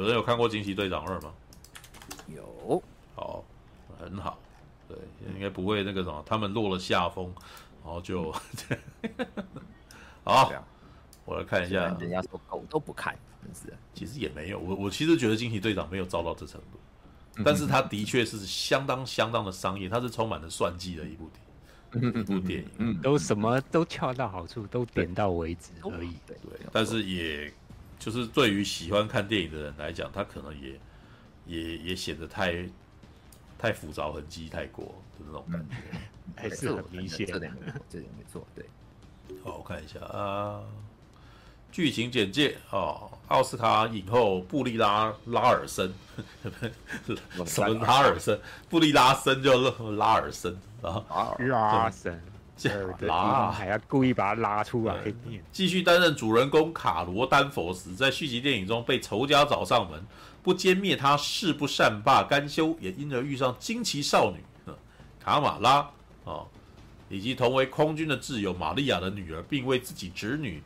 [0.00, 1.30] 有人有看过《惊奇队长二》吗？
[2.34, 2.82] 有，
[3.14, 3.44] 好，
[3.98, 4.38] 很好，
[4.88, 4.96] 对，
[5.34, 7.30] 应该不会那个什么，他们落了下风，
[7.84, 8.32] 然后就，
[10.24, 10.50] 好，
[11.26, 21.50] 我来看一下，人家说狗都不看，真是，其实也没有，我我其实觉得《惊奇队长》没有遭到这程度，但是他的确是相当相当的商业，它是充满了算计的一部电影。
[21.92, 26.14] 一部电影，嗯，都什么都恰到好处，都点到为止而已。
[26.26, 26.36] 对，
[26.72, 27.52] 但是也
[28.00, 30.80] 就是对于喜欢看电影的人来讲，他可能也
[31.46, 32.66] 也也显得太
[33.58, 34.86] 太浮躁、痕迹太过
[35.18, 35.76] 的那种感觉，
[36.34, 37.26] 还是很明显。
[37.26, 38.46] 这点没 错，这点没错。
[38.56, 38.64] 对，
[39.44, 40.62] 好，我看一下啊，
[41.70, 45.92] 剧情简介哦，奥斯卡影后布丽 拉拉尔森，
[47.46, 48.40] 什么拉尔森？
[48.70, 50.58] 布丽拉森就拉尔森。
[50.82, 52.18] 啊，拉神，
[53.00, 54.94] 拉 还要故意把他拉出来。
[55.50, 60.04] 继续担任主人公卡罗丹佛斯，在续集电影中被仇家找上门，
[60.42, 64.72] 不歼灭他誓不善罢甘休，也因而遇上惊奇少女
[65.18, 65.90] 卡玛拉
[66.24, 66.44] 啊，
[67.08, 70.62] 以及同为空军的挚友玛利亚的女儿，并为自己侄女，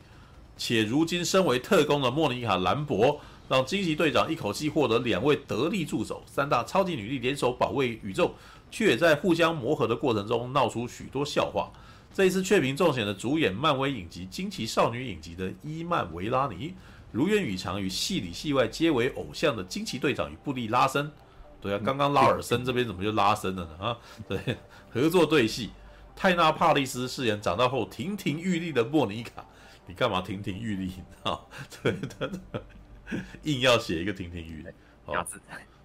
[0.57, 8.33] 且如今身为特工的莫妮卡兰博，让惊奇队长一口气获得两位得力助手，三大超级女力联手保卫宇宙。
[8.71, 11.71] 却也在互相磨合的过程中闹出许多笑话。
[12.15, 16.73] 这一次雀屏中选的主演漫威影集《惊奇少女》影集的伊曼维拉尼，
[17.11, 21.11] 如愿以偿与戏里戏外皆为偶像的惊奇队长与布利拉森。
[21.59, 23.85] 对啊，刚刚拉尔森这边怎么就拉森了呢？
[23.85, 23.97] 啊，
[24.29, 24.39] 对，
[24.89, 25.71] 合作对戏，
[26.15, 29.45] 泰纳帕利斯饰演长大后亭亭玉立的莫妮卡。
[29.85, 31.37] 你干嘛亭亭玉立啊？
[31.83, 32.31] 对的，
[33.43, 34.69] 硬要写一个亭亭玉立。
[35.03, 35.27] 好。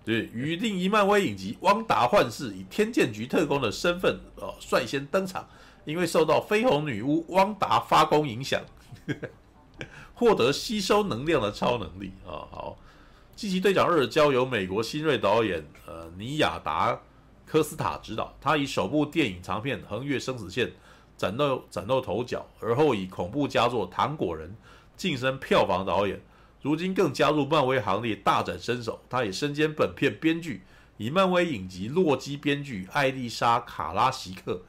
[0.04, 5.46] 对，与另一漫威影集《汪达幻视》以天剑局特工的身份，哦，率先登场。
[5.90, 8.62] 因为受到绯红女巫汪达发功影响，
[9.06, 9.28] 呵 呵
[10.14, 12.48] 获得吸收能量的超能力啊、哦。
[12.50, 12.78] 好，
[13.40, 17.00] 《惊奇队长二》交由美国新锐导演呃尼亚达
[17.46, 20.72] 科斯塔执导，他以首部电影长片横越生死线
[21.16, 24.48] 崭露崭露头角，而后以恐怖佳作《糖果人》
[24.96, 26.20] 晋升票房导演。
[26.62, 29.00] 如今更加入漫威行列，大展身手。
[29.08, 30.62] 他也身兼本片编剧，
[30.98, 34.60] 以漫威影集《洛基》编剧艾丽莎·卡拉席克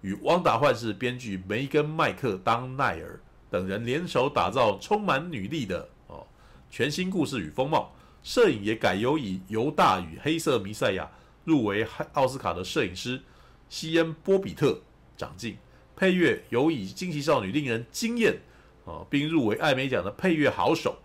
[0.00, 3.20] 与《汪达幻视》编剧梅根·麦克当奈尔
[3.50, 6.26] 等人联手打造充满女力的哦
[6.70, 7.92] 全新故事与风貌。
[8.22, 11.04] 摄影也改由以《犹大与黑色弥赛亚》
[11.44, 13.22] 入围奥斯卡的摄影师
[13.68, 14.78] 西恩·波比特
[15.16, 15.56] 掌镜。
[15.96, 18.38] 配乐由以《惊奇少女》令人惊艳
[18.84, 20.96] 哦，并入围艾美奖的配乐好手。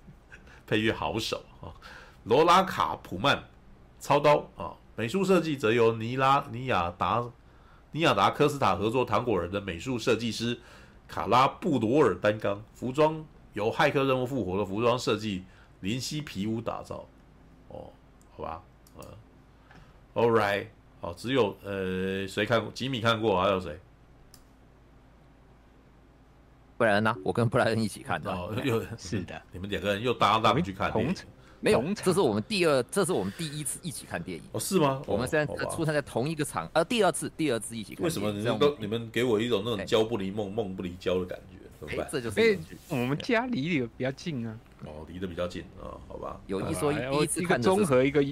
[0.66, 1.70] 配乐好手啊，
[2.24, 3.44] 罗拉卡普曼
[4.00, 7.24] 操刀啊，美术设计则由尼拉尼亚达
[7.96, 10.58] 尼亚达科斯塔合作糖果人的美术设计师
[11.08, 13.24] 卡拉布罗尔担纲，服装
[13.54, 15.42] 由骇客任务复活的服装设计
[15.80, 17.08] 林西皮乌打造。
[17.68, 17.90] 哦，
[18.36, 18.62] 好吧，
[18.98, 19.04] 呃
[20.12, 20.66] ，All right，
[21.00, 22.70] 好，只有呃谁看过？
[22.72, 23.80] 吉米看过，还有谁？
[26.76, 27.16] 布莱恩呢？
[27.24, 28.30] 我跟布莱恩一起看的。
[28.30, 30.92] 哦，又是的，你们两个人又搭档去看。
[31.66, 34.44] 没有，这是我们第二，这是我们第一次一起看电影。
[34.52, 35.02] 哦，是吗？
[35.04, 38.04] 我们现在出现在同一个场，呃，第二次，第二次一起看。
[38.04, 41.56] 为什么你们都你们给我一种那种交不离梦，梦不离交的感觉？
[41.80, 42.08] 怎么办？
[42.10, 44.56] 这就是我们家离得比较近啊。
[44.84, 46.40] 哦，离得比较近啊，好吧。
[46.46, 48.24] 有一说一，第一次看综合一个，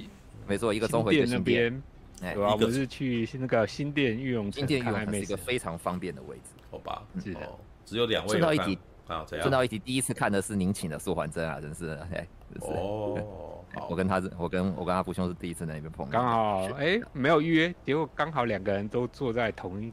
[0.46, 1.82] 没错，一个综合一个那边。
[2.22, 7.02] 哎，我们是去那个新店御用新店御用是一个非常方便的位置，好吧？
[7.22, 7.40] 是的，
[7.84, 8.30] 只有两位。
[8.30, 8.78] 顺道一提。
[9.06, 9.44] 啊，这样。
[9.44, 12.26] 正道一起，第一次看的是您请的素还真啊，真是哎，
[12.60, 19.92] 哦， 我跟他是，我跟我跟阿福兄是第一次在那边碰，刚好哎没有预约，结果刚好两个人都坐在同一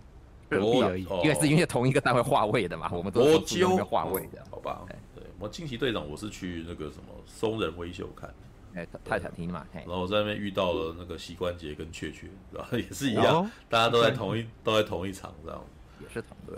[0.49, 4.81] 隔壁而已，因为是因为同一个单位划位的嘛，我们都是同一个划位的，好吧？
[5.15, 8.33] 对，我惊奇队长我是去那个什么松仁威秀看，
[8.75, 15.61] 哎，泰坦厅嘛，然后我在那边遇到了那个膝关节跟雀雀，然后 也是一样，大家都在同一都在同一场，这样。
[15.99, 16.57] 也是同对，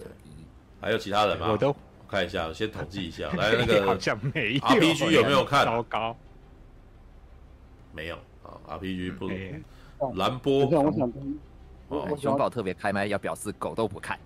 [0.80, 1.50] 还有其他人吗？
[1.52, 1.76] 我都。
[2.14, 3.28] 看一下，先统计一下。
[3.36, 5.66] 来，那个好像没有 RPG 有没有看？
[5.66, 6.16] 糟糕，
[7.92, 8.54] 没有啊。
[8.68, 9.28] RPG 不
[10.16, 10.68] 蓝波。
[10.68, 11.40] 我想听。
[11.88, 14.20] 哦，熊宝特别开麦，要表示狗都不看。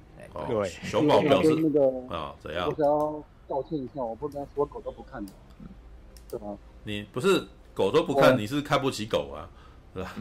[0.50, 2.68] 对，熊宝表示那个啊，怎样？
[2.68, 5.32] 我想要道歉一下，我不该说狗都不看的，
[6.30, 6.58] 对吗？
[6.84, 9.50] 你不是狗都不看，你是看不起狗啊，
[9.96, 10.14] 是吧？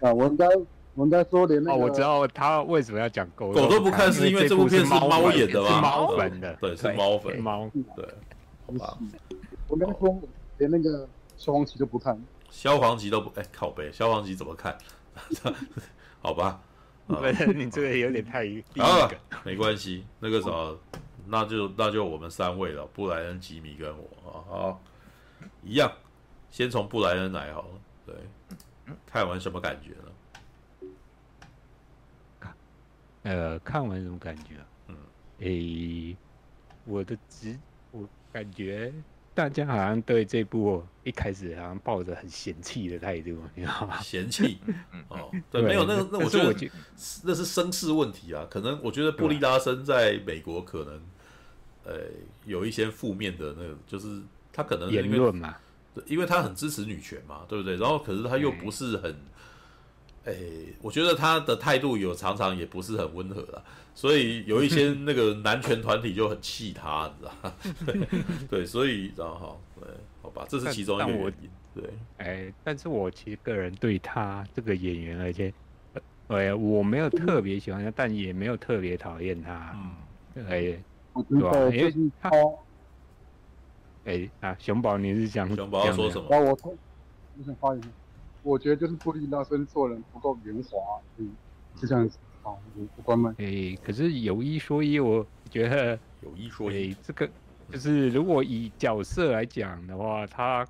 [0.08, 0.46] 啊，我应该。
[0.94, 5.68] 我们在说连那个，我知道他为什么要讲狗狗都不看，是因为这部片是猫演的吗？
[5.68, 8.06] 是猫粉的，对，是猫粉，猫对。
[8.66, 8.98] 好吧，
[9.68, 10.20] 我刚说
[10.58, 12.20] 连那个消防旗都不看，
[12.50, 14.76] 消防旗都不哎靠背，消防旗怎么看？
[16.20, 16.60] 好吧，
[17.54, 19.10] 你这个有点太低了，
[19.44, 20.78] 没关系，那个什么
[21.26, 24.82] 那就那就我们三位了，布莱恩、吉米跟我啊，好，
[25.62, 25.90] 一样，
[26.50, 27.68] 先从布莱恩来好了。
[28.06, 28.14] 对，
[29.06, 30.09] 看完什么感觉呢？
[33.22, 34.54] 呃，看完什么感觉？
[34.88, 34.96] 嗯，
[35.40, 36.16] 诶、欸，
[36.84, 37.56] 我的直
[37.90, 38.92] 我感觉。
[39.32, 43.98] 大家好像对这部一开始好像抱着很嫌弃的态度，你知道吗？
[44.00, 44.58] 嫌弃，
[45.08, 46.70] 哦，对，没有那个，那我觉得
[47.22, 48.46] 那是声势问题啊。
[48.50, 51.00] 可能我觉得布利拉森在美国可能，
[51.84, 52.00] 呃，
[52.44, 54.20] 有一些负面的那个，就是
[54.52, 55.56] 他可能言论嘛，
[56.06, 57.76] 因为他很支持女权嘛，对不对？
[57.76, 59.16] 然后可是他又不是很，
[60.24, 60.34] 哎，
[60.82, 63.62] 我觉得他的态度有常常也不是很温和啦。
[63.94, 67.52] 所以有一些那个男权团体就很气他，你知道吗？
[68.50, 69.88] 对，所以然后对，
[70.22, 71.50] 好吧，这是其中一个原因。
[71.74, 71.84] 对，
[72.18, 75.52] 哎，但是我其实个人对他这个演员，而且，
[76.28, 79.76] 哎，我没有特别喜欢他，但也没有特别讨厌他。
[80.34, 80.60] 嗯，哎，
[81.28, 81.52] 对吧？
[81.74, 82.30] 因为他，
[84.04, 86.26] 哎啊，熊宝，你是想熊宝要说什么？
[86.30, 87.82] 我我想发言，
[88.42, 91.30] 我觉得就是布利拉森做人不够圆滑，嗯，
[91.76, 92.18] 是这样子。
[92.42, 92.58] 好，
[92.96, 93.34] 不关门。
[93.38, 97.28] 哎，可是有一说一，我觉得有一说一，这个
[97.70, 100.66] 就是如果以角色来讲的话，他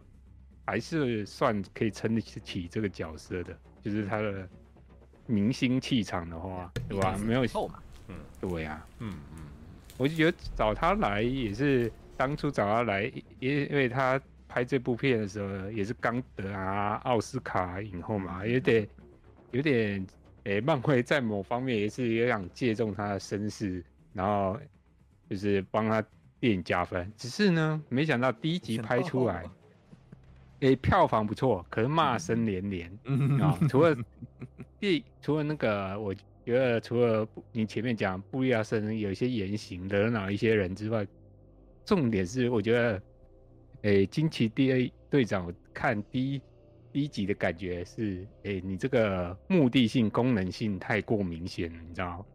[0.66, 4.48] 还是算可以撑得起这个角色的，就是他的
[5.26, 7.16] 明星气场的话，对吧？
[7.18, 9.44] 没有错嘛，嗯，对呀，嗯嗯，
[9.96, 13.04] 我就觉得找他来也是当初找他来，
[13.38, 14.20] 因因为他
[14.50, 18.88] 拍这部片的时候也是刚得啊奥斯卡影后嘛，有点
[19.52, 20.04] 有点。
[20.44, 24.58] 诶、欸，漫威在某方面也是有想借重他的身世，然后
[25.28, 26.02] 就是帮他
[26.40, 27.12] 电影加分。
[27.14, 29.44] 只是呢，没想到第一集拍出来，
[30.60, 32.90] 诶、欸，票房不错，可是骂声连连
[33.38, 33.54] 啊！
[33.68, 33.94] 除了
[34.80, 41.06] 第，除了那个，我觉得除了你前面讲布利亚森有一些言行惹恼一些人之外，
[41.84, 43.02] 重点是我觉得，
[43.82, 44.92] 诶、欸，惊奇 D.A.
[45.08, 46.42] 队长看第一。
[46.92, 52.26] 第一集的感觉是，哎、欸，你这个目的性、功能性太过明显了，你知道？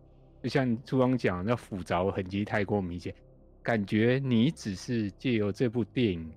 [0.41, 3.13] 就像初中讲，那复杂痕迹太过明显，
[3.61, 6.31] 感觉你只是借由这部电影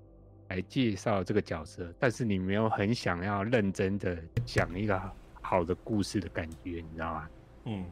[0.49, 5.01] 来介绍这个角色，但是你没有很想要认真的讲一个
[5.41, 7.29] 好的故事的感觉，你知道吗？
[7.67, 7.87] 嗯，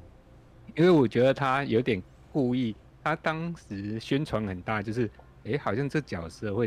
[0.75, 2.03] 因为我觉得他有点
[2.33, 2.75] 故意，
[3.05, 5.07] 他当时宣传很大，就是，
[5.45, 6.67] 哎、欸，好像这角色会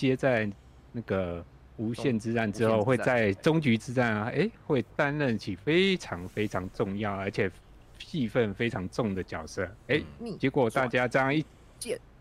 [0.00, 0.50] 接在
[0.92, 1.44] 那个。
[1.76, 7.50] 无限之战之后，会在终局之战啊，哎，会担任起非常非常重要而且
[7.98, 9.98] 戏份非常重的角色，哎，
[10.38, 11.42] 结果大家这样一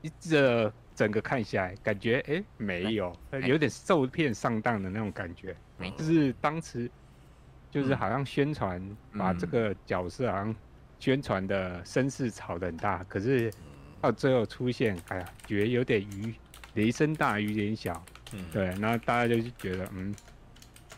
[0.01, 3.13] 一这整个看下来，感觉哎没有，
[3.45, 5.53] 有点受骗上当的那种感觉，
[5.97, 6.89] 就是当时
[7.69, 8.81] 就是好像宣传
[9.17, 10.55] 把这个角色好像
[10.99, 13.51] 宣传的声势炒得很大，可是
[13.99, 16.33] 到最后出现，哎呀，觉得有点鱼
[16.79, 18.01] 雷声大雨点小。
[18.31, 20.15] 嗯，对，然后大家就是觉得，嗯，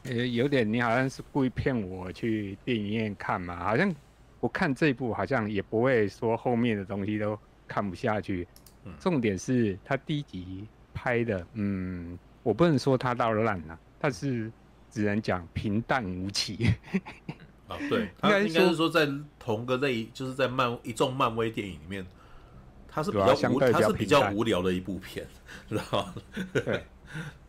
[0.04, 3.92] 呃，有点你好像是故意骗我去电影院看嘛，好像
[4.40, 7.38] 我看这一部好像也不会说后面的东西都
[7.68, 8.48] 看不下去。
[9.00, 14.52] 重点是他第一集拍的，嗯，我不能说他到烂了，但是
[14.90, 16.74] 只能讲平淡无奇。
[17.68, 19.08] 啊，对， 他应该是说在
[19.40, 22.06] 同个类，就是在漫一众漫威电影里面，
[22.92, 25.26] 他是比较无，他是比较无聊的一部片，
[25.70, 26.14] 知道吗？
[26.54, 26.84] 对。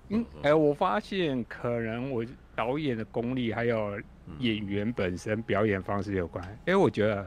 [0.08, 3.98] 嗯，哎、欸，我发现可能我导演的功力还有
[4.38, 6.44] 演员本身表演方式有关。
[6.66, 7.22] 因为我觉得，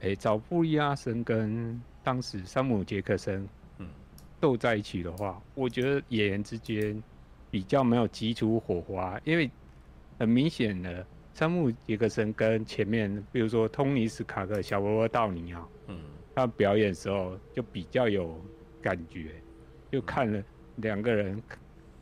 [0.00, 3.46] 哎、欸，找布利亚森跟当时山姆杰克森
[3.78, 3.88] 嗯
[4.40, 7.02] 斗在一起的话，我觉得演员之间
[7.50, 9.20] 比较没有激出火花。
[9.24, 9.50] 因为
[10.18, 11.04] 很明显的，
[11.34, 15.98] 山姆杰克森跟前面，比如说托尼斯卡克、小罗伯道尼啊，嗯，
[16.34, 18.40] 他表演的时候就比较有
[18.80, 19.32] 感觉，
[19.90, 20.42] 就看了
[20.76, 21.42] 两个人。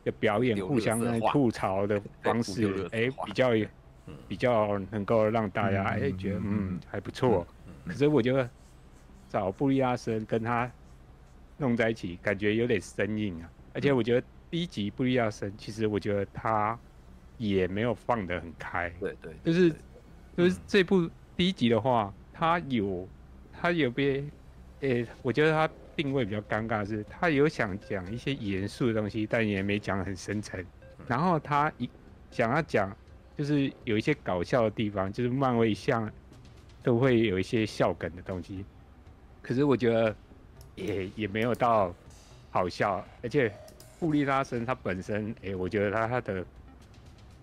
[0.03, 3.51] 的表演互相吐槽的方式，哎、欸，比较
[4.27, 7.45] 比较能够让大家哎、欸、觉得嗯还不错。
[7.85, 8.49] 可是我觉得
[9.29, 10.71] 找布利亚森跟他
[11.59, 13.51] 弄在一起，感觉有点生硬啊。
[13.75, 16.75] 而且我觉得第一集布利亚森，其实我觉得他
[17.37, 18.89] 也没有放得很开。
[18.99, 19.71] 对对，就是
[20.35, 21.07] 就是这部
[21.37, 23.07] 第一集的话，他有
[23.61, 24.23] 他有被，
[24.79, 25.71] 诶、欸，我觉得他。
[25.93, 30.65] 定位比较尴尬的是，他有想讲一些严肃的东西，但也没讲很深沉。
[31.05, 31.87] 然后他一
[32.31, 32.95] 想要讲，
[33.37, 36.09] 就是有一些搞笑的地方，就是漫威像
[36.81, 38.63] 都会有一些笑梗的东西。
[39.41, 40.15] 可是我觉得
[40.75, 41.93] 也也没有到
[42.49, 43.51] 好笑，而且
[43.99, 46.43] 布利拉森他本身，诶、欸，我觉得他他的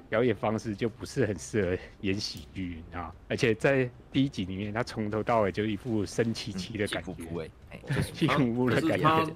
[0.08, 7.80] 表演方式就不是很适合演喜剧啊，而且在第一集里面，他从头到尾就一副生气气的感觉，哎，
[8.14, 9.26] 气呼呼的感觉。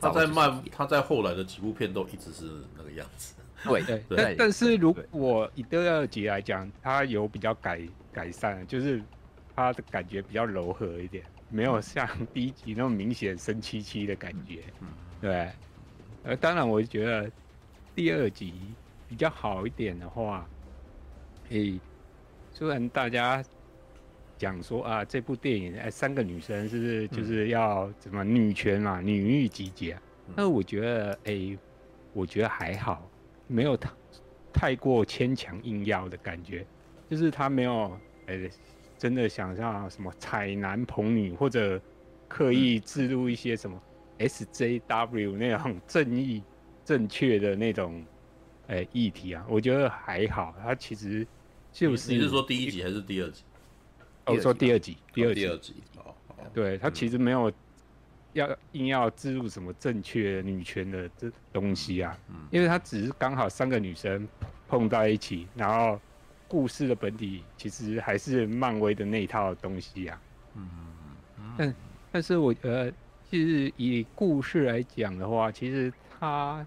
[0.00, 2.44] 他在慢，他在后来的几部片都一直是
[2.76, 3.34] 那个样子。
[3.62, 7.80] 对 对，但但是如果以第二集来讲，他有比较改
[8.12, 9.00] 改善，就是
[9.54, 14.60] 他的感觉比较柔和一点，没有像第一集那么明显生气气的感觉。
[15.20, 15.48] 对，
[16.24, 17.30] 呃，当然我觉得
[17.94, 18.54] 第二集。
[19.10, 20.48] 比较好一点的话，
[21.48, 21.80] 诶，
[22.52, 23.42] 虽然大家
[24.38, 29.98] 讲说啊，这部电影哎，三个女生是不是就是要怎么女权嘛，女欲集结？
[30.36, 31.58] 但是我觉得，诶，
[32.12, 33.10] 我觉得还好，
[33.48, 33.90] 没有太
[34.52, 36.64] 太过牵强硬要的感觉，
[37.10, 38.48] 就是他没有诶，
[38.96, 41.82] 真的想像什么采男捧女，或者
[42.28, 43.76] 刻意置入一些什么
[44.20, 46.44] SJW 那种正义
[46.84, 48.06] 正确的那种。
[48.70, 50.54] 哎，议题啊，我觉得还好。
[50.62, 51.26] 他其实
[51.72, 53.42] 就是你是说第一集还是第二集？
[54.26, 55.74] 我说第二集，第二集，第二集。
[55.96, 56.14] 哦，
[56.54, 57.52] 对他其实没有
[58.32, 62.16] 要硬要植入什么正确女权的这东西啊，
[62.52, 64.28] 因为他只是刚好三个女生
[64.68, 66.00] 碰到一起，然后
[66.46, 70.22] 故事的本体其实还是漫威的那一套东西啊。
[70.54, 70.70] 嗯
[71.40, 71.54] 嗯。
[71.58, 71.74] 但
[72.12, 72.88] 但是我呃，
[73.28, 76.64] 其实以故事来讲的话，其实他。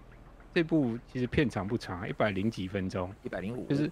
[0.54, 3.90] 这部其实片长不长，一百零几分钟，一百零五，就是，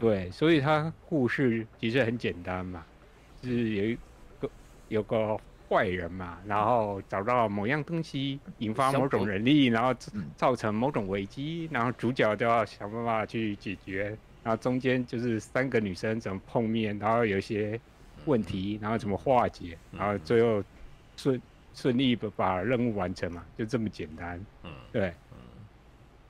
[0.00, 2.84] 对，所以它故事其实很简单嘛，
[3.40, 3.98] 就是有一
[4.40, 4.50] 个
[4.88, 9.94] 有个坏人嘛，然后找到某样东西，引发某种人力，然后
[10.36, 17.80] 造成某种危机，然后主角都要想办法去解决，然后中间就是三个女生怎么碰面，然后有一些
[18.24, 20.64] 问题，然后怎么化解，然后最后
[21.16, 21.40] 顺
[21.74, 25.14] 顺利的把任务完成嘛，就这么简单，嗯，对。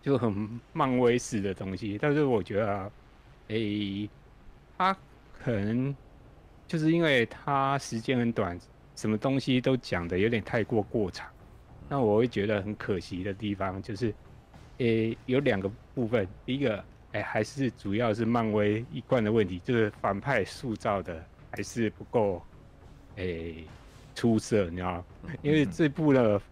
[0.03, 2.93] 就很漫威式的东西，但是我觉得，
[3.49, 4.11] 诶、
[4.77, 4.93] 他
[5.31, 5.97] 可能
[6.67, 8.59] 就是因为他时间很短，
[8.97, 11.27] 什么东西都讲的有点太过过长，
[11.89, 14.13] 那我会觉得很可惜的地方就是，
[14.79, 22.45] 诶、有两个部分，一个，诶、还是主要是漫威一贯的问题，就是反派塑造的还是不够，
[23.15, 23.71] 诶、
[24.17, 25.07] 出色，你知道吗？
[25.43, 26.43] 因为这部的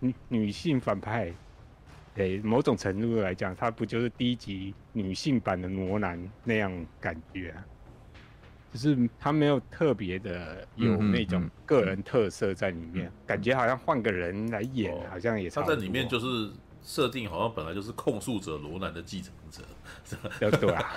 [0.00, 1.32] 女女性反派。
[2.18, 7.64] 诶，某种程度来讲，他不就是低级女性版的罗兰那样感觉啊？
[8.72, 15.74] 就是他没有特别的有那种个人特色在里面，嗯嗯嗯、感觉好像换个人来演，哦、好像也差不多。
[15.74, 16.50] 他在里面就是
[16.82, 19.62] 设定，好像本来就是控诉者罗兰的继承者，
[20.58, 20.92] 对啊，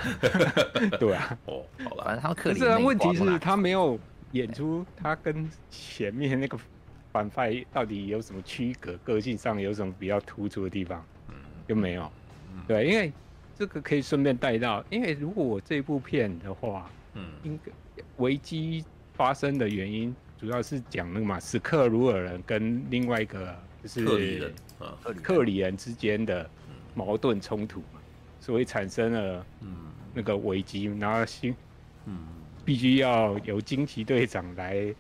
[1.00, 1.38] 对啊。
[1.46, 2.60] 哦，好了，反正他克里。
[2.60, 3.98] 是问题是他没有
[4.32, 6.58] 演出他跟前面那个。
[7.12, 8.96] 反派到底有什么区隔？
[8.98, 11.06] 个性上有什么比较突出的地方？
[11.30, 11.36] 嗯，
[11.68, 12.12] 就没有。
[12.54, 13.12] 嗯，对，因为
[13.58, 17.72] 这个可以顺便带到，因为如果我这部片的话，嗯，应该
[18.18, 26.50] 危机发生的原因主要是讲那个嘛，史克鲁尔人跟另外一个就是克里人啊，克里人之间的
[26.96, 28.00] 矛盾冲突嘛，
[28.40, 29.76] 所以产生了嗯
[30.14, 31.54] 那个危机，然后新
[32.06, 32.18] 嗯
[32.64, 34.96] 必须要由惊奇队长来。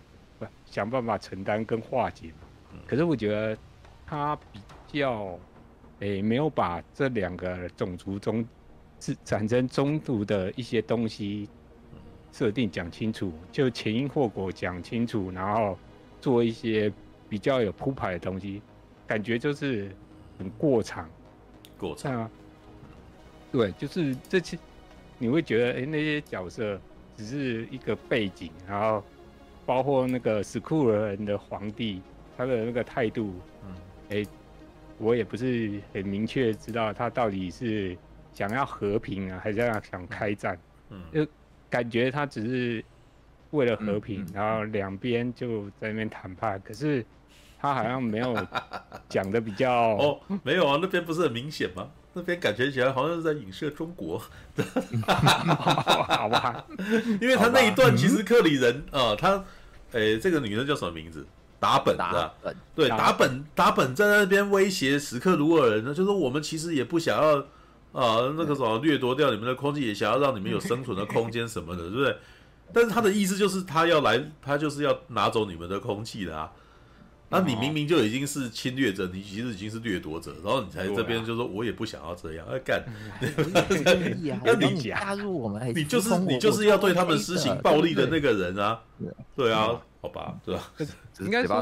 [0.65, 3.57] 想办法承担跟化解嘛，可是我觉得
[4.05, 5.37] 他比较
[5.99, 8.45] 诶、欸、没有把这两个种族中
[8.99, 11.49] 是产生冲突的一些东西
[12.31, 15.77] 设定讲清楚，就前因后果讲清楚，然后
[16.19, 16.91] 做一些
[17.27, 18.61] 比较有铺排的东西，
[19.05, 19.91] 感觉就是
[20.37, 21.09] 很过场，
[21.77, 22.21] 过场。
[22.21, 22.31] 啊，
[23.51, 24.57] 对，就是这些
[25.17, 26.79] 你会觉得诶、欸、那些角色
[27.15, 29.03] 只是一个背景，然后。
[29.71, 32.01] 包括那个史库尔人的皇帝，
[32.37, 33.33] 他的那个态度，
[33.65, 33.73] 嗯，
[34.09, 34.27] 哎、欸，
[34.97, 37.97] 我也不是很明确知道他到底是
[38.33, 40.59] 想要和平啊，还是要想开战，
[40.89, 41.25] 嗯，就
[41.69, 42.83] 感觉他只是
[43.51, 47.05] 为了和平，嗯嗯、然后两边就在那边谈判，可是
[47.57, 48.35] 他好像没有
[49.07, 51.89] 讲的比较哦，没有啊，那边不是很明显吗？
[52.11, 54.21] 那边感觉起来好像是在影射中国，
[55.07, 56.65] 好吧？
[57.21, 59.41] 因为他那一段其实克里人啊、呃，他。
[59.91, 61.25] 哎、欸，这个女的叫什么名字？
[61.59, 62.33] 打本的，
[62.73, 72.17] 对，打本，打本在那边威胁史克鲁尔人呢，就是我们其实也不想要啊、呃，那个什么掠夺掉你们的空气，也想要让你们有生存的空间什么的，对不对？
[72.73, 76.51] 但是他的意思就是他要来，他就是要拿走你们的空气的啊。
[77.31, 82.83] 那你明明就已经是侵略者，你其实已经是掠夺者，然后你才这边就说我也不想要这样，哎干，
[84.43, 88.81] 那你加入我们，你就是你就是要对他们施行暴力的那个人啊，
[89.35, 89.51] 对。
[89.51, 90.71] 啊，好吧，对吧？
[91.19, 91.61] 应该说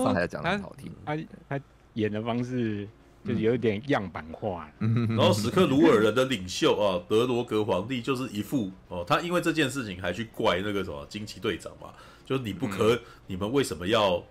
[1.06, 1.18] 他
[1.50, 1.60] 他
[1.94, 2.88] 演的方式
[3.26, 4.72] 就是有点样板化。
[4.80, 5.08] 嗯。
[5.10, 11.90] 然后史克鲁尔人的领袖啊，德罗格皇帝就是一副哦，他因为这件事情还去怪那个什么惊奇队长嘛，
[12.26, 14.24] 就是你不可，嗯、你们为什么要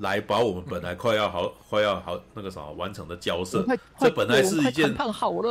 [0.00, 3.64] 来把我们本来快要好、嗯、 快要好那个什么完成的交涉？
[3.98, 4.94] 这本来是一件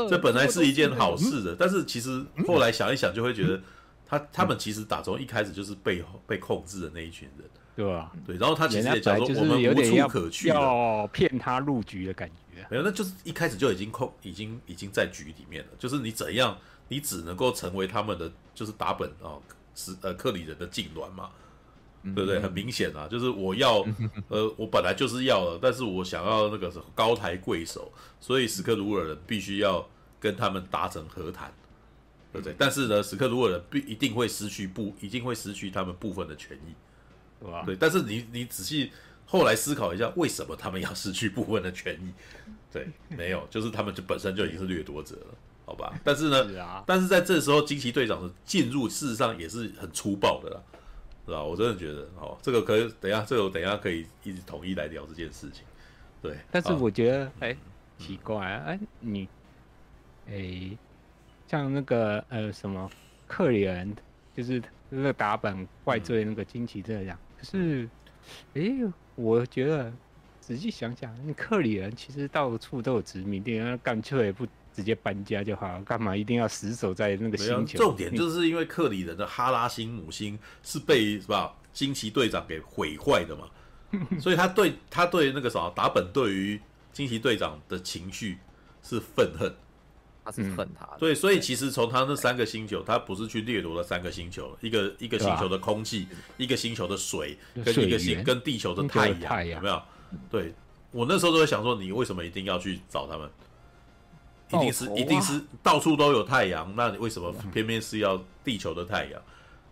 [0.10, 3.60] 这本来是一件好事的，但是其实后来想一想，就会觉得
[4.06, 7.50] 他他们其实打从一开始就是被被控制的那一群人。
[7.76, 8.12] 对吧？
[8.28, 12.68] 对，然后他其实也讲说，我们无处可去，要骗他入局的感觉。
[12.70, 15.70] 没有，那就是一开始就已经控，已经已经在局里面了。
[15.80, 16.58] 就是你怎样，
[16.90, 19.40] 你只能够成为他们的，就是打本啊，
[19.76, 21.30] 是呃克里人的痉挛嘛，
[22.04, 22.40] 对不对？
[22.40, 23.86] 很明显啊，就是我要，
[24.30, 29.88] 呃，我本来就是要了，但是我想要那个高抬贵手，所以史克鲁尔人必须要
[30.20, 31.54] 跟他们达成和谈，
[32.32, 32.56] 对不对？
[32.58, 36.74] 但是呢，史克鲁尔人必一定会失去部，一定会失去他们部分的权益。
[37.42, 37.64] 对吧？
[37.66, 38.92] 对，但是你你仔细
[39.26, 42.12] 后来思考一下，为什么他们要失去部分的权益？
[42.70, 45.28] 对，没有，就是他们就本身就已经是掠夺者了，
[45.66, 45.98] 好吧？
[46.04, 50.62] 但是呢， 是啊、但是在这时候，惊奇队长的进入事实上也是很粗暴的啦，
[51.30, 51.44] 是吧？
[51.44, 55.64] 我真的觉得，哦，这个可以等一下，这个我等一下可以一直统一来聊这件事情。
[56.24, 57.58] 对，但是我觉得，哎、嗯，
[58.00, 59.30] 奇怪啊，哎，你，
[60.28, 60.76] 哎，
[61.48, 62.90] 像那个呃什么
[63.28, 63.96] 克里人，
[64.36, 64.60] 就是
[64.90, 67.16] 那个打本怪罪那个惊奇这样。
[67.38, 67.88] 可是，
[68.56, 69.94] 哎、欸，我觉得
[70.42, 74.48] 仔细想想，那克里人其实到处都有殖民地，那干脆不
[74.80, 77.78] 直接搬家就好了，干嘛一定要死守在那个星球？
[77.78, 83.44] 重点就是因为克里人的哈拉星母星是被是吧惊奇队长给毁坏的嘛，
[84.22, 86.58] 所以他对他对那个啥达本对于
[86.94, 88.38] 惊奇队长的情绪
[88.82, 89.54] 是愤恨。
[90.24, 96.08] 他是恨他的，对，所以其实从他那三个星球，他不是去掠夺了三个星球，一个一个星球的空气，
[96.38, 99.82] 一个星球的水，跟一个星跟地球的太阳，有没有？
[100.30, 100.54] 对，
[100.92, 103.28] 我那时候都会想说，你为什么一定要去找他们？
[104.52, 109.22] 一定是一定是到处都有太阳，那你为什么偏偏是要地球的太阳？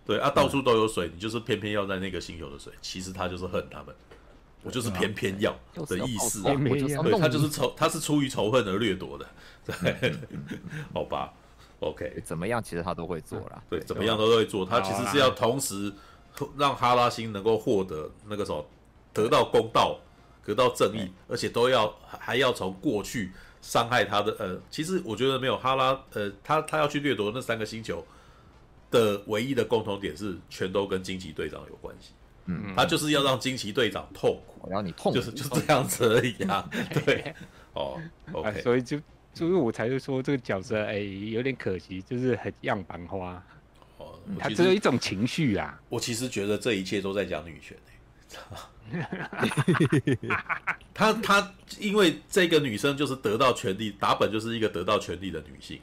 [0.06, 3.94] 对啊，到处都有水，你就是偏偏要在那个星球的水，其实他就是恨他们。
[4.64, 9.26] 我就是偏偏要的意思啊，对，他就是仇，他是出于仇恨而掠夺的，
[9.66, 10.14] 对，
[10.94, 11.32] 好吧
[11.80, 15.94] ，OK，怎么样，其实他都会做啦，对，怎么样都会做，他其实是要同时
[16.58, 18.66] 让哈拉星能够获得那个什么，
[19.14, 19.98] 得到公道，
[20.48, 23.32] 得到正义，而且都要还要从过去
[23.62, 28.02] 伤害他的，呃，其实我觉得没有哈拉，呃，他他要去掠夺那三个星球
[28.90, 32.12] 的唯一的共同点是，全都跟惊奇队长有关系。
[32.46, 36.70] 嗯，他就是要让惊奇队长痛苦，然后你痛苦，就是就这样子而已啊。
[37.06, 37.36] 对，
[37.74, 38.00] 哦
[38.32, 38.98] ，OK，、啊、所以就
[39.34, 43.44] 所以我才会说这个角色哎、欸、有点可惜，就是很样板化。
[43.98, 45.78] 哦，他只有一种情绪啊。
[45.90, 48.38] 我其实觉得这一切都在讲女权、欸、
[50.94, 55.80] 他他因为这个女生就是得到权力，打本就是一个得到权力的女性，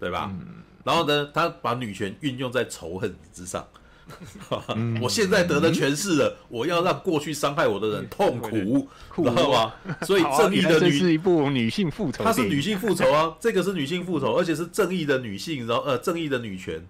[0.00, 0.30] 对吧？
[0.32, 3.66] 嗯、然后呢，他把女权运用在仇恨之上。
[5.02, 9.74] 我现在得了权势了，我要让过去伤害我的人痛苦，知道吗？
[10.00, 16.82] 所以正义的女是一部女性复仇，她是女性复仇啊， 这个是女性复仇，而且是正义的女性，然后呃，正义的女权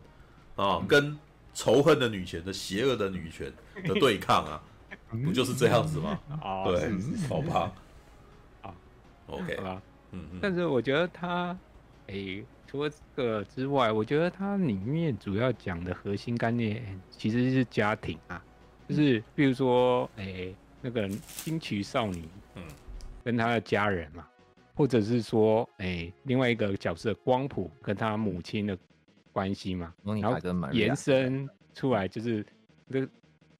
[0.54, 1.18] 啊，跟
[1.52, 3.52] 仇恨的女权的邪恶的女权
[3.84, 4.62] 的对抗啊，
[5.10, 6.18] 不就是这样子吗？
[6.64, 6.90] 对，
[7.28, 7.72] 好吧，
[8.62, 8.74] 啊
[9.26, 9.58] ，OK，
[10.12, 11.56] 嗯，但是我觉得他，
[12.06, 12.44] 诶。
[12.70, 18.44] 除了这个之外，我觉得它里面主要讲的核心概念其实是家庭啊，
[18.86, 22.62] 就是比如说，诶、欸，那个惊奇少女，嗯，
[23.24, 24.28] 跟她的家人嘛，
[24.74, 28.76] 或者是说，诶、欸，另外一个角色光谱跟他母亲的
[29.32, 30.38] 关系嘛，然后
[30.70, 32.44] 延伸出来就是
[32.86, 33.00] 那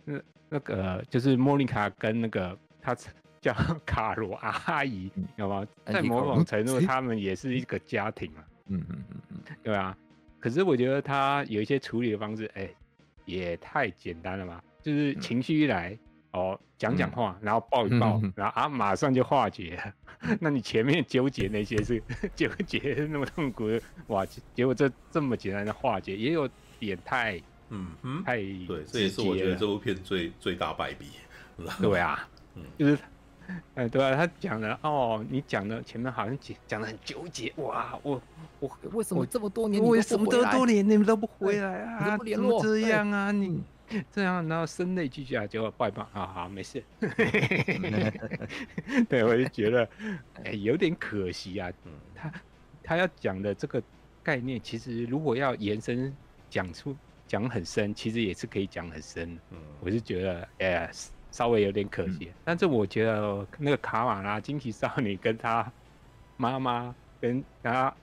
[0.05, 2.97] 那那个就是莫妮卡跟那个她
[3.41, 3.53] 叫
[3.87, 5.67] 卡罗阿姨，你知道吗？
[5.87, 8.43] 在某种程度，他们也是一个家庭嘛。
[8.67, 9.97] 嗯嗯嗯嗯，对啊，
[10.41, 12.77] 可是我觉得他有一些处理的方式，哎、欸，
[13.25, 14.63] 也太简单了吧。
[14.83, 15.97] 就是情绪一来，
[16.33, 19.81] 哦，讲讲话，然后抱一抱，然后啊，马上就化解。
[20.41, 22.03] 那你前面纠结那些是
[22.35, 26.49] 纠结那么痛苦的，哇，结果这这么简单的化解，也有
[26.81, 31.07] 点太，嗯嗯，太对，这也是我觉得这部片最最大败笔。
[31.81, 32.99] 对啊，嗯，就是。
[33.75, 38.21] 哎，对啊，他讲的哦，你讲的前面好像讲讲的很纠结哇，我
[38.61, 42.11] 我为什么这么多年为什么这么多年你们都不回来啊？
[42.11, 42.63] 怎么联络？
[42.63, 43.63] 这样啊，你
[44.13, 46.85] 这样，然后声泪俱下，结果拜拜，啊好没事。
[49.09, 49.89] 对，我就觉得
[50.45, 51.73] 哎，有点可惜啊。
[52.15, 52.31] 他
[52.83, 53.83] 他要讲的这个
[54.23, 56.15] 概念，其实如果要延伸
[56.51, 56.95] 讲出
[57.29, 59.39] 讲很深，其实也是可以讲很深。
[59.53, 60.91] 嗯，我是觉得哎。
[61.31, 65.71] 稍微有点可惜，嗯、但是我觉得那个卡瓦拉惊奇少女跟她
[66.39, 67.95] 妈妈跟他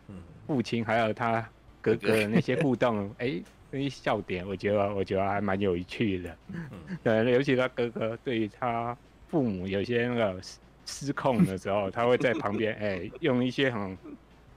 [0.45, 1.41] 父亲还有他
[1.81, 6.37] 哥哥的那些互动，哎、欸，那些笑点，我觉得我觉得还蛮有趣的。
[6.53, 6.69] 嗯
[7.03, 8.95] 对，尤其他哥哥对于他
[9.27, 10.39] 父母有些那个
[10.85, 13.97] 失控的时候，他会在旁边哎、 欸、用一些很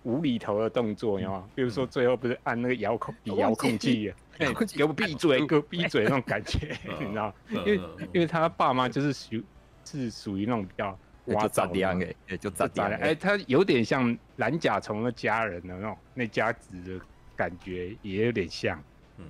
[0.02, 1.48] 无厘头的动作，你知道吗？
[1.54, 7.34] 比如说最后不是按那个遥控 比遥控器，哎，给我闭嘴， 给我闭嘴那种感觉， 你知道？
[7.50, 7.74] 因为
[8.12, 9.42] 因为他爸妈就是属
[9.84, 12.96] 是属于那种比较聒噪的，哎，就咋的？
[12.96, 17.04] 哎，他有点像蓝甲虫的家人的那种那家子的
[17.36, 18.82] 感觉，也有点像。
[19.18, 19.24] 嗯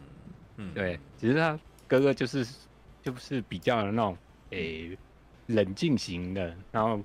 [0.56, 2.46] 嗯，对，只是他哥哥就是
[3.02, 4.16] 就是比较的那种
[4.50, 4.96] 诶
[5.46, 7.00] 冷静型的，然后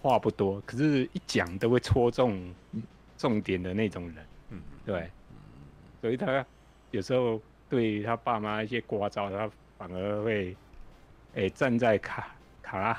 [0.00, 2.54] 话不多，可是一讲都会戳中。
[3.18, 5.10] 重点的那种人，嗯，对，
[6.02, 6.44] 所以他
[6.96, 10.56] 有时候对他爸妈一些聒噪，他反而会，
[11.34, 12.98] 哎、欸，站在卡卡拉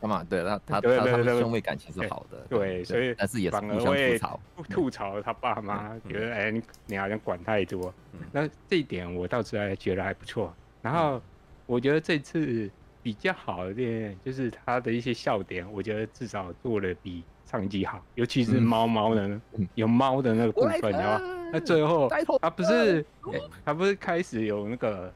[0.00, 0.24] 干嘛？
[0.24, 4.18] 对他，他他他的兄妹感情是好的，对，对所以但是也是反而会
[4.70, 7.92] 吐槽他爸妈，觉得哎，你你好像管太多。
[8.30, 10.54] 那这一点我倒是还觉得还不错。
[10.80, 11.20] 然后
[11.66, 12.70] 我觉得这次
[13.02, 17.24] 比较好一点，就是他的一些笑点，我觉得至少做了比。
[17.52, 22.08] 上一集好，尤其是猫猫的，嗯、有猫的那个部分，然后那最后
[22.40, 23.04] 他不是
[23.62, 25.12] 他不是开始有那个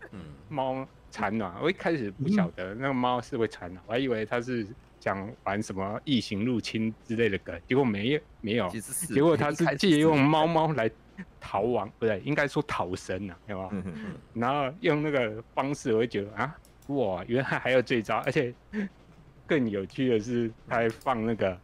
[0.51, 4.67] 猫产卵，我一开始不晓得那个猫是会产卵，我还以为他是
[5.01, 8.21] 想玩什么异形入侵之类的梗，结果没有。
[8.43, 10.91] 没有，结果他是借用猫猫来
[11.41, 13.71] 逃亡，不对，应该说逃生啊，对吧？
[14.35, 16.55] 然后用那个方式，我会觉得啊，
[16.89, 18.53] 哇，原来还有这招，而且
[19.47, 21.59] 更有趣的是，他还放那个。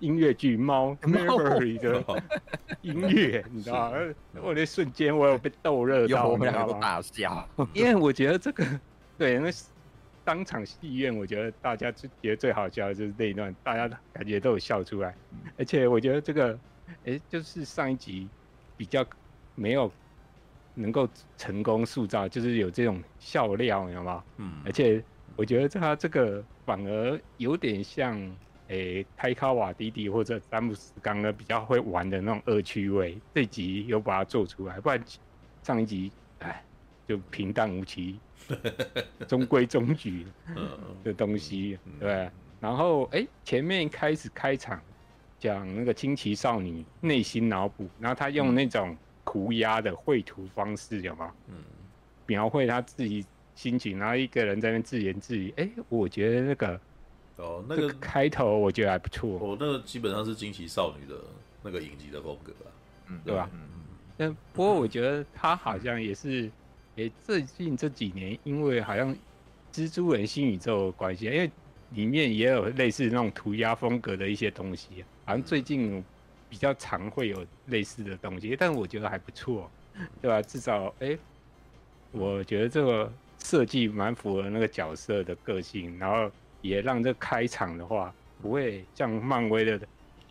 [0.00, 2.02] 音乐剧《猫》 Mary 的
[2.82, 3.98] 音乐，你知道吗？
[4.42, 7.48] 我那瞬间我有被逗热到，我们两个大笑。
[7.72, 8.64] 因为我觉得这个，
[9.18, 9.52] 对，因为
[10.24, 15.14] 当场戏院，我觉得大家最觉得最好笑的就是那一段，大家感觉都有笑出来。
[15.58, 16.58] 而且我觉得这个，
[17.04, 18.26] 哎、欸，就是上一集
[18.76, 19.04] 比较
[19.54, 19.90] 没有
[20.74, 24.24] 能够成功塑造，就是有这种笑料，你知道吗？
[24.38, 24.52] 嗯。
[24.64, 25.04] 而且
[25.36, 28.18] 我觉得他这个反而有点像。
[28.70, 35.02] 诶、欸，泰卡瓦迪迪或者詹姆斯刚呢比较会玩的那种恶趣味，这集又把它做出来，不然
[35.64, 36.62] 上一集哎
[37.08, 38.20] 就平淡无奇，
[39.26, 40.24] 中规中矩
[41.02, 42.30] 的东西，对。
[42.60, 44.80] 然后哎、欸，前面开始开场
[45.36, 51.34] 讲那个惊奇少女内心脑补，然后他用那种涂鸦的绘图方式，有吗？
[51.48, 51.56] 嗯，
[52.26, 55.52] 描绘他自己心情，然后一个人在那自言自语。
[55.56, 56.80] 哎、欸，我觉得那个。
[57.40, 59.38] 哦，那个开头我觉得还不错。
[59.40, 61.16] 哦，那个基本上是惊奇少女的
[61.62, 62.68] 那个影集的风格啊，
[63.08, 63.48] 嗯，对吧？
[63.52, 63.80] 嗯嗯。
[64.16, 66.50] 但不过我觉得他好像也是，
[66.96, 69.16] 诶、欸，最近这几年因为好像
[69.72, 71.50] 蜘蛛人新宇宙的关系，因为
[71.90, 76.04] 里面也有类似那种涂鸦风格的一些东西，好像最近
[76.48, 79.70] 比较常会有类似的东西，但我觉得还不错，
[80.20, 80.42] 对吧？
[80.42, 81.18] 至少，诶、欸，
[82.12, 83.10] 我觉得这个
[83.42, 86.30] 设计蛮符合那个角色的个性，然后。
[86.62, 89.80] 也让这开场的话不会像漫威的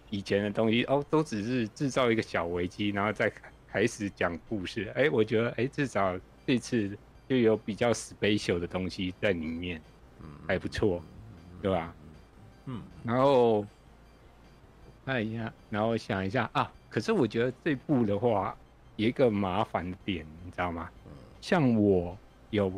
[0.10, 3.32] 以前的东西哦，都只是制造一个小危机，然后再
[3.68, 4.92] 开始讲故事。
[4.96, 9.82] 哎，我觉得哎，至少这次就有比较 special 的东西在里面，
[10.48, 11.02] 还不错，
[11.62, 11.94] 对吧？
[12.66, 13.66] 嗯，然后
[15.06, 18.56] 看一下，然后想一下啊，可是我觉得这部的话
[18.96, 20.90] 有一个麻烦点，你知道吗？
[21.42, 22.18] 像我
[22.50, 22.72] 有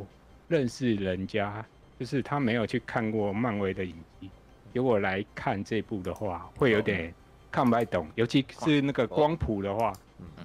[0.47, 1.65] 认识人家。
[2.01, 4.27] 就是他没有去看过漫威的影集，
[4.73, 7.13] 如果来看这部的话，会有点
[7.51, 9.93] 看不太懂，尤其是那个光谱的话，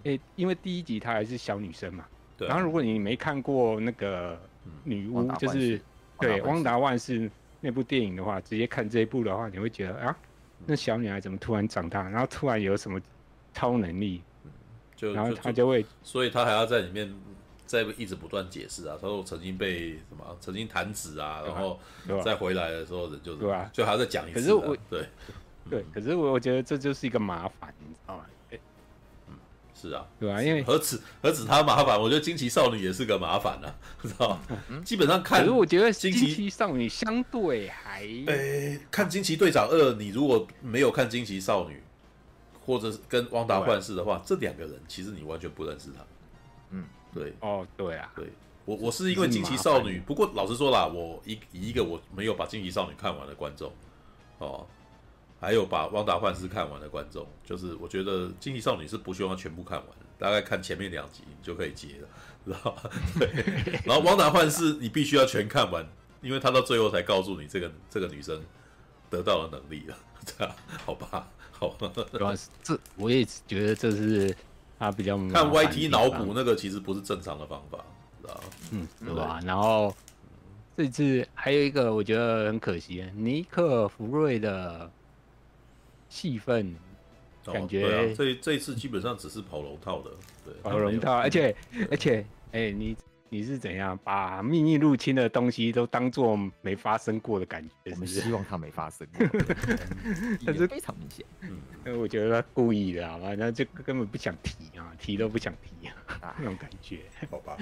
[0.02, 2.04] 诶，因为第一集她还是小女生嘛，
[2.36, 4.38] 然后如果你没看过那个
[4.84, 5.80] 女巫，就是
[6.20, 7.30] 对汪达万事
[7.62, 10.14] 那部电影的话，直接看这一部的话，你会觉得啊，
[10.66, 13.00] 那小女孩怎么突然长大，然后突然有什么
[13.54, 14.22] 超能力，
[14.94, 17.10] 就然后她就会，所以她还要在里面。
[17.66, 21.78] 在一直不断解释啊，他说曾经被什么，曾经弹指啊，然后
[22.24, 23.68] 再回来的时候人就是，对啊？
[23.72, 24.40] 就还要再讲一次。
[24.40, 25.08] 可是我对
[25.68, 28.24] 对，可是我我觉得这就是一个麻烦，你知道吗？
[29.28, 29.34] 嗯，
[29.74, 34.40] 是啊，对啊，因为何止何止他麻烦，我觉得惊奇少女也是个麻烦啊， 知道吗？
[34.84, 41.82] 基本上看，可是我觉得惊奇少女相对还，诶，看惊奇队长二，你如果没有看惊奇少女，
[42.64, 46.04] 或者是跟汪达幻视的话，这两个人其实你完全不认识他。
[47.16, 48.30] 对哦，对啊，对
[48.64, 53.72] 我我是因为惊奇少女，不过老实说啦，我一以一个我没有把惊奇少女看完的观众，
[54.38, 54.66] 哦，
[55.40, 62.08] 还有把汪达幻视看完的观众，就是我觉得惊奇少女是不需要全部看完，大概看前面两集你就可以接了，
[62.44, 62.90] 知道吧？
[63.18, 65.86] 对，然后汪达幻视你必须要全看完，
[66.20, 68.42] 因为他到最后才告诉你这个这个女生
[69.08, 71.28] 得到了能力了，这样好吧？
[71.58, 74.36] 好吧，主要是这我也觉得这是
[74.78, 77.78] 他比较看 YT 脑补那个其实不是正常的方法，
[78.20, 78.40] 知道
[78.72, 79.14] 嗯，对。
[79.14, 79.40] 吧？
[79.44, 79.94] 然后
[80.76, 84.90] 这次还有一个我觉得很可惜，尼克弗瑞的
[86.08, 86.74] 戏份
[87.44, 90.10] 感觉、哦啊、这这一次基本上只是跑龙套的，
[90.44, 91.56] 对，跑龙套，而且
[91.90, 92.20] 而且
[92.52, 92.96] 哎、欸，你
[93.28, 97.90] 你是怎样把秘密入侵的东西都当做没发生过的感觉？
[97.92, 99.26] 我们希望它没发生过，
[100.46, 101.24] 但是非常明显。
[101.40, 103.34] 嗯，我觉得他故意的，好吧？
[103.36, 107.56] 那就根本不想提啊，提都不想提啊，那种感觉，好吧？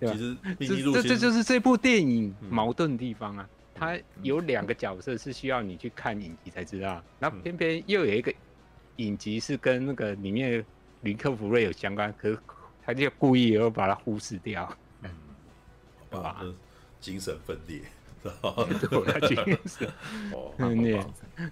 [0.00, 3.48] 其实秘密入侵，这这就是这部电影矛盾的地方啊。
[3.74, 8.32] 它有两个角色是需要你去看影集才知道，然后偏偏又有一个。
[8.96, 10.66] 影集是跟那个里面
[11.02, 12.36] 林克福瑞有相关，可是
[12.84, 14.68] 他就故意要把它忽视掉，
[16.10, 16.44] 吧，
[17.00, 17.80] 精神分裂，
[18.22, 19.26] 对吧？
[19.28, 19.88] 精神
[20.56, 21.04] 分裂，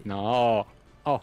[0.05, 0.67] 然后
[1.05, 1.21] 哦，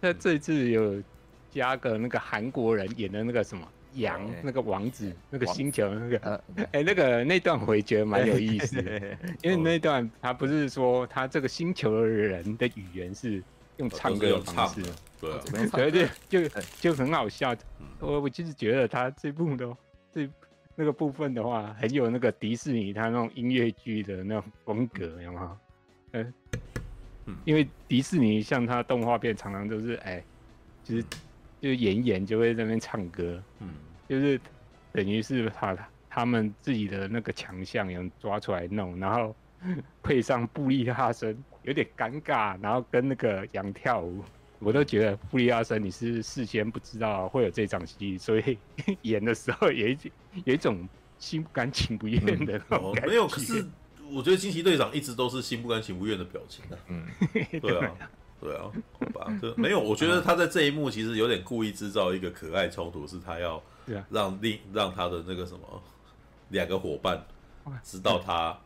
[0.00, 1.02] 他这次有
[1.50, 13.42] 加个那个韩国人演的那个什么羊，那个王子，那个星球那个，哎，那个那段我也觉得蛮有意思的，因为那段他不是说他这个星球的人的语言是
[13.78, 14.82] 用 唱歌的方式。
[15.72, 16.46] 对对，就
[16.80, 17.56] 就很好笑。
[17.98, 19.76] 我我就是觉得他这部的这
[20.76, 25.58] 那个部分的话，很有那个迪士尼他那种音乐剧的那种风格，有没有？
[27.26, 30.22] 嗯，因为迪士尼像他动画片常常都是哎，
[30.82, 31.02] 就是
[31.60, 33.70] 就是演演就会在那边唱歌，嗯，
[34.08, 34.40] 就是
[34.92, 35.76] 等于是把
[36.10, 39.34] 他们自己的那个强项有抓出来弄，然后
[40.02, 44.22] 配上布利哈森有点尴尬，然后跟那个羊跳舞。
[44.60, 48.56] 我都觉得布利亚森，你是事先不知道会有这场戏，所以
[49.02, 49.98] 演的时候有一
[50.44, 50.88] 有 一种
[51.18, 53.10] 心不甘情不愿的那种感觉。
[53.10, 53.66] 没有，可是
[54.10, 56.78] 我觉得惊奇队长一直都是心不甘情不愿的表情啊。
[56.88, 57.06] 嗯，
[57.60, 57.92] 对啊，
[58.40, 59.80] 对啊，好吧，就没有。
[59.80, 63.62] 我觉得他在这一幕其实有点故意制造一个可爱冲突，是他要
[64.08, 65.82] 让另让他的那个什么
[66.48, 67.22] 两个伙伴
[67.82, 68.56] 知道他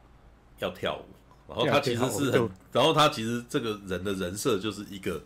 [0.58, 1.04] 要跳舞，
[1.48, 5.20] 然后他其实是很，然后他其实这个人的人设就是一个。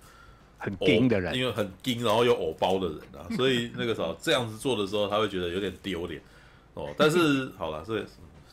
[0.62, 6.22] 很硬的人，因为很硬，然后有偶包的人啊， 所以那个时候这样子做的时候，他会觉得有点丢脸
[6.75, 6.88] 哦。
[6.96, 8.05] 但是 好了，这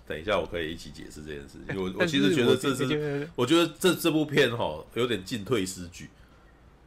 [0.08, 1.78] 等一下我可以一起解释这件事情。
[1.80, 6.10] 我 我其实觉得这是，我觉得这这部片哈有点进退失据，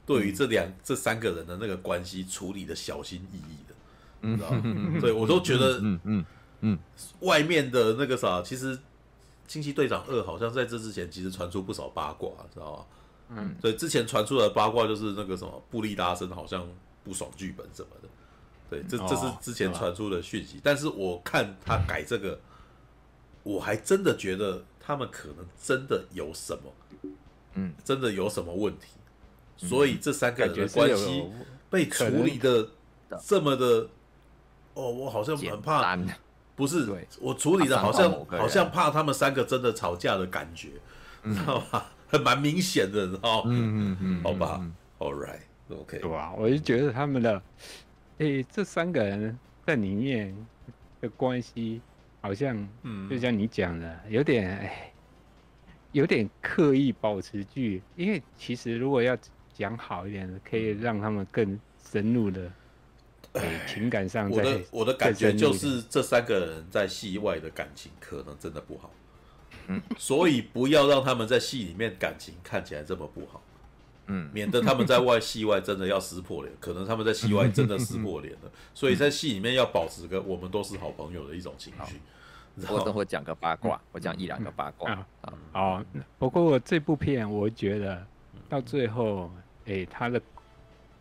[0.04, 3.74] 对于这两这三个人的那个关系处理的小心翼翼的，
[4.28, 4.98] 你知道吗？
[5.00, 6.24] 对我都觉得，嗯嗯
[6.62, 6.78] 嗯，
[7.20, 8.76] 外面的那个啥，其实
[9.46, 12.84] 惊奇队长二好像在这之前其实传出不少八卦，知道吗？
[13.36, 16.66] 嗯，对，之前传出的八卦就是那个什么布利拉森好像
[17.02, 18.08] 不爽剧本什么的，
[18.70, 20.60] 对，这这是之前传出的讯息。
[20.62, 22.38] 但是我看他改这个，
[23.42, 26.72] 我还真的觉得他们可能真的有什么，
[27.54, 28.88] 嗯，真的有什么问题，
[29.56, 31.24] 所以这三个人的关系
[31.70, 32.68] 被处理的。
[33.26, 33.86] 这么的，
[34.72, 35.98] 哦，我好像很怕，
[36.56, 36.88] 不是，
[37.20, 40.70] 我处理的好像好像怕他们三个真的吵架的感觉，
[41.22, 41.84] 你知道吗？
[42.12, 44.60] 还蛮明显的，哦，嗯嗯嗯，好吧
[44.98, 46.34] ，All right，OK，对吧？
[46.36, 47.42] 我就觉得他们的，
[48.18, 50.36] 诶、欸，这三个人在里面
[51.00, 51.80] 的关系，
[52.20, 54.92] 好像，嗯，就像你讲的，有点，哎，
[55.92, 58.04] 有点刻意保持距离。
[58.04, 59.16] 因为其实如果要
[59.54, 61.58] 讲好一点的，可以让他们更
[61.90, 62.52] 深入的，
[63.32, 68.90] 哎，情感上，我的我的感觉就是这三个人在戏外的感情可能真的不好。
[69.68, 73.42] 嗯，所以不要让他们在戏里面感情看起来这么不好，
[74.06, 82.00] 嗯，免得他们在外戏外真的要撕破脸，可能他们在戏外真的撕破脸了，所以在戏里面要保持个我们都是好朋友的一种情绪。
[82.68, 84.90] 我等会讲个八卦，我讲一两个八卦。
[84.90, 85.06] 啊。
[85.52, 85.84] 好，
[86.18, 88.06] 不过这部片我觉得
[88.48, 89.30] 到最后，
[89.64, 90.20] 哎，他的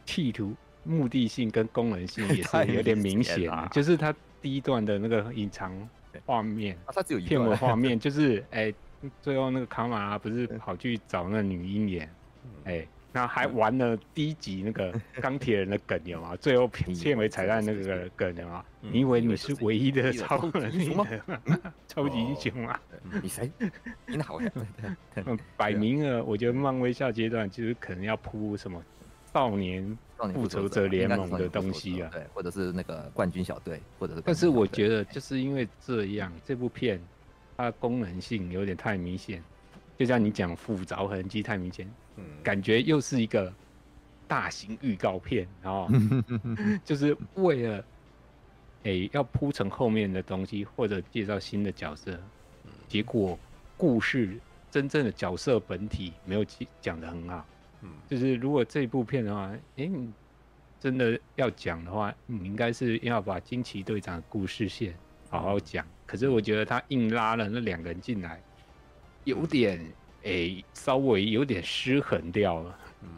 [0.05, 5.89] 企图、目的性跟功能性也是 有点明显，就是他第一段的那个隐藏。
[6.31, 8.73] 画面，他只有一片尾画面， 就是哎，
[9.21, 12.09] 最后那个卡玛拉不是跑去找那女鹰眼，
[12.63, 16.33] 哎，然后还玩了第一集那个钢铁人的梗有吗？
[16.37, 18.63] 最后片尾彩蛋那个梗有吗？
[18.79, 21.05] 你以为你是唯一的超能力吗？
[21.85, 22.81] 超级英雄啊！
[23.21, 23.51] 你谁？
[24.07, 24.49] 你好呀！
[25.57, 28.81] 摆明了，我觉得漫威下阶段就是可能要铺什么
[29.33, 29.97] 少年。
[30.35, 34.21] 复仇者联盟的东西啊，对，或者是那个冠军小队，或者是。
[34.23, 37.01] 但是我觉得，就是因为这样，这部片
[37.57, 39.43] 它的功能性有点太明显，
[39.97, 43.51] 就像你讲复杂痕迹太明显，嗯，感觉又是一个
[44.27, 45.89] 大型预告片，然后
[46.85, 47.77] 就是为了
[48.83, 52.15] 哎、欸、要铺成后面的东西，或者介绍新的角色，
[52.87, 53.39] 结果
[53.75, 54.37] 故事
[54.69, 56.45] 真正的角色本体没有
[56.79, 57.43] 讲的很好。
[57.81, 59.91] 嗯，就是如果这部片的话，哎、欸，
[60.79, 64.95] 真的要讲的话，你应该是要把惊奇队长的故事线
[65.29, 65.85] 好好讲。
[66.05, 68.41] 可是我觉得他硬拉了那两个人进来，
[69.23, 69.79] 有点
[70.23, 72.79] 哎、欸，稍微有点失衡掉了。
[73.03, 73.09] 嗯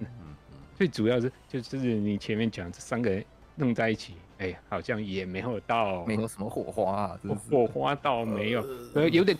[0.00, 0.34] 嗯嗯，
[0.76, 4.14] 最主要是就是你前面讲这三个人弄在一起。
[4.38, 7.20] 哎、欸，好像也没有到， 没有什么火花，啊，
[7.50, 9.36] 火花倒没有，呃，有点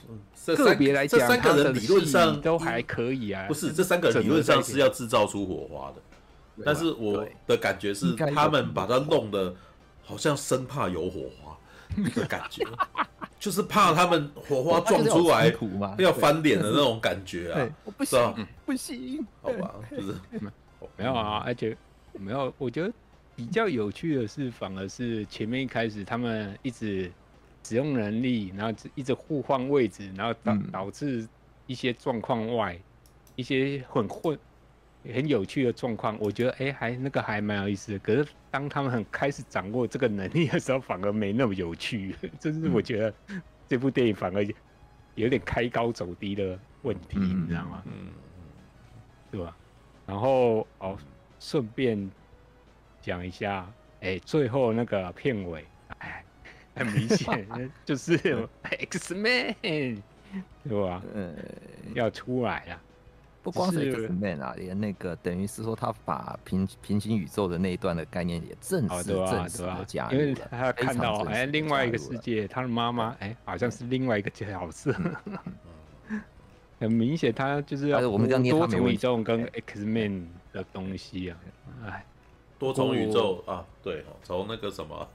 [0.56, 3.46] 个别来讲，这三个人理论上都还可以啊。
[3.46, 6.02] 不是，这三个人理论上是要制造出火花的，
[6.64, 9.54] 但是我的感觉是他们把它弄得
[10.04, 11.56] 好像生怕有火花
[12.02, 12.64] 的感觉，
[13.38, 15.54] 就是怕他们火花 撞出来
[15.98, 17.68] 要翻脸的那种感觉啊。
[17.84, 20.16] 我不行，不行，好吧，就是
[20.96, 21.76] 没有啊，而且
[22.14, 22.92] 没有，我觉得。
[23.38, 27.08] 比较有趣的是，反而是前面一开始他们一直
[27.62, 31.24] 使用能力，然后一直互换位置，然后导导致
[31.68, 32.76] 一些状况外，
[33.36, 34.36] 一些很混、
[35.04, 36.18] 很有趣的状况。
[36.18, 37.98] 我觉得哎、欸，还那个还蛮有意思的。
[38.00, 42.16] 可是当他们很开始掌握这个能力的时候，反而没那么有趣。
[42.40, 43.14] 这是我觉得
[43.68, 44.44] 这部电影反而
[45.14, 47.84] 有点开高走低的问题，你知道吗？
[47.86, 48.08] 嗯，
[49.30, 49.56] 对吧？
[50.06, 50.98] 然后哦，
[51.38, 52.10] 顺便。
[53.00, 53.66] 讲一下，
[54.00, 55.64] 哎、欸，最后那个片尾，
[55.98, 56.24] 哎，
[56.74, 57.46] 很明显
[57.84, 61.02] 就是 X Man，对吧？
[61.14, 61.34] 嗯，
[61.94, 62.80] 要出来了。
[63.42, 74.94] 不光是 X Man 啊，连那个等于是说，他把平平行宇宙的那一段的概念也正式正式的加入了，因为他看到哎、欸，另外一个世界，他的妈妈哎，好像是另外一个角色，
[76.78, 81.38] 很明显他就是要我们多重宇宙跟 X Man 的东西啊，
[81.86, 82.04] 哎。
[82.58, 85.08] 多重宇宙啊，对，从那个什么，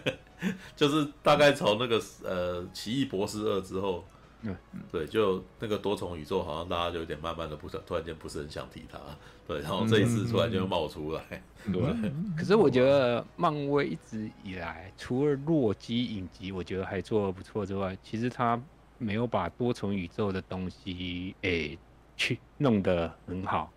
[0.74, 4.04] 就是大概从那个呃奇异博士二之后，
[4.42, 4.56] 嗯，
[4.90, 8.98] 对，就那个多重宇宙，好像大家就有点慢慢的不想，突然间不是很想提它，
[9.46, 12.10] 对，然后这一次突然就冒出来，嗯、对。
[12.38, 18.58] 可是我觉得漫威一直以来，除了洛基影集，我觉得还做的不错之外，其实他
[18.96, 21.78] 没有把多重宇宙的东西诶、欸、
[22.16, 23.70] 去弄得很好。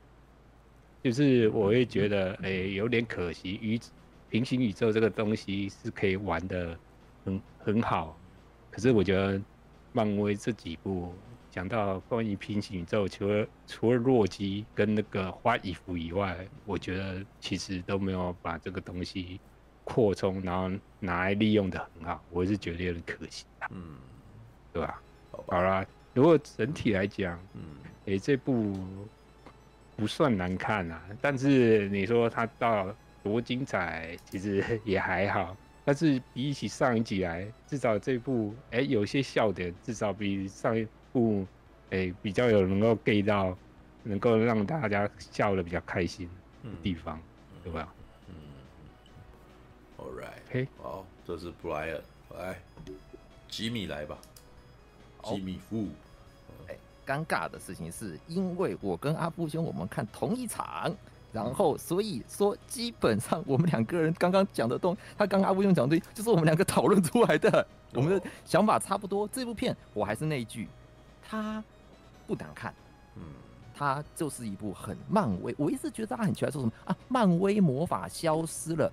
[1.04, 3.60] 就是我会觉得，哎、欸，有点可惜。
[3.62, 3.78] 宇
[4.30, 6.80] 平行宇宙这个东西是可以玩的
[7.26, 8.18] 很很好，
[8.72, 9.40] 可是我觉得
[9.92, 11.14] 漫威这几部
[11.52, 19.42] 讲到关于平行宇宙，除了除了洛基跟那个花衣服以外，我觉得其实都没有把这个东西
[19.84, 22.24] 扩充，然后拿来利用的很好。
[22.32, 23.98] 我是觉得有点可惜，嗯，
[24.72, 25.02] 对吧？
[25.32, 27.62] 好啦，如果整体来讲，嗯，
[28.06, 28.74] 哎、欸，这部。
[29.96, 35.56] 不算难看啊，但是你说它到多精彩，其实也还好。
[35.86, 41.46] 但是比起上一集来，至少这部哎、欸、有些笑点，至少比上一部
[41.90, 43.58] 哎、欸、比较有能够 get 到，
[44.02, 46.30] 能够让大家笑的比较开心
[46.64, 47.94] 的地方，嗯、对吧？
[48.30, 48.36] 嗯
[49.98, 52.02] ，All right，嘿，好，这是 Brian，
[52.36, 52.58] 来，
[53.50, 54.18] 吉米来吧，
[55.24, 55.90] 吉米夫。
[57.06, 60.94] 尴尬的事情是因为我跟阿布兄我们看同一场，
[61.32, 69.28] 然后所以说基本上我们两个人刚刚讲的东，他刚刚阿布兄讲的就是我们两个讨论出来的，我们的想法差不多。
[69.28, 70.68] 这部片我还是那一句，
[71.22, 71.64] 它
[72.26, 72.74] 不难看，
[73.16, 73.24] 嗯，
[73.76, 75.54] 它就是一部很漫威。
[75.58, 76.96] 我一直觉得他很奇怪，说什么啊？
[77.08, 78.92] 漫威魔法消失了？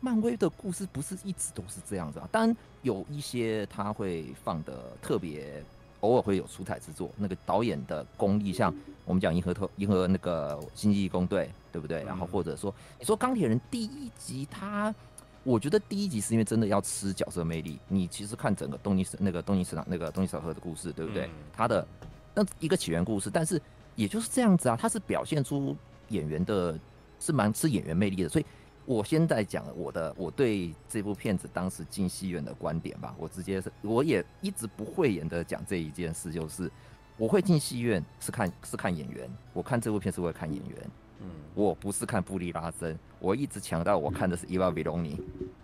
[0.00, 2.28] 漫威的故事不是一直都是这样子啊？
[2.30, 5.64] 当然有一些他会放的特别。
[6.00, 8.72] 偶尔会有出彩之作，那个导演的功力，像
[9.04, 12.02] 我们讲《银河特银河》那个《星际异攻队》，对不对？
[12.04, 14.94] 然后或者说，你说《钢铁人》第一集，他，
[15.42, 17.78] 我觉得第一集是因为真的要吃角色魅力。
[17.88, 21.28] 你其实看整个东尼那个东尼史朗那个东尼史塔克的故事，对不对？
[21.52, 21.86] 他的
[22.34, 23.60] 那一个起源故事，但是
[23.96, 25.76] 也就是这样子啊，他是表现出
[26.08, 26.78] 演员的，
[27.18, 28.46] 是蛮吃演员魅力的，所以。
[28.88, 36.72] 我现在讲我的我对这部片子当时进戏院的观点吧，我直接是我也一直不讳言的讲这一件事，就是
[37.18, 45.20] 我会进戏院是看是看演员，我看这部片是会看演员，嗯，我不是看布利拉森，我一直强调我看的是伊娃比隆尼，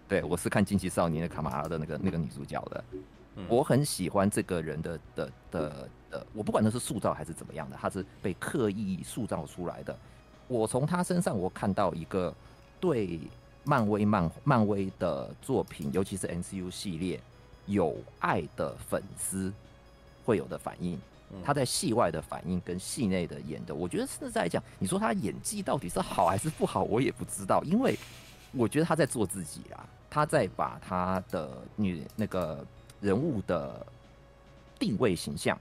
[0.07, 2.85] 对，我是看惊奇少年的卡玛拉的那个那个女主角的，
[3.49, 9.99] 我很喜欢这个人的的的的，我不管他是塑造还是怎么样的，他是被刻意塑造出来的，
[10.47, 12.35] 我从他身上我看到一个。
[12.85, 13.19] 对
[13.65, 17.19] 漫威漫漫威的作品，尤其是 MCU 系列，
[17.65, 19.51] 有爱的粉丝
[20.23, 21.01] 会有的反应，
[21.43, 27.99] 他在戏外的反应跟戏内的演的，我觉得是在讲，你说他演技到底是好还是不好，我也不知道，因为
[28.53, 32.63] 我觉得他在做自己啦，他在把他的女那个
[33.01, 33.87] 人物的
[34.79, 35.59] 定位形象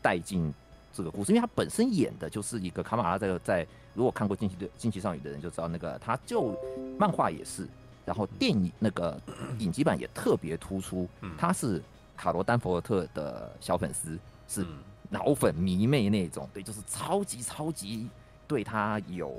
[0.00, 0.50] 带进
[0.96, 6.58] 这个故事，因为他本身演的就是一个卡马拉在在，如果看过惊奇的惊奇少女的人就知道，那个他就
[6.98, 7.68] 漫画也是，
[8.04, 9.20] 然后电影那个
[9.58, 11.82] 影集版也特别突出，他是
[12.16, 14.18] 卡罗丹佛尔特的小粉丝，
[14.48, 14.66] 是
[15.10, 18.08] 脑粉迷妹那种，对，就是超级超级
[18.48, 19.34] 对他有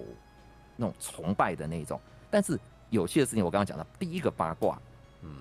[0.76, 2.00] 那种崇拜的那种。
[2.30, 4.80] 但是有趣的事情，我刚刚讲的第一个八卦。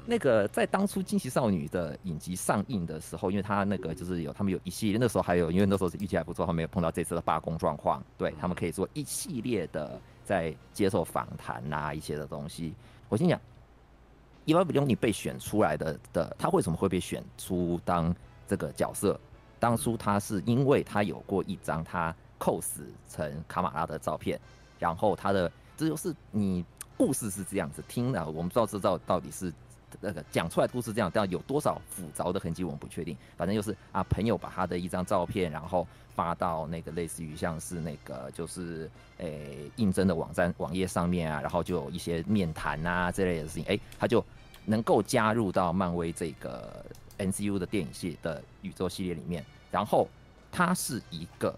[0.04, 12.74] 那个在当初《惊奇少女》的影集上映的时候，因为他那个就是有他们有一系列，那时候还有，因为那时候是运气还不错，他没有碰到这次的罢工状况，对他们可以做一系列的在接受访谈呐一些的东西。
[13.08, 13.38] 我心想，
[14.44, 18.14] 伊娃·布利欧尼被选出来的的，他为什么会被选出当
[18.48, 19.18] 这个角色？
[19.60, 24.40] 当初他是因为他有过一张他 cos 成卡马拉的照片，
[24.78, 26.64] 然后他的这就是你
[26.96, 29.52] 故事是这样子听的，我们不知道知道到底是。
[30.00, 33.16] 那个讲出来故事这样，但有多少复杂的痕迹我们不确定。
[33.36, 44.24] 反正就是啊，朋友把他的一张照片，然后发到那个类似于像是那个就是诶、应征的网站网页上面啊，然后就有一些面谈啊这类的事情，哎、他就
[44.64, 46.84] 能够加入到漫威这个
[47.18, 49.44] MCU 的电影系的宇宙系列里面。
[49.70, 50.08] 然后
[50.50, 51.54] 他是一个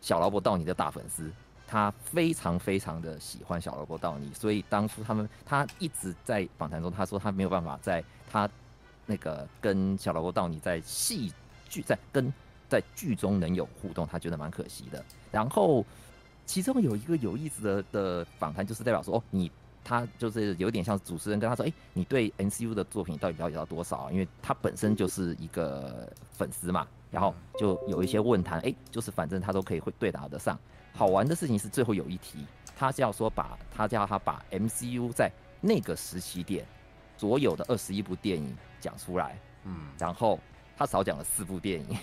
[0.00, 1.30] 小劳勃道尼的大粉丝。
[1.70, 8.50] 他非常非常的喜欢小萝卜道尼，所以当初他们他一直在访谈中，他说他没有办法在他
[9.06, 11.32] 那个跟小萝卜道尼在戏
[11.68, 12.32] 剧在跟
[12.68, 15.04] 在剧中能有互动，他觉得蛮可惜的。
[15.30, 15.86] 然后
[16.44, 19.48] 其中有一个有意思的的访谈，就是代表说哦，你
[19.84, 24.10] 他就是有点像主持人跟他说，哎，你对 N C U 的作品到底了解到多少啊？
[24.10, 30.58] 因为他本身就是一个粉丝嘛，然后就有一些问谈，哎，就是反正他都可以会对答得上。
[30.92, 32.44] 好玩的事情是最后有一题，
[32.76, 35.30] 他是要说把他叫他把 MCU 在
[35.60, 36.64] 那个时期点
[37.16, 40.38] 所有的二十一部电影讲出来，嗯，然后
[40.76, 41.96] 他少讲了四部电影，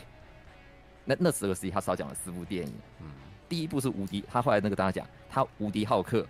[1.05, 3.07] 那那十个时期他少讲了四部电影，嗯，
[3.49, 6.25] 第一部是无敌，他后来那个大家讲他无敌浩克，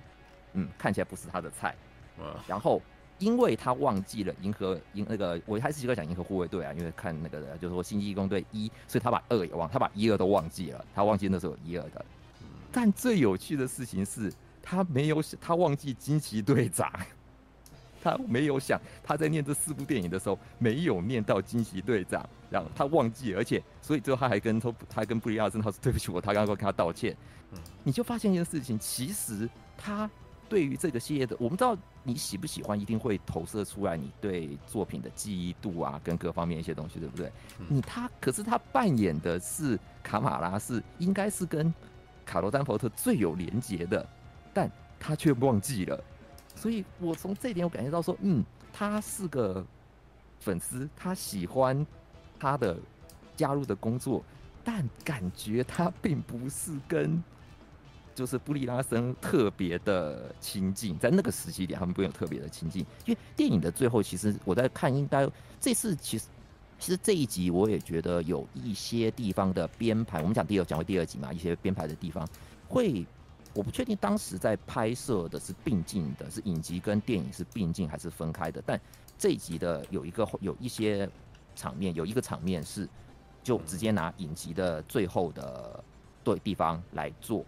[0.54, 1.76] 嗯，看起来不是他的菜，
[2.20, 2.82] 嗯然后
[3.20, 12.06] 因为他忘记了银河银那个我还是习惯讲银河护卫队啊，因为看那个就是说星际异攻队一，所以他把二也忘，他把一二都忘记了，他忘记那时候有一二的。
[12.78, 16.88] 但最有趣的事情是，他没有想，他忘记惊奇队长，
[18.04, 27.18] 他没有想，他在念这四部电影的时候没有念到惊奇队长，然后他忘记，而且所以最后他还跟他还跟布里亚森他说对不起我，他刚刚跟他道歉。
[27.84, 30.08] 你就发现一件事情，其实他
[30.48, 37.32] 对于这个系列的，我不知道你喜不喜欢，一定会投射出来你对作品的记忆度啊，跟各方面一些东西，对不对？
[37.68, 41.74] 你他可是他扮演的是卡马拉，是应该是跟。
[42.28, 44.06] 卡罗丹佛特最有连结的，
[44.54, 44.70] 但
[45.00, 46.04] 他却忘记了，
[46.54, 49.66] 所以我从这一点我感觉到说，嗯，他是个
[50.38, 51.88] 粉丝，他喜欢
[52.38, 52.78] 他的
[53.38, 54.22] 加入的工作，
[54.62, 57.24] 但感觉他并不是跟
[58.14, 65.26] 就是布利拉森特别的亲近，在那个时期点，他们不用特别的亲近，因为电影的最后，其实我在看，应该
[65.62, 66.26] 这次其实。
[66.80, 72.28] 其实这一集我也觉得有一些地方的编排，我们讲第二讲回第二集嘛，一些编排的地方
[72.68, 73.06] 会，
[73.54, 78.62] 我不确定当时在拍摄的是并进的，是影集跟电影是并进还是分开的。
[78.66, 78.80] 但
[79.18, 81.10] 这一集的有一个有一些
[81.56, 82.88] 场面，有一个场面是
[83.44, 85.84] 就直接拿影集的最后的
[86.24, 87.44] 对地方来做，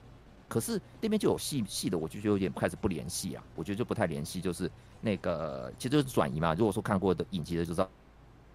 [0.47, 4.69] 可是那边就有细细的，我就觉得有点开始不联系啊，我觉得就不太联系，就是
[5.01, 6.55] 那个其实就是转移嘛。
[6.55, 7.87] 如果说看过的影集的就知道。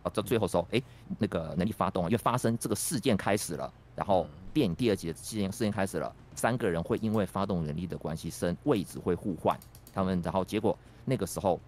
[0.05, 0.80] 啊，到最后时候，哎，
[1.18, 9.59] 那个能力发动，因为发生这个事件开始了，然后电影第二集的事件事件开始了，三个人会因为发动能力的关系，身位置会互换，
[9.92, 11.59] 他们然后结果那个时候，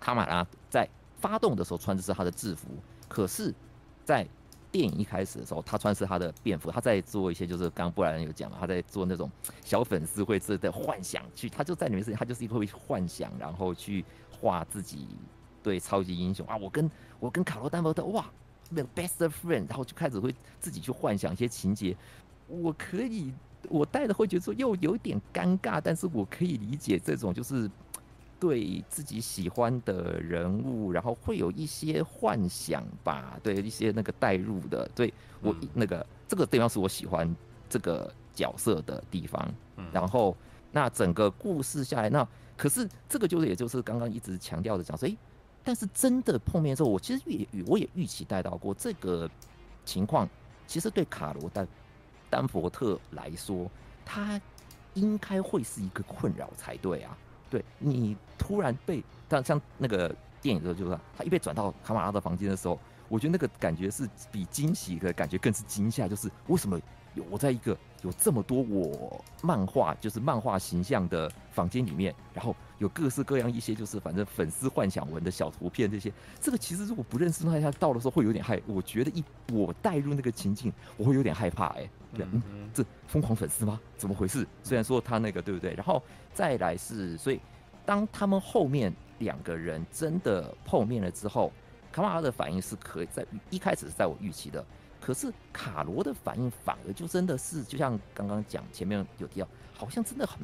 [0.00, 0.88] 卡玛拉在
[1.18, 2.68] 发动的时候穿的是他的制服，
[3.08, 3.52] 可是，
[4.04, 4.26] 在
[4.70, 9.28] 电影一开始的时候，他穿是他的便服，他在做一些就是刚刚布莱恩有讲嘛，他在做那种
[9.64, 15.08] 小粉丝会做的幻想去，他就在里面是，他就是一个会幻想，然后去画自己。
[15.62, 16.90] 对超级英雄啊，我跟
[17.20, 18.26] 我跟卡罗丹佛特哇，
[18.70, 21.96] 那个 best friend，然后就开始会自己去幻想一些情节。
[22.48, 23.32] 我可以，
[23.68, 27.70] 我带的会觉得说又有点尴尬，但是我可以理解这种就是
[28.40, 37.34] 对自己喜欢的人物，然后会有一些幻想吧，对一些那个代入的，对我那个这个地方是我喜欢
[37.70, 39.54] 这个角色的地方。
[39.76, 40.36] 嗯然后
[40.72, 45.16] 那整个故事下来，那可是这个就是也就是刚刚一直强调的讲说，诶。
[45.64, 49.30] 但是真的碰面之后，我其实预我也预期带到过这个
[49.84, 50.28] 情况。
[50.66, 51.68] 其实对卡罗丹
[52.30, 53.70] 丹佛特来说，
[54.04, 54.40] 他
[54.94, 57.16] 应该会是一个困扰才对啊。
[57.50, 66.80] 对你突然被，但像那个电影的时候，就是他一被转到卡玛拉的房间的时候，我觉得那个感觉是比惊喜的感觉更是惊吓，就是为什么
[67.30, 83.80] 我在一个有这么多我漫画就是漫画形象的房间里面，然后有各式各样一些就是反正粉丝幻想文的小图片这些，这个其实如果不认识那下到的时候会有点害，我觉得一我带入那个情境，我会有点害怕哎、欸，对，嗯，这疯狂粉丝吗？
[83.96, 84.46] 怎么回事？
[84.62, 85.74] 虽然说他那个对不对？
[85.74, 86.02] 然后
[86.32, 87.40] 再来是，所以
[87.84, 88.92] 当他们后面。
[89.18, 91.52] 两个人真的碰面了之后，
[91.92, 94.64] 卡马拉的反应是可以在一开始是在我预期的，
[95.04, 100.38] 可是卡罗的反应反而就真的是就像刚刚讲前面有提到，好像真的很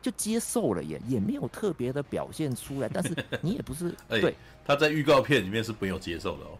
[0.00, 2.88] 就接受了耶，也没有特别的表现出来。
[2.88, 4.34] 但是你也不是、欸、 对
[4.64, 6.58] 他在预告片里面是没有接受的哦，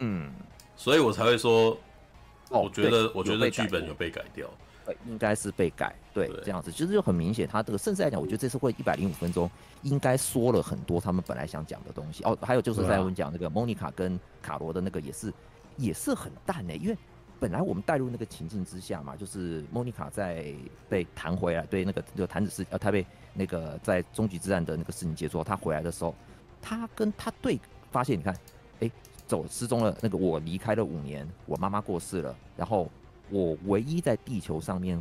[0.00, 0.32] 嗯，
[0.76, 1.78] 所以我才会说，
[2.50, 4.50] 哦、我觉得我觉得剧本有被改掉。
[5.06, 9.48] 应该是被改，对，对这样子，其实就很明显，他这个甚至来讲，我觉得这次会一百零五分钟，
[9.82, 12.24] 应该说了很多他们本来想讲的东西。
[12.24, 15.32] 哦，还有就是在我们讲那个莫妮卡跟卡罗的那个也是，
[15.80, 16.96] 也是很淡呢、因为
[17.38, 20.54] 本来我们带入那个情境之下嘛，就是莫妮卡在
[20.88, 23.04] 被弹回来，对那个就弹指事，呃，他被
[23.34, 26.14] 那个在终局之战的那个事情结束，他回来的时候，
[26.60, 27.58] 他跟他对
[27.90, 28.36] 发现，你看，
[28.80, 28.90] 哎、
[29.26, 32.88] 走失踪了，那个我离开了五年，我妈妈过世了，然后。
[33.32, 35.00] 我唯一在地球上面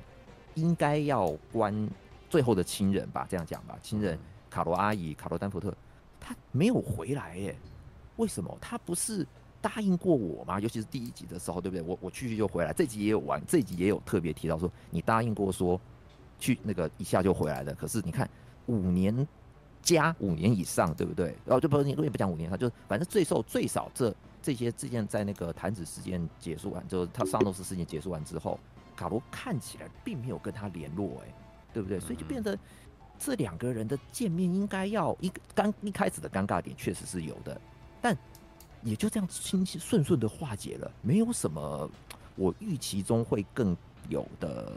[0.53, 1.89] 应该要关
[2.29, 4.19] 最后的亲人吧，这样讲吧，亲人
[4.51, 5.73] 卡罗阿姨、卡罗丹佛特，
[6.19, 7.55] 他没有回来耶？
[8.17, 8.55] 为什么？
[8.61, 9.25] 他不是
[9.61, 10.59] 答应过我吗？
[10.59, 11.83] 尤其是第一集的时候，对不对？
[11.83, 15.79] 我我去去就回来，这集也有玩，这集也有特别提到说，你答应过说
[16.39, 17.73] 去那个一下就回来的。
[17.75, 18.29] 可是你看
[18.67, 19.27] 五年
[19.81, 21.35] 加五年以上，对不对？
[21.45, 24.15] 然后就不你也不讲五年，他就反正最受最少这。
[24.41, 28.57] 这些事件在那个弹指事件结束完，就是他上诺斯事件结束完之后，
[28.95, 31.33] 卡罗看起来并没有跟他联络，哎，
[31.73, 31.99] 对不对？
[31.99, 32.57] 所以就变得
[33.19, 37.59] 这两个人的见面应该要一刚一开始的尴尬点确实是有的，
[38.01, 38.17] 但
[38.83, 41.89] 也就这样轻轻顺顺的化解了，没有什么
[42.35, 43.75] 我预期中会更
[44.07, 44.71] 有的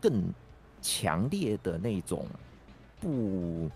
[0.00, 0.32] 更
[0.82, 2.26] 强烈的那种
[3.00, 3.70] 不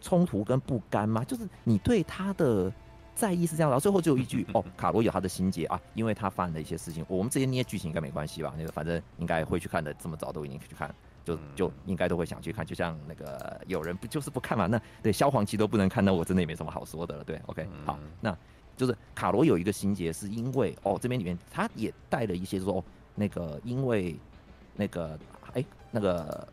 [0.00, 1.24] 冲突跟不甘吗？
[1.24, 2.72] 就是你对他的。
[3.16, 7.06] 在意是这样，然后最后就有一句 哦，卡罗有他的心结啊，因为他犯了一些事情。
[7.06, 8.52] 我们这些捏剧情应该没关系吧？
[8.58, 10.92] 那个反正应该会去看的，这么早都已经去看，
[11.24, 12.66] 就就应该都会想去看。
[12.66, 14.66] 就像那个有人不就是不看嘛？
[14.66, 17.22] 那对萧煌奇都不能看，那我真的也没什么好说的了。
[17.22, 18.36] 对，OK，好，那
[18.76, 24.16] 就是卡罗有一个心结，是因为哦这边里面他也带了一些说、哦、那个因为
[24.76, 25.18] 那个
[25.52, 26.46] 哎那个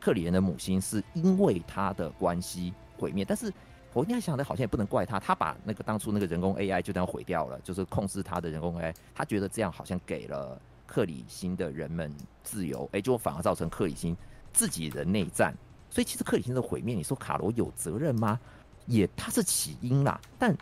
[0.00, 3.52] 克里人的母亲是因为他的关系毁灭，但是。
[3.94, 12.12] 我应该想的，好像也不能怪他，他把那个当初那个人工 AI 就这样毁掉了，就是控制他的人工 AI，他觉得这样好像给了克里星的人们
[12.44, 14.14] 自由，哎、就反而造成克里星
[14.52, 15.56] 自己的内战。
[15.90, 18.38] 所以其实克里星的毁灭，你说卡罗有责任吗？
[18.86, 20.54] 也他是起因啦，但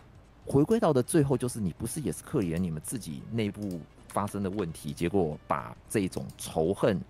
[0.46, 7.00] 回归到的最后，就是你不是也是克里人，你们自己内部发生的问题，结果把这种仇恨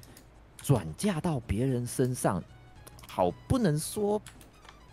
[0.57, 2.43] 转嫁到别人身上，
[3.07, 4.21] 好不能说。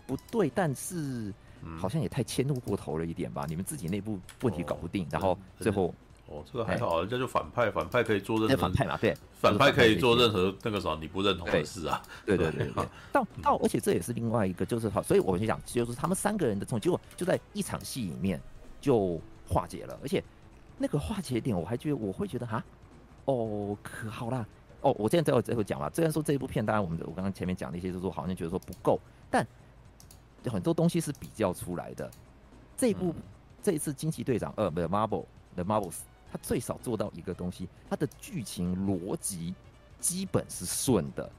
[0.06, 1.32] 不对，但是
[1.78, 3.46] 好像也太迁怒过头了一点吧？
[3.48, 5.94] 你们自己内部问题搞不定，然后最后
[6.26, 12.84] 哦，这个还好，人家就反派，反派可以做任何反派嘛，对，反派可以做任何那个什么你不认同的事啊，对对对对。
[13.12, 18.40] 到到，而且这也是另外一个，就是好，所以我们就讲，就是他们三个人的冲突，结果就在一场戏里面
[18.80, 20.22] 就化解了，而且
[20.78, 22.64] 那个化解点，我还觉得我会觉得哈，
[23.26, 24.46] 哦，可好啦，
[24.80, 28.98] 哦，我现在最后最后讲了，虽然说这一部片，当然我们我刚刚前面讲的一些，就是说好像觉得说不够，
[29.30, 29.46] 但。
[30.52, 32.10] 很多东西是比较出来的。
[32.76, 33.22] 这一部、嗯、
[33.62, 36.00] 这一次惊奇队长二，The Marvel The Marvels，
[36.34, 39.54] 他最少做到一个东西，他的剧情逻辑
[40.00, 41.30] 基本是顺的，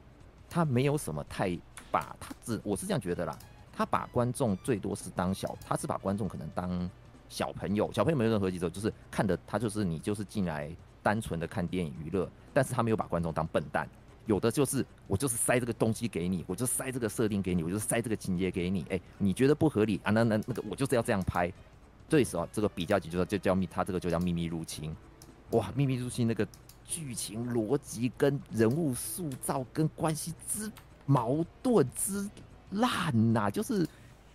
[0.50, 1.50] 他没有什么太
[1.92, 3.38] 把他只我是这样觉得啦，
[3.74, 6.90] 他把观众最多是当小，他是把观众可能当
[7.28, 10.74] 小朋友，小朋友没有任何节奏，就是看的他就是你就是进来
[11.04, 13.86] 单纯的看电影娱乐，但是他没有把观众当笨蛋。
[14.28, 18.86] 有的就是我就是塞这个东西给你，我就塞这个设定给你，我就塞这个情节给你。
[18.90, 20.10] 哎、你觉得不合理啊？
[20.12, 21.52] 那那那个我就是要这样拍。
[22.10, 24.96] 最少这个比较级就说就叫秘，他这个就叫秘密入侵。
[25.52, 26.48] 哇，秘密入侵那个
[26.84, 30.72] 剧情逻辑跟人物塑造跟关系之
[31.06, 32.30] 矛盾之
[32.72, 33.88] 烂呐、就是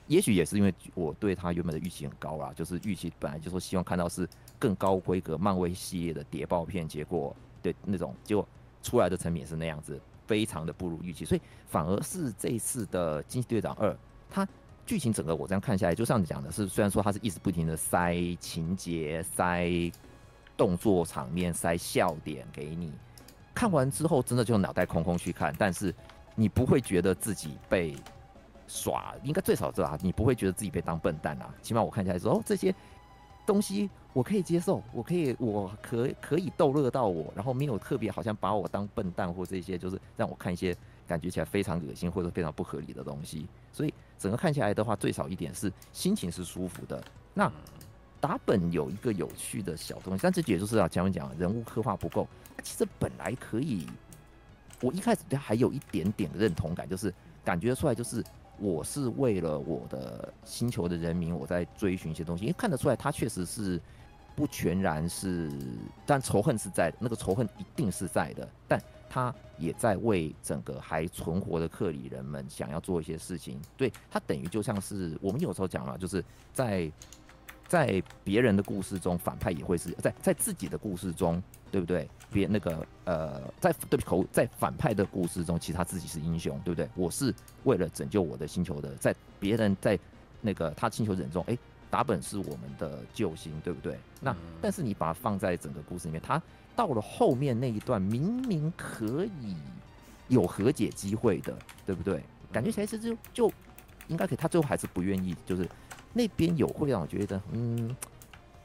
[0.07, 8.47] 也许也是因为我对他原本的预期很高啦，就是预期本来就说希望看到是更高规格漫威系列的谍报片，结果对那种结果。
[8.83, 13.93] 出来的成品是那样子，非常的不如预期，所以反而是这一次的《惊奇队长二》，
[14.31, 14.49] 他
[14.91, 19.71] 剧情整个我这样看下来，就像你讲的是，虽然说它是一直不停的塞情节、塞
[20.57, 22.93] 动作场面、塞笑点给你，
[23.55, 25.95] 看完之后真的就脑袋空空去看，但是
[26.35, 27.95] 你不会觉得自己被
[28.67, 31.55] 耍，应该最少这啊，你不会觉得自己被当笨蛋啊。
[31.63, 32.75] 起码我看起来说，哦，这些。
[33.47, 43.49] 东西我可以接受，我可以，我可可以逗乐到我，然后没有特别好像把我当笨蛋或这些，就是让我看一些感觉起来非常恶心或者非常不合理的东西。
[43.73, 47.03] 所以整个看起来的话，最少一点是心情是舒服的。
[47.35, 47.51] 那
[48.21, 52.29] 打本有一个有趣的小东西，但这也就是啊，前面讲人物刻画不够，
[52.63, 53.89] 其实本来可以。
[54.81, 57.13] 我一开始对他还有一点点的认同感，就是
[57.45, 58.23] 感觉出来就是。
[58.63, 63.81] 我是为了我的星球的人民，我在追寻一些东西，因为看得出来他确实是
[64.37, 65.51] 不全然是，
[66.05, 68.79] 但仇恨是在，那个仇恨一定是在的，但
[69.11, 73.61] 他也在为整个还存活的克里人们想要做一些事情。
[73.77, 76.91] 对，他等于就像是我们有时候讲了，就是在
[77.69, 81.43] 在别人的故事中，反派也会是在在自己的故事中。
[81.73, 82.11] 对不对？
[82.33, 86.91] 别那个呃，在对不起，在反派的故事中，其实他自己是英雄，对不对？
[86.97, 87.33] 我是
[87.63, 89.97] 为了拯救我的星球的，在别人在
[90.41, 91.57] 那个他星球人中，哎，
[91.89, 93.97] 达本是我们的救星，对不对？
[94.21, 96.43] 那但是你把它放在整个故事里面，他
[96.81, 99.55] 到了后面那一段，明明可以
[100.29, 101.55] 有和解机会的，
[101.85, 102.23] 对不对？
[102.51, 103.53] 感觉起来是就就
[104.09, 105.69] 应该可以，他最后还是不愿意，就是
[106.15, 107.95] 那边有会让我觉得，嗯。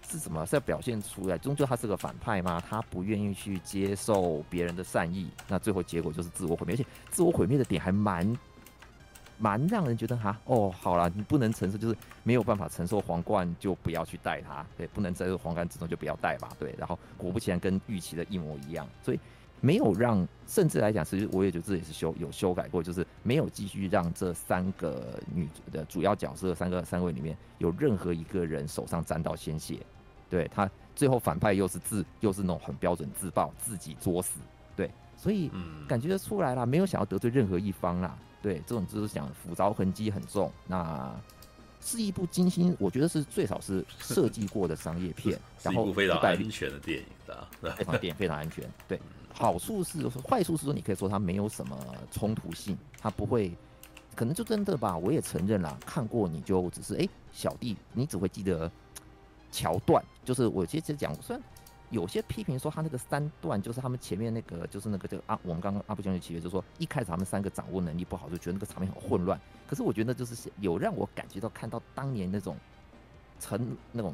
[0.07, 0.45] 是什么？
[0.45, 2.63] 是要表现出来，终究他是个反派吗？
[2.70, 6.76] 他不愿意去接受别人的善意，那最后结果就是自我毁灭。
[6.76, 8.26] 而且自我毁灭的点还蛮
[9.38, 14.66] 蛮让人觉得哈哦，好了，你不能承受，就是没有办法承受皇冠，就不要去戴它。
[14.78, 16.50] 对，不能在这个皇冠之中就不要戴吧。
[16.60, 19.20] 对，然后果不其然跟预期的一模一样，所以
[19.62, 29.80] 没有让，甚至来讲，其实我也觉得这也是修有修改过，就是没有继续让这三个女的主要角色三个三位里面有任何一个人手上沾到鲜血。
[30.28, 34.40] 对他最后反派又是自又是那种很标准自爆自己作死，
[34.76, 35.52] 对，所以
[35.88, 38.18] 感觉得出来了，没有想要得罪任何一方啦。
[38.46, 40.52] 对，这种就是讲斧凿痕迹很重。
[40.68, 41.20] 那
[41.82, 48.64] 是一部精心，我觉得是最少是设计过的商业片， 然后非常安全的电影的，非常电影非常安全。
[48.88, 49.02] 对，
[49.34, 51.76] 好处是坏处是说你可以说它没有什么
[52.12, 53.52] 冲突性，它不会，
[54.14, 54.96] 可能就真的吧。
[54.96, 58.72] 我也承认啦，看过你就只是哎、欸、小弟，你只会记得。
[59.52, 61.41] 桥段就是我其实讲，虽然
[61.90, 69.40] 有些批评说他那个三段，就是他们前面那个就是那个这个啊，我们刚刚阿布兄弟契约就是说一开始他们三个掌握能力不好，就觉得那个场面很混乱。
[69.68, 72.56] 可是我觉得就是有让我感觉到看到当年那种
[73.40, 74.14] 成那种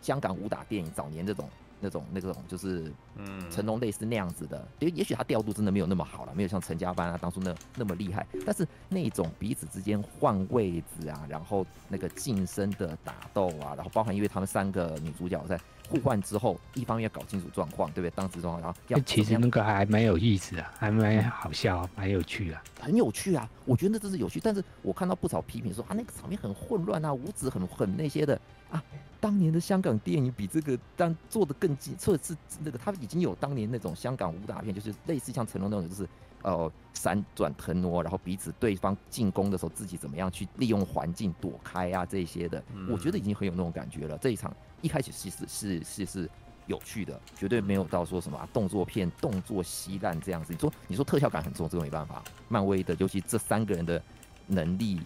[0.00, 1.48] 香港武打电影早年这种。
[1.80, 15.60] 那种那种就是，嗯，成龙类似那样子的，也也许他调度真的没有那么好了，没有像陈家班啊当初那那么厉害，但是那种彼此之间换位置啊，然后那个近身的打斗啊，然后包含因为他们三个女主角在
[15.94, 18.10] 互换之后，一方面要搞清楚状况，对不对？
[18.16, 28.40] 当时状况，然后要其实那个还蛮有意思啊，还蛮好笑，蛮有趣啊，很有趣啊，我觉得那真是有趣，但是我看到不少批评说啊，那个场面很混乱啊，舞指很很那些的
[28.70, 28.82] 啊。
[29.20, 36.06] 当年的香港电影比这个当做的更精，或者是那个他已经有当年那种香港武打片，就是类似像成龙那种，就是
[36.44, 44.16] 呃闪转腾挪，然后彼此对方进攻的时候自己怎么样去利用环境躲开啊这些的，我觉得已经很有那种感觉了。
[44.18, 46.30] 这一场一开始其实是是是
[46.68, 50.52] 有趣的，绝对没有到说什么、啊、动作片动作稀烂这样子。
[50.52, 54.00] 你说你说特效感很重，这个没办法，漫威的尤其这三个人的
[54.46, 55.00] 能力。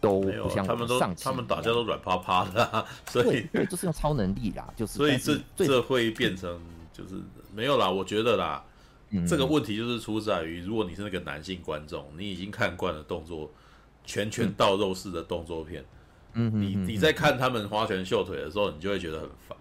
[0.00, 6.56] 都不像他们都，他们打架都软趴趴的、啊，所以对，就是用超能力啦，就是所以这这会变成
[6.92, 7.20] 就是
[7.52, 8.64] 没有啦，我觉得啦，
[9.10, 13.50] 嗯、这个问题就是出在于，如果你是那个男性观众，你已经看惯了动作
[14.04, 15.84] 拳拳到肉式的动作片，
[16.34, 19.56] 嗯，你你在看他们花拳绣腿的时候，你就会觉得很烦。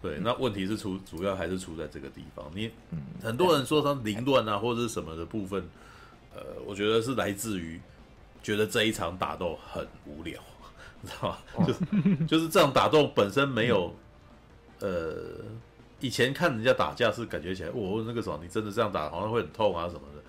[0.00, 2.70] 对，那问题是出主要还是出在这个地方，你
[3.22, 5.62] 很多人说他凌乱啊或者是什么的部分，
[6.34, 7.80] 呃，我觉得是来自于。
[8.40, 10.40] 觉得这一场打斗很无聊，
[11.02, 11.38] 你知道吗？
[11.56, 13.92] 哦、就是就是这样打斗本身没有，
[14.78, 15.44] 嗯、呃，
[16.00, 20.22] 以前看人家打架是感觉起来，我、哦、那个时候你真的这样打好像会很痛啊什么的，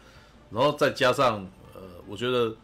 [0.50, 2.56] 然后再加上呃，我觉得，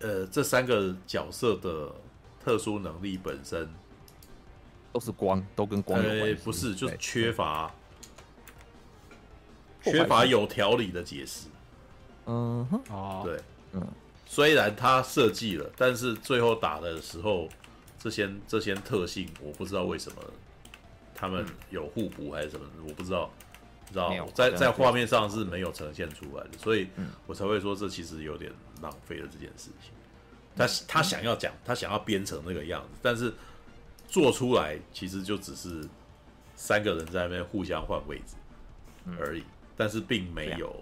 [0.00, 1.92] 呃，这三个角色的
[2.42, 3.68] 特殊能力本身
[4.92, 7.72] 都是光，都跟光有关系、呃、不是，就是缺乏
[9.82, 11.48] 缺乏有条理的解释。
[12.26, 13.40] 嗯哼，哦，对，
[13.72, 13.86] 嗯。
[14.24, 17.48] 虽然他设计了，但是最后打的时候，
[17.98, 20.16] 这些这些特性我不知道为什么
[21.22, 23.30] 他们有互补还是什么，我不知道，
[23.92, 26.88] 知道在在画面上是没有呈现出来的，所以
[27.28, 28.50] 我才会说这其实有点
[28.80, 29.92] 浪费了这件事情。
[30.56, 33.32] 他他想要讲，他想要编成那个样子，但是
[34.08, 35.88] 做出来其实就只是
[36.56, 38.34] 三个人在那边互相换位置
[39.20, 39.44] 而已，
[39.76, 40.74] 但是并没有。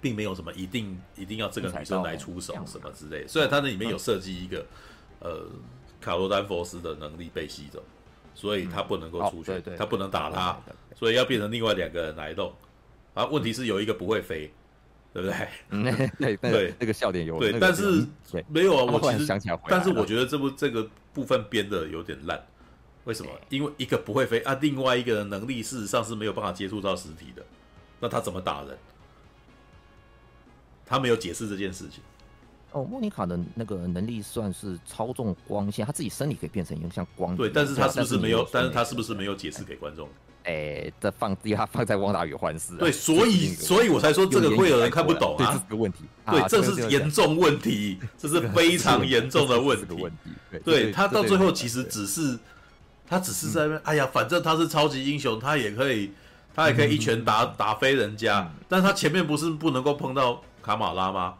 [0.00, 4.66] 并没有什么一定一定要这个女生来出手什么之类的，虽然它那里面有设计一个，
[5.20, 5.48] 呃，
[6.04, 7.82] 卡罗丹佛斯的能力被吸走，
[8.34, 10.60] 所以他不能够出去，嗯哦、对对他不能打他，
[10.94, 12.52] 所以要变成另外两个人来动。
[13.14, 14.52] 啊，问题是有一个不会飞，
[15.14, 15.48] 对不对？
[15.70, 15.84] 嗯，
[16.18, 18.06] 对对，那个笑点有对，但是
[18.48, 22.44] 没有啊， 我其实想起来，但是我觉得这部这个部分编的有点烂。
[23.04, 23.30] 为什么？
[23.50, 27.42] 因为一个不会飞啊，另外一个人能力事实上是没有办法接触到实体的，
[28.00, 28.76] 那他怎么打人？
[30.86, 32.02] 他没有解释这件事情。
[32.74, 37.36] 哦，莫妮卡的那个能力算是操纵光线，她自己身体可以变成一个像光。
[37.36, 38.46] 对，但是她是不是没有？
[38.52, 40.08] 但是她是不是没有解释给观众？
[40.44, 42.74] 哎，这放他放在《汪达与幻视》。
[42.76, 46.04] 对， 所以所以我才说这个会有人看不懂啊，这是个问题。
[46.26, 50.30] 对，这是严重问题，这是非常严重的问题。
[50.64, 52.38] 对，他到最后其实只是。
[53.06, 56.10] 他只是在那边，哎呀，反正他是超级英雄，他也可以，
[56.54, 58.50] 他也可以一拳打打飞人家。
[58.66, 61.34] 但是他前面不是不能够碰到卡马拉吗？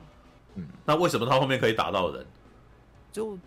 [0.55, 2.27] 嗯，那为什么他后面可以打到人？
[3.13, 3.39] 就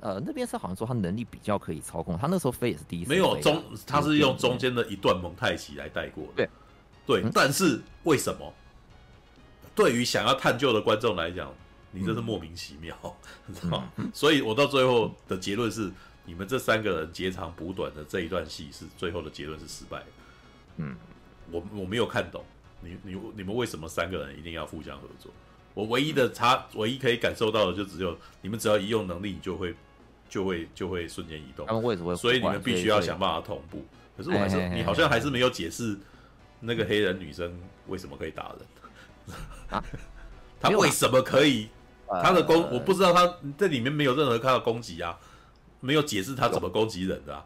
[0.00, 3.10] 呃，那边是好像说他能力比较可以操控，他那时候飞也是第一次。
[3.10, 6.48] 没有中，他是用中间的一段蒙太奇来带过的。
[7.06, 8.52] 对，对，但是为什么？
[9.74, 11.52] 对于想要探究的观众来讲，
[11.90, 12.96] 你这是莫名其妙，
[13.46, 13.92] 你知道吗？
[14.12, 15.90] 所以我到最后的结论是。
[16.28, 20.06] 你们这三个人截长补短的这一段戏是最后的结论是失败的。
[20.78, 20.96] 嗯，
[21.52, 22.44] 我我没有看懂
[22.80, 25.30] 你你你们为什么三个人一定要互相合作？
[25.76, 29.74] 我唯一的差，唯一可以感受到的就只有你们只要一用能力，你就会
[30.26, 31.66] 就会就会瞬间移动。
[31.66, 32.16] 他们为什么？
[32.16, 33.84] 所以你们必须要想办法同步。
[34.16, 35.94] 可是我还是你好像还是没有解释
[36.60, 37.54] 那个黑人女生
[37.88, 39.36] 为什么可以打人。
[39.68, 39.84] 啊？
[40.58, 41.68] 她为什么可以？
[42.08, 45.18] 她的攻我不知道，她这里面没有任何她的攻击啊。
[45.80, 47.44] 没有解释她怎么攻击人的啊？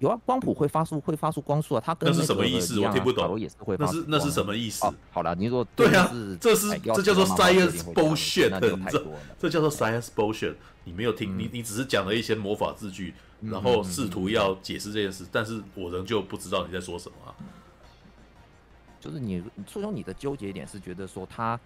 [0.00, 2.80] 有啊，光谱会发出会发出光束啊，它跟那是什么意思？
[2.80, 3.38] 我听不懂。
[3.38, 4.86] 也是会那是那是什么意思？
[5.10, 8.58] 好了，你说对啊，这是这叫做 science bullshit，
[8.90, 9.04] 这
[9.38, 10.54] 这叫做 science bullshit。
[10.84, 17.36] 你没有听，你你只是讲了一些魔法字句，然后试图要解释这件事，但是我仍旧不知道你在说什么啊。
[18.98, 21.60] 就是你最终你的纠结点是觉得说他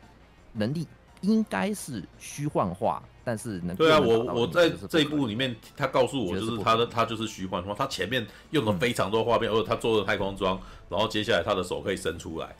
[0.53, 0.87] 能力
[1.20, 3.01] 应该是虚幻化。
[3.25, 10.61] 但是能对啊，我我在这一部里面，他告诉我就是他的他就是虚幻化，他前面用了非常多画面，而且他做了太空装，
[10.91, 12.55] 然后接下来他的手可以伸出来，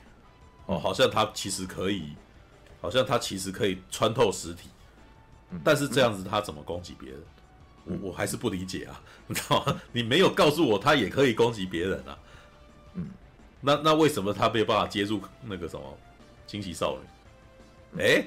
[0.65, 2.13] 哦，好像他其实可以，
[2.81, 4.69] 好像他其实可以穿透实体，
[5.63, 7.19] 但是这样子他怎么攻击别人？
[7.85, 9.79] 我我还是不理解啊，你知道吗？
[9.93, 12.17] 你没有告诉我他也可以攻击别人啊，
[12.95, 13.11] 嗯，
[13.61, 15.95] 那那为什么他没有办法接住那个什么
[16.47, 16.97] 惊奇少
[17.93, 18.01] 女？
[18.01, 18.25] 哎。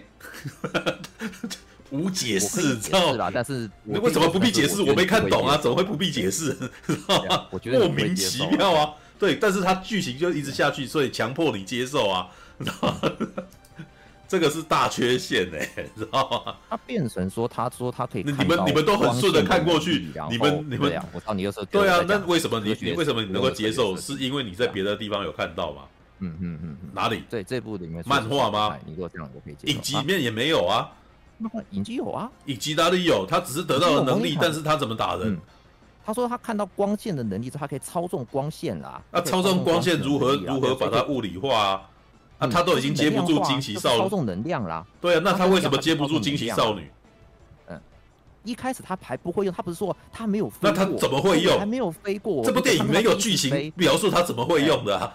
[1.91, 4.83] 无解释，知道啦，但是你为什么不必解释？
[4.83, 6.57] 我没看懂啊，怎么会不必解释？
[7.51, 8.95] 我觉得莫名其妙啊。
[9.19, 12.29] 对，但是他剧情就一直下去，所以强迫你接受啊，
[12.59, 13.13] 知道吗？
[14.29, 16.55] 这个是大缺陷哎，知道吗？
[16.69, 22.05] 他变成说，他说他可以，你们你们都很顺的看过去，你们你们，我操，你又说对啊？
[22.07, 23.97] 那为什么你你为什么你能够接受？
[23.97, 25.83] 是因为你在别的地方有看到吗？
[26.21, 27.23] 嗯嗯嗯，哪里？
[27.31, 28.77] 对，这部里面漫画吗？
[28.85, 29.73] 你如果这样，我可以接受。
[29.73, 30.93] 影集里面也没有啊。
[31.71, 33.25] 影集有啊，以及哪里有？
[33.27, 35.39] 他只是得到了能力，但是他怎么打人？
[36.05, 39.01] 他说他看到光线的能力之后，他可以操纵光线啦。
[39.11, 41.83] 那操纵光线如何如何把它物理化啊？
[42.39, 44.87] 啊，他都已经接不住惊奇少女，操纵能量啦。
[45.01, 46.91] 对啊，那他为什么接不住惊奇少女？
[48.45, 51.59] 嗯，一开始他还不会用，他不是说他没有飞过，那他怎么会用？
[51.59, 52.45] 还没有飞过。
[52.45, 55.15] 这部电影没有剧情描述他怎么会用的啊？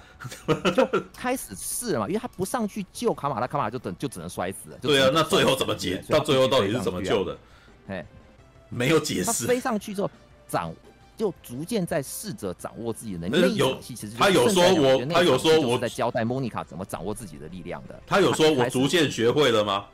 [0.75, 4.77] 就开始试了嘛，因为他不上去救卡玛拉，卡玛拉就等就只能摔死了。
[4.81, 6.03] 对啊，那最后怎么解？
[6.09, 7.37] 到最后到底是怎么救的？
[7.87, 8.05] 哎，
[8.69, 9.25] 没有解释。
[9.25, 10.09] 他飞上去之后，
[10.47, 10.73] 掌
[11.17, 13.55] 就逐渐在试着掌握自己的能力。
[13.55, 18.01] 有，其实他有说我，他有说我在交代莫妮卡怎么掌握自己的力量的。
[18.07, 19.85] 他有说我逐渐学会了吗？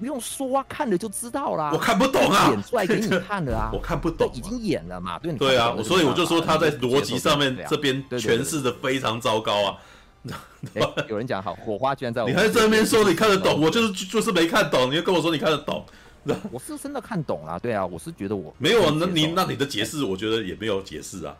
[0.00, 1.70] 不用说啊，看了就知道啦。
[1.72, 3.70] 我看不懂啊，演出来给你看的啊。
[3.74, 5.18] 我看不懂，已经演了嘛？
[5.18, 9.76] 对，对啊，所以我就说他在逻辑上面这边诠释的非常糟糕啊。
[11.08, 12.28] 有人讲好，火花居然在我。
[12.28, 14.90] 你还在那边说你看得懂，我就是就是没看懂。
[14.90, 15.84] 你又跟我说你看得懂，
[16.50, 17.58] 我是真的看懂了。
[17.60, 18.90] 对啊，我是觉得我没有。
[18.90, 21.36] 那你那你的解释，我觉得也没有解释啊。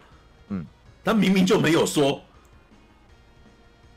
[0.48, 0.64] 嗯，
[1.02, 2.20] 他明明就没有说。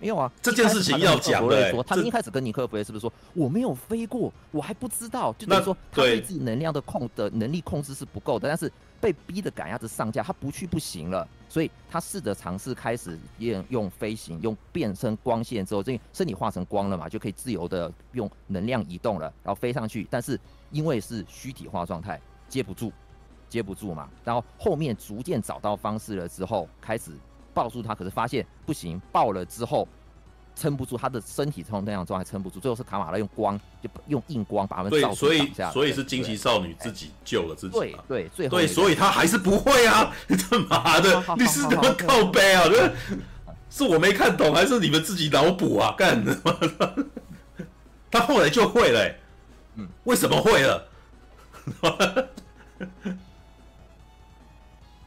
[0.03, 1.71] 没有啊，这件事情要讲的。
[1.83, 20.05] 他们一开始跟尼克弗雷是不是说我没有飞过，我还不知道，就等于说他对自己能量的控的能力控制是不够的，但是被逼的赶鸭子上架，他不去不行了，所以他试着尝试开始用用飞行，用变身光线之后，这身体化成光了嘛，就可以自由的用能量移动了，然后飞上去。
[20.09, 20.37] 但是
[20.71, 22.91] 因为是虚体化状态，接不住，
[23.47, 24.09] 接不住嘛。
[24.25, 27.11] 然后后面逐渐找到方式了之后，开始。
[27.53, 29.87] 抱住他，可是发现不行，抱了之后
[30.55, 38.03] 撑不住，他的身体从那样状态撑不住，最后是卡玛拉用光，就用硬光把他们对，照所以所以是惊奇少女自己救了自己嘛。
[38.07, 40.13] 对对，最后对，所以他还是不会啊！
[40.27, 42.65] 你他妈的你是怎么靠背啊？
[42.65, 42.91] 就是
[43.69, 45.95] 是我没看懂，还是你们自己脑补啊？
[45.97, 46.37] 干的，
[48.11, 49.19] 他后来就会了、欸，
[49.77, 50.87] 嗯，为什么会了？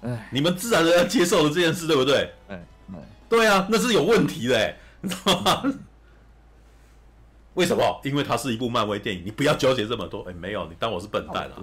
[0.03, 2.33] 哎你们自然而然接受了这件事，对不对？
[2.49, 5.63] 哎哎，对啊，那是有问题的、欸，你知道吗？
[7.55, 8.01] 为什么？
[8.05, 10.21] 因为它是一部漫威电影，你不要纠结这么多。
[10.29, 11.57] 哎，没有，你当我是笨蛋啊？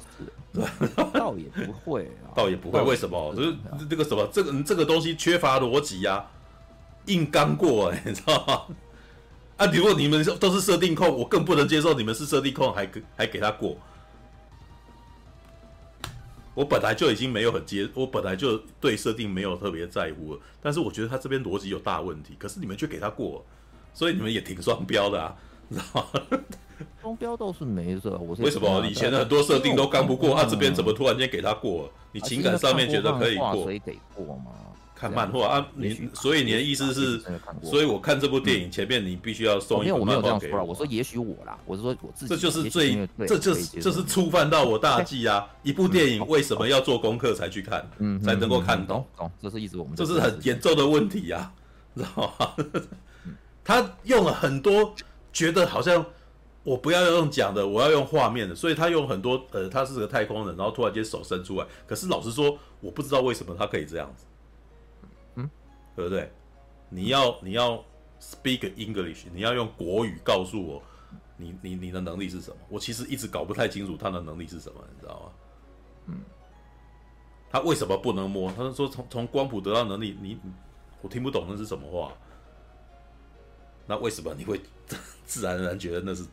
[1.14, 2.82] 倒也不会啊，倒也不会。
[2.84, 3.34] 为什么？
[3.36, 3.56] 就是
[3.88, 6.26] 这个什么，这个这个东西缺乏逻辑呀，
[7.06, 8.76] 硬刚过 你知道吗？
[9.58, 13.78] 啊，如果你们都是设定控，我更不能接受你们是设定控还给还给他过。
[16.54, 23.44] 我本来就已经没有很接，我本来就对设定没有特别在乎了，但是我觉得他这边逻辑有大问题，可是你们却给他过，
[23.94, 25.36] 所以你们也挺双标的啊。
[25.70, 26.40] 你知道吗？
[27.02, 31.90] 双标倒是没事，我是为什么以前的很多设定都刚不过，啊这边怎么突然间给他过？
[32.12, 34.52] 你情感上面觉得可以过，所以给过吗？
[35.04, 37.22] 看漫画啊，你所以你的意思是，
[37.62, 40.64] 所以我看这部电影前面你必须要送一本漫画给我。
[40.64, 42.34] 我说也许我啦，我是说我自己。
[42.34, 45.46] 这就是最，这就是这是触犯到我大忌啊！
[45.62, 49.06] 一部电影为什么要做功课才去看，嗯，才能够看懂？
[49.18, 51.52] 懂，这是一直我们这是很严重的问题呀，
[51.96, 52.66] 知道吗？
[53.64, 54.96] 他用了很多。
[55.34, 56.06] 觉得好像
[56.64, 61.66] 我不要用讲的，我要用画面的，所以他用很多呃，他是个太空人，然后突然间手伸出来。
[61.88, 64.33] 可是老实说，我不知道为什么他可以这样子，嗯，
[65.96, 66.32] 对不对？
[66.90, 67.84] 你要你要
[68.22, 70.82] speak English，你要用国语告诉我
[71.38, 72.58] 你你你的能力是什么？
[72.70, 75.32] 我其实一直搞不太清楚他的能力是什么，你知道吗？
[76.08, 76.22] 嗯，
[77.50, 78.52] 他为什么不能摸？
[78.52, 80.38] 他说从从光谱得到能力，你
[81.02, 82.14] 我听不懂那是什么话。
[83.86, 84.62] 那为什么你会
[85.26, 86.24] 自然而然觉得那是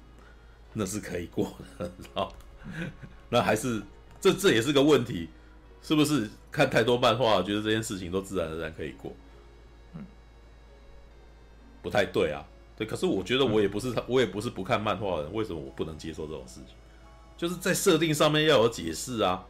[0.72, 1.88] 那是可以过的？
[1.88, 2.32] 知道？
[3.28, 3.82] 那还是
[4.20, 5.28] 这这也是个问题，
[5.82, 9.12] 是不是看太多漫画，觉得这件事情都自然而然可以过？
[11.80, 12.44] 嗯，不太对啊。
[12.76, 16.74] 对，可是我觉得我也不是他，我也不是不看漫画的人，为什么我不能接受这种事情？
[17.36, 19.44] 就是在设定上面要有解释啊。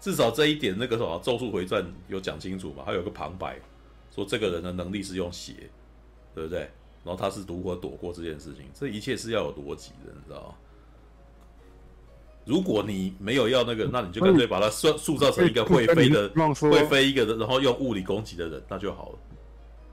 [0.00, 2.84] 至少这一点，那个什么《咒术回战》有讲清楚嘛？
[2.84, 3.58] 还有个旁白
[4.14, 5.70] 说这个人的能力是用血。
[6.34, 6.68] 对不对？
[7.02, 8.66] 然后他是如何躲过这件事情？
[8.74, 10.54] 这一切是要有逻辑的，你知道吗？
[12.44, 16.28] 如果你没有要那个，那你就干脆把它塑塑造成一个会飞的、
[16.60, 19.18] 会飞一个的，然后用物理攻击的人，那就好了。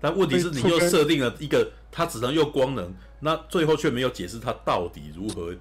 [0.03, 5.55] 但问题是，你又设定了一个它只能用光能，那最后却没有解释它到底如何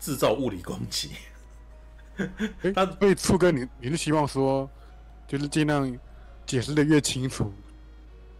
[0.00, 1.10] 制造物理攻击。
[2.74, 4.66] 他 所以初哥，你你是希望说，
[5.28, 5.94] 就是尽量
[6.46, 7.52] 解释的越清楚。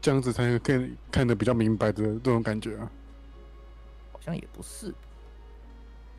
[0.00, 2.90] 这样子才能更看得比较明白的这种感觉啊，
[4.10, 4.94] 好像也不是，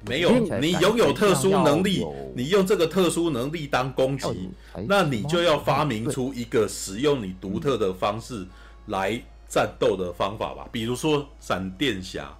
[0.07, 4.49] 没有你拥有特殊能力，你用这个特殊能力当攻击，
[4.87, 8.45] 那你就要发明出一个使用你独特的方式
[8.87, 10.67] 来战斗的方法吧。
[10.71, 12.35] 比如说闪电侠，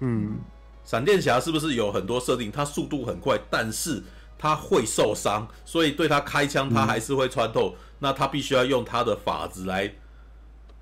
[0.00, 0.38] 嗯，
[0.84, 2.50] 闪电侠是不是有很多设定？
[2.50, 4.02] 他速度很快，但是
[4.38, 7.74] 他会受伤，所以对他开枪他还是会穿透。
[7.98, 9.92] 那他必须要用他的法子来。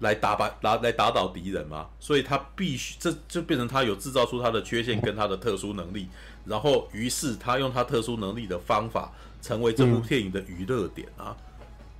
[0.00, 6.08] 来打败来来打倒敌人嘛，所以他必须这就变成他有制造出他的缺陷跟他的特殊能力，
[6.44, 11.36] 然后于是他用他特殊能力的方法成为这部电影的娱乐点啊、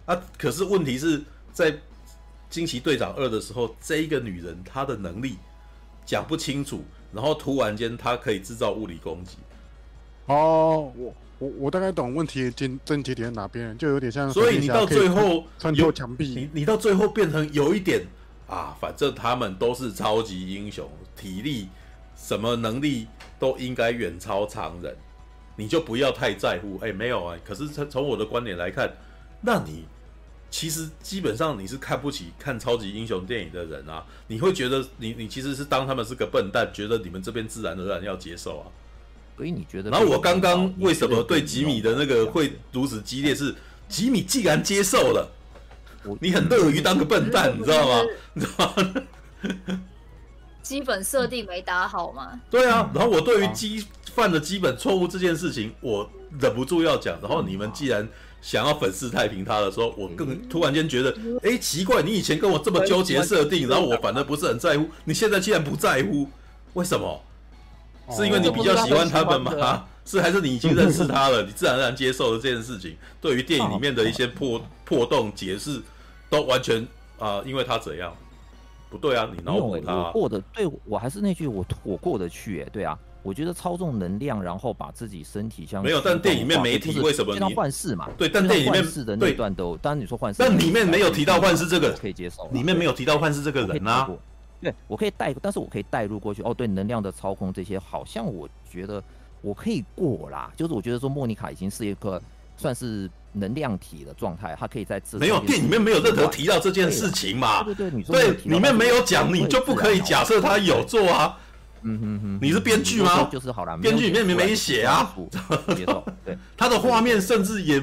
[0.07, 0.23] 啊！
[0.39, 1.23] 可是问题是
[1.53, 1.77] 在
[2.49, 5.37] 惊奇队长二的时候，这一个女人她的能力
[6.07, 9.37] 讲不清楚，然后突然间她可以制造物理攻击。
[10.27, 11.15] 哦，我。
[11.39, 18.05] 我我大概懂问题的症症结点在哪边，就有点像，所以你到最后穿透墙壁，你你到最后变成有一点
[18.49, 21.68] 啊，反正他们都是超级英雄，体力
[22.16, 23.07] 什么能力
[23.39, 24.97] 都应该远超常人，
[25.55, 26.76] 你就不要太在乎。
[26.82, 28.93] 哎，没有啊，可是从从我的观点来看，
[29.43, 29.84] 那你
[30.51, 38.66] 其实基本上你是看不起看超级英雄电影的人啊，你会觉得你你其实是当他们是个笨蛋，觉得你们这边自然而然要接受啊。
[39.39, 39.89] 所以你觉得？
[39.89, 43.32] 然后我刚刚为什么对吉米的那个会如此激烈？
[43.32, 43.55] 是
[43.89, 45.30] 吉米既然接受了，
[46.20, 48.03] 你很乐于当个笨蛋，你知道吗？
[48.34, 49.78] 你知道吗？
[50.61, 52.39] 基本设定没打好吗？
[52.51, 52.91] 对啊。
[52.93, 56.11] 然后我对于基犯的基本错误这件事情，我
[56.41, 57.16] 忍不住要讲。
[57.22, 58.07] 然后你们既然
[58.43, 66.28] 想要粉饰太平他的时候，我更突然间觉得，哎，奇怪，你以前跟我这么纠结设定，然后我反而不是很在乎，你现在竟然不在乎，
[66.74, 67.22] 为什么？
[68.11, 69.85] 是因为你比较喜欢他们吗？
[70.05, 71.43] 是还是你已经认识他了？
[71.43, 72.97] 你自然而然接受了这件事情。
[73.21, 75.83] 对于电影里面的一些破破洞解释，
[76.31, 76.83] 都完全
[77.19, 78.11] 啊、呃，因为他怎样，
[78.89, 88.09] 不对啊，你脑补他、过的对我还是那句我我过得去哎，对啊，我觉得操纵能量，然后把自己身体像没有，但电影里面没提为什么你换世嘛？
[88.17, 94.09] 对，但电影里面是的那段都，当然你说换世，但里面没有提到换世这个可以接受，里面没有提到换世这个人啊。
[94.61, 96.43] 对，我可以带，但是我可以带入过去。
[96.43, 99.03] 哦，对，能量的操控这些，好像我觉得
[99.41, 100.51] 我可以过啦。
[100.57, 102.21] 就是我觉得说，莫妮卡已经是一个
[102.57, 107.63] 算是能量体的状态，她可以在自没有电影里面没有任何提到这件事情嘛？
[107.63, 111.39] 对对对，你说对，里面没有讲，你就不可以假设他有做啊。
[111.83, 113.29] 嗯哼哼，你是编剧吗？
[113.31, 115.15] 就是好了，编剧里面没没写啊。
[116.25, 117.81] 对， 他的画面甚至也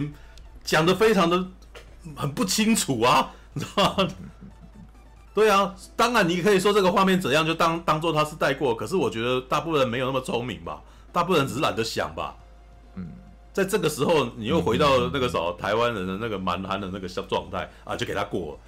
[0.65, 1.47] 讲的非常的
[2.13, 4.07] 很不清楚啊，你知道吗？
[5.36, 8.73] 对啊，当然你可以说这个画面怎样，就当当做他是带过。
[8.73, 10.81] 可是我觉得大部分人没有那么聪明吧，
[11.11, 12.38] 大部分人只是懒得想吧。
[12.95, 13.05] 嗯，
[13.51, 18.59] 在这个时候，你又回到那个时候台湾人的那个蛮憨的那个小状态啊，就给他过了。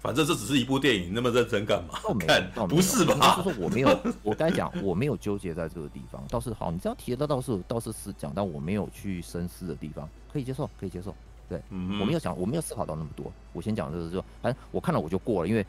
[0.00, 1.94] 反正这只是一部电影，那么认真干嘛？
[2.18, 3.36] 看，不是吧？
[3.36, 11.14] 就是说我没有，我刚才讲我没有纠结在这个地方，倒是好，你这样提的倒是倒是是讲到我没有去深思的地方，可以接受，可以接受。
[11.48, 13.30] 对，嗯、我没有想，我没有思考到那么多。
[13.52, 15.64] 我先讲就是说，反正我看了我就过了，因为。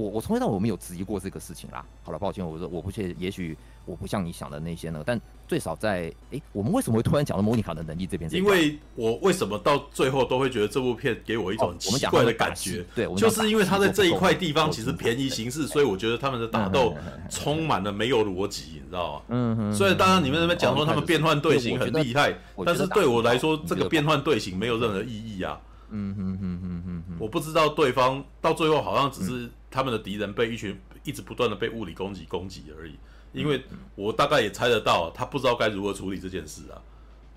[0.00, 1.84] 我我从来到我没有质疑过这个事情啦。
[2.02, 8.32] 好了，抱歉，我说我不确，也许我不像你想的那些呢，但最少在哎、欸，我们为什么会突然讲到莫妮卡的能力这边？
[8.32, 12.84] 因为我为什么到最后都会觉得这部片给我一种奇怪的感觉？
[12.94, 16.94] 对，就是因为他在这一块地方其实便宜行事，所以我觉得他们的打斗
[17.28, 19.22] 充满了没有逻辑，你知道吗？
[19.28, 19.74] 嗯嗯。
[19.74, 22.34] 所以当然你们那边讲说他们变换队形很厉害，
[22.64, 25.60] 但是对我来说，这个变换队形没有任何意义啊。
[25.90, 27.16] 嗯哼哼哼哼哼。
[27.18, 29.50] 我不知道对方到最后好像只是。
[29.70, 32.98] 他们的敌人被一群一直不断的被物理攻击攻击而已，
[33.32, 33.62] 因为
[33.94, 36.82] 我大概也猜得到，他不知道该如何处理这件事啊。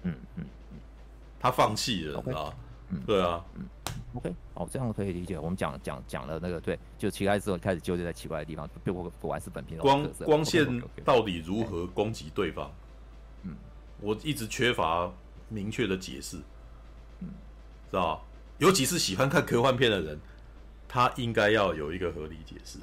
[0.04, 0.44] 嗯嗯
[1.40, 2.56] 他放弃了，知道吧？
[3.06, 3.44] 对啊。
[3.56, 3.66] 嗯
[4.16, 5.38] ，OK，哦，这样可以理解。
[5.38, 12.72] 我们讲讲讲了那个，对，就奇怪之后开始纠结在奇怪的地方，不过果然是本片的光光线到底如何攻击对方？
[13.44, 13.56] 嗯，
[14.00, 15.12] 我一直缺乏
[15.50, 16.38] 明确的解释。
[17.20, 17.28] 嗯，
[17.92, 18.26] 知道，
[18.58, 20.20] 尤其是喜欢看科幻片的人。
[20.94, 22.78] 他应该要有一个合理解释。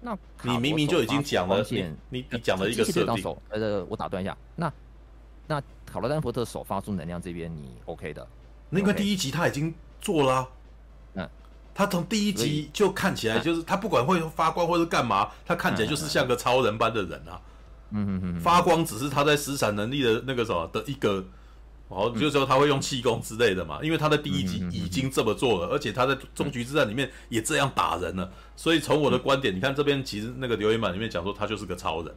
[0.00, 3.36] 那你明明就已经讲了，你你你讲了一个设定。
[3.50, 4.36] 呃，我打断一下。
[4.56, 4.72] 那
[5.46, 8.26] 那卡罗丹佛特手发出能量这边你 OK 的？
[8.68, 10.48] 那因为第一集他已经做了。
[11.14, 11.28] 嗯，
[11.72, 17.40] 他从第一集就看起来就是他不管会发光或是干嘛，他看起来就是像个超人般的人啊。
[17.90, 18.40] 嗯嗯嗯。
[18.40, 21.24] 发光只是他在施展能力的那个什么的一个。
[21.94, 32.14] 哦，就是说他会用气功之类的嘛，因为他的第一集已经这么做了，而且他在终局之战里面也这样打人了，所以从我的观点，你看这边其实那个留言板里面讲说他就是个超人，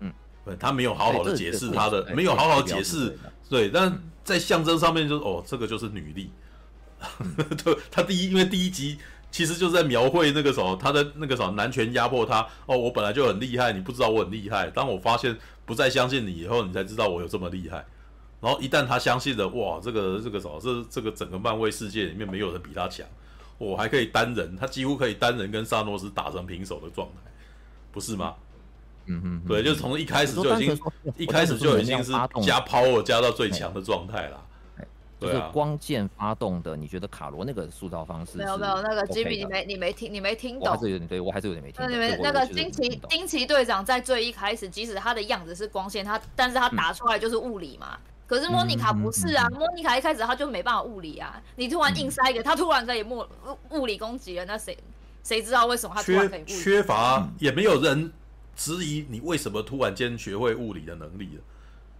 [0.00, 0.12] 嗯，
[0.44, 3.16] 对，他没有好好的解释他的，没有好好解释，
[3.48, 6.30] 对，但在象征上面就是哦，这个就是女力，
[7.62, 8.98] 对， 他第一因为第一集
[9.30, 17.84] 其实就是在描绘那个什么，他的那个什么男权压迫他，哦，我本来就很厉害，你不知道我很厉害，当我发现不再相信你以后，你才知道我有这么厉害。
[18.40, 23.06] 然后一旦他相信了，哇，这个这个什么，这这个整个漫威世界里面没有人比他强，
[23.58, 27.30] 我还可以单人，他几乎可以单人跟萨诺斯打成平手的状态，
[27.92, 28.34] 不是吗？
[29.06, 30.78] 嗯嗯，对，就从一开始就已经
[31.16, 32.12] 一开始就已经是
[32.42, 34.46] 加 power 加到最强的状态了。
[35.18, 38.38] 对啊，光剑发动的，你觉得卡罗那个塑造方式？
[38.38, 40.68] 没有没有，那个吉米你没你没听你没听懂。
[40.68, 41.86] 我还是有点对我还是有点没听懂。
[41.86, 47.98] 那你们那个惊奇惊奇队长在最一开始，即使他的样子是光线，他但是他打出来就是物理嘛。
[48.30, 53.26] 可是莫妮卡不是啊，莫妮卡一开始他就没办法物理啊，你突然硬塞一个，他突然可以物
[53.70, 54.78] 物理攻击了，那谁
[55.24, 56.52] 谁知道为什么他突然可以物理？
[56.62, 58.12] 缺乏也没有人
[58.54, 61.42] 质疑你为什么突然间学会物理的能力了。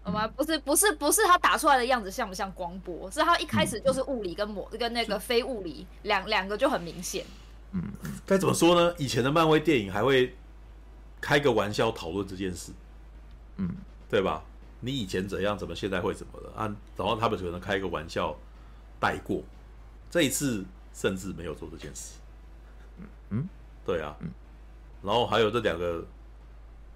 [0.04, 0.28] 好吗？
[0.28, 3.10] 不是不是不是他打出来的样子像不像光波？
[3.10, 7.24] 是他一开始就是物理跟魔跟那个非物理两两个就很明显。
[7.72, 7.82] 嗯，
[8.24, 8.94] 该怎么说呢？
[8.98, 10.32] 以前的漫威电影还会
[11.20, 12.70] 开个玩笑讨论这件事，
[13.56, 13.68] 嗯，
[14.08, 14.44] 对吧？
[14.80, 16.76] 你以前怎样，怎么现在会怎么了啊？
[16.96, 18.36] 然后他们可能开一个玩笑
[18.98, 19.42] 带过，
[20.10, 22.18] 这一次甚至没有做这件事。
[22.98, 23.48] 嗯嗯，
[23.84, 24.16] 对啊。
[24.20, 24.30] 嗯。
[25.02, 26.04] 然后还有这两个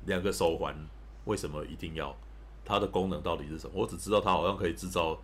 [0.06, 0.74] 两个手环，
[1.24, 2.14] 为什么一定要？
[2.66, 3.72] 它的功能到底是什么？
[3.74, 5.18] 我只知道它好像可以制造，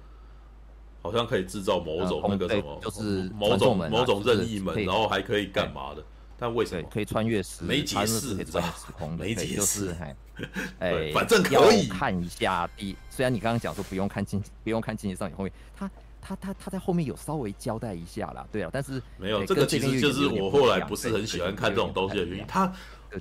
[1.02, 6.04] 好像可以制造某种那个什么，就是某种某种任意门，然后还可以干嘛的？
[6.41, 7.62] 但为什么可以穿越时？
[7.64, 9.16] 没解释，你知道吗？
[9.18, 9.95] 没解释。
[10.80, 12.66] 哎，反正可以看一下。
[12.74, 18.47] 第虽然你刚刚讲说不用看惊，不用看惊奇少女后面，他他他他在后面有稍微交代一下啦。
[18.51, 22.45] 对啊，但是没有这个，其实就是我后来不是很喜欢看这种东西的原因。
[22.49, 22.72] 他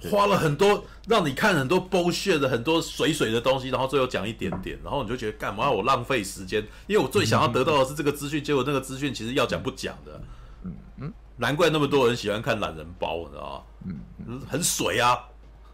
[0.09, 6.65] 花了很多让你看很多 bullshit 的很多水水的东西，然后最后讲一点点，然后你就觉得干嘛我浪费时间？
[6.87, 10.21] 因为我最想要得到的是这个资讯，结果那个资讯其实要讲不讲的。
[10.63, 13.93] 嗯嗯，难怪那么多人喜欢看懒人包，你知道吗？
[14.27, 15.17] 嗯，很水啊，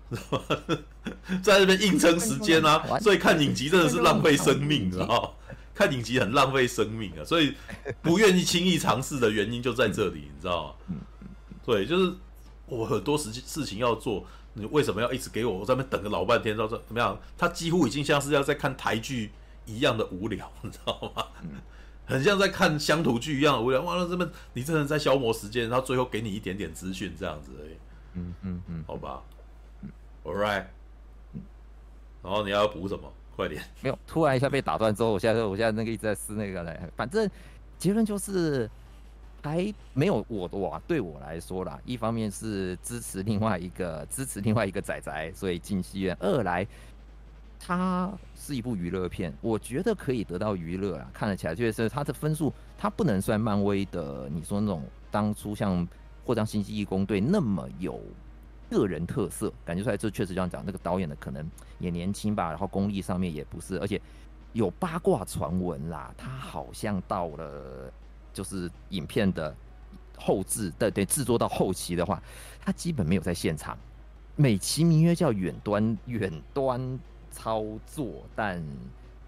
[1.41, 5.30] 在那边硬撑时间啊，所以看影集真的是浪费生命，你知道吗？
[5.74, 7.55] 看影集很浪费生命啊，所以
[8.03, 10.95] 不愿意轻易尝试的原因就在这里，你知道吗？
[11.66, 12.13] 对，就是
[12.68, 16.55] 我很多事情事情要做，你为什么要一直给我我在那边等个老半天？
[16.55, 17.20] 到这怎么样？
[17.36, 19.32] 他几乎已经像是要在看台剧
[19.66, 21.26] 一样的无聊，你知道吗？
[22.06, 23.82] 很像在看乡土剧一样的无聊。
[23.82, 27.76] 哇，那这么你真的在消磨时间，然后最后给你一点点资讯这样子而已。
[28.14, 29.22] 嗯嗯嗯，好吧。
[30.24, 30.66] All right。
[32.24, 33.12] 然后你要补什么？
[33.36, 33.62] 快点！
[33.82, 36.80] 没有，突然一下被打断之后，我现在我现在那个一直在撕那个嘞。
[36.95, 37.30] 反正
[37.78, 38.70] 结论就是
[39.43, 46.66] 还没有我的哇，对我来说啦，一方面是支持另外一个支持另外一个仔仔，所以进戏院；二来
[47.60, 51.10] 它是一部娱乐片，我觉得可以得到娱乐啊。
[51.14, 55.88] 看了起来就是它的分数，它不能算漫威的，你说那种当初像
[56.26, 57.99] 或者像星际异攻队那么有。
[58.68, 60.62] 个人特色感觉出来，这确实这样讲。
[60.66, 64.01] 那个导演的可能也年轻吧，然后功力上面也不是，而且
[64.53, 67.93] 有八卦传闻啦，他好像到了
[68.34, 69.56] 就是影片的
[70.18, 72.22] 后制，对对，制作到后期的话，
[72.60, 73.78] 他基本没有在现场，
[74.36, 76.99] 美其名曰叫远端远端
[77.36, 78.64] 操作，但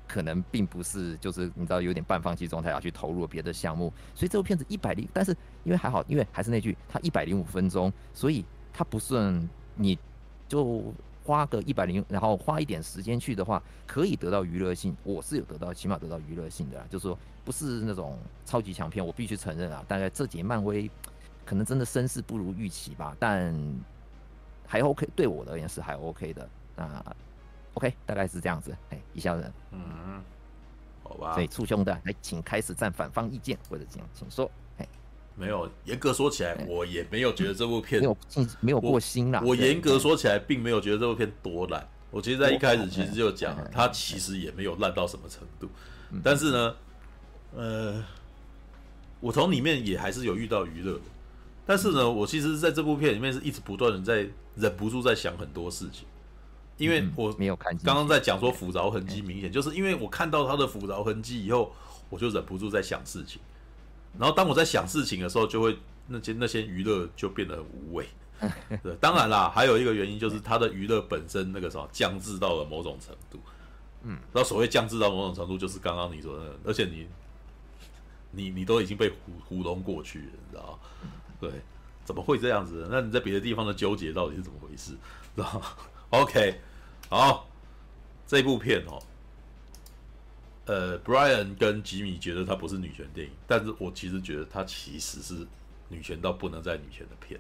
[0.08, 3.92] 可能并不是，就是你知道有点半放弃状态，要去投入别的项目。
[4.16, 8.46] 所以这部片子一百零，但是因为还好，因为还是那句，它一百零五分钟，所以。
[8.80, 9.98] 它不算，你
[10.48, 10.94] 就
[11.24, 14.96] 花个一百零，然后花一点时间去的话，可以得到娱乐性。
[15.04, 19.84] 我是有得到，起码得到娱乐性的啦，就是说不是那种超级强片，我必须承认啊。
[19.88, 20.88] 大概这集漫威
[21.44, 23.52] 可能真的声势不如预期吧，但
[24.68, 26.48] 还 OK，对我而言是还 OK 的。
[26.76, 27.04] 那
[27.78, 28.76] OK，大概是这样子。
[28.90, 30.22] 哎，以下人，嗯，
[31.04, 31.34] 好吧。
[31.34, 34.50] 所以簇兄的，来，请开始站反方意见，或者这样，请说。
[35.40, 38.18] 没有，严格说起来，我也没有觉得这部片没有
[38.60, 39.40] 没有过心啦。
[39.46, 41.88] 我严格说起来，并没有觉得这部片多烂。
[42.10, 45.70] 我其实在一开始其实就讲，它其实也没有烂到什么程度。
[46.24, 46.76] 但是呢，
[47.56, 48.04] 呃，
[49.20, 51.04] 我从里面也还是有遇到娱乐的。
[51.68, 56.08] 但是呢，我其实在这部片里面是一直不断的在忍不住在想很多事情，
[56.78, 57.76] 因为我没有看。
[57.80, 61.74] 刚刚在讲说斧凿痕迹明显，就是因为我看到他的斧凿痕迹以后，
[62.10, 63.42] 我就忍不住在想事情。
[64.18, 68.08] 然后当我在想事情的时候，就会那些那些娱乐就变得很无味。
[68.84, 73.40] 对，当然啦，还有一个原因就是他的娱乐本身那个什么降智到了某种程度。
[74.04, 77.08] 嗯，然后所谓降智到某种程度，就是刚刚你说的那个，而且你
[78.30, 81.10] 你你都已经被糊糊弄过去了，你知道吗？
[81.42, 81.50] 对，
[82.06, 82.88] 怎么会这样子？
[82.92, 84.92] 那你在别的地方的纠结到底是怎么回事？
[85.36, 85.66] 知道吗
[86.12, 86.62] ？OK，
[87.10, 87.48] 好，
[88.26, 89.02] 这部片哦。
[90.66, 95.48] 呃，Brian 跟吉米觉得它不是女权电影，但是我其实觉得它其实是
[95.88, 97.40] 女权到不能再女权的片，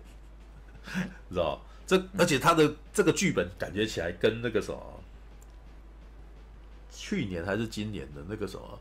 [1.27, 5.03] 你知道这而且它的这个剧本感觉起来跟那个什么，
[6.89, 8.79] 去年还是今年的那个什么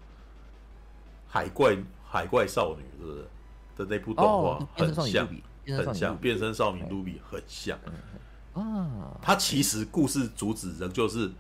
[1.27, 3.29] 海怪海怪少女是不是？
[3.77, 5.29] 的那部动画很像，
[5.67, 7.79] 很像变身少女卢比很像
[8.61, 9.17] 啊。
[9.23, 11.31] 它其实故事主旨仍旧是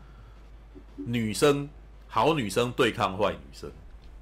[0.97, 1.69] 女生。
[2.09, 3.71] 好女生对抗坏女生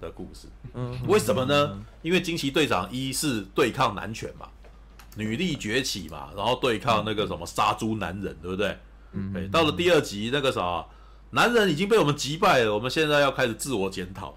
[0.01, 1.79] 的故事，嗯为什么呢？
[2.03, 4.49] 因为惊奇队长一是对抗男权嘛，
[5.15, 8.77] 女力崛起嘛，然后对抗那个什么杀猪男人，对不对？
[9.33, 10.85] 对，到了第二集那个啥，
[11.31, 14.35] 男人已经被我们击败了，我们现在要开始自我检讨。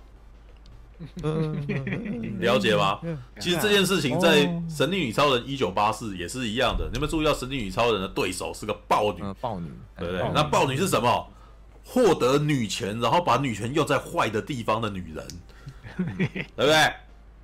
[2.39, 2.99] 了解吗？
[3.39, 4.45] 其实这件事情在
[4.75, 6.89] 《神力女超人一九八四》也是一样的。
[6.91, 10.31] 你们注意到，《神力女超人》的对手是个豹女，豹女，对不对？
[10.33, 11.27] 那豹女是什么？
[11.83, 15.25] 获得女权，然后把女权用在坏的地方的女人，
[16.17, 16.93] 对不对？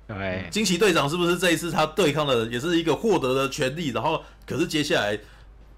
[0.06, 0.48] 对。
[0.50, 5.18] 惊奇队长是不是这一次他对抗的人也是一个获得的权利，然后可是接下来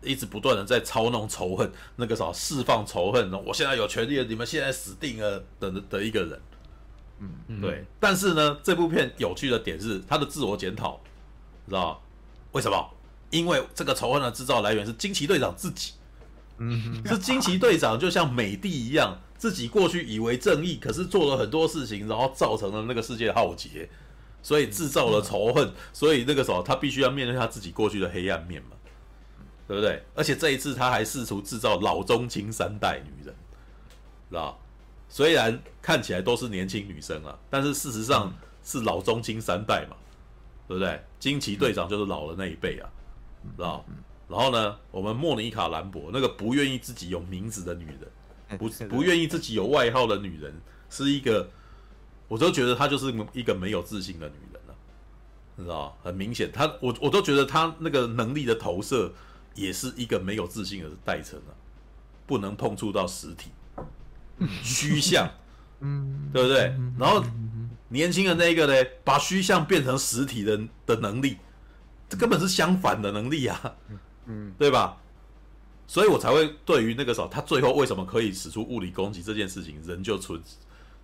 [0.02, 6.40] 一直不断的在操弄仇恨，那个啥释放仇恨，我现在有权利了，你们现在死定了的的一个人。
[7.18, 7.84] 嗯，对。
[7.98, 11.00] 但是呢，这部片有趣的点是他的自我检讨，
[11.66, 12.02] 知道
[12.52, 12.90] 为什么？
[13.30, 15.92] 因为这个仇恨的制造来源是惊奇队长自己。
[16.58, 23.90] 嗯，是惊奇队长就像美帝一样，自己过去以为正义，可是做了很多事情，然后造成了那个世界的浩劫，
[24.42, 28.76] 所以制造了仇恨，所以那个时候他必须要面对他自己过去的黑暗面嘛，
[29.68, 30.02] 对不对？
[30.14, 33.34] 而且这一次他还试图制造老中青三代女人，
[34.30, 34.58] 知道？
[35.16, 38.30] 虽然看起来都是年轻女生啊，但是事实上
[38.62, 39.96] 是老中青三代嘛，
[40.68, 41.02] 对不对？
[41.18, 42.86] 惊奇队长就是老的那一辈啊，
[43.56, 43.82] 知道？
[44.28, 50.54] 然后呢，我们莫妮卡·兰博那个不愿意自己有名字的女人，不不愿意自己有外号的女人，
[50.90, 51.48] 是一个，
[52.28, 54.74] 我都觉得她就是一个没有自信的女人了，
[55.54, 55.96] 你知道？
[56.02, 59.10] 很明显，她我我都觉得她那个能力的投射
[59.54, 61.56] 也是一个没有自信的代称啊，
[62.26, 63.50] 不能碰触到实体，
[64.62, 65.30] 虚像，
[65.80, 66.74] 嗯，对不对？
[66.98, 67.22] 然后
[67.88, 71.36] 年轻的那个呢，把虚像变成实体的的能力，
[72.08, 73.74] 这根本是相反的能力啊，
[74.26, 74.96] 嗯，对吧？
[75.86, 80.40] 所以我才会对于那个时候他最后为什么可以使出物理攻击这件事情，仍旧存。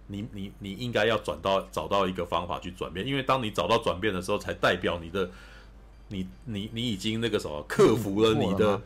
[0.08, 5.30] 你你你应该要转到找到一个方法去转变，因为当你找到转变的时候，才代表你的
[6.08, 8.82] 你你你已经那个什么克服了你的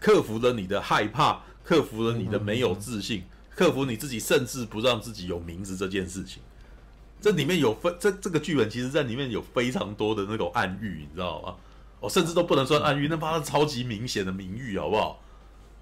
[0.00, 3.24] 克服了你的害怕，克服了你的没有自信，
[3.60, 6.42] 克服你自己甚至不让自己有名字这件事情。
[7.20, 11.54] 这里面有非这这个剧本，其实在里面有非常多的那种暗喻，你知道吗？
[12.00, 15.20] 哦甚至都不能算暗喻，那怕是超级明显的明喻，好不好？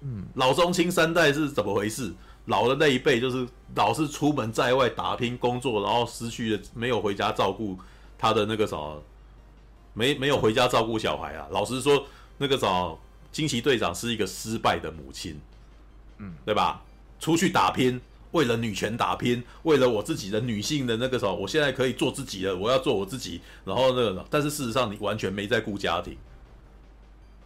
[0.01, 2.13] 嗯，老中青三代是怎么回事？
[2.47, 7.77] 老的那一辈就是老是出门在外打拼工作，然后失去了没有回家照顾
[8.17, 9.01] 他的那个什么，
[9.93, 11.47] 没没有回家照顾小孩啊。
[11.51, 12.05] 老实说，
[12.39, 12.99] 那个什么
[13.31, 15.39] 惊奇队长是一个失败的母亲，
[16.17, 16.81] 嗯，对吧？
[17.19, 17.99] 出去打拼，
[18.31, 23.41] 为了女权打拼，为了我自己的女性的那个什么，我现在可以做自己了，我要做我自己。
[23.65, 26.13] 然后那个，但是事实上你完全没在顾家庭。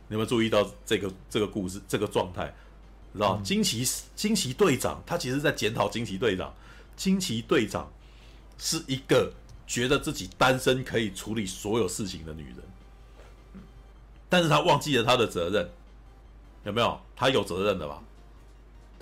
[0.09, 2.53] 你有没有注意到这个这个故事这个状态？
[3.13, 6.53] 知道惊奇惊奇队长，他其实在检讨惊奇队长。
[6.95, 7.91] 惊奇队长
[8.57, 9.31] 是一个
[9.65, 12.57] 觉得自己单身可以处理所有事情的女人，
[14.29, 15.69] 但是他忘记了他的责任，
[16.63, 16.99] 有没有？
[17.15, 18.01] 他有责任的吧？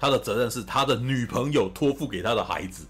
[0.02, 2.88] 他的责任是他的女朋友托付给他的孩子，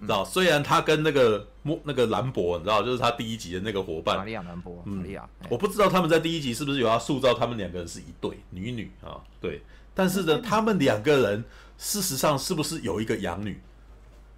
[0.00, 0.24] 知道？
[0.24, 5.28] 虽然他跟那个莫那个兰博，你知道，就是他第一集的那个伙伴，玛利亚兰博，玛利亚。
[5.50, 9.20] 我不知道他们在第一集是不是有要塑造他们两个人是一对女女啊？
[9.42, 9.60] 对。
[9.94, 11.44] 但是呢，他们两个人
[11.76, 13.60] 事实上是不是有一个养女，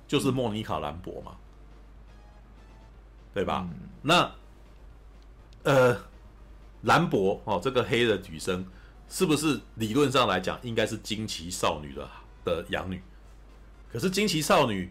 [0.09, 1.37] 就是莫妮卡·兰博嘛，
[3.33, 3.69] 对吧？
[3.71, 4.33] 嗯、那
[5.63, 5.97] 呃，
[6.83, 8.67] 兰博哦，这个黑的女生
[9.11, 12.09] 是不是理论上来讲应该是惊奇少女的
[12.45, 13.03] 的养女？
[13.93, 14.91] 可是惊奇少女，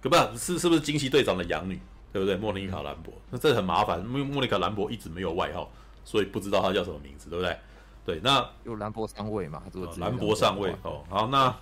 [0.00, 1.80] 可不是是不是惊奇队长的养女？
[2.12, 2.36] 对不对？
[2.36, 5.70] 莫妮卡·兰博，那这很麻烦，因为莫妮卡·兰博一直没有外号，
[6.04, 7.58] 所以不知道她叫什么名字，对不对？
[8.06, 9.62] 对，那有兰博上尉嘛？
[9.98, 11.54] 兰博上尉哦，好，那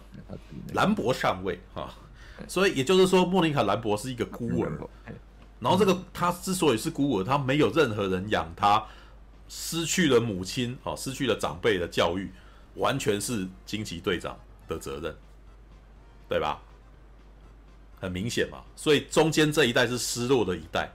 [0.75, 1.93] 兰博上尉哈，
[2.47, 4.89] 所以也就是说，莫妮卡兰博是一个孤儿，
[5.59, 8.85] 然后这个他之所以是孤儿，他没有任何人养他，
[9.49, 12.31] 失去了母亲哦，失去了长辈的教育，
[12.75, 15.17] 完全是惊奇队长的责任，
[16.29, 16.61] 对吧？
[17.99, 20.93] 很明显嘛，所以中间这一代是失落的一代，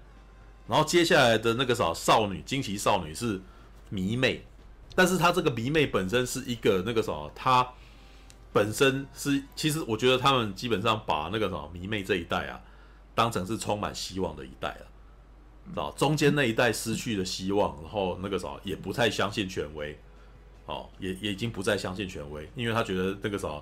[0.67, 3.41] 然后接下来的那个啥少女惊奇少女是
[3.89, 4.45] 迷妹。
[4.93, 7.67] 但是他这个迷妹本身是一个那个什么，他
[8.53, 12.61] 本身是其实我觉得他们基本上把那个什么迷妹这一代啊，
[13.15, 14.85] 当成是充满希望的一代了，
[15.69, 19.97] 知道中间那一代失去了希望，然后那个啥也不太相信权威，
[20.65, 23.61] 哦，也也已经不再相信权威，因为他觉得那个啥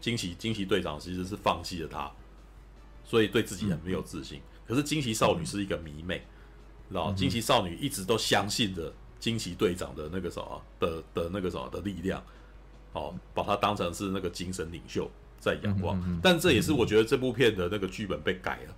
[0.00, 2.10] 惊奇惊奇队长其实是放弃了他，
[3.04, 4.40] 所以对自己很没有自信。
[4.66, 6.24] 可是惊奇少女是一个迷妹，
[6.88, 8.92] 知道惊奇少女一直都相信着。
[9.22, 12.20] 惊奇队长的那个什么的的那个什么的力量，
[12.92, 15.08] 哦，把他当成是那个精神领袖
[15.38, 15.96] 在仰望。
[15.98, 18.74] 嗯嗯嗯、但这也是我觉得这部片的那个剧本被改了，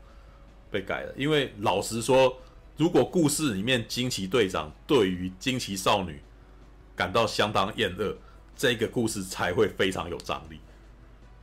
[0.74, 1.14] 被改了。
[1.16, 2.36] 因为老实说，
[2.76, 6.20] 如果故事里面惊奇队长对于惊奇少女
[6.96, 8.16] 感到相当厌恶，
[8.56, 10.58] 这个故事才会非常有张力。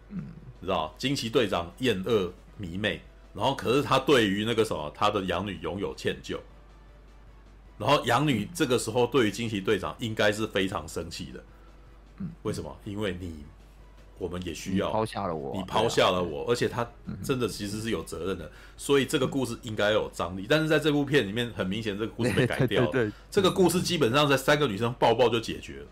[0.09, 0.25] 嗯，
[0.61, 3.01] 知道惊奇队长厌恶迷妹，
[3.33, 6.37] 然后可是他对于那个什么他的养女拥有歉疚。
[7.77, 11.43] 然后养女这个时候对于惊奇队长应该是非常生气的，
[12.17, 12.77] 嗯，为什么？
[12.85, 13.43] 因为你，
[14.21, 16.87] 我们也需要你抛下了我，你抛下了我，而且他
[17.23, 20.45] 真的其实是有责任的，所以这个故事应该有张力。
[20.47, 23.11] 但是在这部片里面，很明显这个故事被改 掉了。
[23.31, 25.85] 这个故事基本上在三个女生抱抱就解决了，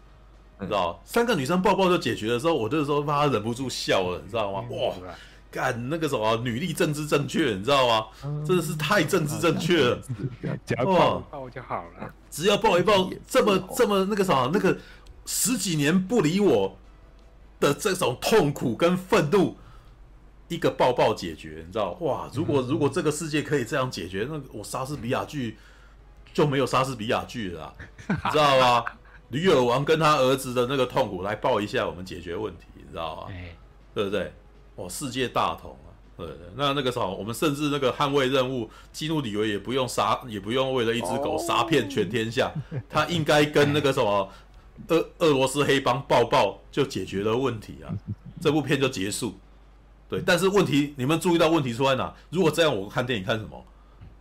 [0.59, 1.01] 你知道？
[1.03, 4.63] 三个女生抱抱就解决的时候，我这个时候妈忍不住笑了，你知道吗？
[4.69, 4.93] 哇！
[5.51, 8.05] 干那个什么女力政治正确，你知道吗？
[8.45, 9.99] 真的是太政治正确了。
[10.63, 14.77] 只要抱一抱就好了，只要抱一抱，这么这么那个什么，那个
[15.25, 16.77] 十几年不理我
[17.59, 19.57] 的这种痛苦跟愤怒，
[20.47, 21.91] 一个抱抱解决，你知道？
[22.01, 22.29] 哇！
[22.33, 25.57] 如果如果这个世界可以这样解决，那我莎士比亚剧
[26.33, 27.73] 就没有莎士比亚剧了，
[28.07, 28.85] 你知道吗？
[29.29, 33.33] 女友王跟他儿子的那个痛苦，来抱一下，我们解决问题，你知道吗？
[33.93, 34.33] 对不对？
[34.75, 42.51] 哦，世界大同啊，对对，那那个时候，我们甚至那个捍卫任务，基努里维也不用杀，也不用为了一只狗杀遍全天下，
[42.89, 44.27] 他应该跟那个什么
[44.87, 47.93] 俄俄罗斯黑帮抱抱就解决了问题啊，
[48.41, 49.37] 这部片就结束。
[50.09, 52.11] 对，但是问题，你们注意到问题出在哪？
[52.31, 53.65] 如果这样，我看电影看什么？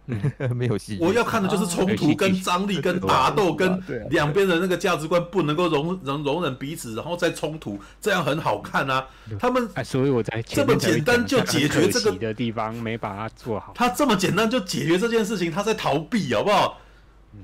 [0.55, 0.97] 没有戏。
[1.01, 3.79] 我要看的就是冲突、跟张力、跟打斗、跟
[4.09, 9.07] 两边的那个价值观不能够容容容忍彼此，然后再冲突，这样很好看啊。
[9.39, 13.73] 他们，所以我在这么简单就解决这个的地方没把它做好。
[13.75, 16.81] 他这么简单就解决这件事情，他在逃避，好不好？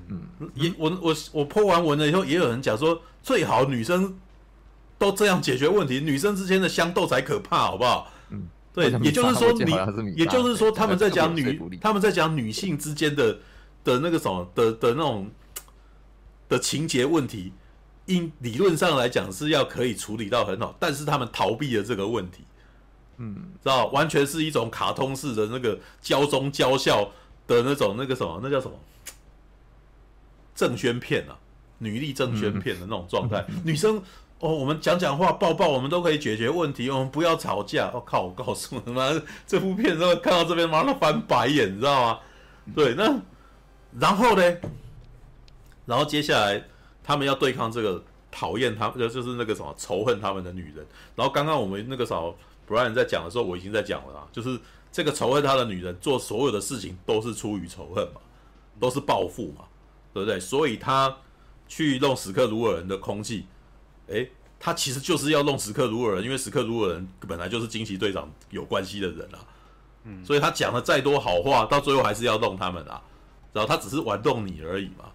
[0.08, 4.18] 嗯，也我我我泼完文了以后，也有人讲说，最好女生
[4.98, 8.10] 都这样解决问题，女生之间的相斗才可怕，好不好？
[8.30, 9.72] 嗯，对，也就是说你，
[10.16, 13.38] 也就是说他们在讲女，他们在讲女性之间的
[13.82, 15.30] 的那个什么的的那种
[16.48, 17.52] 的情节问题，
[18.06, 22.44] 应理论上来讲是要可以处理到很好，但是他们逃避了这个问题，
[23.18, 27.10] 嗯，知道完全是一种卡通式的那个娇中娇笑
[27.46, 28.74] 的那种那个什么，那叫什么？
[30.54, 31.36] 正宣片啊，
[31.78, 34.00] 女力正宣片的那种状态，嗯、 女生
[34.40, 37.90] 哦，我们讲讲话、抱抱，我们都可以解决问题，我们不要吵架。
[37.94, 42.18] 我、哦、靠，我告诉你们，这部片之后看到这边，马上翻白眼，你知道吗？
[42.74, 43.14] 对，那
[43.98, 44.42] 然后呢？
[45.86, 46.62] 然后接下来
[47.02, 50.86] 他们要对抗这个讨厌他们，就就是那个什么仇恨他们的女人。
[51.14, 52.34] 然后刚刚我们那个什么
[52.68, 54.58] Brian 在讲的时候，我已经在讲了啊，就是
[54.90, 58.20] 这个仇恨他的女人做所有的事情都是出于仇恨嘛，
[58.80, 59.64] 都是报复嘛。
[60.14, 60.40] 对不对？
[60.40, 61.14] 所以他
[61.66, 63.46] 去弄史克鲁尔人的空气，
[64.06, 64.30] 诶，
[64.60, 69.44] 他其实就是要弄史克鲁尔人，因为史克鲁尔人本来就是惊奇队长有关系的人啊。
[70.04, 73.02] 嗯，所以他讲了再多好话，到最后还是要弄他们啊。
[73.52, 75.10] 然后他只是玩弄你而已嘛。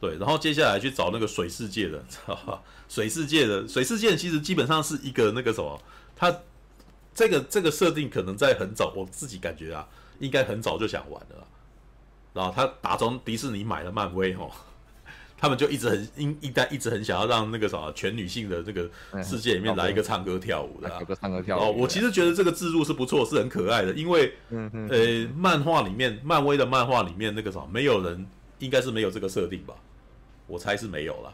[0.00, 2.62] 对，然后接下来去找那个水世界的， 知道吧？
[2.88, 5.80] 水世界的水世界其实基本上是一个那个什么，
[6.16, 6.34] 他
[7.14, 9.86] 这个这个设定可能在很早，我自己感觉啊，
[10.18, 11.46] 应该很早就想玩了。
[12.32, 14.50] 然后他打从迪士尼买了漫威吼，
[15.36, 18.88] 他们就一直很一一代一直很想要让那个什么全女性的这个
[19.22, 21.62] 世界里面来一个唱歌跳舞的，有个唱歌跳舞。
[21.62, 28.26] 哦，我其实觉得这个制度是不错，是很可爱的，因为呃，漫画里面漫威的漫画里面那个什么没有人
[28.58, 29.74] 应该是没有这个设定吧？
[30.46, 31.32] 我猜是没有了，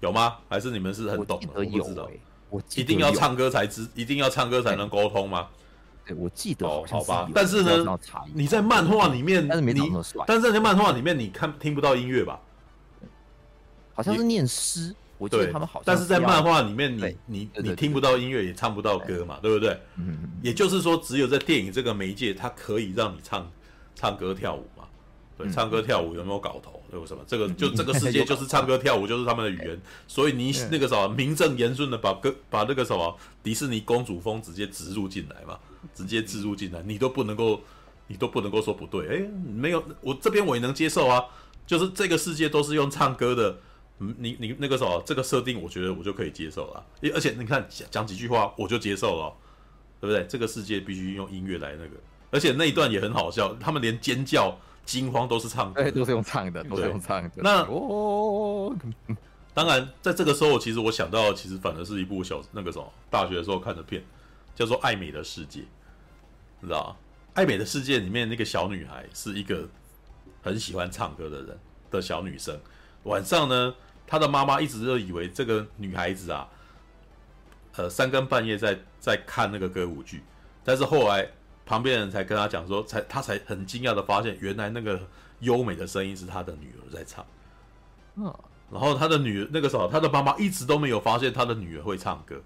[0.00, 0.36] 有吗？
[0.48, 1.48] 还是你们是很懂的？
[1.54, 2.08] 我不知道，
[2.48, 5.48] 我一定要唱歌才知，一定要唱歌才能沟通吗？
[6.14, 7.98] 我记得哦，好吧，但是呢，
[8.34, 10.24] 你在漫画里面，但是没那么帅。
[10.26, 12.40] 但是在漫画里面，你看听不到音乐吧？
[13.94, 15.82] 好像是念诗，我记得他们好像。
[15.86, 19.80] 但是在漫画里面，你你你听不到音乐，也唱不到歌嘛，对不对？
[19.96, 20.18] 嗯。
[20.42, 23.50] 也就是说，只有在电影这个媒介，它可以让你唱
[23.94, 24.84] 唱歌跳舞嘛？
[25.38, 26.82] 对，唱歌跳舞有没有搞头？
[26.92, 27.22] 有什么？
[27.26, 35.58] 这个就这个世界 就是唱歌跳舞就是他们的语言，所以你那个什么名正言顺的把歌把那个什么迪士尼公主风直接植入进来嘛？
[35.94, 37.60] 直接置入进来，你都不能够，
[38.06, 39.08] 你都不能够说不对。
[39.08, 41.24] 哎，没有，我这边我也能接受啊。
[41.66, 43.58] 就是这个世界都是用唱歌的，
[43.98, 46.86] 嗯，你你那个什么，这个设定，我觉得我就可以接受了。
[47.12, 49.34] 而且你看讲讲几句话，我就接受了，
[50.00, 50.24] 对不对？
[50.28, 51.96] 这个世界必须用音乐来那个，
[52.30, 57.30] 而且那一段也很好笑，他们连尖叫、惊慌都是唱歌，都是用唱的，都是用唱的。
[57.38, 58.72] 那哦，
[59.52, 64.04] 当然，在这个时候，其实我想到，其实反而是一部小那个什么大学的时候看的片，
[64.54, 65.60] 叫做《爱美的世界》。
[66.60, 66.96] 你知道？
[67.34, 69.68] 爱美的世界里面那个小女孩是一个
[70.42, 71.58] 很喜欢唱歌的人
[71.90, 72.58] 的小女生。
[73.02, 73.74] 晚上呢，
[74.06, 76.48] 她的妈妈一直都以为这个女孩子啊，
[77.76, 80.22] 呃，三更半夜在在看那个歌舞剧。
[80.64, 81.28] 但是后来
[81.66, 84.98] 旁边人才跟她讲说，才她才很惊讶的发现，原来那个
[85.40, 87.22] 优美的声音是她的女儿在唱。
[88.14, 88.34] 嗯，
[88.72, 92.40] 然后她的女儿那个时候，她的妈妈一直都没有发现她的女儿会唱歌。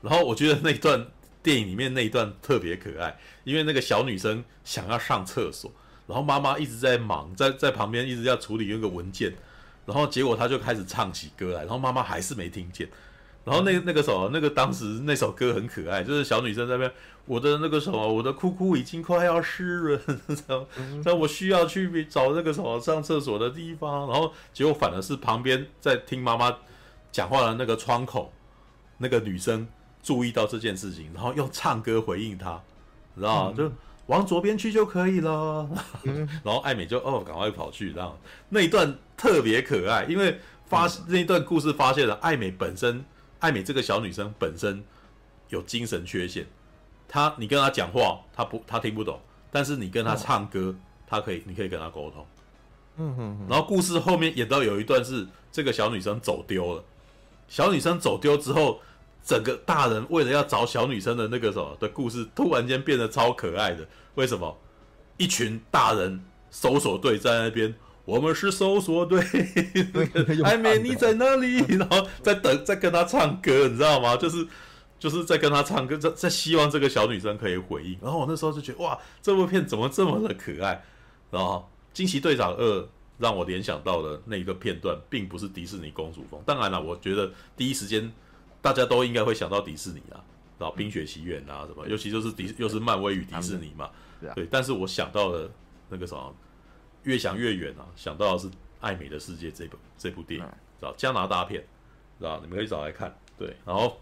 [0.00, 1.04] 然后我觉得那一段。
[1.48, 5.72] 电影里面那一段特别可爱，因为那个小女生想要上厕所，
[6.06, 9.32] 然后妈妈一直在忙，在在旁边一直要处理那个文件，
[9.86, 12.86] 然后结果她就开始唱起歌来，然后妈妈还是没听见，
[13.46, 16.92] 然后那那个时候那个当时那首歌很可爱，就是小女生在那边，
[17.24, 20.00] 我的那个什么，我的裤裤已经快要湿了，
[21.02, 26.54] 那我需要去找那个什么上厕所的地方，然后结果反而是旁边在听妈妈
[27.10, 28.34] 讲话的那个窗口
[28.98, 29.66] 那个女生。
[30.08, 32.58] 注意到这件事情，然后用唱歌回应他，
[33.14, 33.54] 知道吗？
[33.54, 33.70] 就
[34.06, 35.68] 往左边去就可以了。
[36.42, 38.18] 然后艾美就哦，赶快跑去，然后
[38.48, 43.04] 那一段特别可爱，因为发那一段故事发现了艾美本身，
[43.40, 44.82] 艾美这个小女生本身
[45.50, 46.46] 有精神缺陷，
[47.06, 49.20] 她你跟她讲话，她不她听不懂，
[49.50, 50.74] 但是你跟她唱歌，
[51.06, 52.26] 她可以，你可以跟她沟通。
[53.46, 56.84] 然后故事后面演到有一段是这个小女生走丢了，
[57.46, 58.80] 小女生走丢之后。
[59.24, 63.86] 整个大人为了要找小女生的那个什么的故事，突然间变得超可爱的。
[64.14, 64.56] 为什么？
[65.16, 67.74] 一群大人搜索队在那边，
[68.04, 69.20] 我们是搜索队，
[70.44, 71.58] 艾美你在哪里？
[71.76, 74.16] 然后在等，在跟他唱歌，你知道吗？
[74.16, 74.46] 就是
[74.98, 77.98] 就是在跟他唱歌，在在希望这个小女生可以回应。
[78.00, 80.84] 然后我那时候就觉得，哇，这部片怎么这么的可爱？
[81.30, 82.88] 然后惊奇队长二
[83.18, 86.40] 让我联想到的那个片段，并不是迪士尼公主风。
[86.46, 88.12] 当然了，我觉得第一时间
[88.68, 90.20] 大家都应该会想到迪士尼啊，
[90.58, 93.88] 然后冰雪奇缘啊什么，尤其就是迪又是漫威与迪士尼嘛，
[94.34, 94.46] 对。
[94.50, 95.50] 但是我想到了
[95.88, 96.34] 那个什么，
[97.04, 98.46] 越想越远啊，想到的是
[98.80, 100.46] 《爱美的世界》这部这部电影，
[100.78, 101.64] 知道加拿大片，
[102.18, 103.16] 知道你们可以找来看。
[103.38, 103.98] 对，然后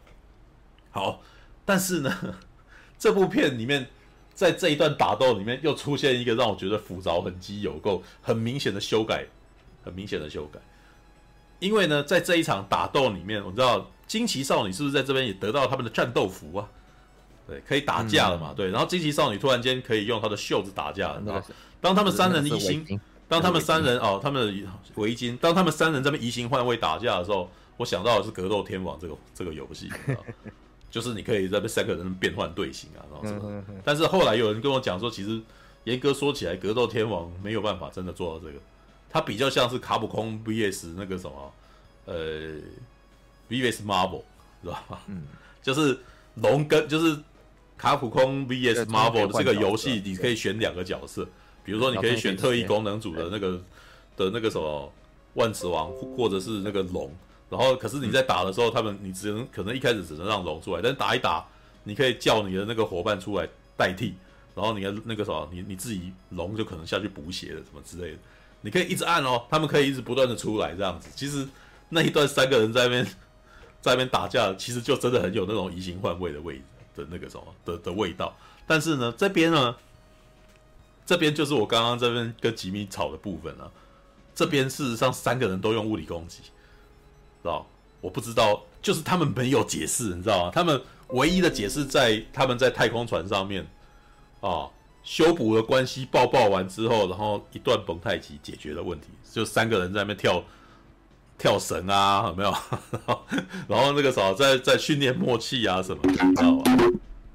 [0.91, 1.23] 好，
[1.65, 2.13] 但是呢，
[2.99, 3.87] 这部片里面。
[4.35, 9.25] 在这一段打斗里面，又出现一个让我觉得斧凿痕迹有够很明显的修改，
[9.83, 10.61] 很明显的修改。
[11.59, 16.69] 因为呢，在这一场打斗里面，我知道惊奇少女是不是在这边也得到他们的战斗服啊？
[17.47, 18.53] 对，可以打架了嘛？
[18.57, 21.23] 对，然后惊奇少女突然间可以用她的袖子打架了。
[21.25, 21.49] 然后
[21.81, 29.91] 当他们三人移形，当他们三人哦，他们的围巾，当他们三人这边移形换位打架的时候，我想到的是格斗天王这个 这个游戏。
[30.89, 33.65] 就是你可以在这三个人变换队形啊，然后什么？
[33.85, 35.41] 但是后来有人跟我讲说，其实
[35.85, 38.59] 严格说起来，格斗天王没有办法真的做到这个，
[39.11, 41.53] 它比较像是卡普空 VS 那个什么，
[42.07, 42.55] 呃
[43.49, 44.23] ，VS Marvel，
[44.63, 44.85] 是吧？
[45.07, 45.23] 嗯，
[45.63, 45.99] 就是
[46.35, 47.19] 龙跟就是
[47.77, 51.27] 卡普空 VS Marvel 的这个游戏，你可以选两个角色，
[51.65, 53.61] 比如说你可以选特异功能组的那个
[54.17, 54.93] 的那个什么
[55.35, 57.11] 万磁王，或者是那个龙。
[57.49, 61.47] 然后，可是你在打的时候，他们你只能可能一开始只能让龙出来，但是打一打，
[61.85, 64.15] 你可以叫你的那个伙伴出来代替，
[64.53, 68.19] 然后你的那个什么，你你自己龙就可能下去补血了什么之类的，
[68.63, 71.09] 你可以一直按哦，他们可以一直不断的出来这样子。
[71.15, 71.47] 其实
[71.89, 73.07] 那一段三个人在那边
[73.87, 76.61] 在那边打架，其实就真的很有那种移形换位的味
[76.97, 78.37] 的那个什么的的味道。
[78.67, 79.77] 但是呢，这边呢，
[81.07, 83.71] 这边就是我刚刚这边跟吉米吵的部分啊，
[84.35, 86.43] 这边事实上三个人都用物理攻击。
[86.43, 86.51] 知
[87.45, 87.65] 道？
[88.01, 90.51] 我不知道，就是他们没有解释，你知道吗？
[90.53, 93.65] 他们唯一的解释在他们在太空船上面
[94.41, 94.69] 啊，
[95.05, 100.43] 修补了关系，抱抱完之后，然后一段蒙太奇解决了问题，就三个人在那边跳
[101.39, 102.51] 跳绳啊，有没有？
[103.69, 106.63] 然后那个啥，在在训练默契啊什么，你知道吗？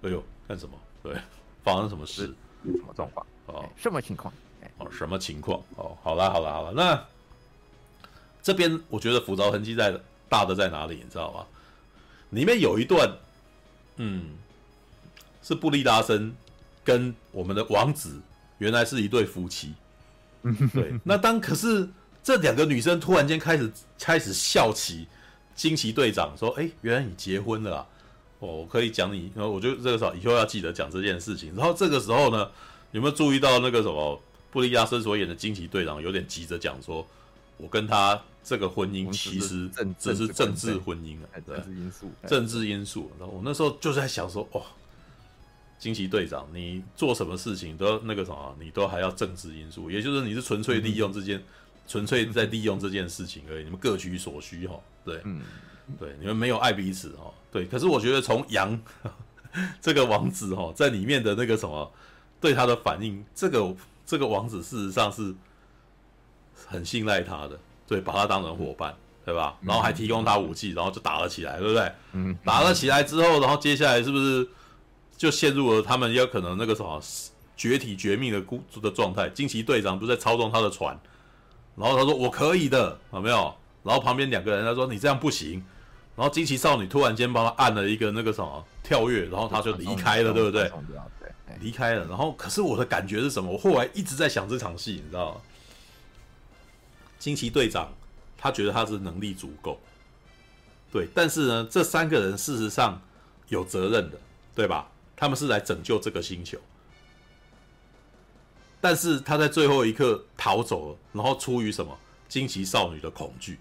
[0.04, 0.76] 哎呦，干什么？
[1.04, 1.16] 对，
[1.64, 2.34] 发生什么事？
[2.64, 3.26] 什么状况？
[3.48, 4.34] 哦，什么情况？
[4.78, 5.62] 哦，什么情况？
[5.76, 7.06] 哦，好啦，好啦，好啦，那。
[8.44, 9.96] 这边我觉得斧凿痕迹在
[10.28, 11.46] 大的在哪里，你知道吗？
[12.32, 13.08] 里面有一段，
[13.98, 14.32] 嗯，
[15.44, 16.36] 是布利拉森
[16.84, 18.20] 跟我们的王子
[18.58, 19.76] 原来是一对夫妻，
[20.74, 20.92] 对。
[21.04, 21.88] 那当可是
[22.24, 25.08] 这两个女生突然间开始开始笑起
[25.56, 27.88] 惊奇队长说：“哎，原来你结婚了啊！
[28.40, 31.56] 哦，我可以讲你。”然后我觉得这个时候以后要记得讲这件事情。
[31.56, 32.50] 然后这个时候呢，
[32.92, 34.22] 有没有注意到那个什么
[34.52, 37.06] 布利亚森所演的惊奇队长有点急着讲说
[37.58, 39.70] ：“我跟他。”这个婚姻其实
[40.00, 43.12] 这是政治婚姻啊，政治因素，政治因素。
[43.20, 44.64] 然后我那时候就在想说，哦，
[45.78, 51.40] 惊奇队长，你做什么事情都那个什么，你都还要政治因素，也就是你是纯粹利用这件，
[51.88, 55.22] 纯粹在利用这件事情而已， 你们各取所需哈，对，
[56.00, 57.66] 对，你们没有爱彼此哈，对。
[57.66, 58.80] 可是我觉得从杨
[59.82, 61.92] 这个王子哈在里面的那个什么
[62.40, 63.76] 对他的反应，这个
[64.06, 65.34] 这个王子事实上是
[66.68, 67.60] 很信赖他的。
[67.88, 68.96] 对，把他当成伙伴，
[69.26, 69.58] 对吧？
[69.62, 71.92] 然后还提供他武器，然后就打了起来，对不对？
[72.14, 74.48] 嗯，打了起来之后，然后接下来是不是
[75.18, 77.02] 就陷入了他们有可能那个什么
[77.58, 79.28] 绝体绝命的孤的状态？
[79.32, 80.98] 惊奇队长不是在操纵他的船，
[81.76, 83.54] 然后他说我可以的，有没有？
[83.84, 85.64] 然后旁边两个人他说你这样不行，
[86.16, 90.72] 然后惊奇少女突然间帮他按了一个那个什么跳跃，然后他就离开了，对不对？
[91.60, 92.06] 离开了。
[92.08, 93.52] 然后可是我的感觉是什么？
[93.52, 95.42] 我后来一直在想这场戏，你知道吗？
[97.20, 97.92] 惊奇队长，
[98.38, 99.80] 他觉得他是能力足够，
[100.92, 103.00] 对，但是呢，这三个人事实上
[103.50, 104.20] 有责任的，
[104.56, 104.90] 对吧？
[105.16, 106.58] 他们是来拯救这个星球，
[108.82, 111.98] 但是他在最后一刻逃走了，然后出于什么？
[112.28, 113.60] 惊奇少女的恐惧，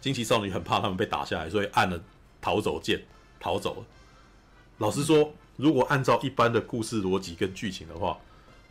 [0.00, 2.02] 惊奇少女很怕他们被打下来，所以按了
[2.40, 3.00] 逃走键
[3.38, 3.84] 逃走了。
[4.78, 8.18] 老实说，如果按照一般的故事逻辑跟剧情的话，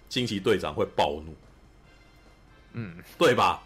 [0.09, 1.33] 惊奇队长会暴怒，
[2.73, 3.63] 嗯，对吧？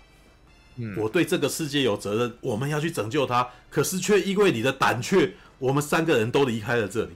[0.98, 7.12] 我对这个世界有责任，我们要去拯救他，可是却因为你的胆怯，我们三个人都离开了这里。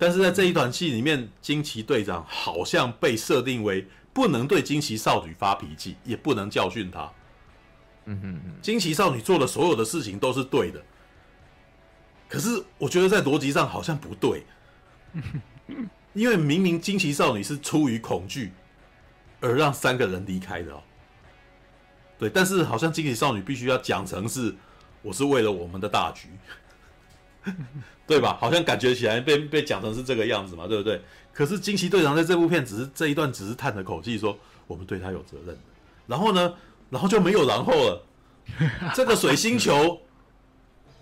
[0.00, 7.12] 但是在这一段戏里面，惊奇队长好像被设定为不能对惊奇少女发脾气，也不能教训她。
[8.06, 10.82] 嗯哼哼，惊奇少女做的所有的事情都是对的，
[12.30, 14.46] 可是我觉得在逻辑上好像不对，
[16.14, 18.52] 因为明明惊奇少女是出于恐惧
[19.38, 20.82] 而让三个人离开的哦。
[22.18, 24.56] 对，但是好像惊奇少女必须要讲成是，
[25.02, 26.30] 我是为了我们的大局，
[28.06, 28.36] 对吧？
[28.40, 31.00] 好像感觉起来被被讲成是这个样子嘛，对不对？
[31.32, 34.36] 可是惊奇队长在这部片只是这一段只是叹了口气说
[34.66, 35.56] 我们对他有责任，
[36.06, 36.52] 然后呢，
[36.90, 38.02] 然后就没有然后了，
[38.94, 40.00] 这个水星球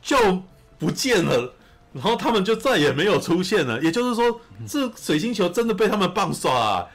[0.02, 0.43] 就
[0.78, 1.52] 不见了，
[1.93, 3.81] 然后他们就再也没有出现了。
[3.82, 6.86] 也就是说，这水星球真的被他们棒刷啊！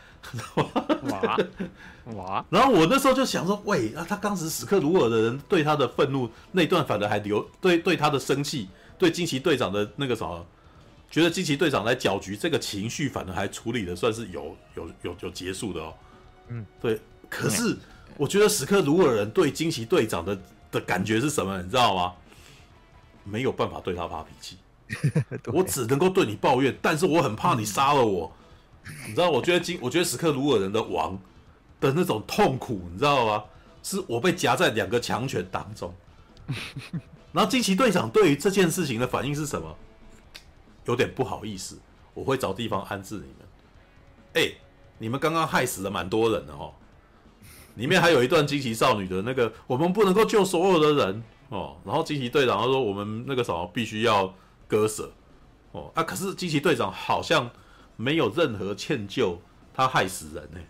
[1.10, 1.38] 哇
[2.16, 2.46] 哇！
[2.50, 10.46] 然后我那时候就想说，喂，啊，他当时史克鲁尔的人对他的愤怒那段反而还留对对他的生气，对惊奇队长的那个什么，
[11.10, 15.94] 觉得惊奇队长来搅局这个情绪，反而还处理的算是有有有有结束的哦。
[16.50, 17.00] 嗯，对。
[17.30, 17.78] 可是
[18.18, 20.40] 我觉得史克鲁尔人对惊奇队长的
[20.72, 21.62] 的感觉是什么？
[21.62, 22.14] 你知道吗？
[23.24, 24.58] 没有办法对他发脾气，
[25.54, 28.32] 我只能够对你抱怨，但是我很怕你杀了我。
[29.08, 31.18] 你知道，我觉得惊，我觉得史克鲁尔人的王
[31.80, 33.44] 的那种痛苦，你知道吗？
[33.82, 35.94] 是我被夹在两个强权当中。
[37.34, 39.76] 然后惊奇队长对于这件事情的反应是什么？
[40.86, 41.78] 有点不好意思，
[42.14, 43.38] 我会找地方安置你们。
[44.36, 44.54] 哎，
[45.00, 46.74] 你们刚刚害死了蛮多人的哦，
[47.76, 51.76] 里面还有一段惊奇少女的那个，我们不能够救所有的人哦。
[51.84, 54.34] 然后惊奇队长他说，我们那个什么必须要
[54.68, 55.12] 割舍
[55.74, 57.52] 哦啊，可是惊奇队长好像。
[57.96, 59.38] 没有任何歉疚，
[59.72, 60.68] 他害死人呢、欸。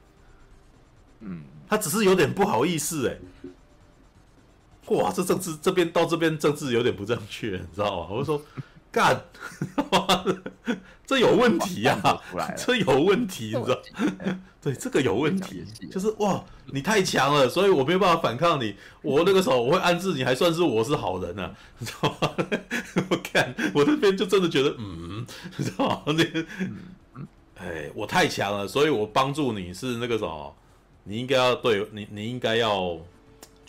[1.22, 3.22] 嗯，他只是有点不好意思哎、欸。
[4.88, 8.08] 哇，这政治这边到这边政治有点不正确，你知道吗？
[8.12, 8.42] 我就说，
[8.92, 9.24] 干，
[11.06, 12.22] 这有问题呀、啊，
[12.58, 13.82] 这有问题，你知道？
[14.62, 18.76] 对，这个有问题，就是哇，你太强了，所以我没有办法反抗你。
[19.02, 22.32] 我那个时候我会安置你，还算是我是好人呢、啊，你知道吗？
[23.10, 25.26] 我看我这边就真的觉得，嗯，
[25.58, 26.04] 你知道吗？
[26.08, 26.46] 那个。
[27.56, 30.54] 哎，我太强了，所以我帮助你是那个什么，
[31.04, 32.98] 你应该要对你，你应该要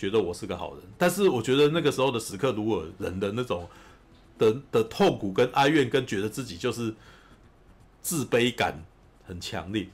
[0.04, 0.82] 觉得我是个好人。
[0.98, 3.66] 但是我觉得那个时候的史克鲁尔人的那种
[4.38, 6.94] 的的痛苦跟哀怨，跟觉得自己就是
[8.02, 8.84] 自卑感
[9.26, 9.88] 很强烈。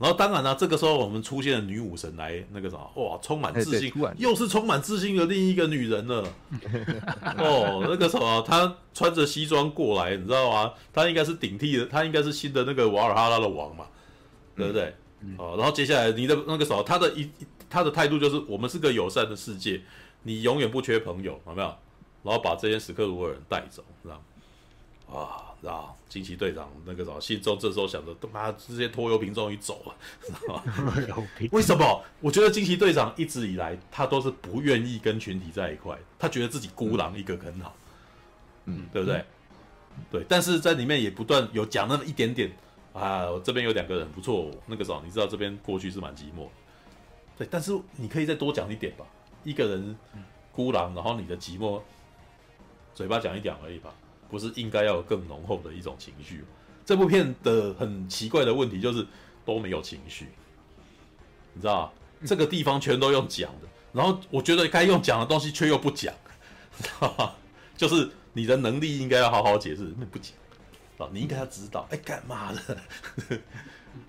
[0.00, 6.22] 然后当然了，这个时候我们出现了女武神来那个什么，哇，充满自信，又是充满自信的另一个女人了。
[7.36, 10.72] 哦，那个什么，她穿着西装过来，你知道吗？
[10.92, 13.86] 她应该是顶替的，她应该是新的那个瓦尔哈拉的王嘛，
[14.56, 14.94] 对不对？
[15.36, 17.28] 哦，然后接下来你的那个什么，她的一
[17.68, 19.80] 她的态度就是，我们是个友善的世界，
[20.22, 21.74] 你永远不缺朋友，有没有？
[22.22, 24.14] 然后把这些史克鲁尔人带走，知道
[25.08, 25.18] 吗？
[25.18, 25.44] 啊。
[25.66, 25.90] 啊！
[26.08, 31.28] 惊奇队长那个什么心中这时候想着，他妈这些拖油瓶终于走了，知道吗？
[31.50, 32.00] 为什么？
[32.20, 37.74] 我觉得惊奇队长一直以来他都是不愿意跟群体在一块，他觉得自己孤狼一个很好，
[38.66, 39.16] 嗯，对不对？
[39.16, 42.52] 嗯、对，但是在里面也不断有讲那么一点点
[42.92, 46.46] 啊，这边有两个人不错，那个时候你知道这边过去是蛮寂寞，
[47.38, 49.06] 对，但是你可以再多讲一点吧，
[49.44, 49.96] 一个人
[50.50, 51.80] 孤狼，然后你的寂寞，
[52.94, 53.94] 嘴巴讲一点而已吧。
[54.28, 56.44] 不是应该要有更浓厚的一种情绪？
[56.84, 59.06] 这部片的很奇怪的问题就是
[59.44, 60.26] 都没有情绪，
[61.54, 61.92] 你知道？
[62.26, 66.12] 这个地方全都用讲的，然后我觉得该用讲的东西却又不讲，
[66.76, 67.34] 知道吗？
[67.76, 70.32] 就是你的能力应该要好好解释，那不讲
[70.98, 71.08] 啊？
[71.12, 72.78] 你应该要知道，哎，干嘛的？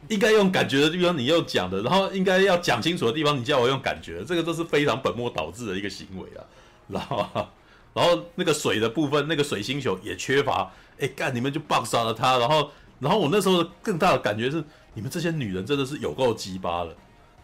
[0.10, 6.42] 应该用感觉的地方你又讲的，然后应该要讲清楚的地方你叫我用感觉，这个都是非常本末倒置的一个行为啊，
[6.88, 7.50] 知道吗？
[7.94, 10.72] 然后那个水的部分，那个水星球也缺乏。
[11.00, 12.38] 哎，干你们就棒杀了他。
[12.38, 14.64] 然后，然后我那时候更大的感觉是，
[14.94, 16.96] 你们这些女人真的是有够鸡巴了，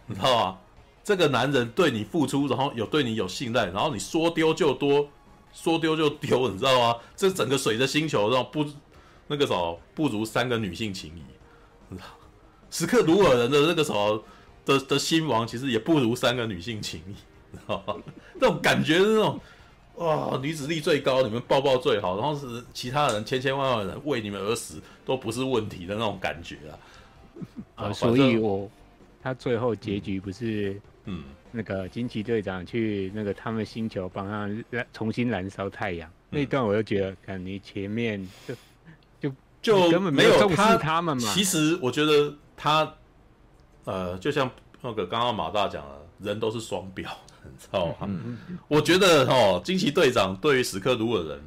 [0.06, 0.58] 你知道吗？
[1.02, 5.08] 这个男人对你付出，然后有对你有信赖，然后你说丢就多，
[5.52, 6.96] 说丢就丢，你知道吗？
[7.16, 8.64] 这整个水的星球，然后不
[9.26, 11.22] 那个什么不如三个女性情谊，
[11.88, 12.08] 你知道？
[12.70, 14.24] 史克鲁尔人的那个什么
[14.64, 17.14] 的的新王，其实也不如三个女性情谊，
[17.52, 17.96] 你知道吗？
[18.34, 19.40] 那种感觉是那种。
[19.96, 24.74] 哇，女子力最高，你们抱抱最好，然后是其他人千千万万人为你们而死
[25.06, 26.58] 都不是问题的那种感觉
[27.74, 27.86] 啊！
[27.86, 28.70] 啊，所以我
[29.22, 38.54] 他最后结局不是嗯，那个惊奇队长去那个他们星球帮他重新燃烧太阳、嗯、那一段，我就觉得，看你前面就
[39.18, 41.32] 就就根本没有重视他们嘛。
[41.32, 42.94] 其实我觉得他
[43.84, 44.50] 呃，就像
[44.80, 47.10] 那个刚刚马大讲的，人都是双标。
[47.46, 48.08] 你知道吗？
[48.66, 51.40] 我觉得哦，惊奇队长对于史克鲁尔人，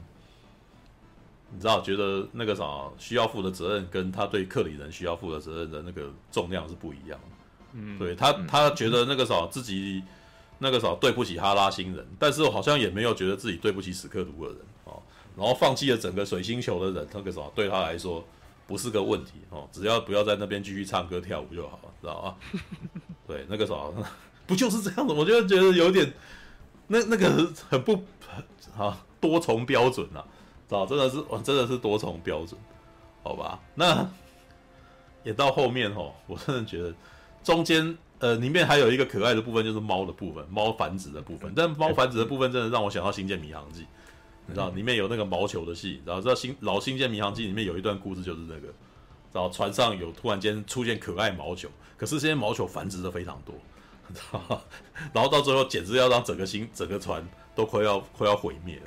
[1.51, 2.63] 你知道，觉得那个啥
[2.97, 7.35] 需要负的责任，跟他对克里人需要负的责任的那个重量是不一样的。
[7.73, 10.01] 嗯，对他，他觉得那个啥自己
[10.57, 15.01] 那个啥对不起哈拉星人，但是好像也没有觉得自己对不起史克鲁尔人哦。
[15.35, 18.23] 然后放弃了整个水星球的人，那个啥对他来说
[18.69, 22.35] 不是个问题哦，只要不要在那边继续唱歌跳舞就好了，知道吗？
[23.27, 23.73] 对，那个啥。
[24.45, 25.13] 不就是这样子？
[25.13, 26.13] 我就觉得有点，
[26.87, 28.03] 那那个很不
[28.77, 30.21] 啊，多重标准啊，
[30.67, 30.85] 知道？
[30.85, 32.59] 真的是，真的是多重标准，
[33.23, 33.59] 好吧？
[33.73, 34.07] 那
[35.23, 36.93] 演到后面哦，我真的觉得
[37.43, 41.51] 中间呃里面还有一个可爱的部分，就是猫的部分，猫繁殖的部分。
[41.55, 43.81] 但猫繁殖的部分真的让我想到《新建迷航记》，
[44.49, 48.67] 你知道里面有那个毛球的戏，然后知道新老《星舰迷航记》里面有一段故事就是那个，
[49.31, 53.55] 然后船上有突然间出现可爱毛球，可是这些毛球繁殖的非常多，
[55.13, 58.83] 然后到最后简直要让整个星整个船都快要快要毁灭了。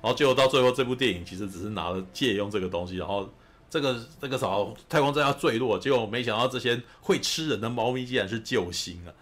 [0.00, 3.32] 然后结果到最后，这部电影其实只是拿了借用这个东西，然后
[3.70, 4.48] 这个这个啥
[4.88, 9.14] 太空站要坠落，结果没想到这些会吃人的猫咪竟然是救星啊！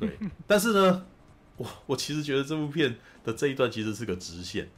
[0.00, 1.06] 对，但是呢，
[1.56, 4.68] 我我其实觉得这部片的这一段其实是个直线，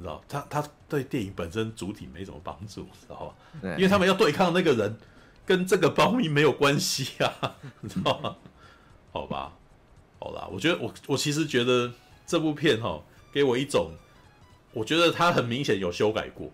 [0.00, 3.34] 你知道，他他对电影本身主体没什么帮助，知道吧？
[3.60, 4.96] 对，因为他们要对抗那个人，
[5.44, 8.36] 跟这个猫咪没有关系啊， 你知道吗？
[9.12, 9.52] 好吧，
[10.18, 11.92] 好啦，我觉得我我其实觉得
[12.26, 13.90] 这部片哈，给我一种。
[14.72, 16.48] 我觉得他很明显有修改过，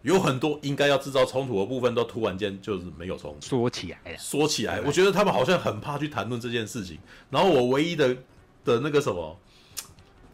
[0.00, 6.98] 有很多应该要制造冲突的部分都突然间就是没有冲突，说起来了，说起来，我觉得他们好像很怕去谈论这件事情。
[7.28, 8.16] 然后我唯一的
[8.64, 9.38] 的那个什么，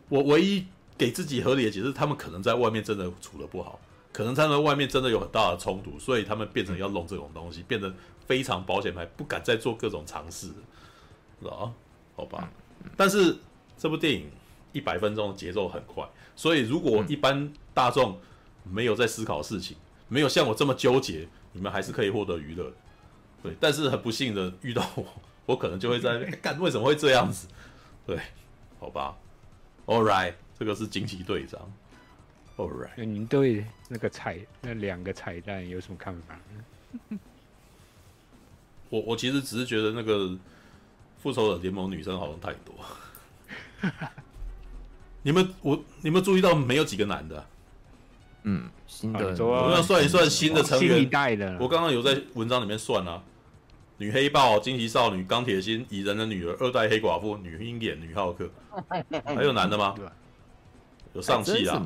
[0.09, 0.65] 我唯一
[1.03, 3.81] 给自己合理的解释，他们可能在外面真的处得不好，
[4.13, 7.93] 可能他们外面真的有很大的冲突，所以他们变成要弄这种东西，变得
[8.25, 10.47] 非常保险牌，不敢再做各种尝试，
[11.41, 11.73] 是吧？
[12.15, 12.49] 好吧，
[12.97, 13.37] 但是
[13.77, 14.31] 这部电影
[14.73, 16.09] 一百分钟的节奏很快。
[16.37, 18.17] 所以，如果一般大众
[18.63, 19.77] 没有在思考事情，
[20.07, 22.73] 没有像我这么纠结，你们还是可以获得娱乐。
[23.43, 25.05] 对，但是很不幸的遇到我，
[25.47, 27.49] 我可能就会在干， 为什么会这样子？
[28.07, 28.17] 对，
[28.79, 29.17] 好吧。
[29.85, 31.61] All right，这个是惊奇队长。
[32.57, 36.39] All right，您对那个彩那两个彩蛋有什么看法
[37.11, 37.19] 呢？
[38.89, 40.39] 我我其实只是觉得那个
[41.19, 43.91] 复仇者联盟女生好像太多。
[45.23, 47.45] 你们我你们注意到没有几个男的？
[48.45, 50.95] 嗯，新的，我们要算一算新的成员。
[50.95, 53.21] 新一代的，我刚刚有在文章里面算啊，
[53.97, 58.49] 女黑豹、惊奇少女、钢铁心、蚁人的女儿、二代黑寡妇、女鹰眼、女浩克，
[59.27, 59.97] 还有男的吗？
[61.13, 61.85] 有上汽啊，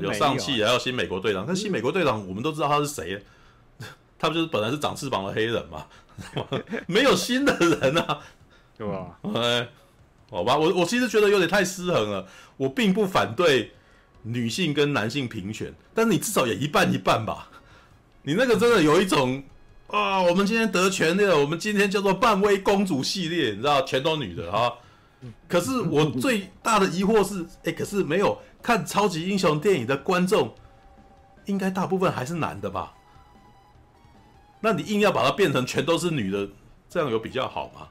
[0.00, 1.44] 有上汽，还有新美国队长。
[1.46, 3.22] 但新美国队长，我们都知道他是谁，
[4.18, 5.86] 他不就是本来是长翅膀的黑人吗？
[6.86, 8.20] 没有新的人啊，
[8.78, 9.18] 对吧？
[9.34, 9.68] 哎。
[10.30, 12.26] 好吧，我我其实觉得有点太失衡了。
[12.56, 13.72] 我并不反对
[14.22, 17.48] 女性跟男性平权，但是你至少也一半一半吧。
[18.22, 19.44] 你那个真的有一种
[19.86, 24.72] 啊，我们今天得权了，我们今天叫做漫威公主系列，你知道，全都女的啊。
[25.48, 30.54] 可是我最大的疑惑是，哎、可是没有看超级英雄电影的观众，
[31.46, 32.94] 应该大部分还是男的吧？
[34.60, 36.48] 那你硬要把它变成全都是女的，
[36.88, 37.88] 这样有比较好吗？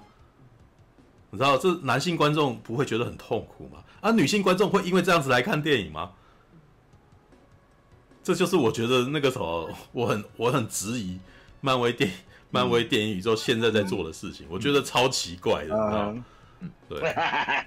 [1.29, 3.83] 你知道这男性观众不会觉得很痛苦吗？
[4.01, 6.11] 啊，女性观众会因为这样子来看电影吗？
[8.23, 11.19] 这就是我觉得那个什么我很我很质疑
[11.59, 12.09] 漫威电
[12.51, 16.15] 漫威电影宇宙现在在做的事情，我觉得超奇怪的，你知道
[16.63, 17.13] 嗯，对，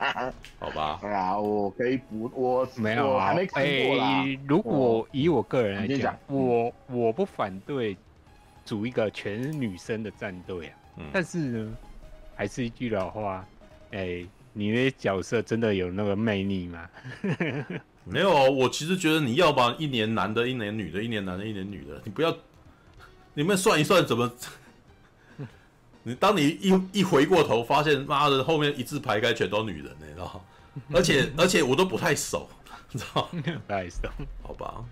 [0.58, 4.22] 好吧，对啊，我可以补，我没有啊，还没看过啦。
[4.24, 7.96] 欸、如果以我个人来讲，我我不反对
[8.64, 11.76] 组一个全是女生的战队啊，嗯、但是呢，
[12.34, 13.46] 还是一句老话。
[13.92, 16.88] 哎、欸，你那角色真的有那个魅力吗？
[18.04, 22.34] 没有哦，我其实觉得你要把一年男的，一年女的，一年男的，一年女的，你不要，
[23.34, 24.30] 你们算一算怎么？
[26.06, 30.40] 你当你一一回过头，发现妈的后面一字排开全都女人，你知道？
[30.94, 32.48] 而且而且我都不太熟，
[32.92, 33.28] 你知道？
[33.32, 34.08] 不太熟，
[34.40, 34.84] 好吧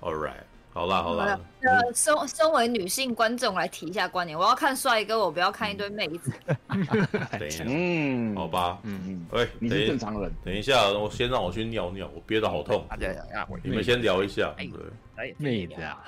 [0.00, 0.42] ，All right。
[0.72, 6.32] 好啦好啦，呃，身身为女性观众来提一下观点，我要看帅哥，我不要看一堆妹子。
[7.38, 10.32] 等一下，嗯，好吧，嗯嗯，喂，你是正常人。
[10.44, 12.84] 等一下，我先让我去尿尿，我憋得好痛。
[13.62, 14.52] 你们先聊一下，
[15.16, 16.04] 对，妹子啊，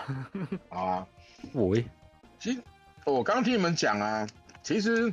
[0.68, 1.06] 好啊，
[1.52, 1.76] 我，
[2.38, 2.62] 其实
[3.04, 4.26] 我刚听你们讲啊，
[4.62, 5.12] 其实，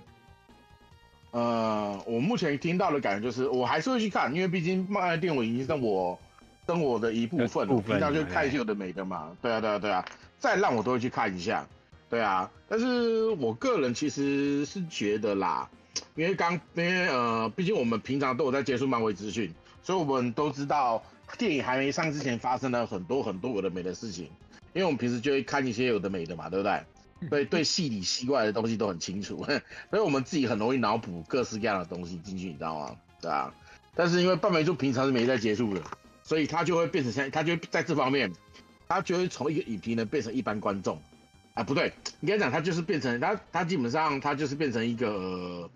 [1.31, 6.19] 呃，我目前听到的感觉就是，我还是会去看，因为毕竟漫威电影已经是我。
[6.67, 10.05] 生活的一部分，部分平常就看一些有的没的嘛，对啊，对啊，对啊，
[10.37, 11.67] 再烂我都会去看一下，
[12.11, 12.47] 对啊。
[12.67, 15.67] 但是我个人其实是觉得啦，
[16.13, 19.51] 因为刚因为呃，毕竟我们平常都有在接触漫威资讯，
[19.81, 21.03] 所以我们都知道
[21.39, 24.25] 电影还没上之前发生了很多很多有的没的事情，
[24.73, 26.83] 因为我们平时就会看一些有的没的嘛，对不对？
[27.29, 29.43] 对 对，戏里戏外的东西都很清楚，
[29.89, 32.95] 所以我们自己很容易脑补各式各样的东西进去，你知道吗？
[33.21, 33.53] 对啊。
[33.95, 35.81] 但是因为半梅就平常是没在接触的。
[36.21, 38.31] 所以他就会变成像，他就会在这方面，
[38.87, 41.01] 他就会从一个影评人变成一般观众，
[41.55, 41.91] 啊不对，
[42.21, 45.67] 应该讲他就是变成他他基本上他就是变成一个，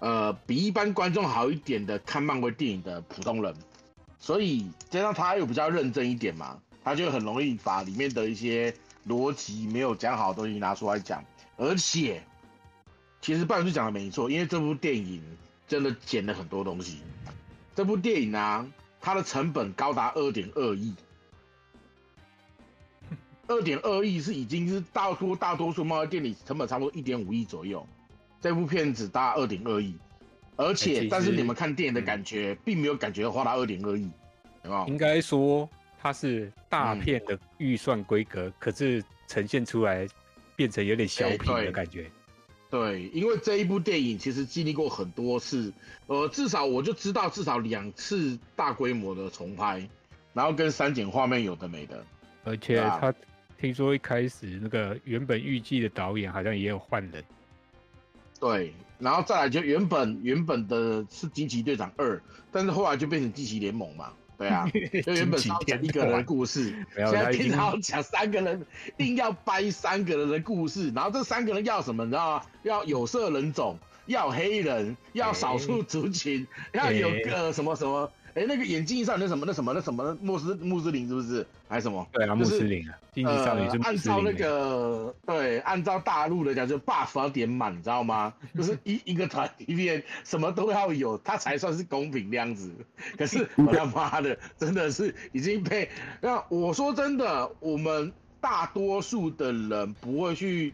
[0.00, 3.54] 呃比一般观众好一点的看漫威电影的普通人，
[4.18, 8.74] 所以加上他又比较认真一点嘛，他就很容易把里面的一些
[9.06, 11.24] 逻辑没有讲好的东西拿出来讲，
[11.56, 12.22] 而且
[13.20, 15.22] 其实半叔讲的没错，因为这部电影
[15.66, 17.00] 真的剪了很多东西。
[17.74, 18.66] 这部电影啊，
[19.00, 20.94] 它的成本高达二点二亿，
[23.46, 27.86] 二点二亿是已经是大多大多数漫威电影成本差不多一点五亿左右，
[28.40, 29.94] 这部片子大概二点二亿，
[30.56, 34.10] 而且、欸、但是你们看电影的感觉，嗯、并没有感觉花了二点二亿，
[34.64, 34.86] 有没有？
[34.86, 35.68] 应该说
[36.02, 40.08] 它是大片的预算规格，嗯、可是呈现出来
[40.56, 42.04] 变成有点小品的感觉。
[42.04, 42.10] 欸
[42.70, 45.72] 对，因为这一部电影其实经历过很多次，
[46.06, 49.84] 呃，至少我就知道至少两次大规模的重拍，
[50.32, 52.04] 然后跟删减画面有的没的，
[52.44, 53.12] 而且他
[53.58, 57.24] 听说一开始那个原本预计的导演好像也有换人，
[58.38, 62.22] 对，然后再来就原本原本的是惊奇队长二，
[62.52, 64.12] 但是后来就变成惊奇联盟嘛。
[64.40, 64.66] 对啊，
[65.04, 72.44] 就原本要讲一个人的故事，现在听他讲三个人，硬要掰三个人的故事，然后这三个人要什么，你知道吗？
[72.62, 78.10] 要有色人种，要黑人，要少数族群，要有个什么什么。
[78.34, 81.46] 哎，那个眼镜上那什么那什么那什么穆斯穆斯林是不是？
[81.68, 82.06] 还是什么？
[82.12, 82.98] 对啊，穆斯林啊。
[83.24, 88.32] 呃，按照那个对，按照大陆的讲，就 buff 要点满，你知道吗？
[88.56, 92.70] 就是一一个团里面什么都要有，它才算是公平这样子。
[93.18, 95.88] 可是我他妈的，真的是已经被
[96.20, 100.72] 那我说真的，我们大多数的人不会去。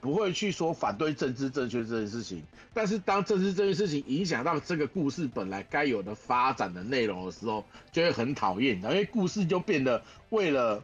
[0.00, 2.42] 不会去说反对政治正确这件事情，
[2.72, 10.82] 但是当政治这件事情影响到这个故事本来该有的发展的内容的时候，就会很讨厌，因为故事就变得为了，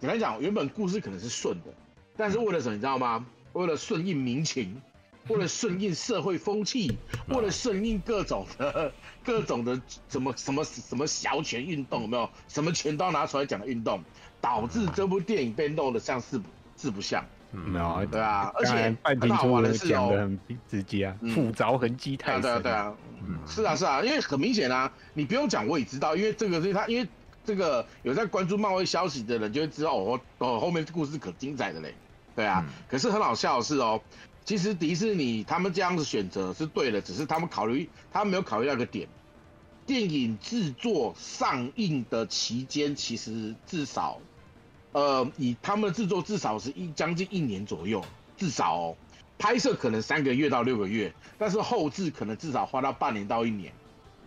[0.00, 1.72] 简单讲，原本故事可能是顺的，
[2.16, 3.26] 但是为了什么你知道吗？
[3.54, 4.82] 为了顺应民情，
[5.28, 6.98] 为了顺应社会风气，
[7.28, 8.92] 为了顺应各种的
[9.24, 9.80] 各种的
[10.10, 12.28] 什么什么什么小权运动有没有？
[12.48, 14.02] 什么权都要拿出来讲的运动，
[14.40, 17.24] 导致这部电影被弄得像四不四不像。
[17.54, 22.42] 没有、嗯，对啊，而且半瓶醋的讲的很直接啊，斧凿痕迹太深。
[22.42, 22.94] 对啊，对啊，
[23.26, 27.08] 嗯，是啊，是啊，因为很明显啊，你不用讲我也知道，因为这个是他，因为
[27.44, 31.94] 这个有在关注漫威消息的人就会知道，哦哦，后面故事可精彩的嘞。
[32.34, 34.00] 对啊，嗯、可是很好笑的是哦，
[34.44, 39.06] 其实迪士尼他们这样子选择是对的，只是他们考虑，他们没有考虑到一个点，
[39.86, 44.20] 电影制作上映的期间其实至少。
[44.94, 48.02] 呃，以他们的制作至少是一将近一年左右，
[48.36, 48.96] 至少哦，
[49.36, 53.72] 拍摄可能三个月到六个月，但是后置可能至少花到半年到一年。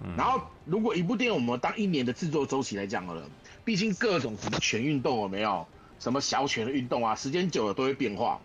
[0.03, 3.23] 嗯、然后，如果一部电影我们当一年的制作周期来讲了，
[3.64, 5.65] 毕竟各种什么全运动有没有，
[5.99, 8.39] 什么小犬的运动啊，时间久了都会变化，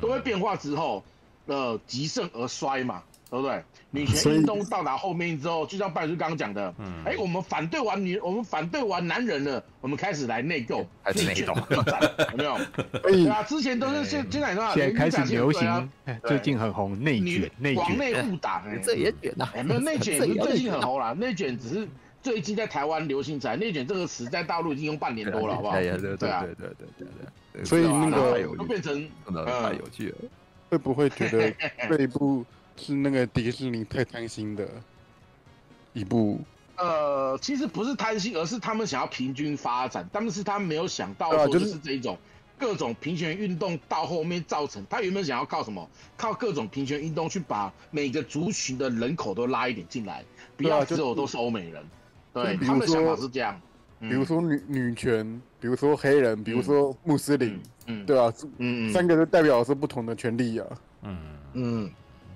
[0.00, 1.04] 都会变化之后，
[1.46, 3.04] 呃，极盛而衰嘛。
[3.32, 3.64] 对不对？
[3.90, 12.58] 女权运动到达后面之后，就像半叔刚刚讲的，嗯，哎，我们反对完女，我们反对完男人了，我们开始来内斗，内卷，有没有？
[13.02, 15.90] 对啊，之前都是现现在说，现在开始流行，
[16.26, 21.88] 最近很红内卷，内卷，往内互打，这也卷呐，没有内卷，最近很红啦，内卷只是
[22.22, 25.80] 最近在台湾流行起来，内卷这个词在大陆已经用半年多了，好不好？
[25.80, 26.68] 对对对对对
[26.98, 27.08] 对
[27.54, 30.16] 对，所以那个都变成太有趣了，
[30.68, 31.50] 会不会觉得
[31.88, 32.44] 这一部？
[32.76, 34.68] 是那个迪士尼太贪心的
[35.92, 36.40] 一部，
[36.76, 42.18] 呃，其实不是贪心，而是他们想要平均发展，但是他没有想到说就是这一种
[42.58, 45.88] 各种平权运动到后面造成，他原本想要靠什么？
[46.16, 50.24] 靠各种平权运动去把每个族群的人口都拉一点进来，
[50.56, 51.84] 不要只有都是欧美人。
[52.32, 53.60] 对，他们的想法是这样。
[54.00, 60.66] 比如说女女权，比如说黑人，比如说穆斯林，嗯，对啊，嗯，三个都代表的是不同的权利啊。
[61.02, 61.18] 嗯
[61.52, 61.90] 嗯。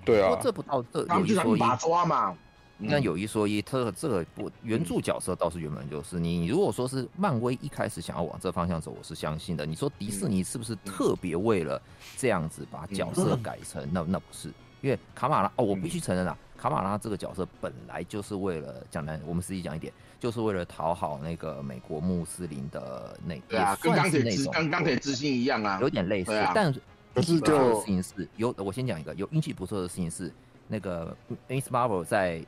[0.06, 2.34] 对啊，不过这不到这有一说一，抓嘛。
[2.78, 6.38] 那有一说一，这这个不原著角色倒是原本就是你。
[6.38, 9.64] 你如果说是漫威一开始想要往这方向走，我是相信的。
[9.64, 11.80] 你说迪士尼是不是特别为了
[12.18, 13.82] 这样子把角色改成？
[13.90, 14.52] 那那不是，
[14.82, 26.74] 因为卡马拉哦，我必须承认啊，卡马拉这个角色本来就是为了讲难，我们实际讲一点，就是为了讨好那个美国穆斯林的那，对啊，跟钢铁之跟钢铁之心一样啊，有点类似，但。
[27.22, 30.30] 不错的事情是有，我先讲一个有运气不错的事情是，
[30.68, 31.16] 那个
[31.48, 32.44] Miss Marvel 在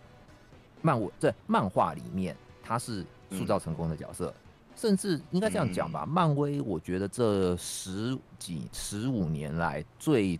[0.82, 4.34] 漫威在漫画里面，他是塑造成功的角色，嗯、
[4.76, 10.38] 甚至应该这样讲吧，嗯、漫威我觉得这十几十五年来最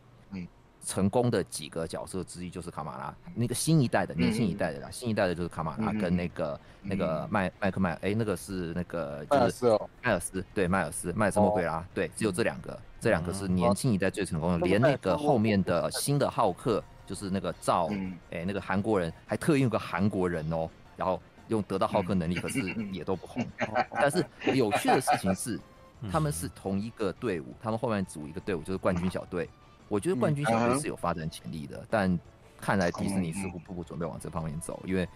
[0.84, 9.66] 成功的几个角色之一就是卡玛拉，那个新一代的年轻一代的啦，新一代的就是卡玛拉跟那个那个麦麦克麦，哎，那个是那个就是
[10.02, 12.78] 迈尔斯，对，迈尔斯迈尔斯莫奎拉，对，只有这两个。
[13.00, 17.88] 这两个是年轻一代最成功的，连那个后面的新的浩克，就是那个赵，
[18.30, 22.60] 哎，那个韩国人还特意用个韩国人哦，然后用得到浩克能力，可是
[22.92, 23.46] 也都不红。
[23.92, 25.58] 但是有趣的事情是，
[26.10, 29.48] 他们是同一个队伍，他们后面组一个队伍就是冠军小队，
[29.88, 32.18] 我觉得冠军小队是有发展潜力的，但
[32.60, 35.08] 看来迪士尼似乎步步准备往这方面走，因为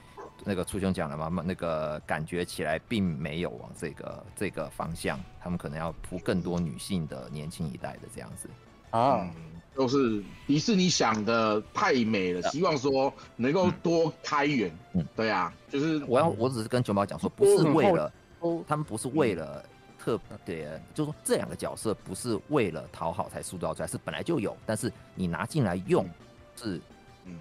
[0.45, 8.49] 那个初兄讲了嘛，那个感觉起来并没有往这个这个方向，他们可能要铺更多女性的年轻一代的这样子。
[8.91, 9.31] 啊。
[9.75, 14.71] 都是迪士尼想的太美了，希望说能够多开源。
[14.93, 18.13] 嗯，对啊，就是我要，我只是跟熊猫讲说，不是为了，
[18.69, 19.65] 他们不是为了
[19.99, 26.07] 特别，就是说这两个角色不是为了讨好才塑造出来，是本来就有，但是你拿进来用，
[26.55, 26.79] 是，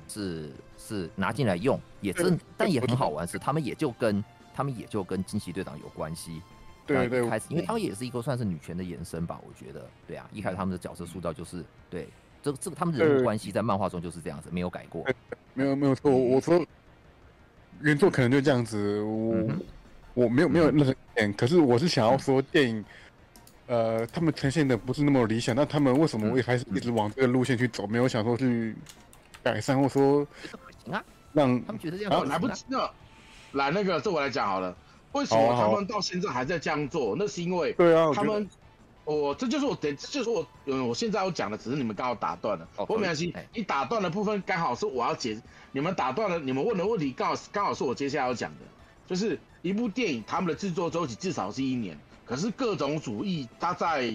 [0.07, 6.41] 是是拿进来用，也真，但也很好玩，是他们也就跟他们也就跟惊奇队长有关系。
[6.85, 12.07] 对对，开始，因为他们也是一个算是女权的延伸吧，我觉得，对啊，一开始他们的角色塑造就是对。
[12.43, 15.05] 这个这个他们人物关系在漫画中就是这样子，没有改过。
[15.53, 16.65] 没有没有错，我说
[17.81, 19.61] 原作可能就这样子，我、嗯、
[20.15, 21.31] 我没有没有任何点。
[21.33, 22.83] 可是我是想要说电影，
[23.67, 27.85] 呃，他们呈现的不是那么理想，那他们为什么会开始一直往这个路线去走？
[27.85, 28.75] 没有想说去
[29.43, 30.25] 改善，或说
[30.85, 31.03] 行啊，
[31.33, 32.93] 让他们觉得这样来不及了。
[33.53, 34.75] 来，那个这我来讲好了，
[35.11, 37.15] 为什么他们到现在还在这样做？
[37.17, 38.49] 那是因为对啊，他们。
[39.03, 42.67] 我这就是我等，这就是我，嗯，我现在要讲的，只是你们刚好打断了。
[42.75, 45.41] 不过没关系，你打断的部分刚好是我要解，
[45.71, 48.59] 你们打断了，你们问的问题刚好刚好是我接下来要讲的，
[49.07, 54.13] 就是一部电影他们的制作周期至少是一年，可是各种主义它在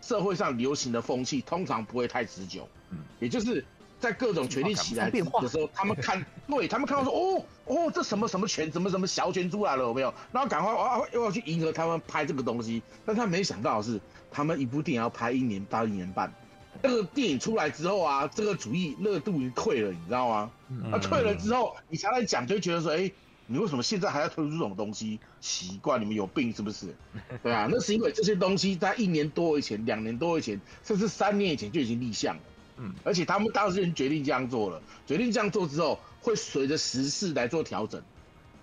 [0.00, 3.62] 社会上流行的风气通常不会太持久，嗯，也就是。
[4.00, 5.18] 在各种权力起来的
[5.48, 10.12] 时候，他们看， 对他们看到说，哦哦，这什么什么权，什么什么小权出来了，有没有？
[10.32, 12.82] 然后赶快啊，又要去迎合他们拍这个东西。
[13.04, 14.00] 但他没想到的是，
[14.30, 16.32] 他们一部电影要拍一年到一年半。
[16.80, 20.50] 这个电影出来之后啊，这个主意热度已经退了，你知道吗？
[20.90, 23.10] 那退了之后，你才来讲，就会觉得说，哎，
[23.46, 25.18] 你为什么现在还要推出这种东西？
[25.40, 26.94] 奇怪，你们有病是不是？
[27.42, 32.42] 对啊，那是因为这些东西在一年多以前、两年多以前，甚至三年以前就已经立项了。
[32.80, 38.00] 嗯，而且他们当时决定这样做了，决定这样做之后，会随着时事来做调整。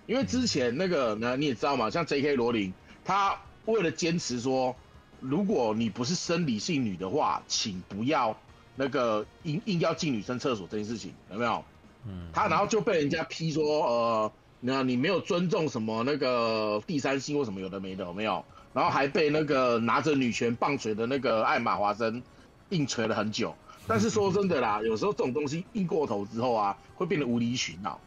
[0.06, 2.36] 因为之前那个呢，你也知道嘛，像 J.K.
[2.36, 2.72] 罗琳，
[3.04, 4.74] 他为了坚持说，
[5.20, 8.38] 如果你不是生理性女的话，请不要
[8.76, 11.64] 那个硬硬要进女生厕所这件事情，有没有？
[12.06, 18.44] 嗯，他然后就被人家批说，呃，那你没有尊重什么那个第三性或什么有的没的，有没有？
[18.72, 22.22] 然后还被那个拿着女权棒槌的那个艾玛华森
[22.68, 23.56] 硬锤了很久。
[23.86, 28.00] 但是说真的啦，有时候这种东西硬过头之后啊，会变得无理取闹。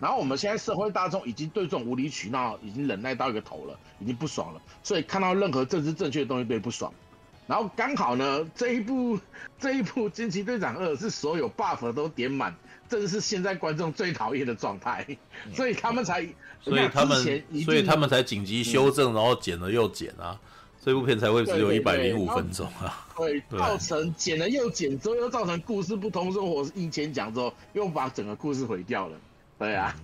[0.00, 4.60] 然后我们现在社会大众已经对这种无理取闹已经忍耐到一个头了，已经不爽了。
[4.82, 6.92] 所以看到任何政治正确的东西都会不爽。
[7.46, 9.18] 然后刚好呢，这一部
[9.58, 12.54] 这一部《惊奇队长二》是所有 buff 都点满，
[12.88, 15.04] 正是现在观众最讨厌的状态，
[15.52, 16.26] 所以他们才，
[16.60, 17.22] 所以他们，
[17.64, 20.38] 所以他们才紧急修正，然后剪了又剪啊。
[20.82, 23.06] 这部片才会只有一百零五分钟啊！
[23.14, 29.16] 对，造成剪了又剪之后，又造成故事不通顺，或是一前讲之后，又把整个故事毁掉了。
[29.58, 29.94] 对啊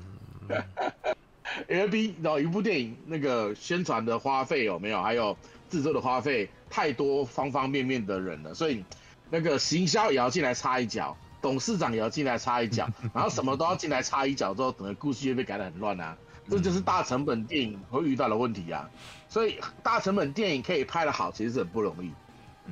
[1.69, 5.03] ，L B 然后一部电影那个宣传的花费有没有？
[5.03, 5.35] 还有
[5.71, 8.85] 制作的花费太多，方方面面的人了，所以
[9.31, 16.15] 那个行销也要进来插一脚，董事长也要进来插一脚， 然后什么都要进来插一脚之后，整个故事就被改得很乱啊！
[16.49, 18.89] 这就是大成本电影会遇到的问题啊！
[19.29, 22.11] 所以大成本电影可以拍得好，其实是很不容易，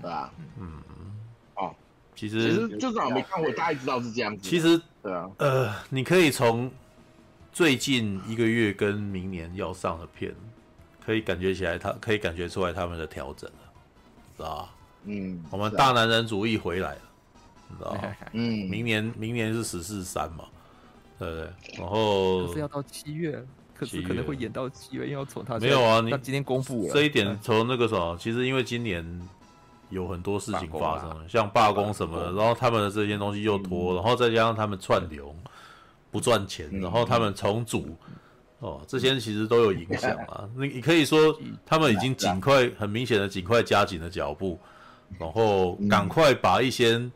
[0.01, 0.33] 对吧？
[0.59, 0.73] 嗯
[1.57, 1.75] 哦，
[2.15, 4.43] 其实其实就算我没看过，大家知道是这样子。
[4.49, 6.71] 其实对啊，呃，你可以从
[7.53, 10.35] 最近一个月跟明年要上的片，
[11.05, 13.73] 可以感觉起来，他可以感觉出来他们的调整了，
[14.37, 14.75] 知道吧？
[15.05, 17.01] 嗯，我们大男人主义回来了，
[17.69, 18.01] 你知道吗？
[18.33, 18.41] 嗯，
[18.71, 20.45] 明年明年是十四三嘛，
[21.19, 21.79] 对不对？
[21.79, 23.45] 然后可是要到七月。
[23.75, 26.93] 可是可能会演到七月，因为要从他没有啊，你今天公布了。
[26.95, 29.05] 这一点，从那个什么，其实因为今年
[29.91, 35.35] 有很多事情发生，像罢工什么的，然后他们的这些东西又拖，然后再加上他们串流
[36.11, 37.97] 不赚钱，然后他们重组
[38.61, 40.49] 哦，这些其实都有影响啊。
[40.57, 41.37] 你 你可以说
[41.67, 44.59] 他们已经尽快，很明显的尽快加紧了脚步，
[45.19, 47.11] 然后赶快把一些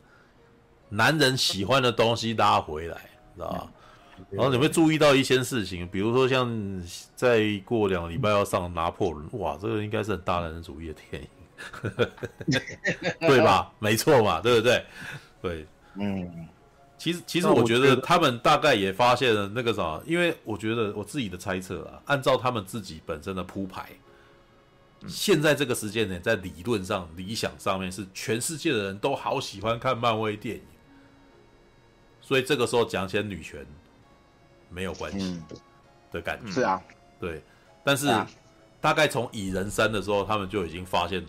[0.89, 2.97] 男人喜欢的东西拉回来，
[3.35, 3.71] 知道吧？
[4.31, 6.47] 然后你会注意到一些事情，比如说像
[7.15, 11.27] 再过两个礼拜要上拿破仑，哇，这个应该是很大男人主义的电影，
[13.27, 13.73] 对吧？
[13.79, 14.85] 没错嘛，对不对？
[15.41, 15.65] 对，
[15.95, 16.47] 嗯，
[16.95, 23.89] 其实其实我觉得他们大概也发现了那个啥，因为我觉得我自己的猜测啊，按照他们自己本身的铺排，
[25.07, 30.61] 现在这个时间点在理论上、理想上面是全世界的人都好喜欢看漫威电影，
[32.21, 33.65] 所以这个时候讲起来女权。
[34.69, 35.41] 没有关系
[36.11, 36.81] 的感觉、嗯、是啊，
[37.19, 37.41] 对，
[37.83, 38.07] 但是
[38.79, 41.25] 大概从蚁人三的时候，他们就已经发现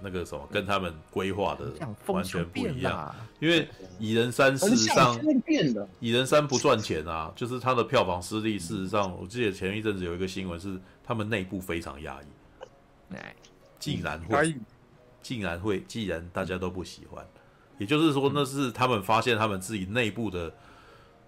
[0.00, 1.72] 那个什么，跟他们规划的
[2.06, 3.14] 完全不一样。
[3.40, 5.16] 因为蚁人三事实上，
[6.00, 8.58] 蚁人三不赚钱啊，就是它的票房失利。
[8.58, 13.14] 事实上，我记得前一阵子有一个新闻是，他们内部非常压抑。
[13.14, 13.34] 哎，
[13.78, 14.56] 竟然会，
[15.22, 17.24] 竟然会，既然大家都不喜欢，
[17.78, 20.52] 也就是说，那是他们发现他们自己内部的，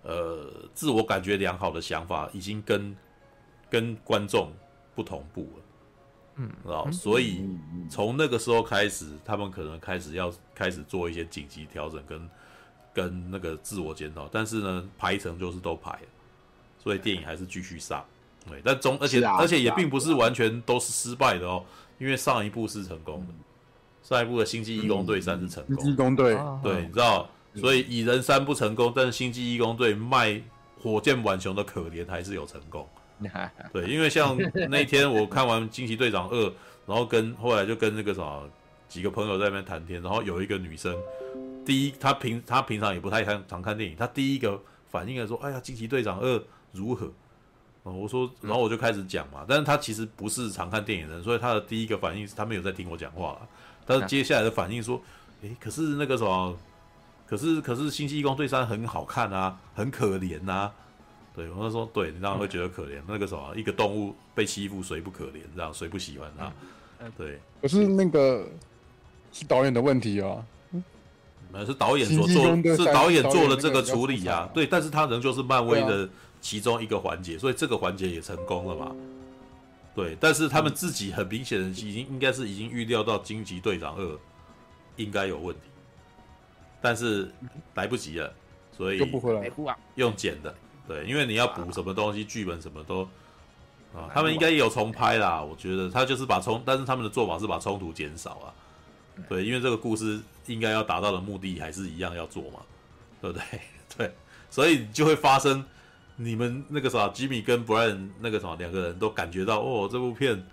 [0.02, 2.96] 呃，自我感觉良好的想法已经跟
[3.68, 4.52] 跟观众
[4.94, 5.62] 不同步了。
[6.36, 7.44] 嗯，知道，所以
[7.90, 12.30] 从那个时候开始，他们可能开始要开始做一些紧急调整跟
[12.94, 16.08] 跟那个自我检讨，但是呢，排程就是都排了，
[16.78, 18.04] 所以电影还是继续上。
[18.48, 21.62] 对，但中而且而且也并不是完全都是失败的哦，
[21.98, 23.34] 因为上一部是成功的，
[24.02, 30.40] 上一部的《星际异攻队三》是成功，异攻队对，你知道，所以蚁人三不成功，但是《星际义工队》卖
[30.80, 32.88] 火箭浣熊的可怜还是有成功。
[33.72, 34.36] 对，因为像
[34.68, 36.46] 那天我看完《惊奇队长二》，
[36.86, 38.48] 然后跟后来就跟那个什么
[38.88, 40.96] 几个朋友在那边谈天，然后有一个女生，
[41.64, 44.58] 第一她平她平常也不太看常看电影，她第一个
[44.88, 46.38] 反应来说：“哎呀，《惊奇队长二》
[46.72, 47.12] 如何？”
[47.82, 53.38] 我说，然后我就开始讲嘛，但是她其实不是常看电影的人，所以她的第一个反应是她没有在听我讲话，
[53.84, 55.00] 但是接下来的反应说
[55.42, 56.56] ：“诶，可是那个什么，
[57.30, 60.72] 可是可是《星际异攻队三》很好看啊，很可怜呐。”
[61.32, 63.00] 对，我就说，对，你当然会觉得可怜。
[63.06, 65.38] 那个什么，一个动物被欺负，谁不可怜？
[65.54, 66.52] 这样谁不喜欢他？
[67.16, 67.38] 对。
[67.62, 68.48] 可是那个
[69.32, 70.44] 是导演的问题啊。
[71.52, 74.50] 那是导演所做，是导演做了这个处理啊。
[74.52, 76.08] 对，但是他仍旧是漫威的
[76.40, 78.92] 其中一个环节，所以这个环节也成功了嘛。
[79.94, 84.18] 对，但是他们自己很明显的已经应该是已经预料到惊奇队长二
[84.96, 85.69] 应该有问题，
[86.80, 87.30] 但是
[87.74, 88.32] 来不及了，
[88.76, 88.98] 所以
[89.96, 90.54] 用剪的。
[90.88, 93.02] 对，因为你要补什么东西，剧本什么都
[93.94, 95.40] 啊，他们应该也有重拍啦。
[95.40, 98.54] 我觉得他就是把冲，但是他们的做法是把冲突减少啊。
[99.28, 102.60] 对，因为这个故事应该要达到的目的还是一样要做嘛，
[103.20, 103.60] 对不对？
[103.96, 104.14] 对，
[104.50, 105.64] 所以就会发生
[106.16, 110.44] 你们那个啥，吉米跟布莱恩那个什么两个人都感觉到哦，这部片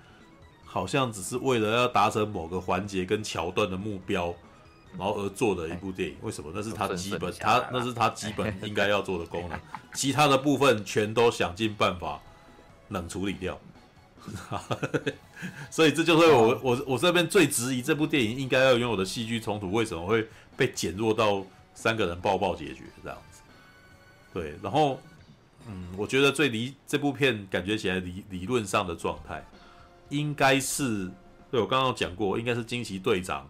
[0.66, 4.36] 好像只是为了要达成某个环节跟桥段的目标。
[4.98, 6.52] 然后而做的一部电影，为什么？
[6.56, 9.60] 那是他的基本，他那是他基本应该要做的功能，
[9.94, 12.20] 其他的部分全都想尽办法
[12.90, 13.60] 冷处理掉。
[15.70, 23.42] 所以这就是我我我这边最质疑这部电影应该要拥有的戏剧冲突，为什么会被减弱到三个人抱抱解决这样子？
[24.34, 25.00] 对，然后
[25.68, 29.46] 嗯，我觉得最理这部片感觉起来理理论上的状态，
[30.10, 31.10] 应该是
[31.52, 33.48] 对我刚刚讲过，应该是惊奇队长。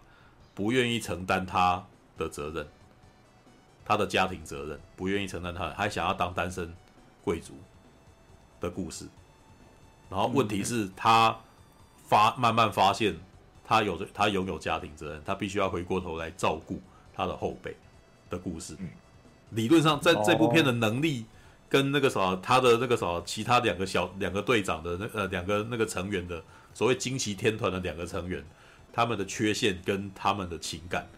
[0.58, 1.86] 不愿意承担他
[2.16, 2.66] 的责任，
[3.84, 6.74] 他的家庭责任，不愿意承担他，还想要当单身
[7.22, 7.54] 贵族
[8.60, 9.06] 的故事。
[10.10, 11.38] 然后问题是，他
[12.08, 13.16] 发慢慢发现，
[13.64, 16.82] 他有他拥有家庭责任，他必须要回过头来照顾
[17.14, 17.76] 他的后辈
[18.28, 18.76] 的故事。
[19.50, 21.24] 理论上，在这部片的能力
[21.68, 26.42] 跟那个什么，他的那个什么，其他两个小两个队长的那呃两个那个成员的
[26.74, 28.44] 所谓惊奇天团的两个成员。
[28.98, 31.08] 他们的缺陷跟他们的情感，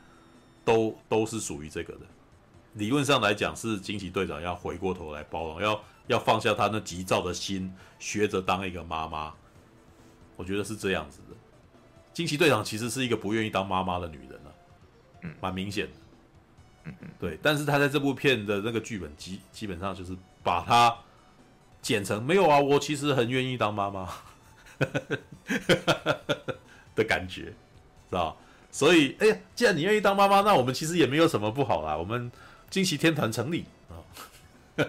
[0.66, 2.00] 都都是属于这个的。
[2.74, 9.32] 理论上来讲，是惊奇队长要回过头来包容，要要放下他那急躁的心，学着当一个妈妈。
[10.36, 11.34] 我觉得是这样子的。
[12.12, 14.52] 惊奇队长其实是一个不愿意当妈妈的女人啊，
[15.22, 15.92] 嗯，蛮明显的。
[16.84, 17.38] 嗯嗯，对。
[17.40, 20.94] 但是他在这部片的那个剧本基基本上就是把他
[21.80, 24.06] 剪成没有啊，我其实很愿意当妈妈。
[26.96, 27.54] 的感觉，
[28.10, 28.36] 知道？
[28.72, 31.96] 所以，哎呀，既然你愿意当妈妈，那我们其实也没有什么不好啦。
[31.96, 32.30] 我们
[32.68, 33.98] 惊奇天团成立啊，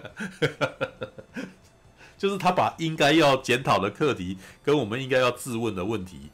[2.18, 6.30] 就是他把应该要检讨的课题跟我们应该要质问的问题，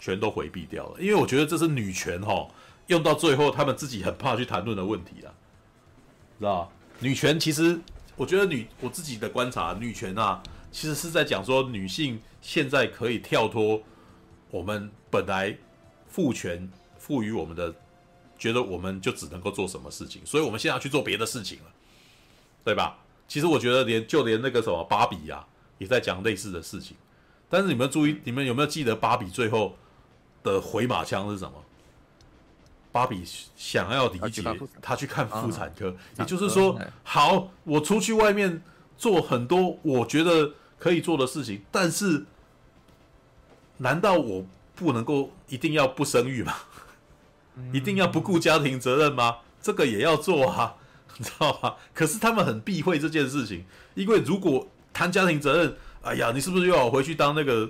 [0.00, 1.00] 全都回避掉了。
[1.00, 2.48] 因为我觉得这是女权哈，
[2.88, 5.30] 用到最后他们自己很怕去谈论的问题啊，
[6.40, 6.72] 知道？
[6.98, 7.78] 女权其实，
[8.16, 10.42] 我觉得女我自己的观察，女权啊，
[10.72, 13.80] 其实是在讲说女性现在可以跳脱。
[14.50, 15.56] 我们本来
[16.18, 16.68] 父权
[16.98, 17.72] 赋予我们的，
[18.36, 21.70] 觉得我们就只能够做什么事情，所以我们现在要去做别的事情了，
[22.64, 22.98] 对吧？
[23.28, 25.46] 其实我觉得连就连那个什么芭比呀，
[25.78, 26.96] 也在讲类似的事情。
[27.48, 29.76] 但是你们注意，你们有没有记得芭比最后
[30.42, 31.52] 的回马枪是什么？
[32.90, 33.22] 芭比
[33.54, 34.42] 想要理解
[34.82, 38.60] 他去看妇产科，也就是说，好，我出去外面
[38.96, 42.26] 做很多我觉得可以做的事情，但是。
[43.80, 44.44] 难道我
[44.78, 46.54] 不能够一定要不生育吗？
[47.72, 49.38] 一定要不顾家庭责任吗？
[49.60, 50.76] 这个也要做啊，
[51.18, 51.74] 你知道吗？
[51.92, 53.64] 可是他们很避讳这件事情，
[53.94, 57.68] 因为如果谈家庭责任，哎呀，你是不是又要回去当那个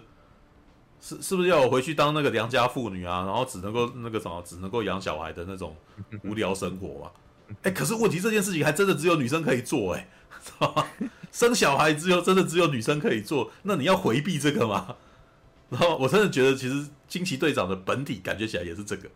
[1.00, 3.24] 是是不是要我回去当那个良家妇女啊？
[3.24, 5.74] 然后只能够那个什么，只能够养小孩的那种
[6.24, 7.10] 无聊生活嘛？
[7.62, 10.06] 哎、欸，可是问题这件事情还真的只有女生可以做哎、
[10.58, 10.84] 欸，
[11.32, 14.96] 生小孩只有真的只有女生可以做，那你要回避这个吗？
[15.70, 19.08] 然后我真的觉得，其实惊奇队长的本体感觉起来也是这个，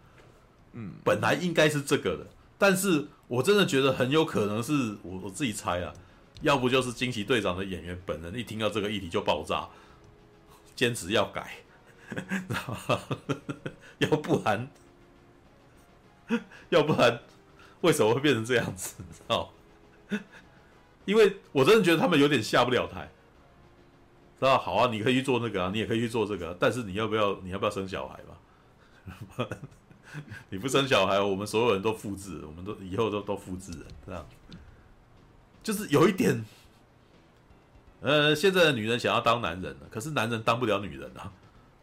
[0.73, 2.27] 嗯，本来应该是这个的，
[2.59, 5.93] 但是我真的觉得很有可能是我我自己猜啊，
[6.41, 9.69] 要不就是惊奇队长的演员本人一听到这个议题就爆炸，
[10.75, 11.59] 坚持要改，
[13.99, 14.69] 要不然，
[16.71, 17.21] 要不然。
[17.83, 18.95] 为什么会变成这样子？
[18.99, 19.53] 你知道？
[21.05, 23.11] 因为我真的觉得他们有点下不了台，
[24.43, 24.59] 那？
[24.59, 27.39] 好啊，你可以去做那个啊，你也可以去做这个，但是你要不要？
[27.45, 29.47] 你要不要生小孩吧？
[30.51, 34.27] 你不生小孩，我们所有人都复制，我们都以后都都复制人，这样。
[35.63, 36.45] 就是有一点，
[38.01, 41.33] 呃，现在的女人想要当男人了，可是男人当不了女人啊，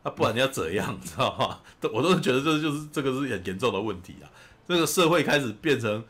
[0.03, 0.99] 啊，不然你要怎样？
[1.02, 1.60] 知道吗？
[1.91, 4.30] 我都是觉得这就是这个是很严重的问题啊。
[4.68, 6.03] 这个社会开始变成，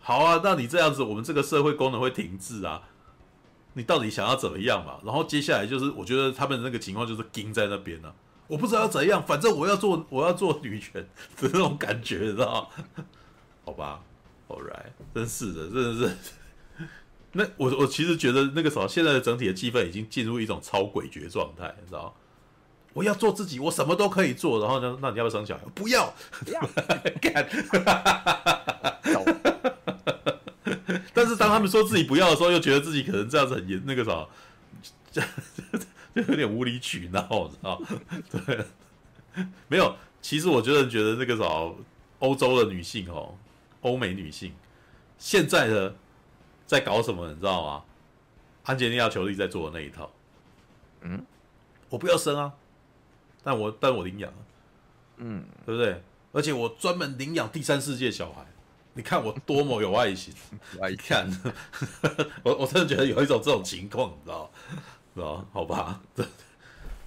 [0.00, 2.82] 好啊，那你这样子，我们这个社会功能会停滞啊。
[3.80, 4.98] 你到底想要怎么样嘛？
[5.02, 8.14] 然后接下来就是，我觉得他们那个情况就是盯在那边呢、啊。
[8.46, 11.02] 我不知道要怎样，反正我要做，我要做女权
[11.40, 13.04] 的那种感觉，你知道吗？
[13.64, 14.02] 好吧
[14.48, 16.14] ，All right，真是的，真的是。
[17.32, 22.12] 那我我其实觉得那个时候，现在的整体的气氛已经进入一种超诡谲状态，你知道吗？
[22.92, 24.60] 我要做自己，我什么都可以做。
[24.60, 25.62] 然后呢，那你要不要生小孩？
[25.74, 26.12] 不要，
[26.44, 26.60] 不要
[27.22, 27.48] 干。
[31.50, 34.24] 当他们说自己不要的时候，又觉得自己可能这样子很严，那个啥，
[35.10, 35.20] 就
[36.14, 37.82] 就有点无理取闹，知道？
[38.30, 38.64] 对，
[39.66, 39.96] 没有。
[40.22, 41.44] 其实我觉得觉得那个啥，
[42.20, 43.34] 欧洲的女性哦，
[43.80, 44.52] 欧美女性
[45.18, 45.92] 现在的
[46.66, 47.82] 在搞什么，你知道吗？
[48.64, 50.08] 安吉利亚·裘丽在做的那一套。
[51.00, 51.20] 嗯，
[51.88, 52.52] 我不要生啊。
[53.42, 54.32] 但我但我领养，
[55.16, 56.00] 嗯，对不对？
[56.30, 58.46] 而且我专门领养第三世界小孩，
[59.00, 60.34] 你看我多么有爱心！
[60.78, 61.26] 爱看，
[62.42, 64.50] 我我真的觉得有一种这种情况，你知道？
[65.14, 65.42] 知道？
[65.54, 66.28] 好吧，真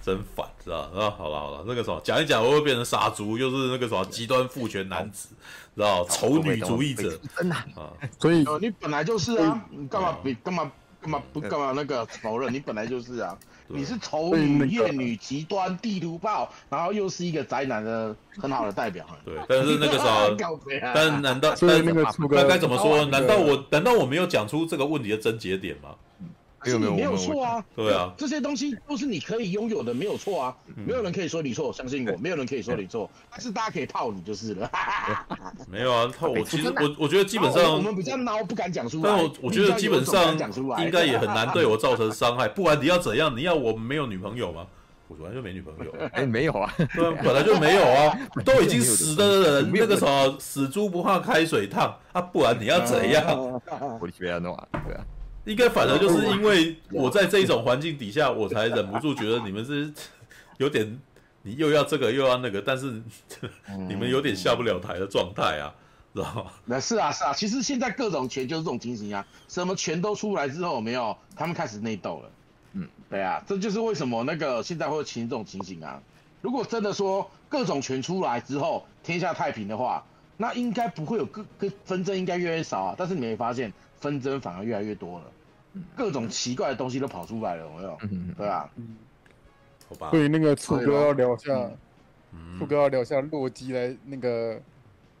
[0.04, 0.90] 真烦，知道？
[0.92, 5.28] 那，好了好了，那个什么，讲一讲我会变成杀猪，又是那个什么极端父权男子，
[5.76, 6.04] 知道？
[6.06, 7.92] 丑女主义者，真的啊！
[8.18, 10.72] 所以你本来就是啊，你干嘛比干嘛
[11.04, 12.52] 干嘛不干嘛那个否认？
[12.52, 13.36] 你本来就是啊。
[13.66, 19.06] 你是丑女、艳女、极端、地图炮，然后又是一个宅男的很好的代表。
[19.24, 20.36] 对，但是那个时候，
[20.94, 23.06] 但难道但那个那该怎么说？
[23.06, 25.94] 难道我难道我没有讲出这个问题的症结点吗？
[26.64, 27.64] 没有没有没有错啊！
[27.74, 30.56] 对啊，这些东西都是你可以拥有的，没有错啊！
[30.74, 34.70] 没有人可以说你错，相信我，没有人可以说你错，但是大家可以泡你就是了。
[35.70, 39.02] 没有啊，套我其实我我觉得基本上我们比较孬，不敢讲出来。
[39.04, 40.36] 但我我觉得基本上
[40.78, 42.48] 应该也很难对我造成伤害。
[42.48, 44.66] 不然你要怎样，你要我没有女朋友吗？
[45.06, 45.92] 我本来就没女朋友。
[46.12, 53.60] 哎，没有啊，对啊，本来就没有啊， 都已经死的人，那个什么死猪不怕开水烫啊，不然你要怎样？
[54.00, 55.04] 我去要弄啊，对啊。
[55.44, 59.92] 应该反而就是因为我在这一种环境底下，我才忍不住觉得你们是
[60.58, 60.98] 有点，
[61.42, 63.02] 你又要这个又要那个，但是
[63.88, 65.74] 你们有点下不了台的状态啊，
[66.14, 66.46] 知道吗？
[66.64, 72.30] 那是啊是啊，其实现在各种权就是这种情形啊，什么权都出来之后，没有他们开始内斗了。
[72.72, 76.02] 嗯，对啊，这就是为什么那个现在会形成这种情形啊。
[76.40, 80.04] 如果真的说各种权出来之后天下太平的话，
[80.36, 82.94] 那应该不会有各各纷争，应该越来越少啊。
[82.98, 83.72] 但是你没发现
[84.04, 85.24] 纷争反而越来越多了。
[85.96, 87.98] 各种奇怪的东西都跑出来了，有没有？
[88.36, 88.68] 对啊，
[89.88, 90.10] 好吧。
[90.10, 91.70] 所以那个醋哥要聊一下，
[92.58, 94.60] 醋哥要聊一下洛基来那个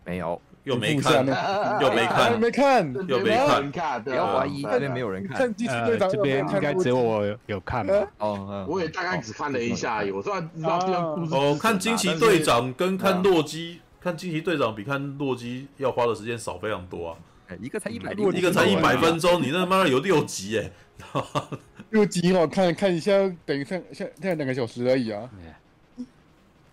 [0.04, 1.26] 没有，又没看，
[1.80, 5.40] 又没看，没看，又没看，不要怀疑，这边没有人看。
[5.66, 8.06] 呃，这边应该只有我有看吧？
[8.18, 10.12] 哦，我也大概只看了一下而已。
[10.12, 11.34] 我说知道这个故事。
[11.34, 17.16] 哦，看惊奇队长跟看洛基，看惊奇队长比看洛基要花的时间少非常多啊。
[17.60, 20.70] 一个才一百，一个才一百分钟，你那妈的有六集哎，
[21.90, 23.12] 六集哦，看看一下，
[23.44, 25.28] 等于看现在两个小时而已啊。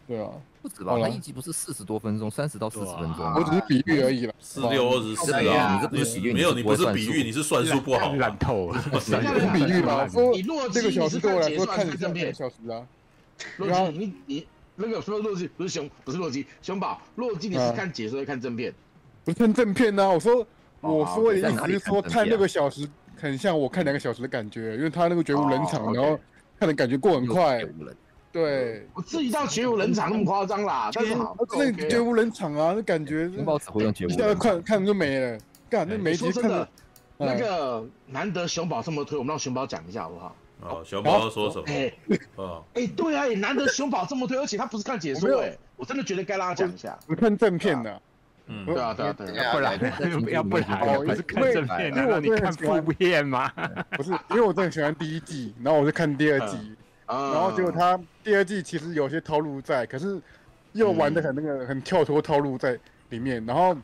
[0.07, 0.29] 对啊，
[0.61, 0.97] 不止吧？
[0.99, 4.33] 他一集不是四十多分钟，三十到四十分钟，我只是比喻而已了。
[4.41, 8.81] 四六二十四啊，你这不是比喻，没有，你不是比喻，你是算术不好，烂透了。
[9.53, 10.33] 比喻吧，说
[10.69, 12.85] 这个小时对我来说看了两个小时啊。
[13.57, 18.73] 洛基，你你那个说洛基不是熊，不是洛基，熊宝，洛基你是看解说还是看正片？
[19.23, 20.45] 不是看正片呐，我说。
[20.81, 26.19] 我说的意思是说，看六个小时很像我看两个小时的感觉，因为他那个绝无冷场，然后
[26.59, 27.63] 看的感觉过很快。
[28.31, 35.37] 对，我自己到绝无冷场那么夸张啦，但是好，那绝无冷场啊，那感觉熊宝只会用绝无，一下看看就没了。
[35.69, 36.67] 干，那没说真的，
[37.17, 40.35] 那个难得熊宝这么推，我们让熊宝讲一下好不好？
[40.61, 41.63] 哦，熊宝要说什么？
[41.67, 41.91] 哎
[42.35, 46.97] 哦，哎，对啊，也难得熊宝这么推，而且他不是看解说，哎，我真的觉得该让他讲一下。
[47.07, 48.01] 我看正片的，
[48.47, 49.43] 嗯，对啊，对啊，对啊。
[49.43, 53.51] 要不然要不然哦不是看正片因为啊，让你看我真的很喜欢副片吗？
[53.91, 56.75] 不是，因为我真的很喜欢第一季，然后我就看第二季，
[57.07, 60.19] 然然后结果他第二季其实有些套路在，可是
[60.73, 62.77] 又玩的很那个很跳脱套路在
[63.09, 63.75] 里面，然后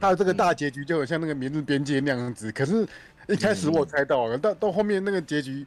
[0.00, 2.86] 他的这个大结局就很像那个《明日边界》那样子，可是
[3.28, 5.66] 一开始我猜到了，到到后面那个结局，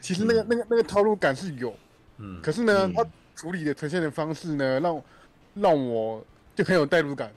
[0.00, 1.74] 其实那个那个那个套路感是有，
[2.18, 3.04] 嗯，可是呢嗯，他
[3.34, 5.02] 处理的呈现的方式呢，让
[5.54, 6.24] 让我
[6.54, 7.30] 就很有代入感。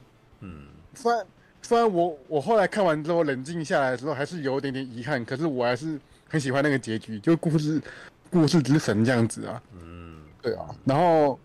[0.91, 1.25] 嗯，虽然
[1.61, 7.81] 虽然我我后来看完之后冷静下来的时候，还是有一点点遗憾，可是我还是很喜欢那个结局，就故事
[8.29, 9.61] 故事之神这样子啊。
[9.73, 11.39] 嗯，对啊，然后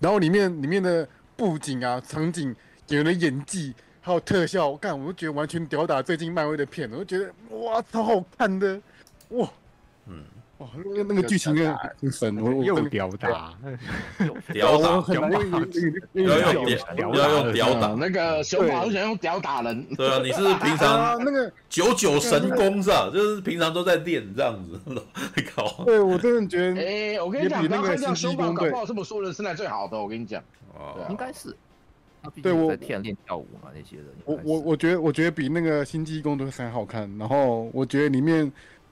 [0.00, 2.54] 然后里面里面的布景啊、场景、
[2.88, 8.80] 演员的演技还有特效，我看我都觉得完全吊打最近漫威的片，我都觉得哇超好看的，
[9.30, 9.48] 哇嗯，
[10.58, 13.52] 哇那个那个剧情真的很神，我我屌打，
[14.54, 15.42] 屌打，我很难用
[16.14, 19.84] 用要用用屌，要用屌打，那个熊宝很喜欢用屌打人。
[19.96, 21.52] 对啊，你是平啊常那个。
[21.68, 23.10] 九九神功是吧？
[23.12, 24.80] 就是平常都在练这样子，
[25.54, 30.42] 靠，对，我真的觉得，哎，我跟你讲，那个不要看这样，熊宝攻队搞不好这么说人身材最好的，我跟你讲。
[30.74, 31.54] 哦，应该是。
[32.42, 34.06] 对我竟在天练跳舞嘛，那些人。
[34.24, 38.50] 我我我觉得我觉得比那个《星际公队还》好看，然后我觉得里面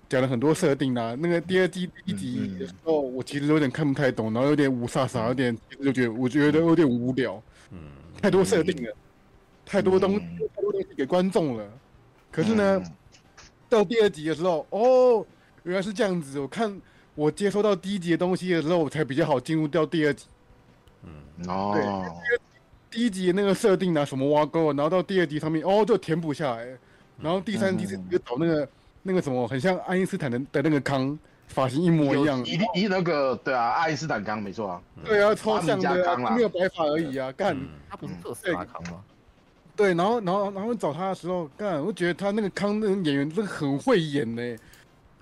[0.09, 1.14] 讲了很多设定啊。
[1.18, 7.78] 那个第二季第一集的时候，我其实有点看不太懂，然后有点五煞煞，有点就觉得我觉得有点无聊，嗯，
[8.20, 8.97] 太多设定了，
[9.64, 11.68] 太多东太多东西给观众了。
[12.31, 12.93] 可是呢，嗯
[13.68, 15.26] 到第二集的时候，哦，
[15.64, 16.39] 原来是这样子。
[16.39, 16.81] 我看
[17.14, 20.26] 我接收到第一集的东西的时候，我才比较好进入到第二集。
[21.02, 22.06] 嗯哦，
[22.90, 26.78] 第一集的那个设定啊，什么挖沟啊，然后到第二集上面哦就填补下来，
[27.20, 28.68] 然后第三集是就找那个、
[29.06, 31.16] 那个什么，很像爱因斯坦的的那个康，
[31.47, 34.82] 发型一模一样，一定一那个对啊，爱因斯坦康没错啊。
[35.05, 39.05] 对啊，超像的、没有白发而已啊，干，嗯他不是特斯拉康吗？
[39.76, 44.56] 对，然后然后然后找他的时候，干，我觉得他那个康那个演员真的很会演呢，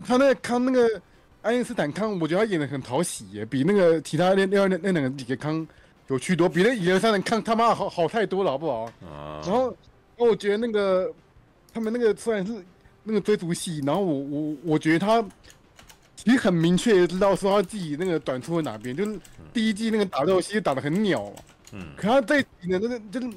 [0.07, 1.03] 他那个康那个
[1.41, 5.67] 爱因斯坦康，我觉得他演的很讨喜耶，比那个其他那那那那两个几个康
[6.09, 8.85] 有趣多，比那一二三的康他妈好好太多了，好不好？
[9.05, 9.75] 啊，然后
[10.19, 11.11] 我觉得那个
[11.73, 12.53] 他们那个虽然是
[13.05, 15.23] 那个追逐戏，然后我我我觉得他
[16.15, 19.19] 其实很明确的知道说他自己那个短处在哪边，就是
[19.53, 21.37] 第一季那个打斗戏打得很鸟嘛，
[21.73, 23.29] 嗯，可他这一集呢，那个就是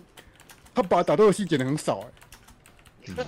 [0.74, 2.02] 他把打斗戏剪的很少、
[3.08, 3.24] 欸，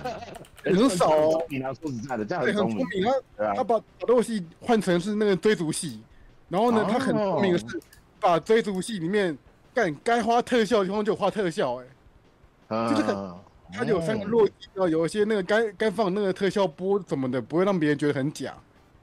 [0.70, 3.04] 很少哦，你要说实在的，这样对，很聪明。
[3.36, 3.54] 他啊。
[3.56, 6.00] 他，把打斗戏换成是那个追逐戏，
[6.48, 7.64] 然后呢，他很聪明的是
[8.20, 9.36] 把追逐戏里面
[9.74, 11.86] 干该花特效的地方就花特效、欸，
[12.90, 13.38] 就是很嗯
[13.72, 18.54] 它有三个落地，然后有一些那个该该放那个特效波什么的，不会让别人觉得很假。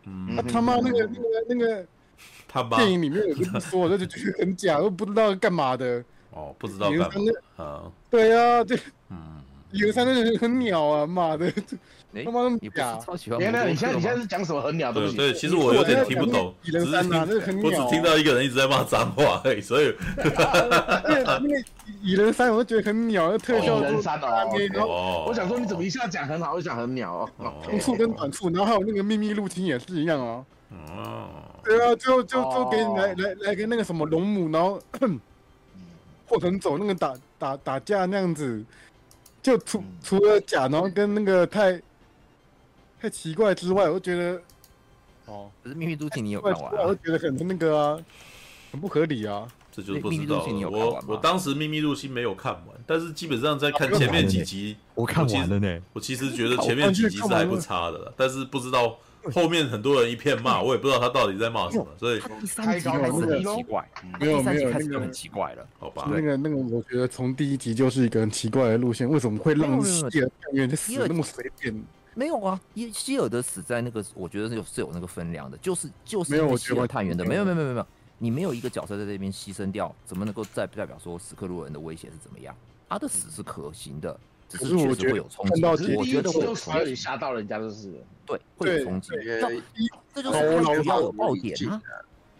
[0.05, 0.37] 嗯。
[0.37, 1.85] 啊、他妈那个那个那个
[2.47, 2.77] 他妈。
[2.77, 6.03] 电影里面有就不说，我就觉得很假，都不知道干嘛的。
[6.31, 7.63] 哦，不知道干嘛。
[7.63, 8.75] 啊，对啊，这
[9.09, 11.51] 嗯，有三个人很鸟啊，妈的，
[12.15, 12.97] 哎他妈那么你不是假。
[13.05, 15.15] 超喜欢原来你现在你现在在是讲什么很鸟东西？
[15.15, 17.85] 对对，其实我有点听不懂，蚁只是人三啊，那听个很鸟、啊。
[17.85, 19.93] 我只听到一个人一直在骂脏话而已，所以
[22.01, 27.29] 蚁人三，我就觉得很鸟，那特效蚁人都三哦在那边然后哦，我想说你怎么一下讲很好，又讲很鸟哦。
[27.37, 30.45] 哦长处跟短处，然后还有那个秘密入侵也是一样啊。
[30.71, 31.27] 哦，
[31.63, 34.79] 对啊，就就就给你来哦来来个那个什么龙母，然后
[36.27, 38.63] 或者走那个打打打架那样子，
[39.41, 41.79] 就除嗯除了假，然后跟那个太
[43.05, 44.41] 太奇怪之外，我就觉得
[45.27, 46.81] 哦，可是《秘密入侵》你有看完啊？
[46.87, 47.99] 我就觉得很那个啊，
[48.71, 49.47] 很不合理啊。
[49.71, 55.79] 这就是不知道秘密入侵你有看我我当时秘密入侵没有看完，但是基本上在看前面几集，我看完了呢。
[55.93, 58.97] 我其实觉得前面几集是还不差的了，但是不知道
[59.31, 63.87] 后面很多人一片骂， 我也不知道他到底在骂什么，所以他第三集开始很奇怪，
[64.19, 65.67] 没有没有那个集开始就很奇怪了。
[65.77, 71.83] 好吧，那个那个，我觉得从第一集就是一个很奇怪的路线，为什么会让没有没有希尔探员就死得那么随便？
[72.15, 77.87] 没有啊，希希尔的死在那个，我觉得是有是有那个分量的，就是就是没有因为希尔探员的，没有没有没有没有，
[78.17, 82.55] 你没有一个角色在这边牺牲掉，怎么能够再代表说史克鲁人的威胁是怎么样？
[82.87, 84.17] 他的死是可行的，
[84.47, 87.97] 只可是确实是我觉得会有冲击，看到结只是第一我觉得会有点冲击，吓到人家就是了。
[88.25, 89.09] 对，会有对冲击，
[90.13, 91.81] 这就是我老要有实爆点啊，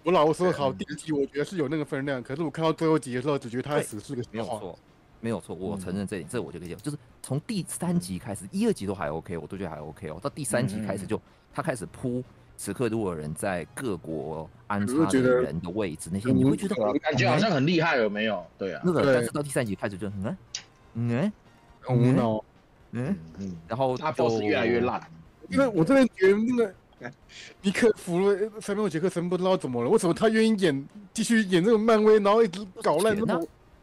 [0.04, 4.34] 我老实说，好，第一集我觉得是有那个分量，可是我看到最后集的时候，只觉得他的死是个笑话。
[4.34, 4.80] 没有错，
[5.26, 11.20] 没有错，我承认这点，这我就可以讲，就是从第三集开始，一二集都还 OK，我都觉得还 OK 哦，到第三集开始就
[11.52, 12.24] 他开始铺
[12.56, 18.46] 此刻如果人在各国安插的人的位置那些，你会觉得感觉好像很厉害，有没有？
[18.56, 19.16] 对啊，那个，对。
[19.16, 20.38] 但是到第三集开始就嗯
[20.94, 21.34] 嗯
[21.82, 22.46] 很无脑。
[22.92, 25.02] 嗯，嗯，然后他就 boss 越来越烂。
[25.50, 27.12] 因为我真的觉得那个
[27.64, 33.18] 尼克弗瑞塞缪尔杰克森不知道怎么了，为什么他愿意演继续演这种漫威，然后一直搞烂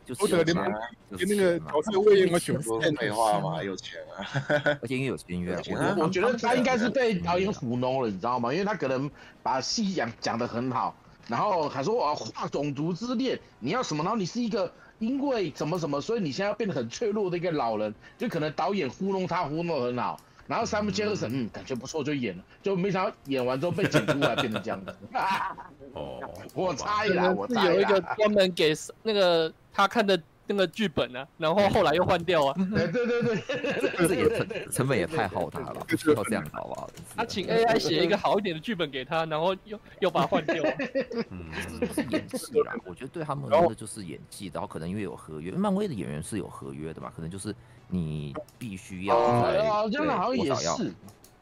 [0.05, 0.66] 就是钱啊
[1.11, 4.27] 连那个角色位演个九十说废话嘛，有钱啊。
[4.83, 8.53] 而且因为有签约我觉得我觉得他应该是被导演糊弄了，你知道吗？
[8.53, 9.11] 因为他可能
[9.43, 10.95] 把戏讲讲得很好，
[11.29, 14.03] 然后还说我要画种族之恋，你要什么？
[14.03, 20.19] 然后你是一个因为什么什么，所以你现在要变得很脆弱的一个老人，就可能导演糊弄他糊弄得很好。
[20.49, 24.95] 然后山姆杰克森，嗯，感觉不错，就演了，就没想到演完之后被剪出来变成这样子。
[25.95, 26.20] 哦，
[26.53, 28.15] 我猜可啦，我猜有一个啦。
[28.19, 28.74] 专门给
[29.05, 32.55] 那个他看的那个剧本啊，然后后来又换掉啊。
[32.74, 36.90] 对对对对，这也成成本也太浩大了，不需要这样子好不好？
[37.16, 40.62] 他请 AI 写一个好一点的剧本给他，然后又又把它换掉。
[41.31, 41.47] 嗯，
[41.81, 47.55] 就是演技啦，我觉得对他们来说就是演技，然后可能因为有合约，漫威的演员是有合约的嘛，可能就是
[47.89, 50.93] 你必须要在哦，这样好像也对多少要是。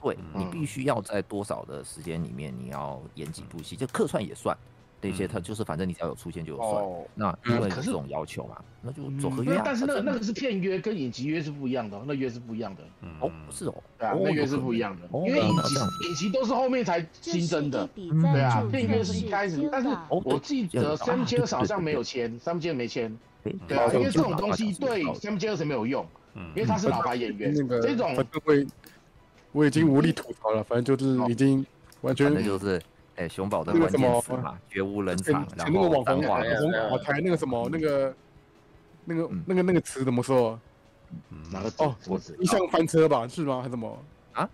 [0.02, 4.56] 对嗯你必须要在多少的时间里面你要演几部戏，就客串也算。
[5.00, 6.84] 那些他就是反正你只要有出现就有算。
[6.84, 12.82] 哦，那因为可是这种要求嘛，那就走合约但是那个那个是片约，跟影集约是不一样的哦，那约是不一样的。
[13.20, 15.74] 哦不是哦，对啊哦，那约是不一样的，因为影集
[16.08, 17.88] 影集都是后面才新增的。
[17.96, 23.18] 嗯对啊，片约是一开始，但是哦我记得 Sam j a s 好像没有签，Sam j a s 没签。
[23.66, 27.54] 对啊，因为这种东西对 Sam j a s 没有用，嗯因为他是老牌演员。
[27.54, 28.14] 那个这种
[29.52, 31.64] 我已经无力吐槽了，反正就是已经
[32.02, 32.80] 完全就是，
[33.20, 36.42] 哎，熊宝的关那个什么键词嘛，绝无人前场，然后那个网红网
[36.88, 38.14] 红台那个什么那个
[39.04, 40.58] 那个嗯那个那个词怎么说？
[41.52, 42.34] 哪个哦什么字？
[42.40, 43.58] 一向翻车吧，是吗？
[43.58, 43.98] 还是什么？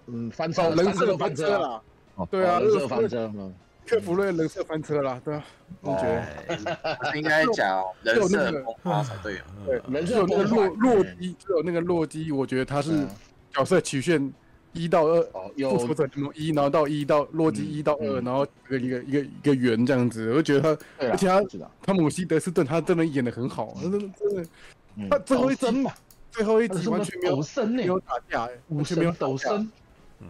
[0.06, 1.58] 嗯，翻车，哦，人设翻车。
[1.58, 1.82] 了，
[2.16, 3.30] 哦对啊，人设翻车。
[3.36, 3.54] 嗯
[3.88, 5.44] 克弗瑞人设翻车了，对啊，
[5.80, 9.44] 我觉得应该讲人设崩塌才对啊。
[9.64, 13.08] 对，人设有那个洛洛基，只有那个洛基，我觉得他是嗯
[13.52, 14.32] 角色曲线
[14.76, 24.46] 一到二，哦，复有仇者联盟一，然后到一到洛基嗯一到二，嗯然后一个一个一个一个圆这样子，我就觉得他而且他我知道汤姆希德斯顿他真的演的很好，真的真的
[24.96, 25.92] 嗯他最后一集嘛，
[26.30, 27.36] 最后一集完全没有？
[27.66, 29.70] 没有打架，哎完全没有抖身，
[30.20, 30.28] 嗯，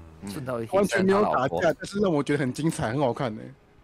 [0.72, 3.42] 完全没有打架，但是让我觉得很精彩，很好看呢，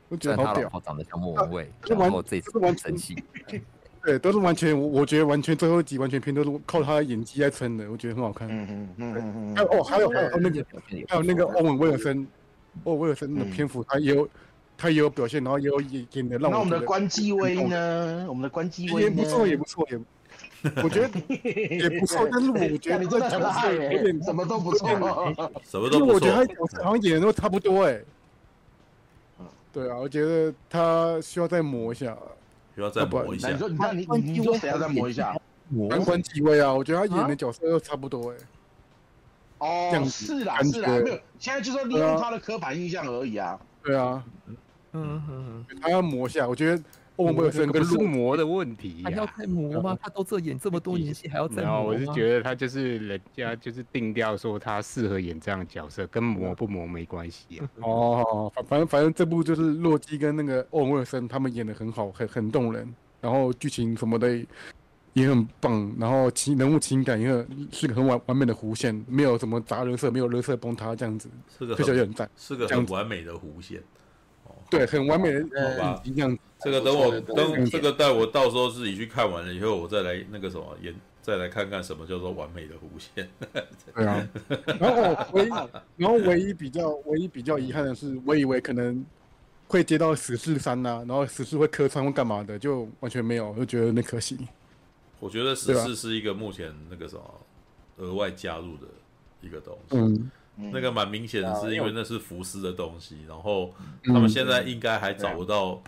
[0.09, 3.17] 我觉得好屌长得像莫文蔚，然后这次生气，
[4.05, 8.49] 对，都是完全，我我觉得完全最后一集完全片都是靠他的演技在撑的，我觉得很好看。
[8.49, 10.67] 嗯嗯嗯嗯嗯还有哦，还有还有那个
[11.09, 12.27] 还有那个欧文威尔森，
[12.85, 14.29] 欧文威尔森的嗯篇幅他也有
[14.77, 18.27] 他也有表现，然后也有演演的让那我们的我觉得关机威呢？
[18.29, 19.09] 我们的关机威呢？
[19.09, 20.01] 也不错，也不错，也
[20.83, 21.09] 我觉得
[21.79, 24.89] 也不错，但是我觉得你真的很角色，有点什么都不错。
[25.63, 26.55] 什么都不因为我觉得他错。
[26.55, 28.01] 角色好像演的都差不多哎
[29.39, 29.47] 嗯。
[29.73, 32.19] 对啊，我觉得他需要再磨一下。
[32.75, 33.59] 需要再磨一下那你。
[33.59, 35.35] 说，你看你你你说谁要再磨一下？
[35.69, 36.73] 难关几位啊？
[36.73, 38.37] 我觉得他演的角色都差不多哎。
[39.59, 43.59] 这哦，样子是啦感是啦，没有，现在就是利用他的刻板印象而已啊。
[43.83, 44.23] 对啊，
[44.93, 46.49] 嗯嗯，他要磨一下。
[46.49, 46.83] 我觉得
[47.17, 49.05] 欧文威尔森不是跟入魔的问题呀。
[49.05, 49.99] 还要再磨吗？
[50.01, 51.99] 他都这演这么多年戏，还要再然后磨吗？
[51.99, 57.69] 我是觉得他就是人家就是定调说他适合演这样的角色，跟磨不磨没关系啊。
[57.83, 64.35] 哦，反反正反正这部就是洛基跟那个欧文威尔森他们演的很好，很很动人，然后剧情什么的
[65.13, 71.29] 也很棒，然后情人物情感也很是个很完完美的弧线，没有什么杂人设，没有人设崩塌这样子，
[71.59, 72.31] 是个很很赞。
[72.37, 73.83] 是个这样子很完美的弧线。
[74.45, 76.39] 哦，对，很完美的这样子。
[76.65, 83.29] 这个等我等对这个待我到时候自己去看完了以后，我再来那个什么演，再来看看什么叫做完美的弧线。
[83.95, 84.29] 对啊，
[84.79, 85.49] 然后唯一，
[85.97, 89.05] 然后唯一比较唯一比较遗憾的是，我以为可能
[89.69, 94.39] 会接到死侍三呐，然后死侍会客串或干嘛的，就完全没有，我就觉得有点可惜。
[95.19, 97.23] 我觉得十四是一个目前那个什么
[97.99, 98.87] 额外加入的
[99.41, 99.97] 一个东西。
[99.97, 100.31] 嗯，
[100.73, 103.73] 那个蛮明显的是因为那是福斯的东西，然后
[104.03, 105.81] 嗯他们现在应该还找不到，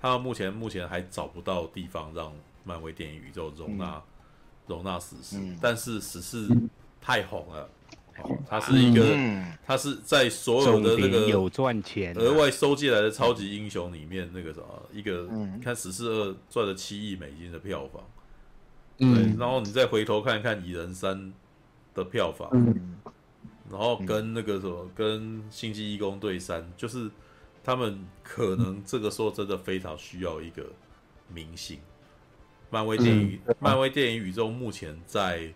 [0.00, 2.32] 他们目前目前还找不到地方让
[2.64, 4.02] 漫威电影宇宙容纳
[4.66, 6.48] 容纳死侍嗯，但是死侍
[7.00, 7.68] 太红了，
[8.22, 15.54] 哦，它是一个，嗯，它是在所有的那个有个赚钱啊，额外收进来的超级英雄里面，那个什么一个，嗯。
[15.56, 18.02] 你看死侍二赚了七亿美金的票房，
[18.96, 21.32] 对，嗯然后你再回头看看蚁人三
[21.94, 22.96] 的票房，嗯。
[23.70, 27.08] 然后跟那个什么，跟星际义工队三，就是
[27.62, 30.64] 他们可能这个时候真的非常需要一个
[31.28, 31.78] 明星。
[32.70, 35.52] 漫威电影，漫威电影宇宙目前在，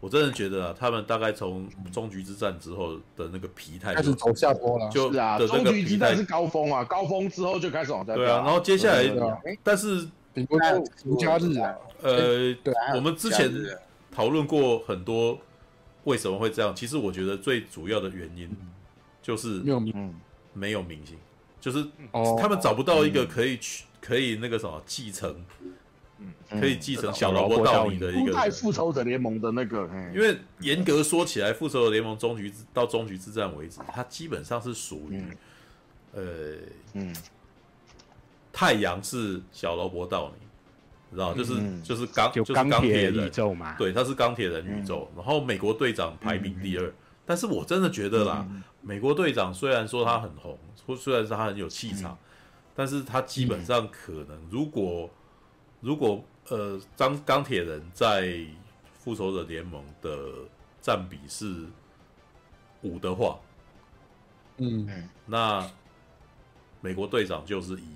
[0.00, 4.88] 我真的觉得啊，他们大概从终局之战之后的那个疲态就开始走下坡了。
[4.90, 8.14] 就是啊，终局之疲态，战是高峰啊，高峰之后就开始往下。
[8.14, 11.74] 对啊，然后接下来啊，但是顶多就无家日啊。
[12.02, 13.52] 呃，对啊我们之前
[14.10, 15.38] 讨论过很多
[16.04, 18.50] 为什么会这样，其实我觉得最主要的原因
[19.22, 20.14] 就是没有明嗯，
[20.54, 21.16] 没有明星，
[21.60, 22.36] 就是哦。
[22.40, 25.34] 他们找不到一个可以去可以那个什么继承，
[26.50, 30.12] 可以继承小萝卜道尼的一个复仇者联盟的那个，嘿。
[30.14, 35.22] 因为严格说起来，复仇者联盟终局之到终局之战为止，它基本上是属于
[36.12, 36.22] 呃
[36.94, 37.14] 嗯。
[38.50, 40.46] 太阳是小萝卜道尼，
[41.10, 41.80] 你知道，就是嗯。
[41.80, 43.26] 就是钢就就是钢铁人。
[43.26, 46.92] 宇，宙嘛，对，他是钢铁人宇宙，然后美国队长排名第二，
[47.28, 48.48] 但是我真的觉得啦，
[48.80, 52.16] 美国队长虽然说他很红，或虽然说他很有气场，
[52.74, 55.10] 但是他基本上可能如果
[55.82, 58.34] 如果呃钢钢铁人在
[58.98, 60.18] 复仇者联盟的
[60.80, 61.66] 占比是
[62.80, 63.38] 五的话，
[64.56, 65.70] 嗯，那
[66.80, 67.88] 美国队长就是一，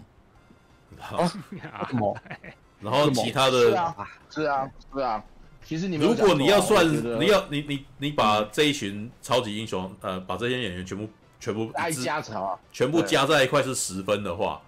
[0.99, 1.31] 好哦
[1.73, 2.15] 啊什么？
[2.81, 5.25] 然后其他的是啊是啊是啊。
[5.65, 6.87] 其实你没有如果你要算
[7.21, 11.09] 你要你你你把这一群超级英雄，呃，把这些演员全部
[11.41, 11.71] 全部
[12.03, 14.61] 加成啊，全部加在一块是十分的话，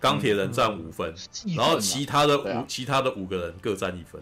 [0.00, 1.14] 钢铁人占五分，
[1.56, 4.20] 然后其他的五其他的五个人各占一分，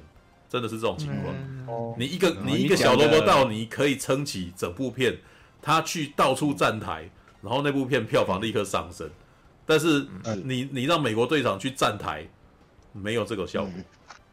[0.48, 1.34] 真的是这种情况。
[1.66, 5.18] 哦，你一个嗯你一个小萝卜道，你可以撑起整部片，
[5.60, 7.10] 他去到处站台，
[7.42, 9.10] 然后那部片票房立刻上升。
[9.64, 10.42] 但是嗯。
[10.44, 12.24] 你你让美国队长去站台，
[12.92, 13.72] 没有这个效果。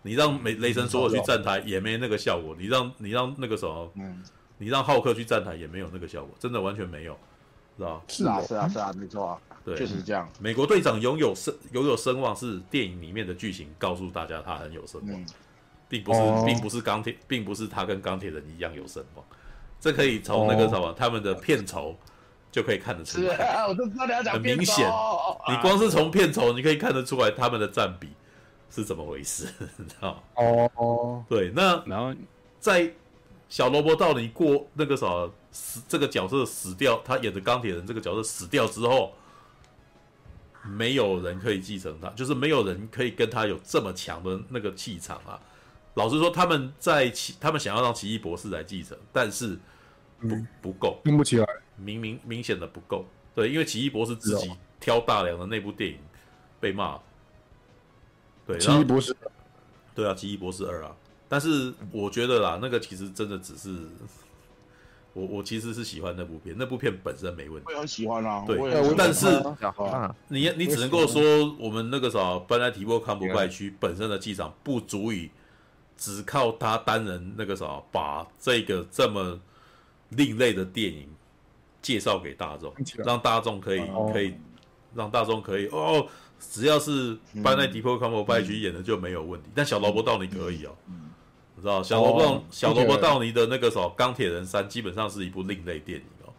[0.03, 2.55] 你让美雷神索尔去站台也没那个效果。
[2.59, 4.21] 你让你让那个什么，嗯，
[4.59, 7.17] 你让浩克去站台也没有那个效果，真的完全没有，
[7.77, 8.01] 知道吧？
[8.07, 10.29] 是啊是啊是啊，没错啊，对，确实是这样。
[10.39, 15.11] 美国队长拥有声拥有声望，是电影里面的剧情告诉大家他很有声望。
[15.11, 15.25] 嗯
[15.89, 19.23] 并不是，哦并不是钢铁，并不是他跟钢铁人一样有声望，
[19.79, 21.95] 这可以从那个什么、他们的片酬
[22.51, 24.89] 就可以看得出来，是啊，我就知道你要讲很明显
[25.47, 28.09] 你光是从片酬，你可以看得出来他们的占比
[28.75, 29.47] 是怎么回事，
[29.77, 30.19] 你知道吗？
[30.35, 32.11] 哦哦，对，那然后
[32.59, 32.91] 在
[33.47, 39.13] 小萝卜道尼过那个什么死这个角色死掉，他演的钢铁人这个角色死掉之后，
[40.65, 45.39] 没有人可以继承他，就是没有人可以跟他有这么强的那个气场啊。
[45.93, 49.49] 老实说，他们在奇，他们想要让奇异博士来继承，但是
[50.19, 51.45] 不嗯不够，拼不起来，
[51.77, 53.05] 明明明显的不够。
[53.35, 55.99] 对，因为奇异博士自己挑大梁的那部电影
[56.59, 56.99] 被骂。
[58.45, 59.15] 对，奇异博士，
[59.95, 60.95] 对啊，奇异博士二啊，
[61.29, 63.69] 但是我觉得啦，那个其实真的只是
[65.13, 67.67] 我我其实是喜欢那部片，那部片本身没问题。
[67.67, 67.71] 我。
[67.71, 68.57] 也很喜欢啊，对
[68.97, 69.27] 但是
[69.77, 71.21] 啊，你你只能够说
[71.57, 75.31] 我们那个啥，本来提波康普拜区本身的气场不足以
[75.95, 79.39] 只靠他单人那个啥，把这个这么
[80.09, 81.07] 另类的电影
[81.81, 84.09] 介绍给大众让大众可以哦。
[84.11, 84.35] 可以
[84.95, 86.05] 让大众可以哦，
[86.51, 90.75] 只要是班奈迪波康普拜区演的就没有问题，但小萝卜道尼可以哦。
[91.55, 96.33] 你知道小萝卜、哦小萝卜道尼的那个什么钢铁人三，基本上是一部另类电影哦。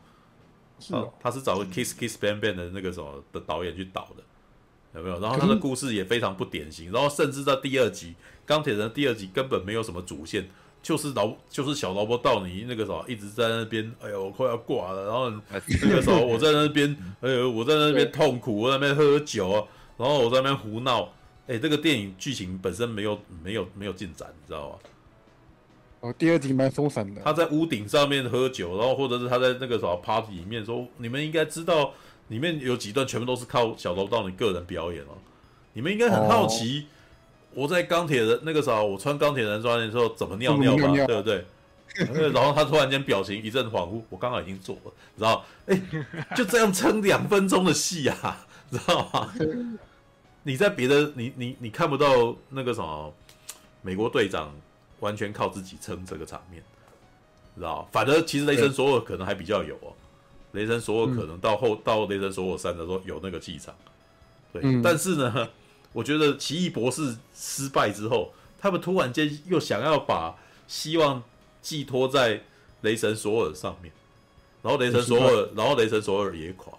[0.78, 5.20] 是哦，他是找个 Kiss Kiss Bang Bang 的那个什么的导演去导的，有没有？
[5.20, 8.14] 然后他的故事也非常不典型，然后甚至在第二集
[8.44, 10.48] 钢铁人第二集根本没有什么主线，
[10.82, 19.66] 就是老就是小萝卜道尼那个什么一直在那边，哎呦我快要挂了，然后那个时候 我在那边，哎呦我在那边痛苦，我在那边喝酒，
[19.96, 21.12] 然后我在那边胡闹，
[21.46, 24.76] 哎，这个电影剧情本身没有没有没有进展，你知道吗？
[26.00, 31.94] 哦，第二集蛮松散的，他在屋顶上面喝酒，然后或者是他在那个什么 party 里面说，你们应该知道
[32.28, 35.16] 里面有几段全部都是靠小楼道尼个人表演哦。
[35.72, 36.86] 你们应该很好奇，
[37.54, 41.44] 我在钢铁人那个时候，我穿钢铁人装的时候怎么尿尿吧，对不对？
[42.32, 45.44] 然后他突然间表情一阵恍惚，我刚好已经做了，你知道？
[45.66, 45.80] 哎，
[46.36, 48.46] 就这样撑两分钟的戏啊，
[48.78, 49.34] 知道吗？
[50.44, 53.14] 你在别的你你你看不到那个什么
[53.82, 54.54] 美国队长。
[55.00, 56.62] 完全靠自己撑这个场面，
[57.56, 57.86] 知道？
[57.92, 59.92] 反而其实雷神索尔可能还比较有哦，
[60.52, 63.74] 雷神索尔可能到后、嗯、到雷神索尔三的时候有那个气场，
[64.50, 64.62] 对。
[64.64, 65.50] 嗯、但是呢，
[65.92, 70.34] 我觉得奇异博士失败之后，他们突然间又想要把
[70.66, 71.22] 希望
[71.60, 72.40] 寄托在
[72.80, 73.92] 雷神索尔上面，
[74.62, 76.72] 然后雷神索尔，然后雷神索尔也垮，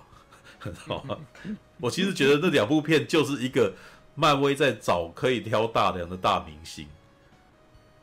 [0.63, 1.15] 知道吗？
[1.79, 3.73] 我其实觉得这两部片就是一个
[4.15, 6.87] 漫威在找可以挑大梁的大明星。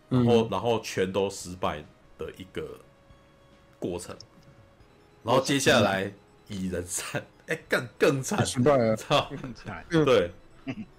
[0.09, 1.83] 然后，然后全都失败
[2.19, 2.79] 的一个
[3.79, 4.15] 过程。
[5.25, 6.13] 然后接下来
[6.49, 9.83] 蚁人三， 哎，更更惨，失败了，操，更惨。
[9.89, 10.31] 对。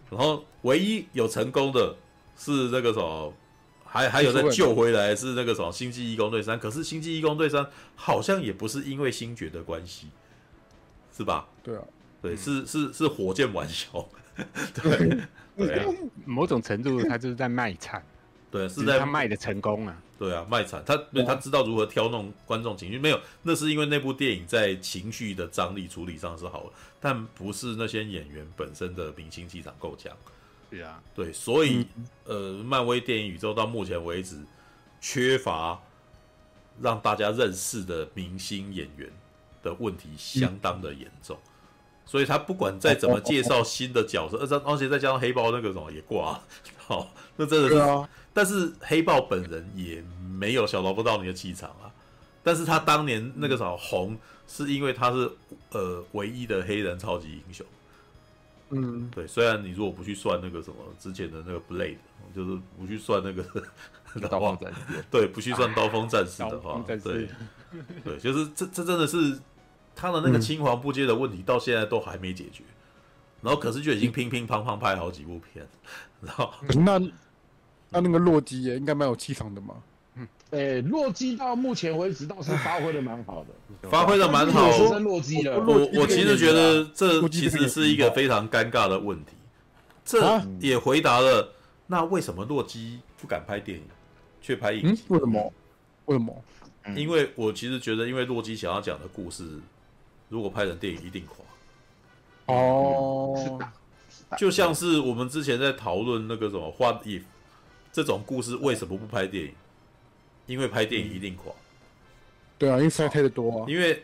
[0.09, 1.95] 然后唯一有成功的
[2.35, 3.31] 是那个什么，
[3.85, 6.59] 还还有再救回来是那个什么星际义工队三。
[6.59, 7.63] 可是星际义工队三
[7.95, 10.07] 好像也不是因为星爵的关系，
[11.15, 11.47] 是吧？
[11.61, 11.83] 对啊，
[12.23, 14.07] 对，是是是火箭玩笑，
[14.73, 15.19] 对
[15.57, 15.85] 对啊，
[16.25, 18.01] 某种程度他就是在卖惨。
[18.49, 20.01] 对，是在他卖的成功啊。
[20.17, 20.95] 对啊，卖惨，他
[21.25, 26.69] 他知道如何挑弄观众情绪，没有，那是因为那部电影在情绪的张力处理上是好的，
[27.01, 30.15] 但不是那些演员本身的明星气场够强。
[30.69, 31.85] 对啊，对，所以
[32.23, 34.37] 呃，漫威电影宇宙到目前为止
[35.01, 35.81] 缺乏
[36.79, 39.09] 让大家认识的明星演员
[39.61, 41.37] 的问题相当的严重，
[42.05, 46.39] 所以他不管再怎么介绍新的角色，而 且而且再加上黑豹那个什么也挂，
[46.77, 47.75] 好，那真的是。
[47.75, 50.03] 啊，但是黑豹本人也
[50.37, 51.91] 没有小劳勃道尼的气场啊。
[52.43, 54.17] 但是他当年那个什么红，
[54.47, 55.31] 是因为他是
[55.71, 57.65] 呃唯一的黑人超级英雄。
[58.69, 61.97] 嗯，对，虽然你如果不去算那个什么之前的那个 Blade，
[62.35, 63.43] 就是不去算那个
[64.27, 66.97] 刀锋战士，对，不去算刀锋战士的话，对，
[68.03, 69.39] 对，就是这这真的是
[69.95, 72.63] 他的那个青黄不接的问题，到现在都还没解决。
[73.41, 75.67] 然后可是就已经乒乒乓乓拍好几部片，
[76.21, 76.51] 然后
[76.85, 76.97] 那
[77.89, 79.75] 那那个洛基也应该蛮有气场的嘛。
[80.51, 83.43] 哎，洛基到目前为止倒是发挥的蛮好
[83.81, 84.67] 的， 发挥的蛮好。
[84.67, 85.59] 我升洛基了。
[85.59, 89.33] 我我其实觉得这其实是一个非常尴尬的问题，
[90.05, 91.53] 这也回答了
[91.87, 93.83] 那为什么洛基不敢拍电影，
[94.41, 95.03] 却拍影集？
[95.09, 95.53] 为什么？
[96.05, 96.43] 为什么？
[96.95, 99.59] 因为我其实觉得，因为洛基想要讲的故事，
[100.33, 101.37] 如果拍成电影一定垮。
[102.47, 103.59] 哦，
[104.35, 107.19] 就像是我们之前在讨论那个什么《What If》
[107.91, 109.51] 这种故事，为什么不拍电影？
[110.47, 111.53] 因为拍电影一定垮。
[112.57, 113.65] 对啊，因为塞太的多啊。
[113.67, 114.03] 因为，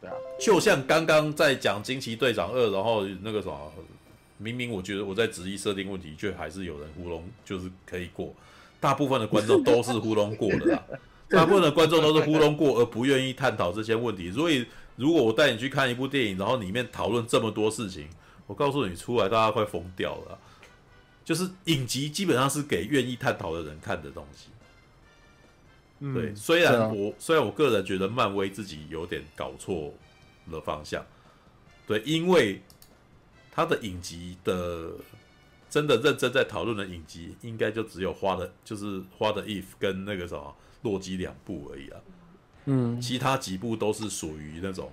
[0.00, 3.72] 对啊，就像刚刚在讲《惊奇队长二》，然后那个什么，
[4.36, 8.34] 明明我觉得我在执意设定问题，却还是有人糊弄，就是可以过。
[8.78, 10.82] 大部分的观众都是糊弄过的啦，
[11.30, 14.30] 大部分的观众都是糊弄过而不愿意探讨这些问题。
[14.30, 14.66] 所以，
[15.02, 18.08] 如果我带你去看一部电影，然后里面讨论这么多事情，
[18.46, 20.38] 我告诉你，出来大家快疯掉了。
[21.24, 24.50] 就是影集基本上是给愿意探讨的人看的东西。
[26.14, 29.92] 对，虽然我、啊、虽然我个人觉得漫威自己有点搞错
[30.50, 31.04] 了方向，
[31.84, 32.62] 对，因为
[33.50, 34.92] 他的影集的
[35.68, 42.00] 真的认真在讨论的影集，应该就只有花的，就是花的 if 跟那个什么洛基两部而已啊，
[42.64, 44.90] 嗯，其他几部都是属于那种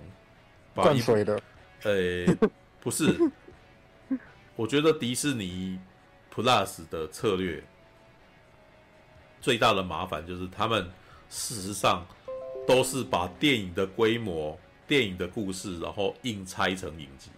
[0.74, 1.40] 灌水的，
[1.82, 2.38] 呃、欸，
[2.80, 3.16] 不是，
[4.56, 5.78] 我觉得迪士尼
[6.34, 7.62] Plus 的策略
[9.40, 10.90] 最大的麻烦就是他们。
[11.32, 12.04] 事实上，
[12.66, 17.30] 都是把电影的规模、电影的故事，然后硬拆成影集。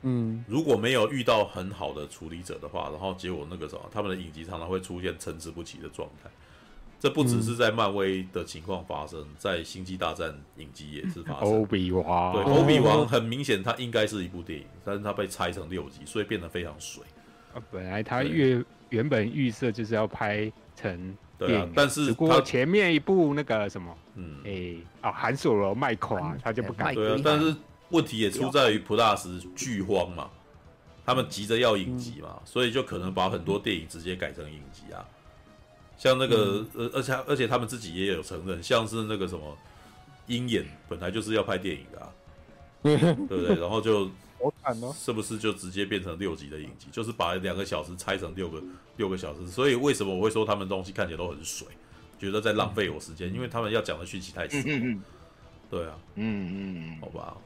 [0.00, 6.30] 嗯，如果没有遇到很好的处理者的话，然后结果那个时候，他们的影集常常会出现参差不齐的状态。
[7.02, 11.48] 这不只是在漫威的情况发生，在星际大战影集也是发生。
[11.48, 17.02] 欧比王，对，欧比王很明显，它应该是一部电影，但是它被拆成六集，所以变得非常水。
[17.52, 21.16] 啊，本来它原原本预设就是要拍成。
[21.36, 26.94] 对啊，但是不过前面一部那个什么，嗯，哎、欸，哦，韩索罗麦垮，他就不敢。
[26.94, 27.52] 对啊，但是
[27.88, 30.30] 问题也出在于 Plus 剧荒嘛，
[31.04, 35.04] 他们急着要影集嘛，嗯，所以就可能把很多电影直接改成影集啊。
[35.98, 39.56] 像那个，呃、嗯，而且而且他们自己也有承认，像是那个什么
[40.26, 42.12] 鹰眼本来就是要拍电影的啊，
[42.82, 43.54] 对不对？
[43.60, 44.10] 然后就。
[44.92, 46.88] 是不是就直接变成六集的影集？
[46.90, 48.60] 就是把两个小时拆成六个
[48.96, 49.46] 六个小时。
[49.46, 51.68] 所以为什么我会说他们东西看起来都很水？
[52.18, 54.58] 觉得在浪费我时间，因为他们要讲的讯息太少。
[55.70, 57.36] 对啊，嗯嗯嗯，好吧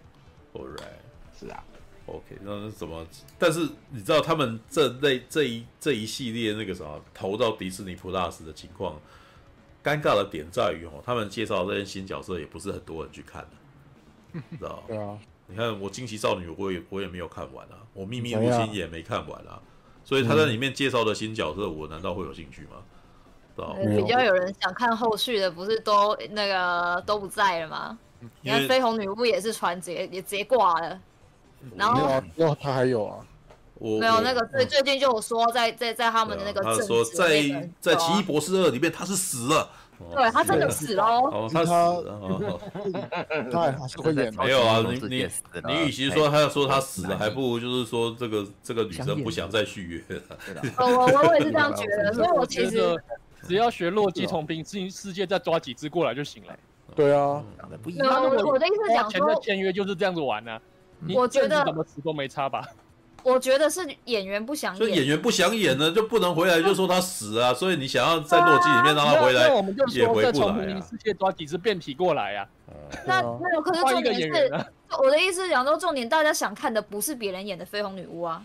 [0.54, 1.62] ，All right，是啊
[2.06, 3.06] ，OK，那是怎么？
[3.38, 9.00] 但是你知道他们这类这一这一系列那个什么投到迪士尼 Plus 的情况，
[9.84, 15.18] 尴尬的点在于哦，他们介绍这些新角色也不是很多人去看的，知道对啊。
[15.48, 19.60] 你看我惊奇少女，我也我也没有看完啊，我秘密入侵也没看完啊，
[20.04, 22.82] 所以他在里面介绍的新角色，我难道会有兴趣吗？
[23.58, 27.98] 嗯、比较有人想看后续的，不是都那个都不在了吗？
[28.42, 31.00] 你看绯红女巫也是传直接也直接挂了，
[31.74, 33.18] 然后哇，他还有啊，
[33.74, 39.68] 我没有那个最最近就有说在在在他们的那个、啊，他说在在奇异博士二里面他是死了。
[40.14, 42.60] 对他真的死了哦，他死了，
[43.50, 44.30] 他还是会演。
[44.34, 45.26] 没有啊，你你
[45.66, 50.22] 你与其说他要说他死了，还不如就是说这个这个女生不想再续约了。
[50.76, 52.94] 我我我也 是这样觉得，所以我其实
[53.48, 56.54] 只要学洛基从平行世界再抓几只过来就行了。
[56.94, 57.42] 对啊，
[57.82, 58.22] 不一样。
[58.22, 60.60] 我的意思讲说，签约就是这样子玩呢。
[61.14, 62.66] 我觉得怎么死都没差吧。
[63.22, 67.52] 我觉得是演员不想演，所以演员不想演呢，就不能回来，就说他死啊。
[67.52, 69.84] 所以你想要在洛基里面让他回来，那我们就
[71.14, 72.48] 抓几只变体过来呀。
[73.04, 74.64] 那那有可是重点是，
[75.02, 78.44] 我的意思是讲说，重点大家想看的不是别人演的绯红女巫啊。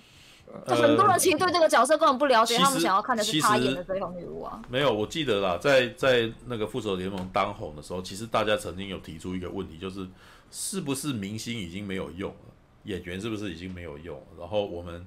[0.65, 4.59] 呃很多人其实对这个角色根本不了解，他们想要看的是他演的绯红女巫啊。
[4.67, 10.05] 没有，我记得啦，在在那个复仇者联盟当红的时候，其实大家曾经有提出一个问题，就是
[10.51, 12.53] 是不是明星已经没有用了，
[12.83, 14.25] 演员是不是已经没有用了？
[14.39, 15.05] 然后我们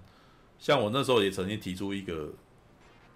[0.58, 2.32] 像我那时候也曾经提出一个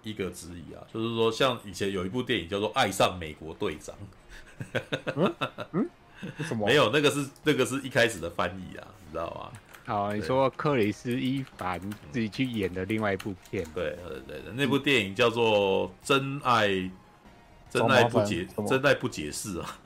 [0.03, 3.95] 一个质疑啊，就是说像以前有一部电影叫做《爱上美国队长》，
[6.37, 6.67] 为什么？
[6.67, 9.59] 没有，那个是那个是一开始的翻译啊，你知道吗？
[9.85, 11.81] 好，你说克里斯伊凡
[12.11, 13.97] 自己去演的另外一部片，对
[14.27, 16.67] 对对，那部电影叫做《真爱》，
[17.71, 19.79] 真爱不解，真爱不解释啊。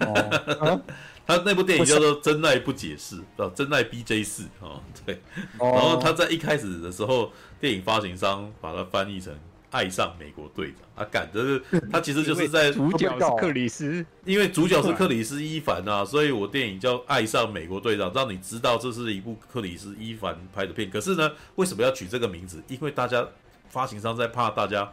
[0.00, 0.80] 哦，
[1.28, 5.20] 他那部电影叫做《真爱不解释》，啊，《真爱 BJ 四》啊，对。
[5.58, 7.30] 然后他在一开始的时候，
[7.60, 9.32] 电影发行商把它翻译成。
[9.70, 20.88] 爱上美国队长，啊，赶的是 他其实就是在主角是克里斯，因为主角是克里斯伊凡啊，所以我电影叫《爱上美国队长》，让你知道这是一部克里斯伊凡拍的片。
[20.88, 22.62] 可是呢，为什么要取这个名字？
[22.66, 23.28] 因为大家
[23.68, 24.90] 发行商在怕大家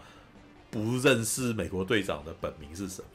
[0.70, 3.08] 不认识美国队长的本名是什么。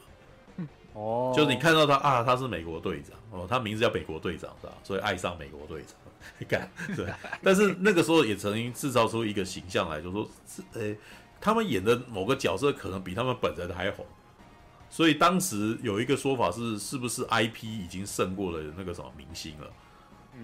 [1.00, 4.74] 哦，就是你看到他啊，他是美国队长哦，他名字叫美国队长是吧？
[4.82, 5.96] 所以爱上美国队长，
[6.46, 7.06] 干对。
[7.42, 10.96] 但是那个时候也曾经制造出一个形象来，就是说是诶。
[11.42, 14.04] 他们演的某个角色可能比他们本人还红，
[14.90, 19.66] 所以当时有一个说法是，是不是 IP 已经胜过了那个什么明星了？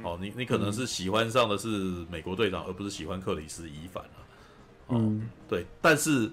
[0.02, 1.68] 哦，你你可能是喜欢上的是
[2.10, 4.18] 美国队长，而不是喜欢克里斯伊凡啊。
[4.88, 5.66] 嗯，对。
[5.82, 6.30] 但是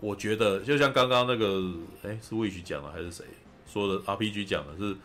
[0.00, 1.72] 我觉得，就像刚刚那个，
[2.02, 3.24] 哎，是 Wish 讲的还是谁
[3.72, 4.96] 说的？RPG 讲的是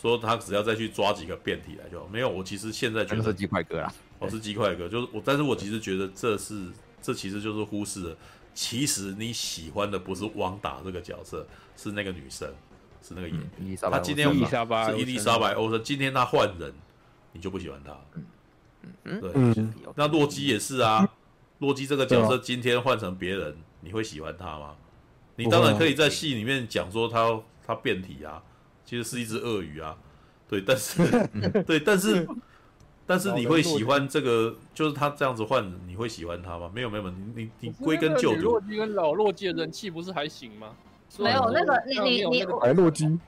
[0.00, 2.06] 说他只要再去抓几个变体来就好。
[2.06, 2.28] 没有。
[2.28, 6.68] 我其实现在觉得是鸡块哥啦，我是鸡块哥，就是我，但是我其实觉得这是
[7.00, 8.16] 这其实就是忽视了。
[8.54, 11.46] 其实你喜欢的不是汪达这个角色，
[11.76, 12.48] 是那个女生，
[13.02, 13.50] 是那个演员。
[13.58, 16.72] 嗯、他今天伊丽莎白是伊丽莎白欧森，今天他换人，
[17.32, 17.96] 你就不喜欢他。
[19.04, 19.30] 嗯对。
[19.34, 21.08] 嗯、那洛基也是啊，
[21.58, 24.74] 洛基这个角色今天换成别人，你会喜欢他吗？
[25.36, 28.42] 你当然可以在戏里面讲说他他变体啊，
[28.84, 29.96] 其实是一只鳄鱼啊，
[30.48, 31.28] 对，但是
[31.66, 32.26] 对，但是。
[33.04, 36.70] 但是你会喜欢这个，就是他这样子换，你会喜欢他吗？
[36.72, 40.68] 没有没有，你你你归根究底，洛基跟老洛基的人气不是还行吗？
[41.18, 43.18] 没有那个，你你你，白洛基，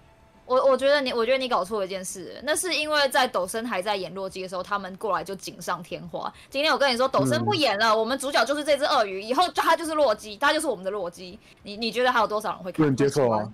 [0.46, 6.32] 我我觉得你，我觉得你搞错一件事，那是因为在抖森还在演洛基的时候，他们过来就锦上添花。
[6.48, 11.36] 今天我跟你说，抖森不演了，我们主角就是这只鳄鱼，以后他就是洛基，他就是我们的洛基。
[11.64, 12.76] 你你觉得还有多少人会看？
[12.76, 13.52] 不能接受啊，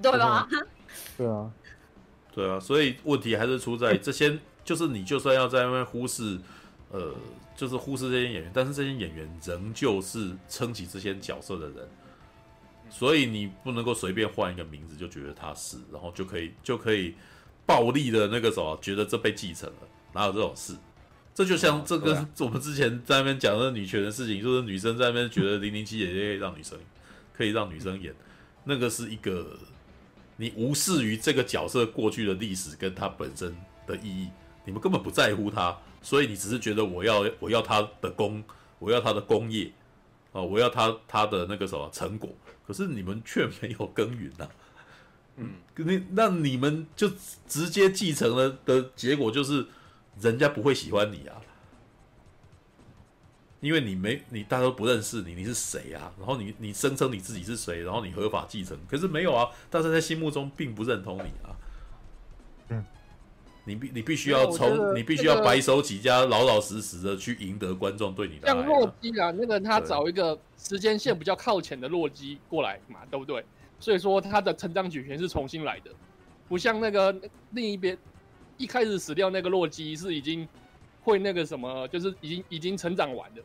[0.00, 0.48] 对吧？
[1.18, 1.52] 对啊，
[2.32, 4.38] 对啊，所以问题还是出在这些。
[4.64, 6.38] 就是你就算要在外面忽视，
[6.92, 7.12] 呃，
[7.56, 11.88] 就是忽视这些演员，但是这些演员仍旧是撑起这些角色的人，
[12.88, 17.12] 所以你不能够随便换一个名字就觉得他是，然后就可以就可以
[17.66, 20.74] 暴力的那个什么，觉得这被继承了，哪有这种事？
[21.34, 26.78] 这就像这个我们之前在那边讲的女权的事情，就是女生在那边觉得零零七也可以让女生
[27.36, 28.14] 可以让女生演，
[28.62, 29.58] 那个是一个
[30.36, 34.28] 你无视于这个角色过去的历史跟他本身的意义。
[34.64, 38.42] 你们根本不在乎他，所以你只是觉得我要我要他的功，
[38.78, 39.72] 我要他的功业，
[40.32, 42.30] 啊，我要他他的那个什么成果，
[42.64, 44.48] 可是你们却没有耕耘呐，
[45.36, 47.10] 嗯，你那你们就
[47.48, 49.66] 直接继承了的结果就是，
[50.20, 51.40] 人家不会喜欢你啊，
[53.62, 56.12] 因为你没你大家都不认识你，你是谁啊？
[56.18, 61.56] 然后你你声称你自己是谁，然后你合法继承，可是没有啊，大家在心目中并不认同你啊。
[62.68, 62.84] 嗯
[63.64, 68.52] 你必你必须要从你必须要白手起家，老老实实的去赢得观众对你的爱。
[68.52, 73.44] 像洛基啊，那个他找一个时间线比较靠前的洛基过来嘛，对不对？
[73.78, 75.92] 所以说他的成长曲线是重新来的，
[76.48, 77.14] 不像那个
[77.52, 77.96] 另一边
[78.56, 80.48] 一开始死掉那个洛基是已经
[81.02, 83.42] 会那个什么，就是已经已经成长完的。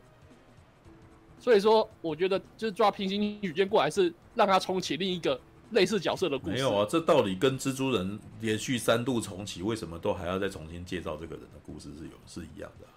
[1.38, 5.40] 所以说，我觉得就是抓平行宇宙过来是让他重启另一个。
[5.72, 12.90] 类似角色的故事没有啊，这道理跟蜘蛛人连续三度重启，为什么都还要再重新介绍这个人的故事是有是一样的、啊，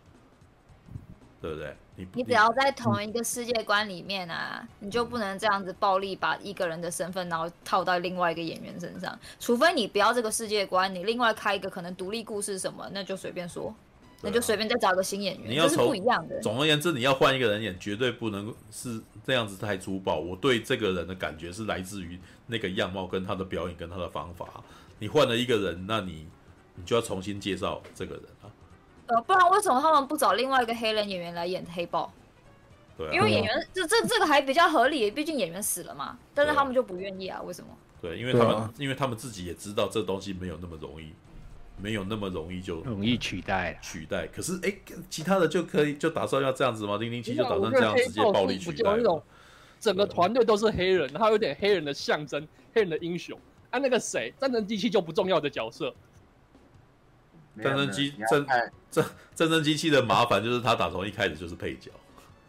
[1.41, 1.75] 对不对？
[1.97, 13.75] 你你只要在同一个世界观里面啊，你就不能这样子暴力把一个人的身份然后套到另外一个演员身上，除非你不要这个世界观，你另外开一个可能独立故事什么，那就随便说。
[14.23, 16.39] 那就随便再找个新演员，你要这是不一样的。
[16.41, 20.19] 总而言之，你要换一个人演，绝对不能是这样子太粗暴。
[20.19, 24.47] 我对这个人的感觉是来自于那个样貌、跟他的表演、跟他的方法。
[24.99, 26.27] 你换了一个人，那你
[26.75, 28.45] 你就要重新介绍这个人啊。
[29.07, 32.13] 呃，不然为什么他们不找另外一个黑人演员来演黑豹？
[32.97, 36.17] 对啊，因为演员这这这个还比较合理，毕竟演员死了嘛。
[36.35, 37.41] 但是他们就不愿意啊？
[37.41, 37.69] 为什么？
[38.01, 41.11] 对，因为他们因为他们自己也知道这东西没有那么容易。
[41.81, 43.79] 没有那么容易就容易取代。
[43.81, 44.27] 取代。
[44.27, 44.73] 可是哎，
[45.09, 46.97] 其他的就可以就打算要这样子吗？
[46.97, 48.91] 零零七就打算这样直接暴力取代
[49.79, 53.35] 整个团队都是黑人，然后有点黑人的象征，黑人的英雄。
[53.71, 55.93] 啊，那个谁，战争机器就不重要的角色。
[57.61, 58.45] 战争机战
[58.89, 61.89] 战战争机器的麻烦就是他打从一开始就是配角，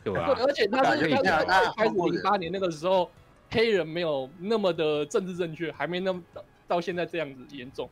[0.05, 0.35] 对吧？
[0.39, 3.11] 而且他是他是开始零八年那个时候，
[3.51, 6.23] 黑人没有那么的政治正确，还没那么
[6.69, 7.89] 到现在这样子严重。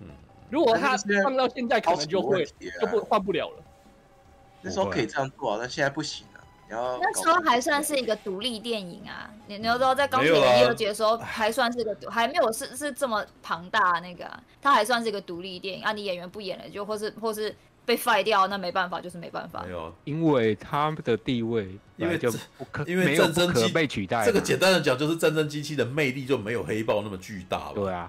[0.00, 0.08] 嗯，
[0.50, 2.44] 如果他放到现在，可能就会
[2.80, 3.62] 就不换不了了。
[4.62, 6.26] 那时候可以这样做，但现在不行。
[6.72, 14.24] 那时候还算是一个独立电影啊，你你说在钢铁人一二集的时候还算是一个， 还没有是是这么庞大那个，
[14.62, 15.92] 它还算是一个独立电影啊。
[15.92, 17.52] 你演员不演了，就或是或是
[17.84, 19.64] 被废掉，那没办法，就是没办法。
[19.64, 24.24] 没有，因为他们的地位，因为就不可因为战争机被取代。
[24.24, 27.74] 这个简单的讲，就是战争机器的魅力就没有黑豹那么巨大了。
[27.74, 28.08] 对啊，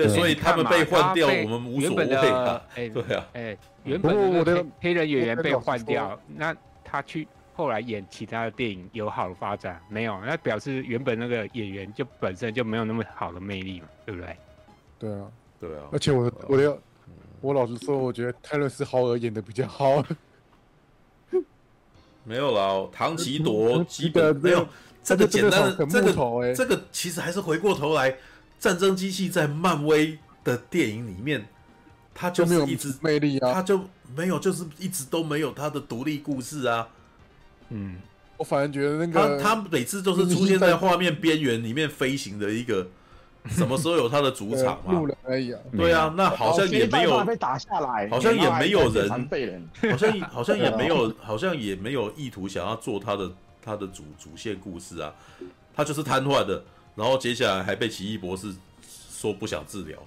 [0.00, 2.60] 对，所以他们被换掉，我们无所谓啊。
[2.74, 7.28] 哎，对啊，哎，原本的黑人演员被换掉，那他去。
[7.54, 10.18] 后来演其他的电影有好的发展没有？
[10.24, 14.36] 那表示原本那个演员就本身就没有那么好的魅力嘛，对不对？
[14.98, 15.26] 对啊，
[15.60, 15.82] 对啊。
[15.92, 16.76] 而且我我要
[17.42, 20.02] 我老实说，我觉得泰勒斯豪尔演的比较好。
[22.24, 24.66] 没有啦，唐吉朵基本没有
[25.04, 28.16] 这个简单的这个这个其实还是回过头来，
[28.62, 31.44] 战争机器在漫威的电影里面，
[32.14, 33.80] 它就是一直魅力啊，他就
[34.14, 36.86] 没有就是一直都没有它的独立故事啊。
[37.70, 37.96] 嗯，
[38.36, 42.86] 我反而觉得那个他他每次都是出现在画面边缘里面飞行的一个，
[43.50, 44.92] 什么时候有他的主场嘛？
[44.92, 45.58] 路人而已啊。
[45.76, 49.08] 对啊，那好像也没有被打下来，好像也没有人，
[49.90, 53.28] 好像好像也没有，好像也没有意图想要做他的
[53.60, 55.12] 他的主主线故事啊。
[55.74, 56.62] 他就是瘫痪的，
[56.94, 58.54] 然后接下来还被奇异博士
[59.10, 59.98] 说不想治疗，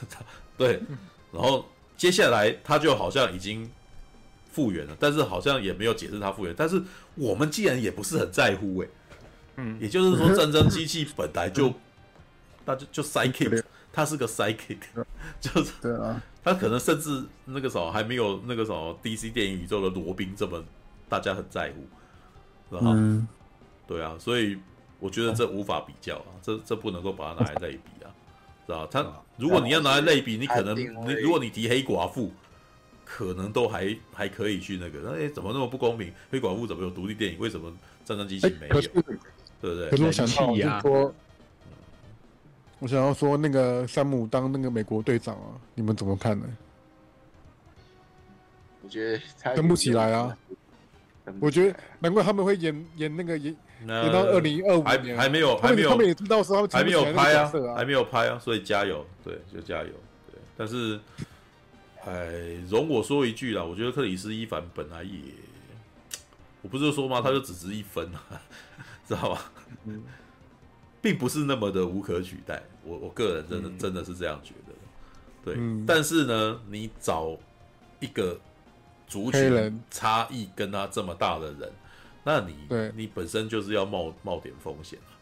[0.56, 0.80] 对，
[1.32, 1.66] 然后
[1.96, 3.70] 接下来他就好像已经。
[4.56, 6.54] 复原了，但是好像也没有解释他复原。
[6.56, 6.82] 但是
[7.14, 8.88] 我们既然也不是很在乎，哎，
[9.56, 11.70] 嗯，也就是说，战争机器本来就，
[12.64, 14.78] 那就就 psychic，他是个 psychic，
[15.38, 20.64] 就是对啊，他可能甚至那个时候还没有那个什么 DC 电影宇宙的罗宾这么
[21.06, 23.28] 大家很在乎，嗯，
[23.86, 24.56] 对啊，所以
[24.98, 28.10] 我觉得这无法比较啊， 这这不能够把它拿来类比啊，
[28.66, 30.84] 知道他如果你要拿来类比，你可能你
[31.22, 32.32] 如果你提黑寡妇。
[33.08, 36.12] 可能都还还可以去那个，哎，怎么那么不公平？
[36.28, 37.38] 黑寡妇怎么有独立电影？
[37.38, 37.72] 为什么
[38.04, 38.80] 战争机器没有？
[38.80, 39.02] 对不
[39.60, 39.88] 对？
[39.90, 41.14] 可是我想到就是说，
[42.80, 46.46] 我想要说那个山姆当那个美国队长啊，你们怎么看呢？
[48.82, 50.36] 我觉得跟不起来啊。
[51.40, 59.90] 我觉得难怪他们会演演那个演演到二零二五年，还没有还没有，他们也知道说他们还没有拍啊，还没有拍啊，所以加油，对，就加油，
[60.30, 60.98] 对，但是。
[62.08, 65.18] 哎，容我说一句啦，我觉得克里斯·伊凡本来也，
[66.62, 67.20] 我不是说吗？
[67.20, 68.40] 他就只值一分啊，
[69.04, 69.50] 知道吧？
[69.86, 70.04] 嗯，
[71.02, 72.62] 并不是那么的无可取代。
[72.84, 74.72] 我我个人真的、嗯、真的是这样觉得。
[75.44, 77.36] 对，嗯、但是呢，你找
[77.98, 78.38] 一个
[79.08, 81.72] 族群差异跟他这么大的人，人
[82.26, 85.14] 那你对你本身就是要冒冒点风险啊。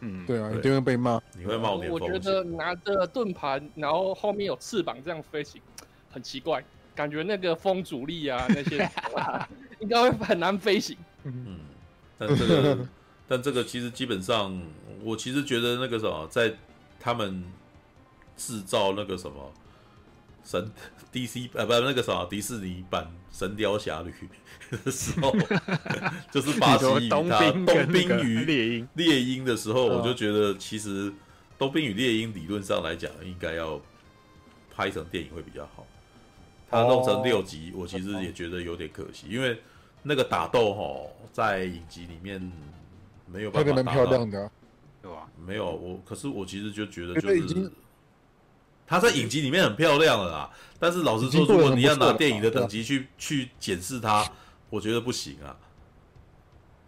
[0.00, 2.10] 嗯，对啊，你就会被骂，你会冒点风险。
[2.12, 5.62] 我觉得拿着盾牌，然后后面有翅膀这样飞行。
[6.10, 6.64] 很奇怪，
[6.96, 8.90] 感觉那个风阻力啊， 那些
[9.78, 10.96] 应该会很难飞行。
[11.22, 11.60] 嗯，
[12.18, 12.88] 但这个，
[13.28, 14.60] 但这个其实基本上，
[15.04, 16.54] 我其实觉得那个什么，在
[16.98, 17.44] 他们
[18.36, 19.52] 制造那个什么
[20.44, 20.72] 神
[21.12, 23.04] DC 呃不那个什么迪士尼版
[23.38, 24.10] 《神雕侠侣》
[24.70, 25.34] 的时候，
[26.30, 31.12] 就是巴西与他冬兵与猎鹰猎鹰的时候，我就觉得其实
[31.58, 33.80] 冬兵与猎鹰理论上来讲，应该要
[34.74, 35.86] 拍成电影会比较好。
[36.70, 39.58] 他弄成六集，我其实也觉得有点可惜，因为
[40.02, 42.38] 那个打斗哈，在影集里面
[43.26, 44.50] 没有办法打漂亮的，
[45.00, 45.26] 对吧？
[45.46, 47.70] 没有我，可是我其实就觉得就是
[48.86, 50.50] 他在影集里面很漂亮了啦。
[50.78, 54.30] 但是老实说，如果你要拿电影的等级去去检视它，
[54.70, 55.56] 我觉得不行啊。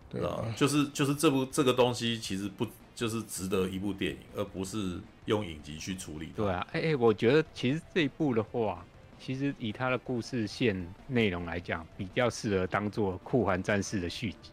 [0.09, 6.33] 对啊，就是就是这部这个东西其实不就是值得一部电影，而不是用影集去处理。
[6.35, 8.85] 对啊，哎哎，我觉得其实这一部的话。
[9.23, 10.75] 其实以它的故事线
[11.07, 14.51] 内容来讲，比较适合当做酷寒战士的续集。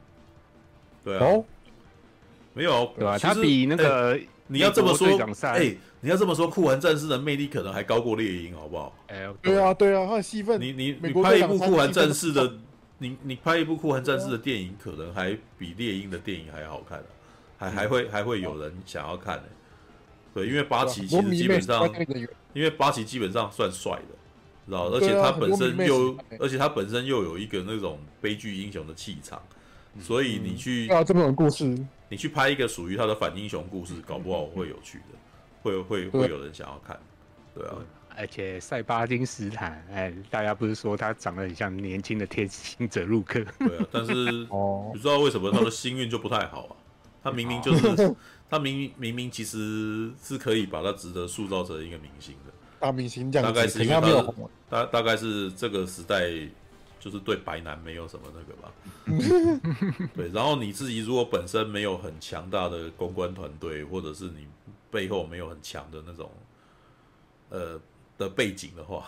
[1.05, 1.45] 对啊，哦、
[2.53, 3.17] 没有对吧、啊？
[3.17, 5.07] 他比那个、欸、你要这么说，
[5.43, 8.93] 哎、欸，你要这么说，酷寒战士的魅力可能还高过猎鹰，好不好？
[9.07, 12.57] 哎，对啊，对啊，他的戏份，你你你拍一部酷寒战士的，
[12.97, 17.05] 你你拍一部酷寒战士的电影，可能还比猎鹰的电影还好看、啊，
[17.57, 19.51] 还还会还会有人想要看呢、欸。
[20.33, 21.89] 对，因为八旗其实基本上，
[22.53, 24.17] 因为八旗基本上算帅的。
[24.67, 24.89] 知道？
[24.89, 29.41] 而且他本身又而且他本身又有一个那种悲剧英雄的气场，
[29.99, 31.63] 所以你去对啊，这种故事，
[32.09, 35.17] 你去拍一个属于他的反英雄故事，搞不好会有趣的，
[35.63, 36.99] 会会会有人想要看，
[37.55, 37.75] 对啊，
[38.17, 43.43] 而且塞巴金斯坦，哎，大家不是说他长得很像年轻的天行者入克？
[43.59, 46.75] 对啊，但是 哦不知道为什么他的星运就不太好啊，
[47.23, 48.15] 他明明就是
[48.49, 52.53] 他明明明明其实是可以把他值得塑造成一个明星的。
[52.79, 54.23] 大明星这样，大概是因为他
[54.69, 56.29] 大大概是这个时代
[56.99, 60.29] 就是对白男没有什么那个吧， 对。
[60.29, 64.47] 然后你自己如果本身没有很强大的公关团队，或者是你
[64.89, 66.31] 背后没有很强的那种
[67.49, 67.79] 呃
[68.17, 69.07] 的背景的话，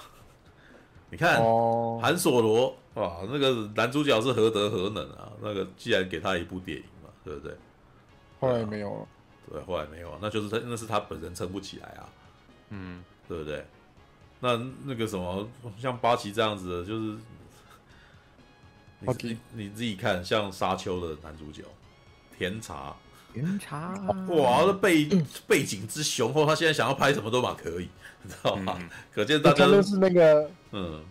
[1.09, 5.31] 你看哦，韩索罗啊，那个男主角是何德何能啊？
[5.41, 7.55] 那个既然给他一部电影嘛，对不对？
[8.39, 9.07] 后来没有了，
[9.51, 12.09] 对，后来没有了，那就是他那是他本人撑不起来啊。
[12.69, 13.65] 嗯，对不对？
[14.39, 14.55] 那
[14.85, 15.45] 那个什么，
[15.77, 17.17] 像八旗这样子的，就是
[19.01, 21.63] 你自己你自己看，像沙丘的男主角
[22.37, 22.95] 甜茶，
[23.33, 23.93] 云茶，
[24.29, 25.07] 哇，这背
[25.47, 27.89] 背景之雄厚，他现在想要拍什么都蛮可以，
[28.23, 28.75] 你知道吗？
[28.79, 31.03] 嗯可见大家都是那个，嗯，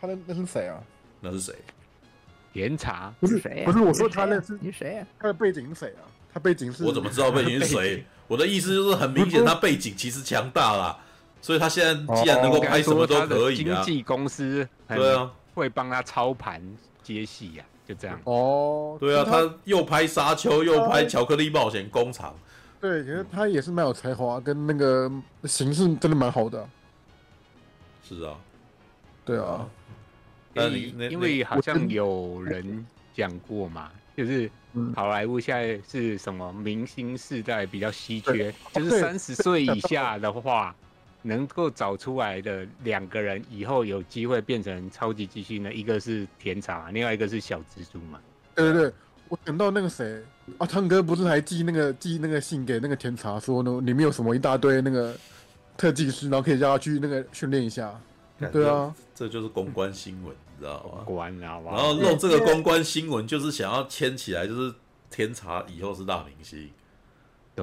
[0.00, 0.82] 他那那是谁啊？
[1.20, 1.54] 那是谁？
[2.52, 5.06] 甜茶不是谁呀不是，我说他那是你谁呀？
[5.18, 6.04] 他的背景是谁啊？
[6.34, 8.04] 他背景是我怎么知道背景是谁？
[8.28, 10.98] 我的意思就是很明显，他背景其实强大啦，
[11.40, 13.82] 所以他现在既然能够拍什么都可以啊。
[13.84, 16.62] 经纪公司对啊，会帮他操盘
[17.02, 18.18] 接戏呀，就这样。
[18.24, 22.34] 哦，对啊，他又拍沙丘，又拍巧克力冒险工厂。
[22.80, 25.10] 对，其实他也是蛮有才华，跟那个
[25.44, 26.68] 形式真的蛮好的啊。
[28.02, 28.34] 是啊，
[29.24, 29.68] 对啊，
[30.54, 40.74] 因因为好像有人讲过嘛， 就是嗯好莱坞现在是什么明星世代比较稀缺，就是三十岁以下的话，
[41.22, 48.20] 能够找出来的两个人以后有机会变成超级巨星的，一个是甜茶，另外一个是小蜘蛛嘛。
[48.54, 48.92] 对对对，
[49.28, 50.22] 我想到那个谁
[50.58, 55.16] 啊，汤哥不是还寄那个寄那个信给那个甜茶，说呢里面有什么一大堆那个
[55.76, 57.98] 特技师，然后可以叫他去那个训练一下。
[58.50, 61.28] 对啊，这就是公关新闻，你知道吗？
[61.40, 61.92] 然后好？
[61.94, 64.74] 弄这个公关新闻，就是想要牵起来，就是
[65.10, 66.68] 甜茶以后是大明星，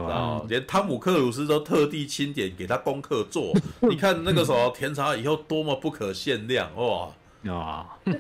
[0.06, 3.54] 对啊，连汤姆克鲁斯都特地清点给他功课做。
[3.90, 7.10] 你看那个时候甜茶以后多么不可限量哇！
[7.54, 8.14] 啊，你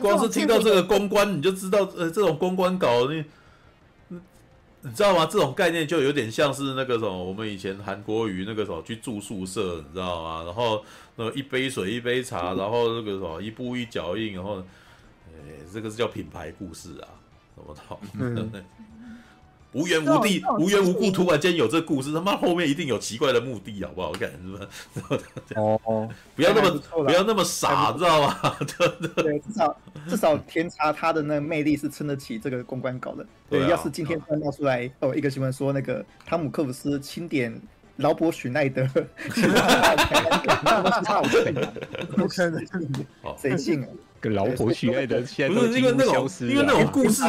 [0.00, 3.24] 光是听到这个公关，你就知道呃这种公关搞你。
[4.84, 5.24] 你知道吗？
[5.26, 10.42] 这种概念就有点像是那个什么，我们以前韩国瑜那个什么去住宿舍，你知道吗？
[10.44, 10.84] 然后
[11.14, 14.58] 那个一杯水一杯茶，然后那个什么一步一脚印，然后，
[15.28, 17.06] 哎，这个是叫品牌故事啊，
[17.54, 17.74] 什么
[18.34, 18.42] 的？
[18.52, 18.64] 嗯
[19.72, 24.08] 无缘无地、无缘无故，突然间有这故事，他妈后面一定有奇怪的目的，好不好？
[24.10, 24.48] 我感觉是
[25.00, 25.54] 不是？
[25.54, 28.56] 哦， 不要那么还不不要那么傻，知道吗？
[29.16, 29.76] 对至少
[30.08, 33.26] 至少甜茶它的那个魅力是撑得起这个公关稿的。
[33.48, 37.58] 对啊，要是今天突然冒出来哦一个新闻说那个汤姆克鲁斯钦点
[37.96, 38.82] 劳勃许奈德，
[40.64, 41.72] 那都是他好信的，
[42.16, 42.66] 不可能，
[43.22, 43.88] 好谁信啊？
[44.22, 47.22] 跟老婆许爱的现在都不是因为那种因为那种故事，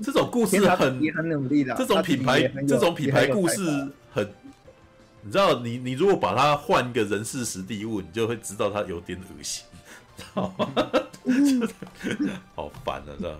[0.00, 4.26] 这种故事很也很努力的，这种品牌这种品牌故事很
[5.22, 9.64] 你知道，你你如果把它换一个人事实地物，你就会知道它有点恶心，
[10.16, 10.72] 知道吗？
[12.54, 13.38] 好烦啊，这样。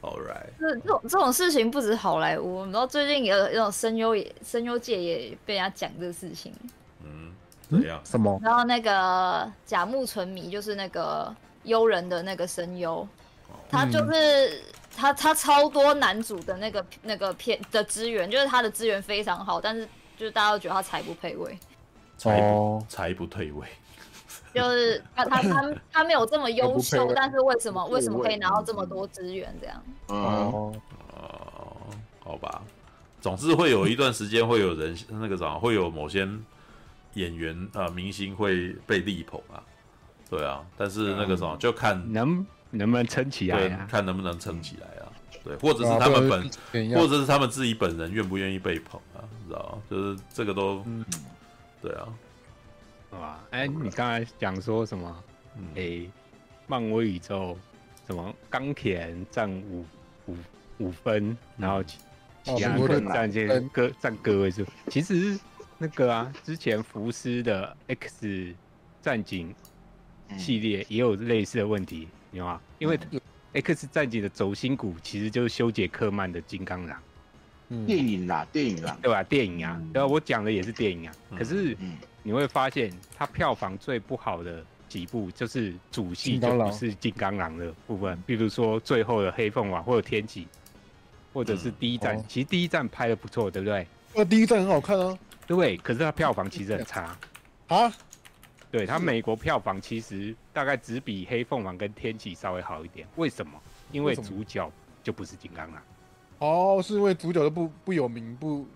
[0.00, 6.52] All right，这这种这种事情不止好莱坞，然后最近有有种声优也声优界也被人家讲这个事情。
[7.02, 7.32] 嗯，
[7.68, 8.00] 怎样？
[8.04, 8.40] 什么？
[8.40, 11.34] 然后那个甲木纯迷就是那个
[11.64, 13.06] 悠人的那个声优，
[13.68, 14.62] 他就是、
[14.96, 21.58] 他他超多男主的那个那个片的资源，就是他的资源非常好，但是就是大家都觉得他才不配位，
[22.16, 22.42] 才
[22.88, 23.66] 才不退位，
[24.54, 29.82] 就是他他他他没有这么优秀，但是为什么为什么可以拿到这么多资源这样？
[30.08, 30.72] 嗯，哦，
[31.12, 31.76] 哦，
[32.20, 32.62] 好吧。
[33.20, 36.26] 总之会有一段时间会有人那个啥，会有某些
[37.14, 39.60] 演员啊、呃明星会被力捧啊，
[40.30, 40.64] 对啊。
[40.76, 43.68] 但是那个什么，就看能能不能撑起来？
[43.90, 45.08] 看能不能撑起来啊，
[45.44, 49.82] 对，或者是他们本，或者是他们自己本人愿不愿意被捧啊，你知道吗？
[49.90, 51.04] 就是这个都，嗯
[51.80, 52.08] 对啊，
[53.10, 53.44] 好吧？
[53.50, 55.24] 哎，你刚才讲说什么？
[55.56, 56.10] 嗯，哎，
[56.66, 57.56] 漫威宇宙
[58.06, 59.84] 什么钢铁人占五
[60.26, 60.36] 五
[60.78, 61.98] 五分，然后其
[62.44, 64.64] 其他哦人占这嗯个占个位数。
[64.88, 65.38] 其实
[65.78, 68.54] 那个啊，之前福斯的 X
[69.00, 69.54] 战警
[70.36, 72.60] 系列也有类似的问题，你知道吗？
[72.78, 72.98] 因为
[73.52, 77.00] X 战警的轴心骨其实就是修杰克曼的金刚狼，
[77.70, 79.22] 嗯电影啦，电影啦，对吧？
[79.22, 80.06] 电影啊，对吧？
[80.06, 81.14] 我讲的也是电影啊。
[81.30, 90.46] 嗯可是嗯，你会发现，它票房最不好的几部就是主系金刚狼就不是金刚狼的部分，比如说最后的黑凤凰或者天启，
[91.32, 93.86] 或者是第一站，哦其实第一站拍的不错，对不对？
[94.14, 97.16] 那第一站很好看啊对，可是它票房其实很差。
[97.68, 97.92] 啊！
[98.70, 103.52] 对它美国票房其实大概只比黑凤凰跟天启稍微好一点，为什么？
[103.92, 104.70] 因为主角
[105.02, 105.82] 就不是金刚狼。
[106.38, 108.66] 哦，是因为主角都不不有名不，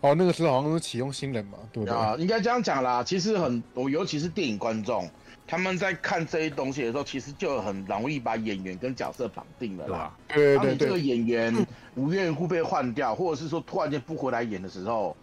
[0.00, 1.94] 哦，那个时候好像是启用新人嘛，对不对？
[1.94, 3.02] 啊，应该这样讲啦。
[3.02, 5.10] 其实很，我尤其是电影观众，
[5.46, 10.36] 他们在看这些东西的时候，其实就很容易把演员跟角色绑定了啦对吧。
[10.36, 15.14] 对对当你这个，演员无缘无故被换掉，或者是说突然间不回来演的时候，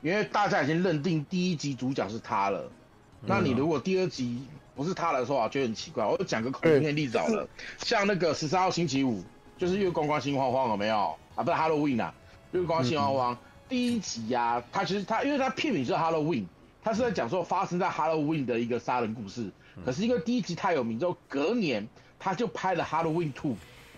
[0.00, 2.68] 因为大家已经认定第一集主角是他了，
[3.26, 4.42] 那你如果第二集
[4.74, 6.04] 不是他的话，就很奇怪。
[6.04, 7.46] 我讲个恐怖片例子好了，
[7.78, 9.22] 像那个十三号星期五，
[9.58, 11.42] 就是月光光心慌慌有没有啊？
[11.42, 12.14] 不是 Halloween 啊，
[12.52, 16.46] 月光光心慌慌、第一集呀、啊，他其实他因为他片名是 Halloween，
[16.82, 19.50] 他是在讲说发生在 Halloween 的一个杀人故事。
[19.84, 21.86] 可是因为第一集太有名之后，隔年
[22.18, 23.56] 他就拍了 Halloween Two，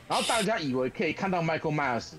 [0.09, 2.13] 然后大家以为可以看到 Michael Myers。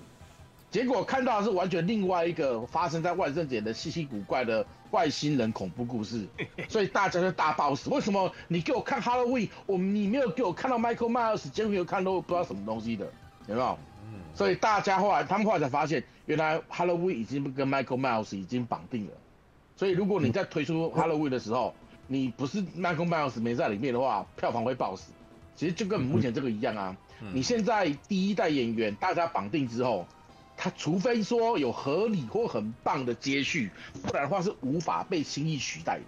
[0.70, 6.24] 结果看到的是完全另外一个发生在万圣节的稀奇古怪的外星人恐怖故事，
[6.70, 7.90] 所以大家就大爆死。
[7.90, 13.04] 为什么你给我看 Halloween，我你没有给我看到 Michael Myers，结果没有看到不知道什么东西的，
[13.48, 13.76] 有没有？
[14.32, 19.12] 所以大家后来他们后来才发现，原来 Halloween 已经跟 Michael Myers 已经绑定了。
[19.74, 21.74] 所以如果你在推出 Halloween 的时候，
[22.06, 25.10] 你不是 Michael Myers 没在里面的话，票房会爆死。
[25.56, 26.96] 其实就跟目前这个一样啊，
[27.32, 30.06] 你现在第一代演员大家绑定之后。
[30.56, 33.70] 他除非说有合理或很棒的接续，
[34.02, 36.04] 不然的话是无法被轻易取代的。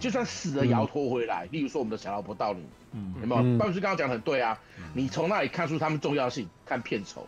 [0.00, 1.46] 就算死了也要拖回来。
[1.52, 2.58] 例如说我们的小老婆道理，
[2.90, 3.40] 嗯，有没有？
[3.40, 4.58] 嗯办公室刚刚讲的很对啊，
[4.92, 6.48] 你从那里看出他们重要性？
[6.64, 7.24] 看片酬，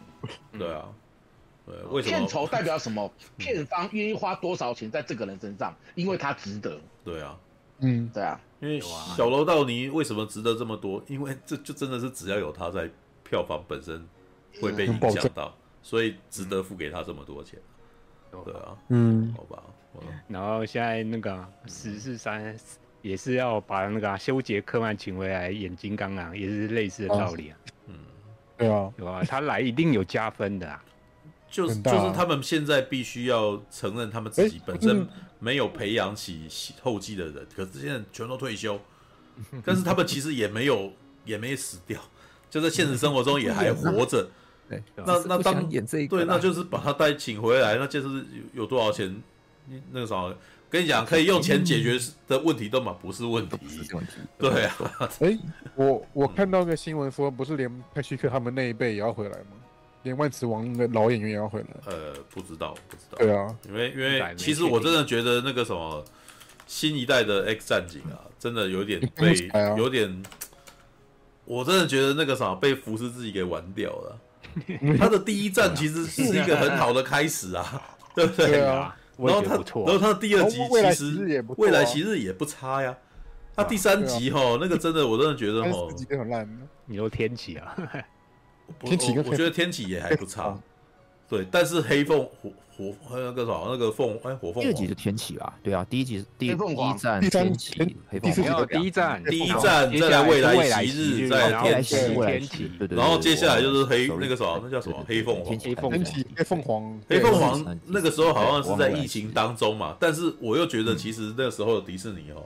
[0.58, 0.88] 对啊，
[1.64, 2.18] 对，为什么？
[2.18, 3.12] 片酬代表什么？
[3.36, 6.80] 片方愿意花多少钱在这个人身上，因为他值得。
[7.04, 7.38] 对啊，
[7.78, 11.00] 嗯，对啊，因为小楼道尼为什么值得这么多？
[11.06, 12.90] 因为这就真的是只要有他在，
[13.22, 14.04] 票房本身
[14.60, 15.54] 会被影响到。
[15.82, 17.58] 所以值得付给他这么多钱，
[18.30, 19.62] 对啊，嗯，好吧。
[20.28, 22.56] 然后现在那个十四三
[23.02, 27.58] 也是要把那个修杰克曼请回来演金刚狼，也是类似的道理啊。
[27.86, 27.94] 嗯，
[28.56, 29.24] 对啊，对啊？
[29.24, 30.84] 他来一定有加分的啊。
[31.50, 35.08] 就是就是他们现在必须要承认他们自己本身
[35.38, 36.46] 没有培养起
[36.82, 38.78] 后继的人，可是现在全都退休，
[39.64, 40.92] 但是他们其实也没有
[41.24, 41.98] 也没死掉，
[42.50, 44.28] 就在现实生活中也还活着。
[44.68, 49.22] 对，那那当演这一对，那就是把他带请回来，那就是有有多少钱？
[49.92, 50.34] 那个啥，
[50.70, 53.58] 跟你讲，可以用钱解决的问题都嘛不是问题，
[54.38, 54.76] 对啊。
[55.20, 55.38] 哎，
[55.74, 59.56] 我我看到个新闻说，不是连派屈克他们那一辈也要回来吗？
[60.04, 61.66] 连万磁王那个老演员也要回来？
[61.84, 63.18] 呃，不知道，不知道。
[63.18, 66.02] 对啊，因为因为其实我真的觉得那个什么
[66.66, 69.34] 新一代的 X 战警啊，真的有点被
[69.76, 70.22] 有点，
[71.44, 74.18] 我真的觉得那个啥被福斯自己给玩掉了。
[74.98, 77.82] 他的第一站其实是一个很好的开始啊，
[78.14, 78.46] 对不对？
[78.46, 82.96] 对啊，然后他，然后他的第二集其实未来其实也不差呀。
[83.56, 86.48] 他第三集哈，那个真的我真的觉得哈，很烂。
[86.86, 87.76] 你说天启啊？
[88.80, 90.56] 天启，我觉得天启也还不差。
[91.28, 95.52] 对，但是黑凤火火那个啥那个凤哎火凤，第二集是天启吧？
[95.62, 96.54] 对啊，第一集第一
[96.96, 102.96] 站天启，黑凤凰第一站第一站再来未来昔日，再天启天启，对对。
[102.96, 105.58] 然后接下来就是黑那个什么，那叫什么黑凤凰？
[105.58, 112.42] 黑凤天启黑凤凰，黑凤凰那个时候好像是在疫情当中嘛，但是我又觉得其实那个时候的迪士尼哦，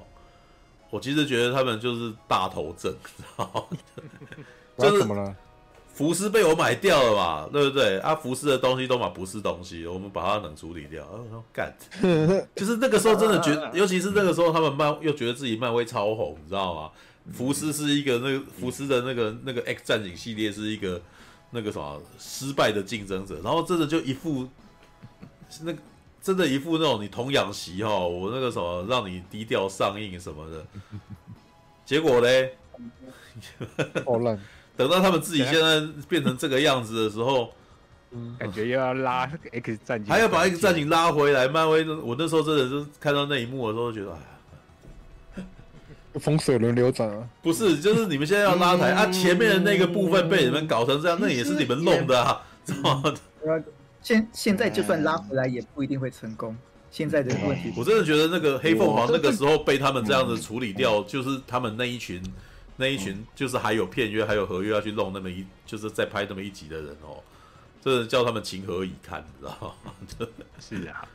[0.91, 3.79] 我其实觉得他们就是大头症，知道吗？
[4.79, 5.37] 就是怎么了？
[5.95, 7.99] 福斯被我买掉了嘛，对不对？
[7.99, 11.03] 啊，福斯的东西都嘛不是东西，我们把它冷处理掉。
[11.03, 11.75] 然后说干，
[12.57, 16.91] 就是那个时候真的觉得， 尤其是那个时候他们漫又觉得自己漫威超红，你知道吗？
[17.33, 21.01] 福斯是一个那个福斯的那个那个 X 战警系列是一个
[21.51, 24.49] 那个什么失败的竞争者，然后真的就一副
[25.63, 25.79] 那个
[26.21, 30.67] 真的一副那种你童养媳哈，我那个什么让你低调上映什么的，
[31.85, 32.57] 结果嘞，
[34.05, 34.37] 好烂。
[34.77, 37.53] 等到他们自己现在变成这个样子的时候，
[38.39, 41.47] 感觉又要拉 X 战警，还要把 X 战警拉回来。
[41.47, 44.19] 漫威，我那时候真的是看到那一幕的时候，觉得
[45.37, 45.43] 哎，
[46.19, 47.29] 风水轮流转啊！
[47.43, 53.15] 不是，就是你们现在要拉抬啊，前面的那个部分被你们搞成这样，那也是你们弄的啊，知道吗？
[54.03, 56.57] 现现在就算拉回来，也不一定会成功。
[56.91, 62.23] 现在的问题，我真的觉得那个黑凤凰那个时候被他们这样子处理掉，就是他们那一群。
[62.77, 67.23] 那一群就是还有片约，还有合约要去弄那么一，就是再拍那么一集的人哦，
[67.83, 69.93] 真的叫他们情何以堪，你知道吗？
[70.59, 71.07] 是啊，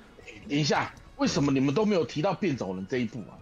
[0.48, 3.34] 等一下，为什么你们都没有提到变种人这一部啊？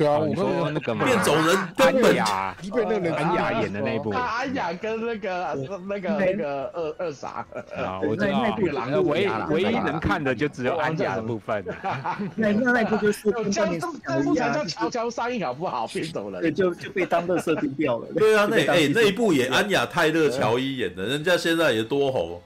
[0.00, 5.54] 对啊，哦你我们说那个嘛变种人根本安雅，基本那个人安雅演的那一部啊，安雅跟那个
[5.86, 7.44] 那个那个二二傻，
[7.76, 11.74] 啊，我知道唯狼唯一能看的就只有安雅的部分了。
[12.34, 15.86] 那那那部就是这这这部才叫，悄悄上映好不好？
[15.88, 18.06] 变种对，人，就就被当垃圾丢掉了。
[18.16, 22.40] 对啊，那哎、那一部也安雅泰勒乔伊演的，人家现在也多红，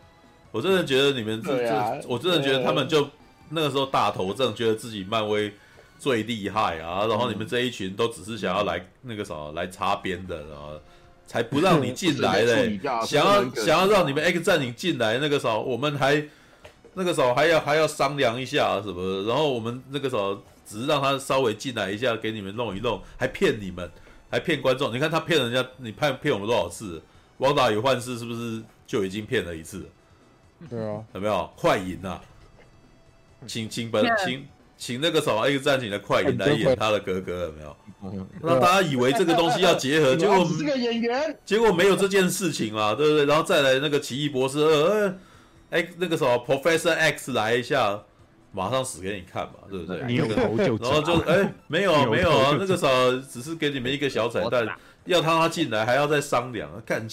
[0.50, 3.08] 我真的觉得你们这这，我真的觉得他们就
[3.50, 5.54] 那个时候大头症，觉得自己漫威
[6.04, 10.78] 最厉害啊，然后你们这一群都只是想要来那个什么来擦边的，然后
[11.26, 16.22] 才不让你进来 处嘞想要想要让你们 X 战警进来，那个时候我们还
[16.92, 23.90] 那个时候还要还要商量一下什么的，然后我们那个时候只是让他稍微进来一下，给你们弄一弄，还骗你们，
[24.28, 24.94] 还骗观众。
[24.94, 27.00] 你看他骗人家，你骗骗我们多少次？
[27.38, 29.88] 汪达与幻视是不是就已经骗了一次？
[30.68, 32.20] 对啊，有没有快赢啊？
[33.46, 34.46] 请请本请
[34.84, 38.26] 请那个什么 X 战警的快银来演他的哥哥，有没有？
[38.42, 43.24] 让大家以为这个东西要结合，结果你是个演员，结果没有这件事情嘛，对不对？
[43.24, 45.08] 然后再来那个奇异博士二，
[45.70, 47.98] 哎、欸，那个什么 Professor X 来一下，
[48.52, 50.02] 马上死给你看嘛，对不对？
[50.06, 54.68] 你有头就然后就哎、欸，没有啊，没有啊，那个时候只是给你们一个小彩蛋，
[55.06, 57.08] 要他他进来还要再商量，看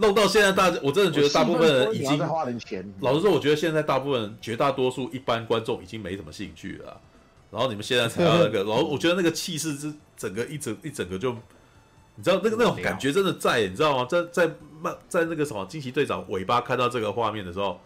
[0.00, 2.92] 弄到现在大家，我真的觉得大部分人已经花点钱。
[3.00, 6.96] 老实说，我觉得现在大部分绝大多数一般观众已经没什么兴趣了啊。
[7.50, 11.32] 然后你们现在才要那个， 然后我觉得那个气势是整个一整一整个就，
[12.14, 14.06] 你知道那个那种感觉真的在，你知道吗？
[14.08, 17.80] 在在漫在那个什么惊奇队长尾巴看到这个画面的时候，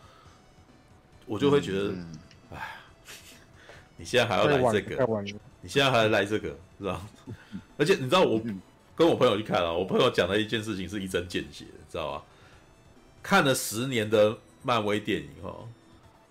[1.27, 1.89] 我就会觉得，
[2.53, 3.07] 哎、嗯，
[3.97, 5.07] 你现在还要来这个，
[5.63, 7.01] 你现在还要来这个，是吧？
[7.79, 8.41] 而且你知道我
[8.95, 12.25] 跟我朋友去看了，我朋友讲的一件事情是一针见血，知道吧？
[13.23, 15.69] 看了十年的漫威电影哦。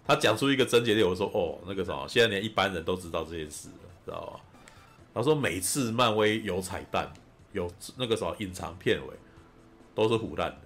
[0.06, 4.42] 他讲出一个症结点，我说哦，那个什么，现在连一般人都知道这件事了，知道吧？
[5.14, 7.09] 他说每次漫威有彩蛋，
[7.53, 9.14] 有那个什么隐藏片尾，
[9.95, 10.58] 都是胡烂的。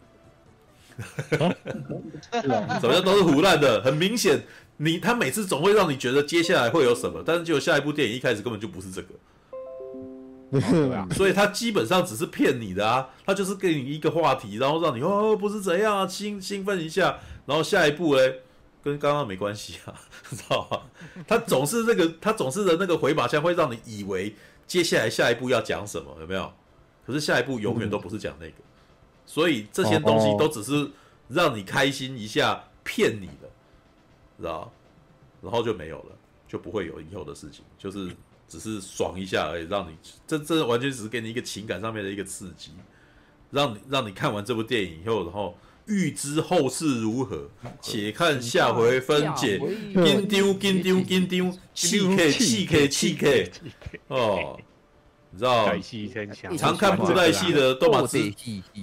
[2.81, 3.79] 什么叫都是胡烂的？
[3.83, 4.41] 很明显，
[4.77, 9.09] 你他每次总会让你觉得接下来会有什么，但是结果下一部电影一开始根本就不是这个。
[11.15, 18.41] 所以他基本上只是骗你的啊，他就是给你一个话题，然后让你哦不是怎样啊，兴兴奋一下，然后下一步嘞。
[18.83, 19.93] 跟刚刚没关系啊，
[20.29, 20.81] 知道吗？
[21.27, 24.33] 他总是那个，他总是的那个回马枪会让你以为
[24.65, 26.49] 接下来下一步要讲什么，有没有？
[27.05, 28.53] 可是下一步永远都不是讲那个，
[29.25, 30.89] 所以这些东西都只是
[31.27, 33.49] 让你开心一下，骗你的，
[34.37, 34.71] 知道？
[35.41, 36.15] 然后就没有了，
[36.47, 38.09] 就不会有以后的事情，就是
[38.47, 39.95] 只是爽一下而已，让你
[40.25, 42.71] 这这完全只是给你一个情感上面的一个刺激，
[43.51, 45.57] 让你让你看完这部电影以后，然后。
[45.89, 47.49] 预知后事如何，
[47.81, 49.57] 且看下回分解。
[49.93, 53.49] 金丢金丢金丢，气 K 气 K 气 K
[54.09, 54.59] 哦，
[55.31, 55.71] 你知道？
[56.57, 58.19] 常看布袋戏的都嘛知，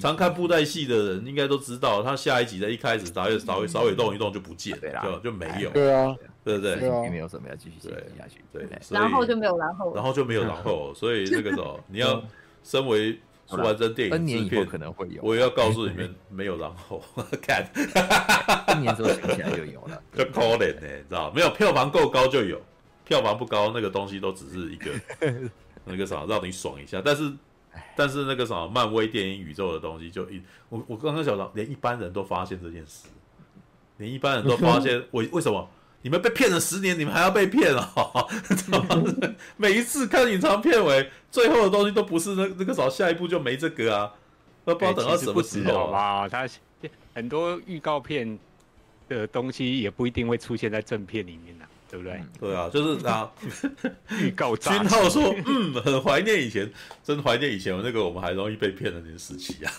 [0.00, 5.68] 常看布袋戏的人应该都知道，他下一集的一开始，稍微稍微稍微动一动就不见，就就没有。
[5.72, 6.76] 对啊，对不对？
[6.76, 8.44] 并没有什么要继续写下去。
[8.52, 12.22] 对，然后就没有然后，然后就没有然后，所以那个时候你要
[12.62, 13.18] 身为。
[13.46, 16.98] 出完这电影制片可能会有，我也要告诉你们，没有然后。
[17.42, 17.62] 看，
[18.74, 22.58] 一年之后想起来就有了， 就可怜呢，知道没有票房够高就有，
[23.04, 24.90] 票房不高那个东西都只是一个
[25.84, 27.30] 那个啥让你爽一下，但是
[27.94, 30.40] 但是那个啥漫威电影宇宙的东西就一
[30.70, 33.08] 我我刚刚想到，连一般人都发现这件事，
[33.98, 35.68] 连一般人都发现为为什么？
[36.04, 38.28] 你们被骗了十年，你们还要被骗哦？
[39.56, 44.12] 每一次看隐藏片尾，最后的东西都不是那那个啥，下一步就没这个啊，
[44.66, 46.28] 都不知道等到什么时候啊。
[46.28, 46.46] 他
[47.14, 48.38] 很多预告片
[49.08, 52.12] 的东西也不一定会出现在正片里面啊，对不对？
[52.12, 53.32] 嗯、对啊，就是啊，
[54.20, 54.54] 预告。
[54.54, 56.70] 君浩说：“嗯，很怀念以前，
[57.02, 59.72] 真怀念以前那个我们还容易被骗的那件事情啊。”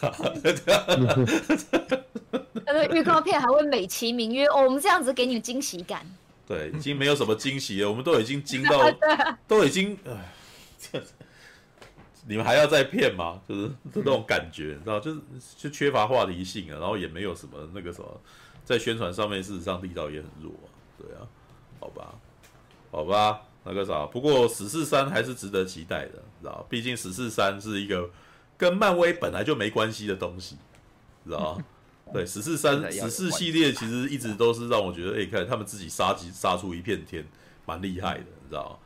[2.65, 6.05] 他的预告片还会美其名曰哦，我们这样子给你惊喜感。
[6.47, 8.79] 对，已经没有什么惊喜了，我们都已经惊到，
[9.47, 11.01] 都已经，唉，
[12.27, 13.41] 你们还要再骗吗？
[13.49, 15.19] 就是这种感觉，你知道，就是
[15.57, 18.21] 就缺乏话题性啊，然后也没有什么那个什么，
[18.63, 20.69] 在宣传上面事实上力道也很弱啊，
[20.99, 21.25] 对啊，
[21.79, 22.13] 好吧，
[22.91, 28.07] 好吧，那个啥，不过死侍三还是值得期待的，知道，毕竟死侍三是一个
[28.55, 30.57] 跟漫威本来就没关系的东西，
[31.25, 31.59] 知道。
[32.13, 37.25] 对，死侍三、死侍系列其实一直都是让我觉得，哎、欸，看他们自己杀鸡杀出一片天，
[37.65, 38.77] 蛮厉害的，你知道吗？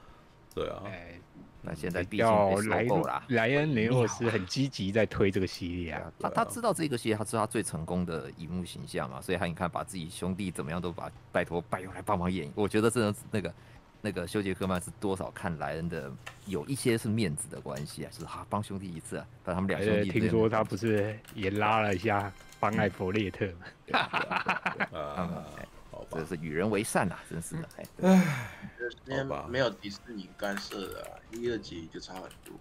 [0.56, 1.19] 对啊，欸、
[1.61, 2.88] 那现在比较莱
[3.27, 13.53] 莱恩雷诺斯很积极在推这个系列啊，他他知道这个系列，他知道他最成功的荧幕形象嘛，所以他你看把自己兄弟怎么样都把拜托拜用来帮忙演，我觉得真的那个
[14.01, 16.11] 那个修杰克曼是多少看莱恩的
[16.45, 20.09] 有一些是面子的关系啊，就是哈帮兄弟一次啊，把他们两兄弟。
[20.09, 23.65] 听说他不是也拉了一下帮艾弗列特吗？
[24.93, 25.45] 啊，
[26.11, 27.69] 这是与人为善啊，真是的。
[28.01, 28.37] 唉，
[29.49, 32.53] 没有迪士尼干涉的，一、二集就差很多。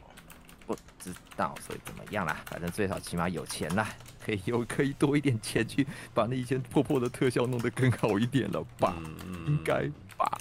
[0.66, 2.36] 不知道，所以怎么样啦？
[2.46, 3.88] 反正最少起码有钱啦，
[4.22, 8.96] 可以有可以多一点钱去把那一些破破的特效弄得更好一点了吧？
[9.24, 10.36] 嗯、应该吧。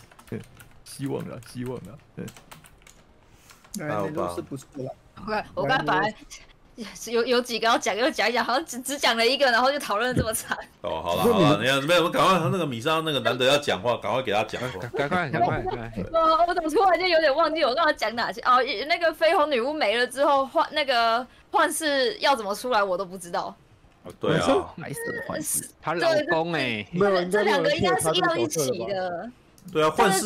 [0.88, 2.26] 希望啊，希望啊，对，
[3.78, 4.90] 那都是不错了。
[5.28, 6.14] 我我刚才本来
[7.08, 10.58] 有有几个要讲，又讲一讲，好像只只讲了一个，然后就讨论这么惨。
[10.82, 12.10] 哦，好了好了，你看没有？
[12.10, 15.92] 赶快那个米莎那个难得要讲话，赶快给他讲话，赶快赶快赶快。
[16.12, 18.40] 我 我怎么突然间有点忘记我刚才讲哪些？
[18.42, 18.58] 哦，
[18.88, 23.54] 那个绯红女巫没了之后，幻那个幻视要怎么出来，我都不知道。
[24.20, 26.88] 对啊，白色的幻视，她老公哎，
[27.32, 29.30] 这两个应该是要一起的。
[29.74, 30.26] 对啊，幻视。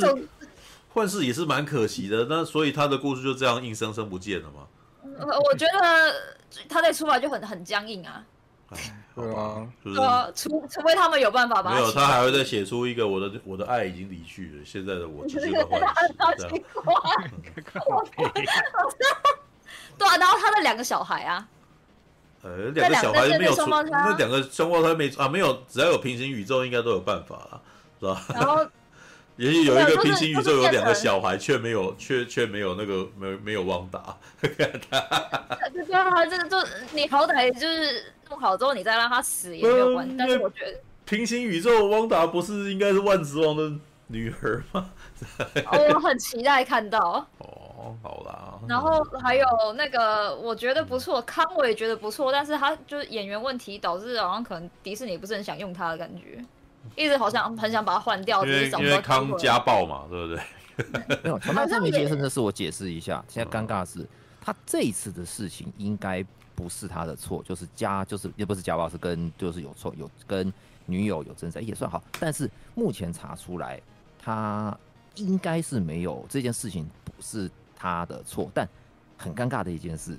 [0.94, 4.68] 幻视也是蛮可惜的，那所以他的故事就这样硬生生不见了吗？
[5.24, 5.80] 我觉得
[6.70, 8.24] 他再出来就很很僵硬啊。
[9.14, 10.00] 对啊，就是
[10.34, 15.82] 除除非他们有办法吧没有，他还会再写出一个我的我的爱已经离去了，现在的我只是个幻
[16.38, 16.48] 视。
[19.98, 21.48] 对啊，然后他的两个小孩啊，
[22.44, 27.62] 呃，两个小孩没有出，那两个双胞胎没啊，没有，只要有平行宇宙，应该都有办法了，
[28.00, 28.26] 是吧？
[28.34, 28.66] 然后。
[29.42, 34.16] 也许有一个平行宇宙有两个小孩，却没有，却却没有那个没没有旺达。
[34.40, 34.52] 对
[34.94, 36.58] 啊，这个就
[36.94, 40.16] 你好歹就是弄好之后，你再让他死也没有关系。
[40.16, 43.72] 但是我觉得平行宇宙汪达不是应该是万磁王的
[44.06, 44.92] 女儿吗？
[45.72, 47.26] 我很期待看到。
[47.40, 48.60] 哦，好啦。
[48.70, 49.46] 然后还有
[49.76, 56.40] 那个我觉得不错，康我也觉得不错，但是他就是演员问题导致好像可能迪士尼不是很想用他的感觉。
[56.96, 60.44] 一直好像很想把它换掉，因为因为康家暴嘛，对不对？
[61.24, 63.24] 没有，乔纳森梅杰森的事我解释一下。
[63.28, 64.08] 现在尴尬的是，
[64.40, 70.52] 他这一次的事情应该不是他的错，就是家就是也不是家暴，是跟就是有错有跟
[70.86, 72.02] 女友有争执，也算好。
[72.20, 73.80] 但是目前查出来，
[74.20, 74.76] 他
[75.16, 78.50] 应该是没有这件事情不是他的错。
[78.54, 78.68] 但
[79.18, 80.18] 很尴尬的一件事，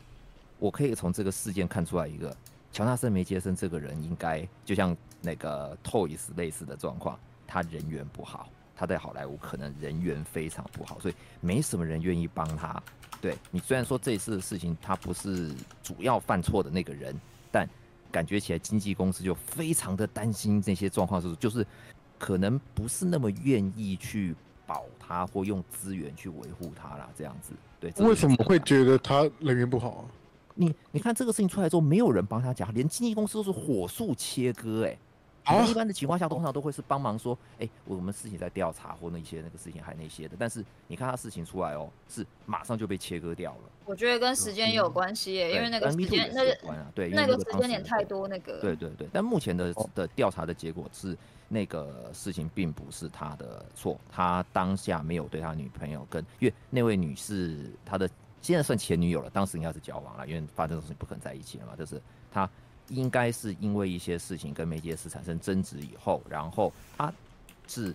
[0.59, 2.37] 我可以从这个事件看出来一个。
[2.71, 12.83] 乔纳森·梅杰森这个人应该就像那个 Toys 类似的状况，他人缘不好，他在好莱坞可能人缘非常不好，所以没什么人愿意帮他。
[13.21, 17.19] 对，你虽然说这一次的事情他不是主要犯错的那个人，
[17.51, 17.69] 但
[18.11, 21.67] 感觉起来经纪公司就非常的担心这些状况，就是就是
[22.19, 24.35] 可能不是那么愿意去
[24.67, 27.53] 保他或用资源去维护他啦，这样子。
[27.79, 30.05] 对，为什么会觉得他人缘不好啊？
[30.55, 34.99] 你你看这个事情出来之后，没有人帮他讲，连经纪公司都是火速切割，哎，
[35.45, 43.61] 啊，一般的情况下通常都会是帮忙说，哎，我们事情在调查或那些那个事情还那些的，但是你看他事情出来哦，是马上就被切割掉了。
[43.85, 48.61] 我觉得跟时间有关系耶，因为那个时间那个对那个时间点太多那个。
[48.61, 51.17] 对对对，但目前的的调查的结果是，
[51.49, 58.09] 那个事情并不是他的错，他当下没有对他女朋友跟，因为那位女士他的。
[58.41, 61.77] 现在算前女友了，当时应该是交往了，因为发生的事情不可能在一起了嘛。
[61.77, 62.51] 就是他
[62.89, 67.13] 应该是因为一些事情跟梅杰斯产生争执以后，然后他
[67.67, 67.95] 是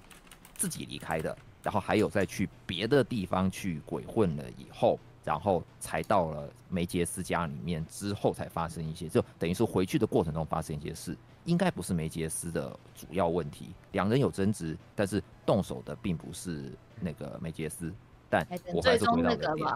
[0.55, 17.93] 自己离开的，然后还有再去别的地方去鬼混了以后，然后才到了梅杰斯家里面之后才发生一些，就等于是回去的过程中发生一些事，应该不是梅杰斯的主要问题，两人有争执，但是动手的并不是那个梅杰斯，
[18.29, 19.67] 但我还是回到了点。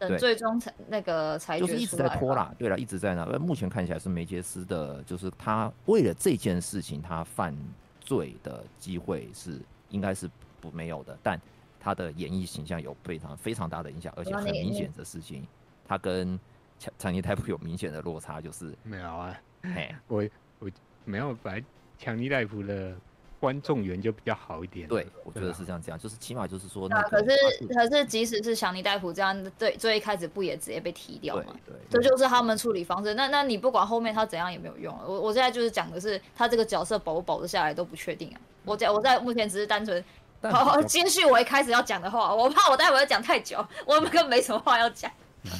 [0.00, 3.26] 等最终才那个裁决就是一直在拖啦，对了，一直在那。
[3.38, 7.54] 目前看起来是梅杰斯的，就是他为了这件事情，他犯
[8.00, 11.38] 罪的机会是应该是不没有的，但
[11.78, 15.46] 他的演艺形象有非常非常大的影响，而且很明显的事情，
[15.86, 16.40] 他跟
[16.78, 20.26] 强强尼戴普有明显的落差，就是没有啊，嘿，我
[20.60, 20.70] 我
[21.04, 21.64] 没有，本来
[21.98, 22.96] 强尼戴普的。
[23.40, 27.30] 观众缘就比较好一点，对，我觉得是这样讲，就是起码就是说，那可是
[27.74, 31.54] 可是即使是强尼戴普这样，对，最一开始不也直接被踢掉吗？
[31.66, 33.14] 对，这就是他们处理方式。
[33.14, 34.94] 那那你不管后面他怎样也没有用。
[35.06, 38.40] 我我现在就是讲的是他这个角色保不保得下来都不确定啊。
[38.66, 40.04] 我在我在目前只是单纯
[40.42, 45.10] 好好接续我一开始要讲的话，我怕我待会要讲太久，我根本没什么话要讲。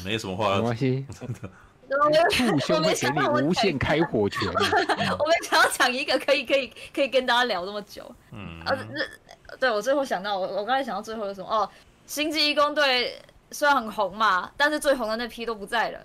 [0.05, 1.51] 没什么话要讲，没关系， 真的。
[2.31, 4.41] 兔兄会给你无限开火权。
[4.49, 8.11] 我们想要讲一个可以可以可以跟大家聊这么久。
[8.33, 8.61] 嗯。
[8.65, 8.77] 呃，
[9.59, 11.49] 对，我最后想到，我我刚才想到最后是什么？
[11.49, 11.69] 哦，
[12.07, 13.21] 星际义工队
[13.51, 15.99] 虽然很红嘛，但是最红的那批都不在了。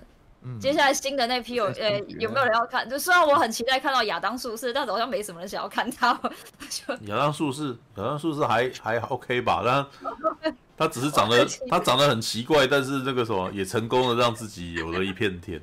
[0.43, 0.59] 嗯。
[0.59, 2.89] 接下来新的那批有呃有没有人要看？
[2.89, 6.19] 就虽然我很期待看到亚当术士，但是好像没什么人想要看他。
[7.07, 9.61] 亚当术士，亚当术士还还 OK 吧？
[9.63, 15.61] 但 他只是长得他长得很奇怪，但是那个什么也成功的让自己有了一片天。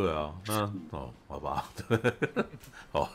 [0.00, 1.64] 对啊，那哦，好吧，
[2.90, 3.10] 好，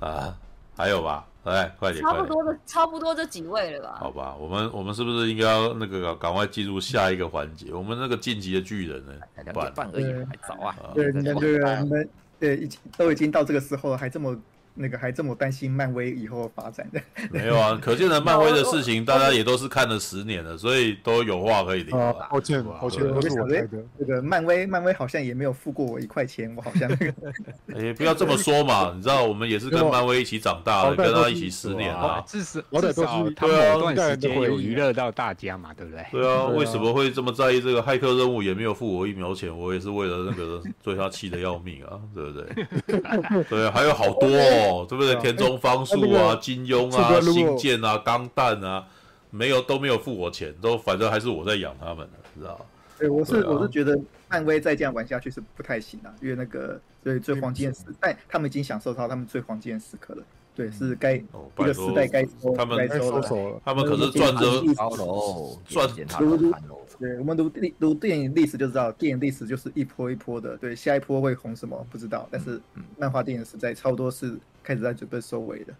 [0.00, 0.36] 啊，
[0.76, 3.96] 还有吧，来快点，差不多的，差不多这几位了吧？
[4.00, 7.72] 好吧，我们我们是不是应该要那个赶快进入下一个环节？
[7.72, 9.12] 我们那个晋级的巨人呢？
[9.36, 10.74] 两点半而已，还早啊。
[10.94, 12.08] 对，你们这个你们
[12.40, 14.36] 对已经都已经到这个时候了，还这么。
[14.74, 17.00] 那个还这么担心漫威以后发展的？
[17.30, 22.12] 没有啊，可见的漫威的事情， 大家也都是看了十年了，所以都有话可以聊。
[22.30, 23.68] 抱歉，抱歉，都是我猜的。
[23.98, 27.14] 这个漫威，漫威好像也没有付过我一块钱，我好像那个。
[27.74, 32.22] 哎，不要这么说嘛，你知道我们也是跟漫威一起长大的，跟他一起十年啊。
[32.26, 36.04] 至少至少他某段时间有娱乐到大家嘛，对不对？
[36.10, 38.42] 对啊，为什么会这么在意这个骇客任务？
[38.44, 43.42] 也没有付我一毛钱，我也是为了那个 对他气得要命啊，对不对？
[43.48, 45.14] 对，还有好多哦，对不对？
[45.16, 48.86] 田中芳树啊，金庸啊，星舰啊，钢弹啊，
[49.30, 52.64] 没有都没有付我钱，都反正还是我在养他们的，知道
[52.98, 60.22] 对，我是我是觉得漫威再这样玩下去是不太行啊，因为那个最最黄金的时代，他们已经享受到他们最黄金的时刻了。
[60.56, 61.24] 对，是该一
[61.56, 63.60] 个时代该收，他们该收了。
[63.64, 66.52] 他们可是赚着高楼，赚读读。
[67.00, 70.56] 对，我们读历读电影历史就知道，电影历史就是一波一波的。
[70.56, 72.60] 对，下一波会红什么不知道，但是
[72.96, 75.76] 漫画电影时代差不多是开始在准备收尾了。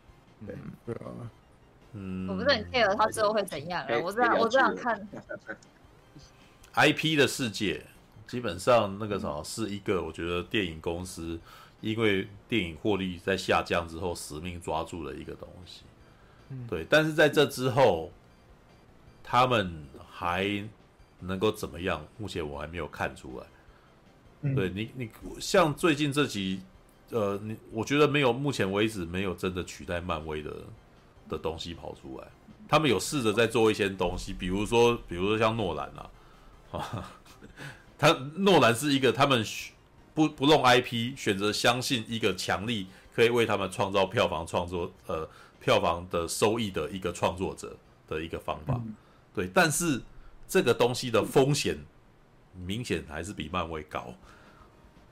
[0.46, 0.54] 对，
[0.86, 1.10] 对啊，
[1.94, 5.08] 嗯，我不是很 care 他之后会怎样，我这样我这样看。
[6.74, 7.84] IP 的世界
[8.28, 11.40] 基本上那个什么是一个，我觉得电影公司。
[11.80, 15.82] 因为电影获利在下降之后，使命抓住了一个东西，
[16.66, 16.82] 对。
[16.88, 18.10] 但是在这之后，
[19.22, 20.66] 他们还
[21.20, 22.02] 能够怎么样？
[22.16, 24.54] 目前我还没有看出来。
[24.54, 26.62] 对你，你像最近这集，
[27.14, 30.52] 呃，你我觉得没有，目前为止没有真的取代漫威的
[31.28, 32.26] 的东西跑出来。
[32.68, 36.10] 他们有试着在做一些东西，比如说，比如说像诺兰啊，
[36.72, 37.12] 啊
[37.96, 39.44] 他诺兰是一个他们。
[40.14, 45.28] 不不弄 IP，选择相信一个强力可以为他们创造票房创作呃
[45.58, 47.76] 票房的收益的一个创作者
[48.06, 48.94] 的一个方法，嗯、
[49.34, 50.00] 对，但是
[50.46, 51.76] 这个东西的风险
[52.64, 54.14] 明显还是比漫威高，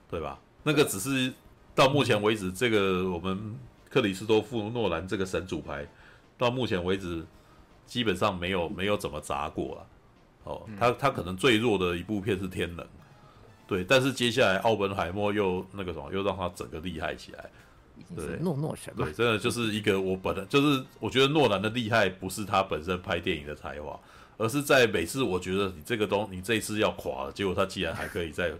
[0.09, 0.39] 对吧？
[0.63, 1.33] 那个只是
[1.75, 3.57] 到目前为止，这个我们
[3.89, 5.87] 克里斯多夫诺兰这个神主牌
[6.37, 7.25] 到目前为止
[7.85, 9.87] 基本上没有没有怎么砸过了，
[10.43, 12.85] 哦，他他可能最弱的一部片是天能。
[13.65, 17.49] 对，但是接下来奥本海默又那个什么，又让他整个厉害起来。
[18.15, 18.93] 对，诺诺神。
[18.95, 23.97] 对，真的就是一个我本来就是我觉得诺兰的厉害不是他本身拍电影的才华，
[24.37, 28.51] 而是在每次我觉得你这个东你这一次要垮了，结果他竟然还可以再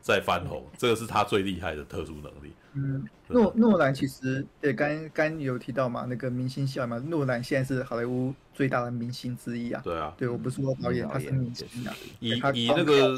[0.00, 2.52] 再翻红，这个是他最厉害的特殊能力。
[2.74, 9.80] 嗯，诺诺兰其实对，刚刚有提到嘛，那个明星效应嘛，诺兰现在是好莱坞最大的明星之一啊。
[9.84, 11.92] 对啊，对我不是说导演，他是明星啊。
[12.20, 13.16] 以以那个，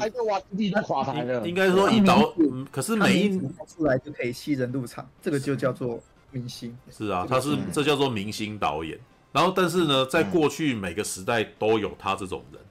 [1.45, 2.33] 应该说以导，
[2.71, 6.75] 可是每一出来就可以吸人入场，这个就叫做明星。
[6.89, 8.99] 是啊，他是这叫做明星导演。
[9.31, 12.61] 然后，但是呢，在过去每个时代都有他这种人，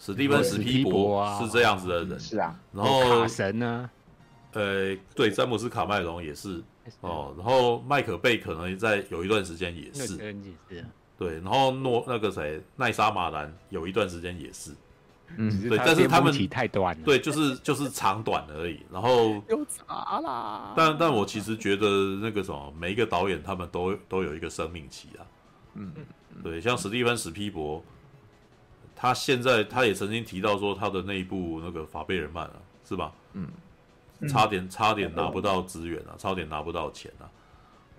[0.00, 2.58] 史蒂芬史皮博是这样子的人，是啊。
[2.72, 3.88] 然后卡神呢？
[4.54, 6.60] 呃，对，詹姆斯卡麦隆也是。
[7.02, 10.16] 哦，然后麦可贝可能在有一段时间也是，
[11.16, 14.72] 对，然后诺那个谁奈莎马兰有一段时间也是，
[15.36, 21.86] 嗯，对，但是他们太短了，对，就是就是长短而已，然后 又差啦，但但我其实觉得
[22.20, 25.22] 那个什么，每一个导演他们都都有一个生命期啊，
[25.74, 25.92] 嗯，
[26.42, 27.84] 对，像史蒂芬史皮博，
[29.00, 32.56] 他现在他也曾经提到说他的那一部那个法贝尔曼啊，
[32.86, 33.12] 是吧？
[33.32, 33.48] 嗯。
[34.28, 37.24] 差点差点拿不到资源啊，差点拿不到钱啊，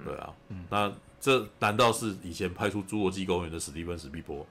[0.06, 0.32] 对啊，
[0.70, 4.46] 那这难道是以前拍出《侏罗纪公园》的史蒂芬史匹柏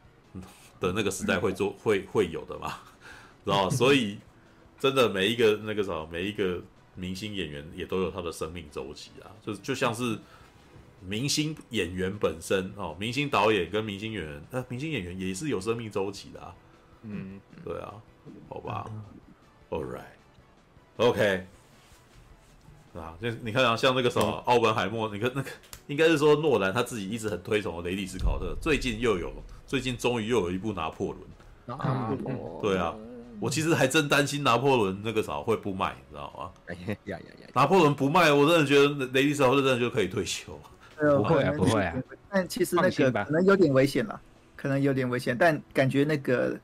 [0.80, 2.78] 的那个时代会做 会会有的吗？
[3.44, 3.68] 知道？
[3.68, 4.16] 所以
[4.78, 6.62] 真的每一个那个什么，每一个
[6.94, 10.18] 明星演员也都有他的生命周期啊，就就像是
[11.00, 16.54] 明星演员本身哦，明星导演跟明星演员，那明星演员也是有生命周期的啊，
[17.02, 17.94] 嗯，对啊，
[18.48, 18.90] 好吧
[19.70, 20.02] ，All right。
[20.96, 21.46] OK，
[22.94, 25.50] 啊，就你看啊，像那个什么奥本海默，你看那个
[25.86, 29.32] 应该是说诺兰他自己一直很推崇的雷利斯考特，最近又有，
[29.66, 31.20] 最近终于又有一部拿破仑。
[31.66, 32.60] 拿破仑。
[32.62, 32.94] 对啊，
[33.38, 36.50] 我其实还真担心拿破仑那个啥会不卖，你知道吗？
[36.66, 37.50] 哎呀呀呀！
[37.54, 40.58] 拿破仑不卖，我真的觉得雷利斯考特真的就可以退休。
[40.98, 41.94] 不会啊，不会啊。
[42.30, 44.20] 但其实那个可能有点危险了，
[44.56, 46.58] 可能有点危险，但感觉那个。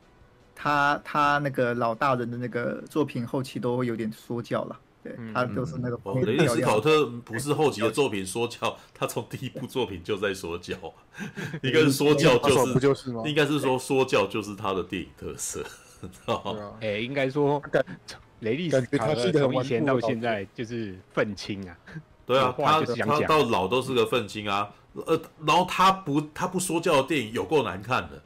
[0.54, 10.76] 他他那个老大人的那个作品后期都会有点说教了，对，他就是那个哦，雷利斯考特不是后期的作品说教，他从第一部作品就在说教，
[11.62, 13.22] 一个是说教就是，不就是吗？
[13.26, 15.64] 应该是说说教就是他的电影特色，
[16.80, 17.60] 哎、欸，应该说
[18.40, 21.76] 雷利斯考特从以前到现在就是愤青啊，
[22.32, 24.70] 对啊，他他到老都是个愤青啊，
[25.06, 28.22] 呃，然后他不他不说教的电影有够难看的。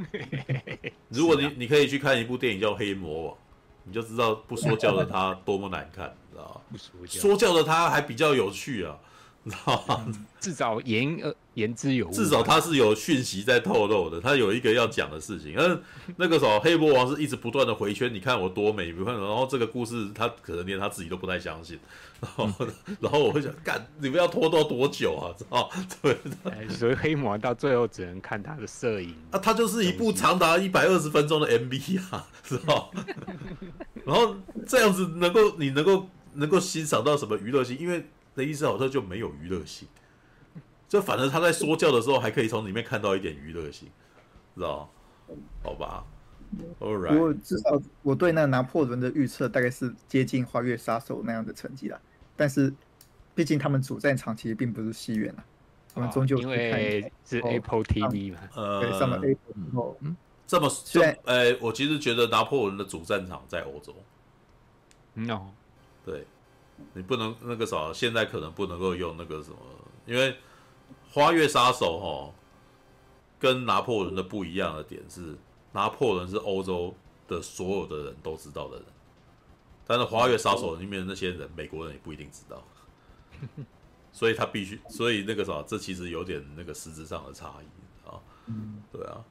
[1.08, 3.34] 如果你、啊、你可以去看一部电影叫《黑魔王》，
[3.84, 6.60] 你就知道不说教的他多么难看，你知道吗？
[6.70, 9.09] 不说教，的他还比较有趣啊，你
[9.44, 10.04] 知道吗？
[10.06, 15.56] 嗯、至少言呃言之有物，至少他是有讯息在透露的，他有一个要讲的事情。
[15.58, 15.80] 而
[16.16, 21.78] 那个时候，黑魔王是一直不断的回圈，你看我多美，不看，然后这个故事他可能连他自己都不太相信。
[22.20, 22.66] 然后，
[23.00, 25.32] 然后我会想，干，你们要拖到多久啊？
[25.38, 25.70] 知道？
[26.02, 26.18] 对，
[26.68, 29.14] 所以黑魔王到最后只能看他的摄影。
[29.30, 32.90] 啊，他就是一部长达一百二十分钟的 MV 啊，知道？
[34.04, 34.36] 然后
[34.66, 37.78] 这样子能够，你能够能够欣赏到什么娱乐性？
[37.78, 38.06] 因为
[38.40, 39.86] 雷利斯考特就没有娱乐性，
[40.88, 43.88] 就反正他在说教的时候，还可以从里面看到一点娱乐性，
[44.56, 44.90] 知道？
[45.62, 46.04] 好吧。
[46.80, 47.16] All right.
[47.16, 52.00] 我至少我对那个拿破仑的预测大概是接近《花月杀手》那样的成绩啦。
[52.34, 52.72] 但是，
[53.36, 55.44] 毕竟他们主战场其实并不是戏院啊，
[55.94, 63.94] 他们终究因为是 Apple TV 嘛，呃，对，上了 Apple 之后，嗯，这么虽然，呃，我其实觉得拿破仑的主战场在欧洲。
[65.14, 65.52] No，
[66.04, 66.26] 对，
[66.94, 69.56] 你不能那个啥，现在可能不能够用那个什么，
[70.06, 70.32] 因为
[71.12, 72.32] 《花月杀手》哈，
[73.38, 75.36] 跟拿破仑的不一样的点是，
[75.72, 76.94] 拿破仑是欧洲
[77.28, 78.84] 的所有的人都知道的人。
[79.86, 82.62] 但是《花月杀手》里面的那些人，美国人也不一定知道，
[84.12, 88.20] 所以他必须，所以那个啥，这其实有点那个实质上的差异啊。
[88.92, 89.24] 对啊，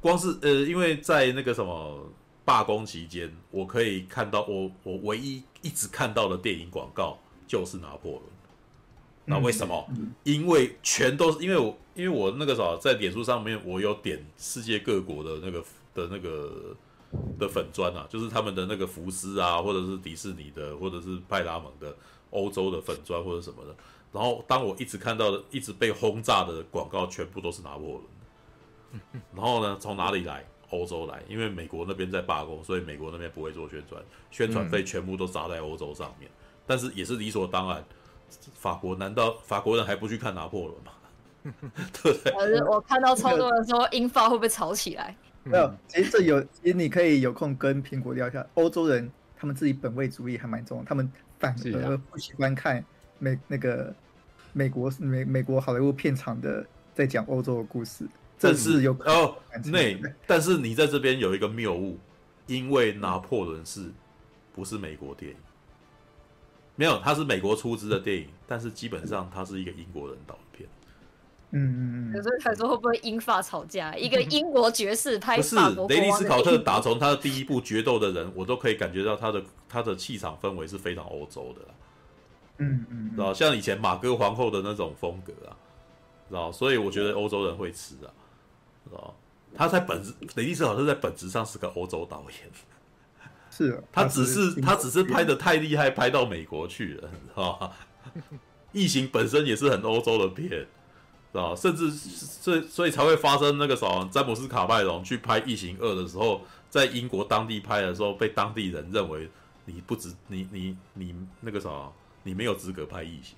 [0.00, 2.08] 光是呃，因为在那个什么
[2.46, 8.22] 罢工期间，我可以看到我我唯一一直看到的电影广告就是拿破仑。
[9.26, 9.86] 那为什么？
[10.22, 16.74] 因为全都是因为我因为我那个啥，在脸书上面我有点世界各国的那个的那个。
[17.38, 21.96] 的粉砖啊，就是他们的那个福斯啊，或者是迪士尼的，或者是派拉蒙的
[22.30, 23.74] 欧洲的粉砖或者什么的。
[24.12, 28.02] 然后当我一直看到的，一直被轰炸的广告，全部都是拿破
[28.90, 29.02] 仑。
[29.34, 30.44] 然后呢，从哪里来？
[30.70, 36.30] 欧洲来，因为美国那边在罢工，所以美国那边不会做宣传，宣传费全部都砸在欧洲上面。
[36.66, 37.84] 但是也是理所当然，
[38.54, 40.92] 法国难道法国人还不去看拿破仑吗？
[42.02, 42.60] 对不对？
[42.60, 45.16] 我我看到超多人说英法会不会吵起来？
[45.44, 48.44] 没有，其实这有，其实你可以有空跟苹果聊一下。
[48.54, 51.54] 欧洲人他们自己本位主义还蛮重，他们反
[51.84, 52.84] 而不喜欢看
[53.20, 53.94] 美那个
[54.52, 58.08] 美国美美国好莱坞片场的在讲欧洲的故事。
[58.38, 61.98] 这是有哦，那但是你在这边有一个谬误，
[62.46, 63.90] 因为拿破仑是
[64.52, 65.36] 不是美国电影？
[66.74, 70.68] 没有，它是美国出资的电影，但是基本上它是一个英国人导的片。
[71.52, 73.94] 嗯嗯嗯，可是他说会不会英法吵架？
[73.94, 81.68] 一个 英国爵士拍法国，不是雷利斯考特打从他的第一部决斗的人，我都可以感觉到他的他的气场氛围是非常欧洲的啦。
[82.58, 85.56] 嗯嗯，知道像以前马哥皇后的那种风格啊，
[86.28, 86.50] 知道？
[86.50, 88.12] 所以我觉得欧洲人会吃啊，
[88.90, 89.14] 知道？
[89.56, 92.50] 他在本质雷利斯考特在本质上是个欧洲导演，
[93.50, 97.72] 是啊，他只是他只是拍的太厉害，拍到美国去了，知道吗？
[98.72, 100.66] 异形本身也是很欧洲的片。
[101.32, 106.40] 啊，甚至所以所以才会发生那个什么，詹姆斯卡麦隆去拍《异形二》的时候，
[106.70, 109.28] 在英国当地拍的时候，被当地人认为
[109.66, 111.92] 你不值，你你你那个什么，
[112.22, 113.36] 你没有资格拍《异形》，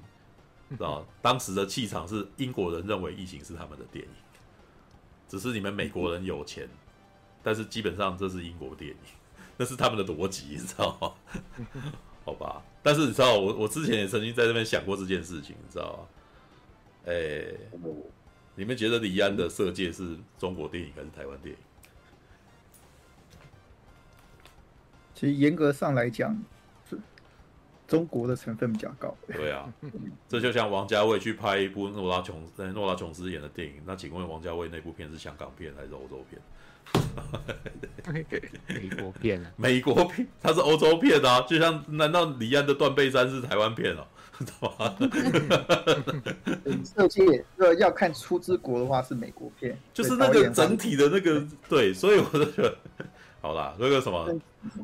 [0.76, 1.04] 知道？
[1.20, 4.10] 当时的气场是英国人认为《异形》是他们的电影，
[5.28, 6.68] 只是你们美国人有钱，
[7.42, 8.96] 但是基本上这是英国电影，
[9.56, 11.12] 那是他们的逻辑，你知道吗？
[12.24, 16.08] 好吧，但是你知道，我我之前也曾经在这边想过这件事情，你知道吗？
[17.06, 17.44] 哎、
[18.54, 21.60] 你们觉得李安的《色戒》是中国电影还是台湾电影？
[25.14, 26.38] 其实严格上来讲，
[27.88, 29.16] 中国的成分比较高。
[29.26, 29.66] 对啊，
[30.28, 36.40] 这就像王家卫去拍一部诺拉琼诺拉琼斯演的电影，那请问王家卫那部片是香港片还是欧洲片？
[38.68, 41.40] 美国片啊， 美国片，它是欧洲片啊。
[41.48, 44.06] 就像难道李安的《断背山》是台湾片啊？
[46.84, 52.76] 色戒，呃，要看出资国的话是美国片，就是那个整体的那个对，所以我就觉得，
[53.40, 54.26] 好啦，那个什么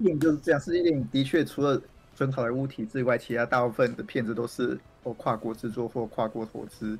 [0.02, 1.80] 电影就是这样，世界电影的确除了
[2.14, 6.98] 准好莱坞体制以外，其他大部分的片子都是或跨国制作或跨国投资。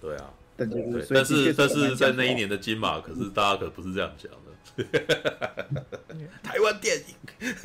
[0.00, 4.38] 对啊，但是但是在那一年的金马，可是大家可不是这样讲的。
[6.42, 7.14] 台湾电影，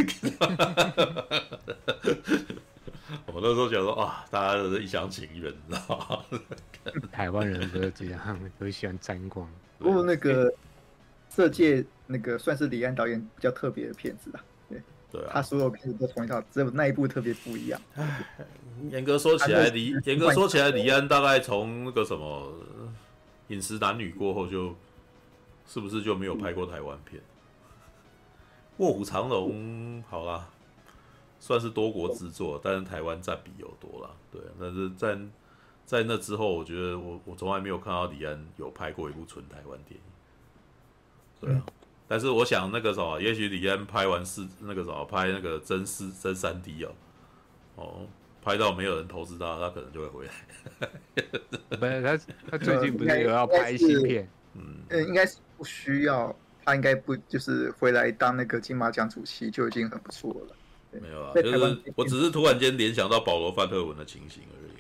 [3.28, 6.40] 我那时候觉得说啊，大家都是一厢情愿，你知道吗？
[7.12, 9.48] 台湾人都这样，都喜欢沾光。
[9.78, 10.52] 不过那个
[11.30, 14.44] 色戒那个算是李安导演比较特别的片子啦。
[14.70, 17.80] 对，对啊，他所有片子都同一套，只有那一部特别不一样。
[18.90, 22.54] 严格说起来，李严格说起来，李安大概从那个什么
[23.54, 24.76] 《饮食男女》过后，就
[25.66, 27.22] 是不是就没有拍过台湾片？
[28.78, 30.50] 《卧虎藏龙》好啦，
[31.40, 34.16] 算是多国制作，但是台湾占比有多了。
[34.32, 35.18] 对，但是在
[35.86, 40.02] 在那之后，我觉得我我从来没有看到李安有拍过一部纯台湾电影。
[41.40, 41.66] 对啊，
[42.08, 46.92] 但是我想那个什么，也许李安拍完四那个什么，拍那个真四真三 D 哦，
[47.76, 48.08] 哦。
[48.40, 50.32] 拍到没有人投资他，他可能就会回来。
[51.78, 52.18] 不是他，
[52.50, 54.26] 他最近不是有要拍新片？
[54.54, 60.56] 嗯，应该是不需要，他应该不就是回来当那个金马奖主席就已经很不错了。
[60.92, 64.72] 没有啊，就是我只是突然间联想到保罗范特文的情形而已。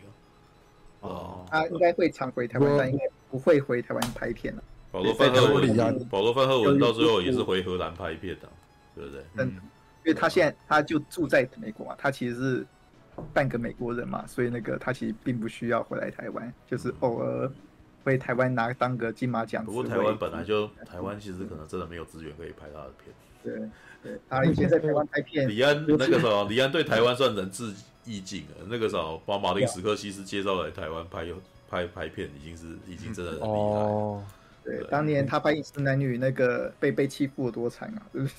[1.01, 4.63] 哦，他应该会常回台湾，但应该不会回台湾拍片了。
[4.91, 8.49] 保罗范赫文，保罗范赫文到最后也是回荷兰拍片的，
[8.95, 9.23] 对不对？
[9.37, 9.47] 嗯，
[10.03, 12.67] 因为他现在他就住在美国嘛，他其实是。
[13.33, 17.51] 半个美国人嘛，所以那个他其实并不需要回来台湾，就是偶尔
[18.03, 19.65] 回台湾拿当个金马奖。
[19.65, 23.15] 不过台湾本来就台湾其实可能真的没有资源可以拍他的片。
[23.43, 23.69] 对
[24.03, 25.49] 对，他以前在台湾拍片。
[25.49, 27.73] 李安那个时候，李安对台湾算仁至
[28.05, 28.67] 义尽了。
[28.69, 31.25] 那个时候把马丁史克西斯介绍来台湾拍
[31.67, 33.49] 拍拍片，已经是已经真的很厉害。
[33.49, 34.23] 哦，
[34.67, 38.33] 对，当年他拍《饮食男女》那个被被欺负有多惨啊，是不是？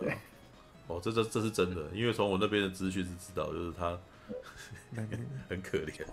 [0.00, 0.14] 对。
[0.86, 3.98] 哦，这这这是真的，因为从我那边的资讯是知道，就是他。
[5.48, 6.04] 很可怜，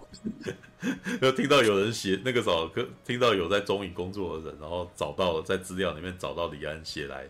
[1.21, 2.69] 就 听到有人写那个时候，
[3.05, 7.27] 听到有在中影工作的人，然后找到了在资料里面找到李安写来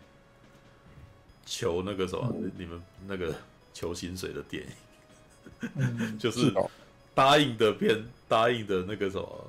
[1.45, 3.35] 求那个什么，你们那个
[3.73, 4.63] 求薪水的电
[5.61, 6.51] 影， 就是
[7.13, 9.47] 答应的片，答应的那个什么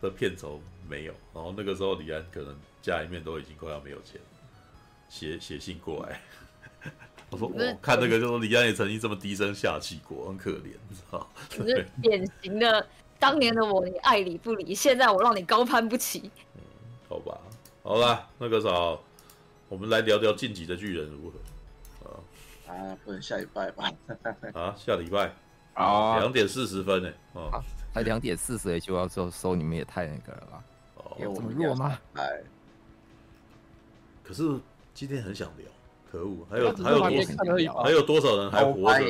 [0.00, 0.60] 的片酬
[0.90, 2.52] 没有，然后那个时候李安可能
[2.82, 4.20] 家里面都已经快要没有钱，
[5.08, 6.20] 写写信过来。
[7.30, 11.30] 我说我看那个，就说李安也曾经这么低声下气过，很可怜，你知道？
[11.50, 12.84] 是典型的
[13.20, 16.28] 当年的我，你爱理不理，现在我让你高攀不起。
[16.56, 16.60] 嗯，
[17.08, 17.40] 好吧，
[17.84, 18.68] 好了，那个啥，
[19.68, 22.10] 我们来聊聊进击的巨人如何？
[22.10, 22.18] 啊
[22.66, 23.92] 啊，不能下礼拜吧？
[24.54, 25.32] 啊，下礼拜
[25.74, 27.12] 啊，两点四十分呢？
[27.34, 27.62] 哦，
[27.94, 30.64] 才两点四十就要收收，你们也太那个了吧？
[31.22, 31.98] 这么弱吗？
[32.14, 32.40] 哎，
[34.22, 34.42] 可是
[34.94, 35.66] 今天很想聊。
[36.12, 39.04] 可恶，还有还有多还有多少人还活着？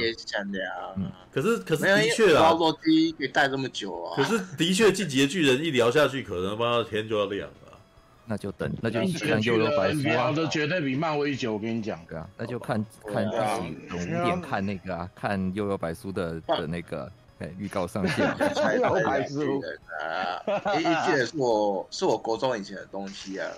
[1.32, 4.12] 可是可是的确啊，洛基可以带这么久啊。
[4.14, 7.78] 可是的确，进击的巨人一聊下去，可能他妈天就要亮了。
[8.26, 10.12] 那就等，那就一起看幽游白书啊。
[10.12, 11.98] 聊的绝对比漫威久，我跟你讲。
[12.06, 17.10] 对啊，那就看看自己五点看那个啊，看幽游白书的的那个
[17.40, 18.26] 哎预告上线。
[18.78, 19.60] 幽游白书
[20.00, 20.40] 啊，
[20.78, 23.50] 一巨人是我是我国中以前的东西啊。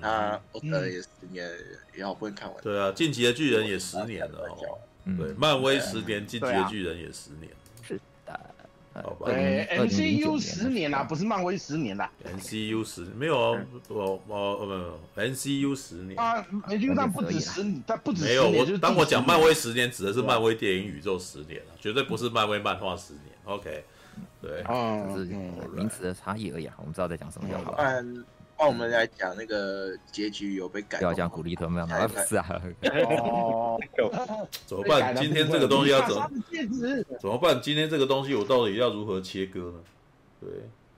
[0.00, 1.48] 啊，我等了也十年，
[1.96, 2.60] 也好不容易看完。
[2.60, 4.78] 对啊，进击的巨人也十年了哦。
[5.16, 7.52] 对，漫威十年，进击的巨人也十年。
[9.02, 9.26] 好吧。
[9.26, 12.10] 对，MCU 十年啦，不是漫威十年啦。
[12.24, 13.58] MCU 十没有哦，
[13.88, 18.48] 我我没有 MCU 十年啊，MCU 但不止十，但不止没有。
[18.48, 23.24] 我当我讲漫威十年，指的是漫威电影宇宙十年了，绝对不是漫威漫画十年。
[23.44, 23.84] OK，
[24.40, 24.62] 对，
[25.14, 25.32] 只是
[25.74, 26.68] 名词的差异而已。
[26.78, 28.02] 我们知道在讲什么就好了。
[28.58, 32.08] 那我们来讲那个结局有被改，要讲鼓励他们吗？
[32.08, 32.62] 不是啊。
[33.20, 33.78] 哦，
[34.66, 35.14] 怎么办？
[35.14, 36.30] 今天这个东西要怎么？
[37.20, 37.60] 怎么办？
[37.60, 39.78] 今天这个东西我到底要如何切割呢？
[40.40, 40.50] 对，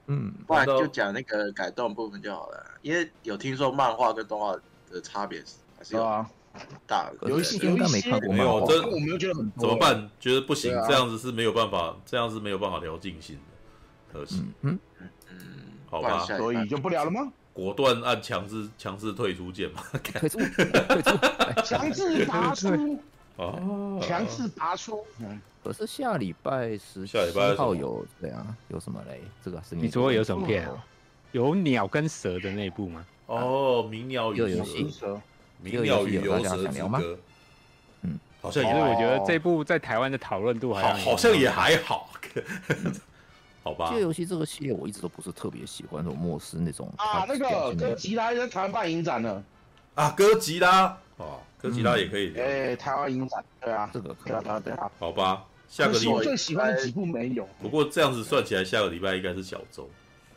[0.07, 2.65] 嗯，不然就讲那个改动部分就好了。
[2.83, 4.57] 因为有听说漫画跟动画
[4.91, 5.43] 的差别
[5.77, 6.28] 还是有啊
[6.87, 7.28] 大的。
[7.28, 10.09] 游戏应该没看过，没有，这我没有觉得很怎么办？
[10.20, 14.45] 觉得不行，这样子是没有办法，这样是没有办法聊尽兴的，可惜。
[14.62, 15.39] 嗯嗯，
[15.91, 17.33] 好吧，所以就不聊了吗？
[17.59, 21.19] 果断按强制强制退出键嘛， 退出，退出，
[21.67, 23.03] 强制拔出，
[23.35, 25.05] 哦，强制拔出。
[25.19, 29.20] 嗯，可是下礼拜十下礼拜号有对啊，有什么嘞？
[29.45, 30.85] 这个是你说有什么片啊？
[31.33, 33.05] 有鸟跟蛇的那部吗？
[33.27, 34.39] 哦，鸣鸟与
[34.89, 35.20] 蛇，
[35.61, 37.19] 鸣鸟与游蛇之歌。
[38.03, 42.09] 嗯，好像也，是我觉得这部在台湾的讨论度还好像也还好。
[43.69, 49.43] 好吧，这个游戏这个系列我一直都不是特别喜欢，那种末世那种啊，那个哥吉拉在台湾办影展了
[49.95, 59.87] 啊，哥吉拉哦，哥吉拉也可以，哎，台湾影展，对啊，这个对啊对啊，好吧，下个礼拜我最喜欢的几部没有，不过这样子算起来，下个礼拜应该是小周，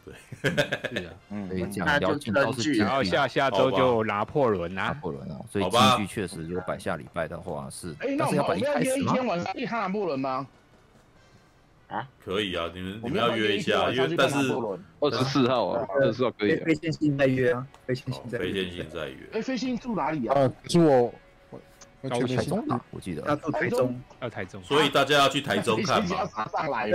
[0.04, 9.12] 对，是啊， 嗯，讲那就聊进都是然后下下周就拿破仑拿啊，破仑哦，所以好吧京剧确实如果摆下礼拜的话是，哎，那我们但是要摆一我们要约开始吗？
[9.12, 10.46] 一天晚上去看拿破仑吗？
[12.24, 14.36] 可以啊，你们你们要约一下，因为但是
[15.00, 16.64] 二十四号啊，二十四号可以啊。
[16.66, 18.64] 非非线性再约啊，飞线哦性再非约。
[18.64, 19.18] 线性再约。
[19.34, 20.40] 哎，飞信住哪里啊？
[20.40, 21.14] 啊，可是我
[22.10, 23.22] 高台中吧，我记得。
[23.28, 26.18] 要住台中，要台中，所以大家要去台中 看嘛，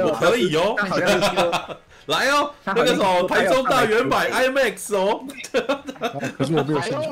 [0.05, 0.19] 我？
[0.19, 0.75] 可以哦，
[2.07, 5.25] 来哦，那个什么台中大圆百 IMAX 哦，
[6.37, 7.03] 可是我没有哎想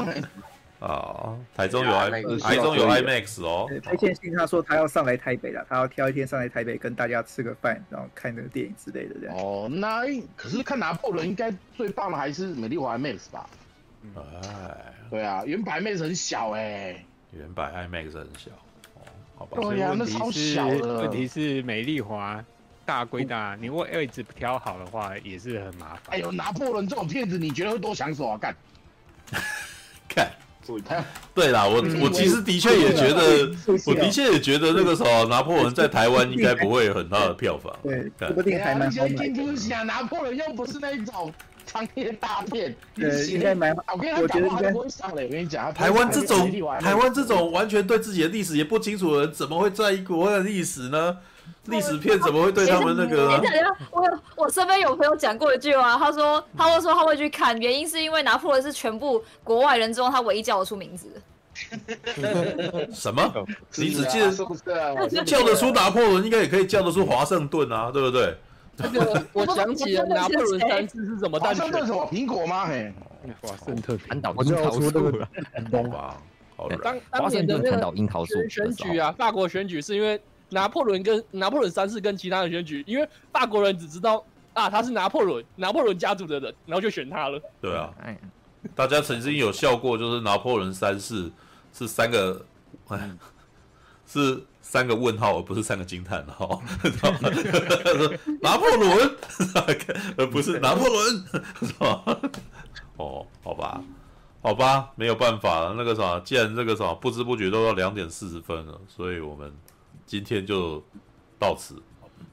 [0.87, 9.37] 呦，啊，台中有 IMAX，台中有 IMAX 哦，对非线性他说他要上来台北了，他要挑一天上来台北跟大家吃个饭，然后看那个电影之类的这样。
[9.37, 10.03] 哦，那
[10.37, 13.49] 可是看拿破仑应该最棒的还是美丽华 IMAX 吧？
[14.17, 14.23] 哎，
[15.11, 18.51] 对啊，原版 IMAX 很小哎、原版 IMAX 很小，
[18.95, 19.03] 哦，
[19.37, 21.01] 好吧，对呀、问那超题是小的。
[21.01, 22.45] 问题是美丽华
[22.85, 26.15] 大归大，你位置挑好的话也是很麻烦。
[26.15, 28.39] 哎呦，拿破仑这种片子，你觉得会多抢手啊？
[28.39, 28.55] 干，
[31.35, 33.51] 对啦，我嗯我其实的确也觉得，
[33.87, 37.75] 我的确也觉得那个时候拿破仑在台湾应该不会有很大的票房。
[37.83, 39.09] 对，看这部电影还蛮好的。
[39.09, 41.33] 去想，拿破仑又不是那一种
[41.71, 45.25] 商业大片，对，应该蛮，我跟你讲，我觉得应该不好他不会上嘞。
[45.27, 51.19] 我跟你讲，台湾这种台湾这种完全对自己的历史也不清楚的人，怎么会在意国外的历史呢？
[51.67, 53.57] 历史片怎么会对他们那个啊等一？
[53.57, 61.09] 下，我有我身边有朋友讲过一句话，他说他会说他会去看，原因是因为拿破仑是全部国外人中他唯一叫得出名字。
[62.93, 63.33] 什么？
[63.77, 64.31] 你只记得
[65.25, 68.37] 叫得出拿破仑，应该也可以叫得出华盛顿啊，对不对？
[68.77, 71.93] 那个我想起了拿破仑三次是什么诞华盛顿什。
[71.93, 72.67] 么苹果吗？
[72.67, 72.93] 嘿，
[73.41, 75.29] 华盛顿砍倒我就要樱桃树了。
[75.71, 76.17] 好吧，
[76.57, 80.21] 好，当当华盛顿砍年的那个倒樱桃树选选举啊，法国选举是因为
[80.55, 84.25] 拿破仑跟拿破仑三世跟其他人选举，因为法国人只知道
[84.55, 87.41] 啊他是拿破仑，拿破仑家族的人，然后就选他了。
[87.61, 88.17] 对啊，哎，
[88.75, 91.31] 大家曾经有笑过，就是拿破仑三世
[91.73, 92.47] 是三个，
[92.89, 93.11] 哎，
[94.07, 96.63] 是三个问号，而不是三个惊叹号。
[98.41, 99.17] 拿破仑，
[100.17, 101.25] 而不是拿破仑，
[101.61, 102.05] 是吧？
[102.97, 103.83] 哦，好吧，
[104.41, 105.75] 好吧，没有办法了。
[105.77, 109.53] 那个啥，既然这个啥不知不觉都要两点四十分了，所以我们
[110.07, 110.83] 今天就
[111.39, 111.83] 到此。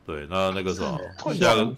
[0.05, 1.73] 对，那那个什么，下个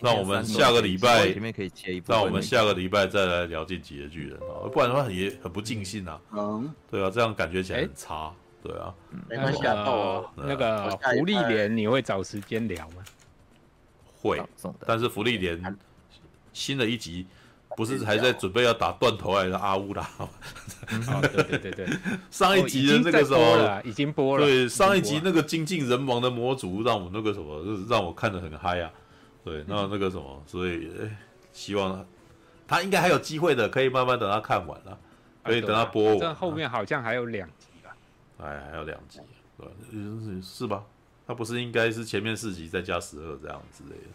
[0.00, 6.20] 那我们下个礼拜前面可以切一那那个，我们下个礼拜再来聊进击的巨人啊，不然的话也很不尽兴啊。
[6.32, 8.32] 嗯，对啊，这样感觉起来很差。
[8.62, 8.94] 对啊，
[9.28, 13.04] 没关系啊，那个福利连你会找时间聊吗？
[14.20, 14.42] 会，
[14.86, 15.76] 但是福利连
[16.52, 17.26] 新的一集
[17.76, 20.08] 不是还在准备要打断头来的阿乌拉？
[20.18, 20.28] 哦，
[21.22, 21.88] 对对对对，
[22.30, 24.44] 上一集的那个时哦已经播候，了，已经播了。
[24.46, 28.90] 对上一集那个精尽人亡的魔族，让我那个什么，就是让我看得很嗨啊。
[29.44, 31.10] 对，那那个什么，所以诶
[31.52, 32.06] 希望
[32.66, 34.98] 他应该还有机会的，可以慢慢等他看完了，
[35.42, 36.18] 可以等他播完。
[36.18, 37.96] 这后面好像还有两集吧？
[38.38, 39.20] 哎，还有两集，
[39.58, 40.82] 对，是是吧？
[41.26, 44.06] 他不是应该是前面四集再加十二这样之类的？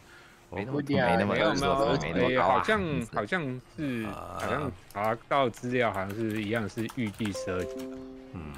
[0.52, 2.82] 没那么没那么没有没有，没那么哎高啊好像
[3.14, 7.76] 好像是啊好像查到资料，好像是一样是预计十二集。
[8.34, 8.53] 嗯，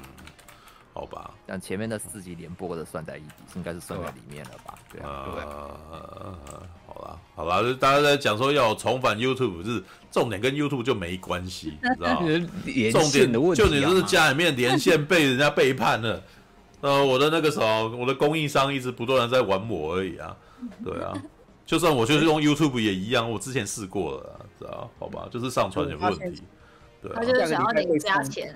[0.94, 4.74] 好吧，但前面的四集连播的算在一起，应该是算在里面了吧？
[4.90, 5.44] 对啊，对不对？
[5.50, 6.38] 呃，
[6.86, 12.26] 好啦，好啦，就大家在讲说要重返 YouTube，是重点跟 YouTube 就没关系，你知道吗？
[12.66, 16.22] 连重点线的问题啊就你就是家里面连线被人家背叛了，
[16.82, 20.36] 呃，我的那个什么，我的供应商一直不断的在玩我而已啊，
[20.84, 21.12] 对啊，
[21.72, 24.90] 就算我就是用 YouTube 也一样，我之前试过了啊，知道？
[24.98, 26.42] 好吧，就是上传有问题，
[27.00, 27.14] 对啊。
[27.16, 28.54] 他，就是想要你加钱。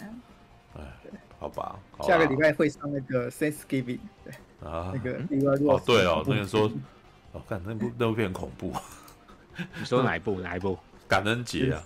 [1.38, 4.34] 好吧，好吧下个礼拜会上那个 Thanksgiving，对，
[4.68, 6.70] 啊那，个礼拜六哦对哦，那个说，
[7.32, 8.70] 哦，看那部那部片很恐怖，
[9.78, 10.38] 你说哪一部？
[10.42, 10.78] 哪一部？
[11.08, 11.82] 感恩节啊，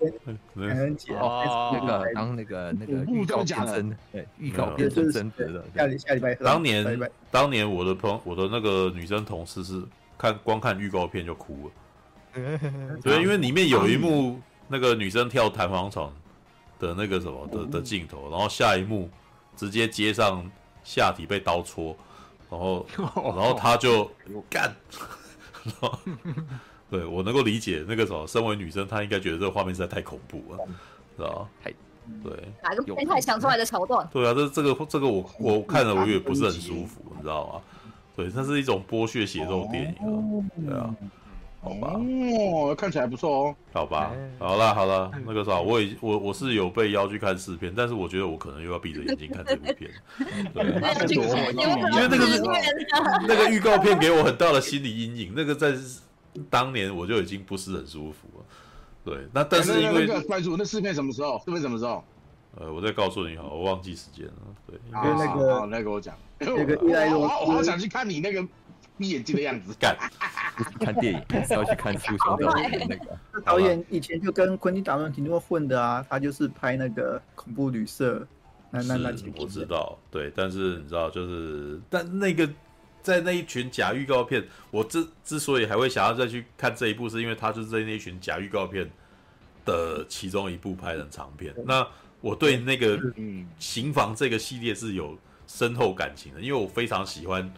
[0.57, 9.81] 感恩节哦那个当那个那个预告变真，对，预告嗯变成真实的，下礼下礼拜当年当年我的朋我的那个女生同事是
[10.20, 12.58] 看光看预告片就哭了，
[13.02, 16.12] 对，因为里面有一幕那个女生跳弹簧床
[16.78, 19.08] 的那个什么的的镜头，然后下一幕
[19.57, 20.44] 直接接上
[20.84, 21.97] 下体被刀戳，
[22.50, 24.05] 然后 然后他就
[24.50, 24.76] 干，
[25.65, 25.99] 然 后
[26.90, 30.58] 对我能够理解那个什么，身为女生她应该觉得这个画面实在太恐怖了，
[31.16, 31.49] 知道吗？
[31.65, 31.73] 太
[32.23, 32.32] 对。
[32.62, 34.07] 哪个变态想出来的桥段？
[34.12, 37.62] 对啊，这这个这个我我看了我也不是很舒服，你知道吗？
[38.20, 40.05] 对，它是一种剥削血肉电影啊，
[40.66, 40.94] 对啊，
[41.62, 43.57] 好吧，哦，看起来不错哦。
[43.73, 49.90] 好吧哎，好啦好啦，那个啥，我已我我是有被邀去看试片，但是我觉得我可能又要闭着眼睛看这部片，
[50.52, 50.65] 对，
[51.08, 52.42] 因为那个是
[53.26, 55.73] 那个预告片给我很大的心理阴影，那个在
[56.50, 58.44] 当年我就已经不是很舒服了。
[59.02, 61.40] 对，那但是因为那个关注那试片什么时候？
[61.44, 62.05] 试片什么时候？
[62.58, 64.32] 呃，我再告诉你好，我忘记时间了。
[64.66, 66.15] 对，因为那个那个我讲，
[66.57, 68.43] 那个伊莱罗，我好想去看你那个
[68.97, 69.75] 闭眼睛的样子。
[69.78, 69.97] 干，
[70.81, 78.27] 看电影 是要去看书熊导演那个导演以前就跟昆汀达伦挺多混的啊，他就是拍那个恐怖旅社。
[78.73, 82.49] 那那那我知道，对，但是你知道，就是但那个
[83.02, 88.89] 在那一群假预告片，我之之所以还会想要再去看这一部，是因为他就是在那一群假预告片
[89.65, 91.52] 的其中一部拍的长片。
[91.67, 91.85] 那
[92.20, 92.97] 我对那个
[93.59, 95.19] 《刑房》这个系列是有
[95.53, 97.53] 深厚感情的，因为我非常喜欢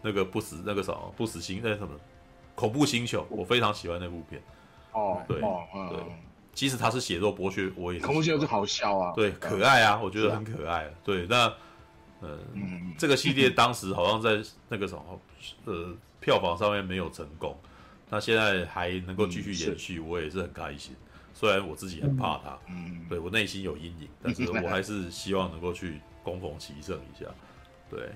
[0.00, 1.88] 那个不死那个什么不死星那什么
[2.54, 4.40] 恐怖星球，我非常喜欢那部片。
[4.92, 5.98] 哦，对，哦，对。
[6.54, 10.88] 即使他是血肉剥削，我也恐怖星球是好笑啊，对，可爱啊，我觉得很可爱。
[11.02, 11.52] 对，那
[12.20, 12.38] 呃，
[12.96, 15.20] 这个系列当时好像在那个什么
[15.64, 17.56] 呃票房上面没有成功，
[18.08, 20.94] 那现在还能够继续延续，我也是很开心。
[21.34, 27.26] 虽然我自己很怕他，嗯，对我内心有阴影，但是 我还是希望能够去攻逢其胜一下。
[27.90, 28.10] 对，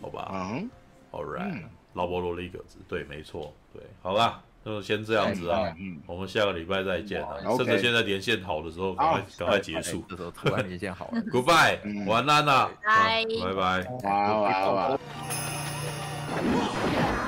[0.00, 0.70] 好吧，嗯
[1.10, 1.62] ，All right，
[1.94, 4.42] 劳勃罗利格子，对，没错，对，好吧。
[4.64, 5.74] 就先这样子啊，
[6.06, 7.36] 我们下个礼拜再见啊！
[7.56, 10.04] 趁着现在连线好的时候，赶快赶快结束。
[10.08, 14.98] 这时候突然连线好了， Goodbye，晚安啦，拜拜，拜拜。
[16.32, 17.21] Yeah!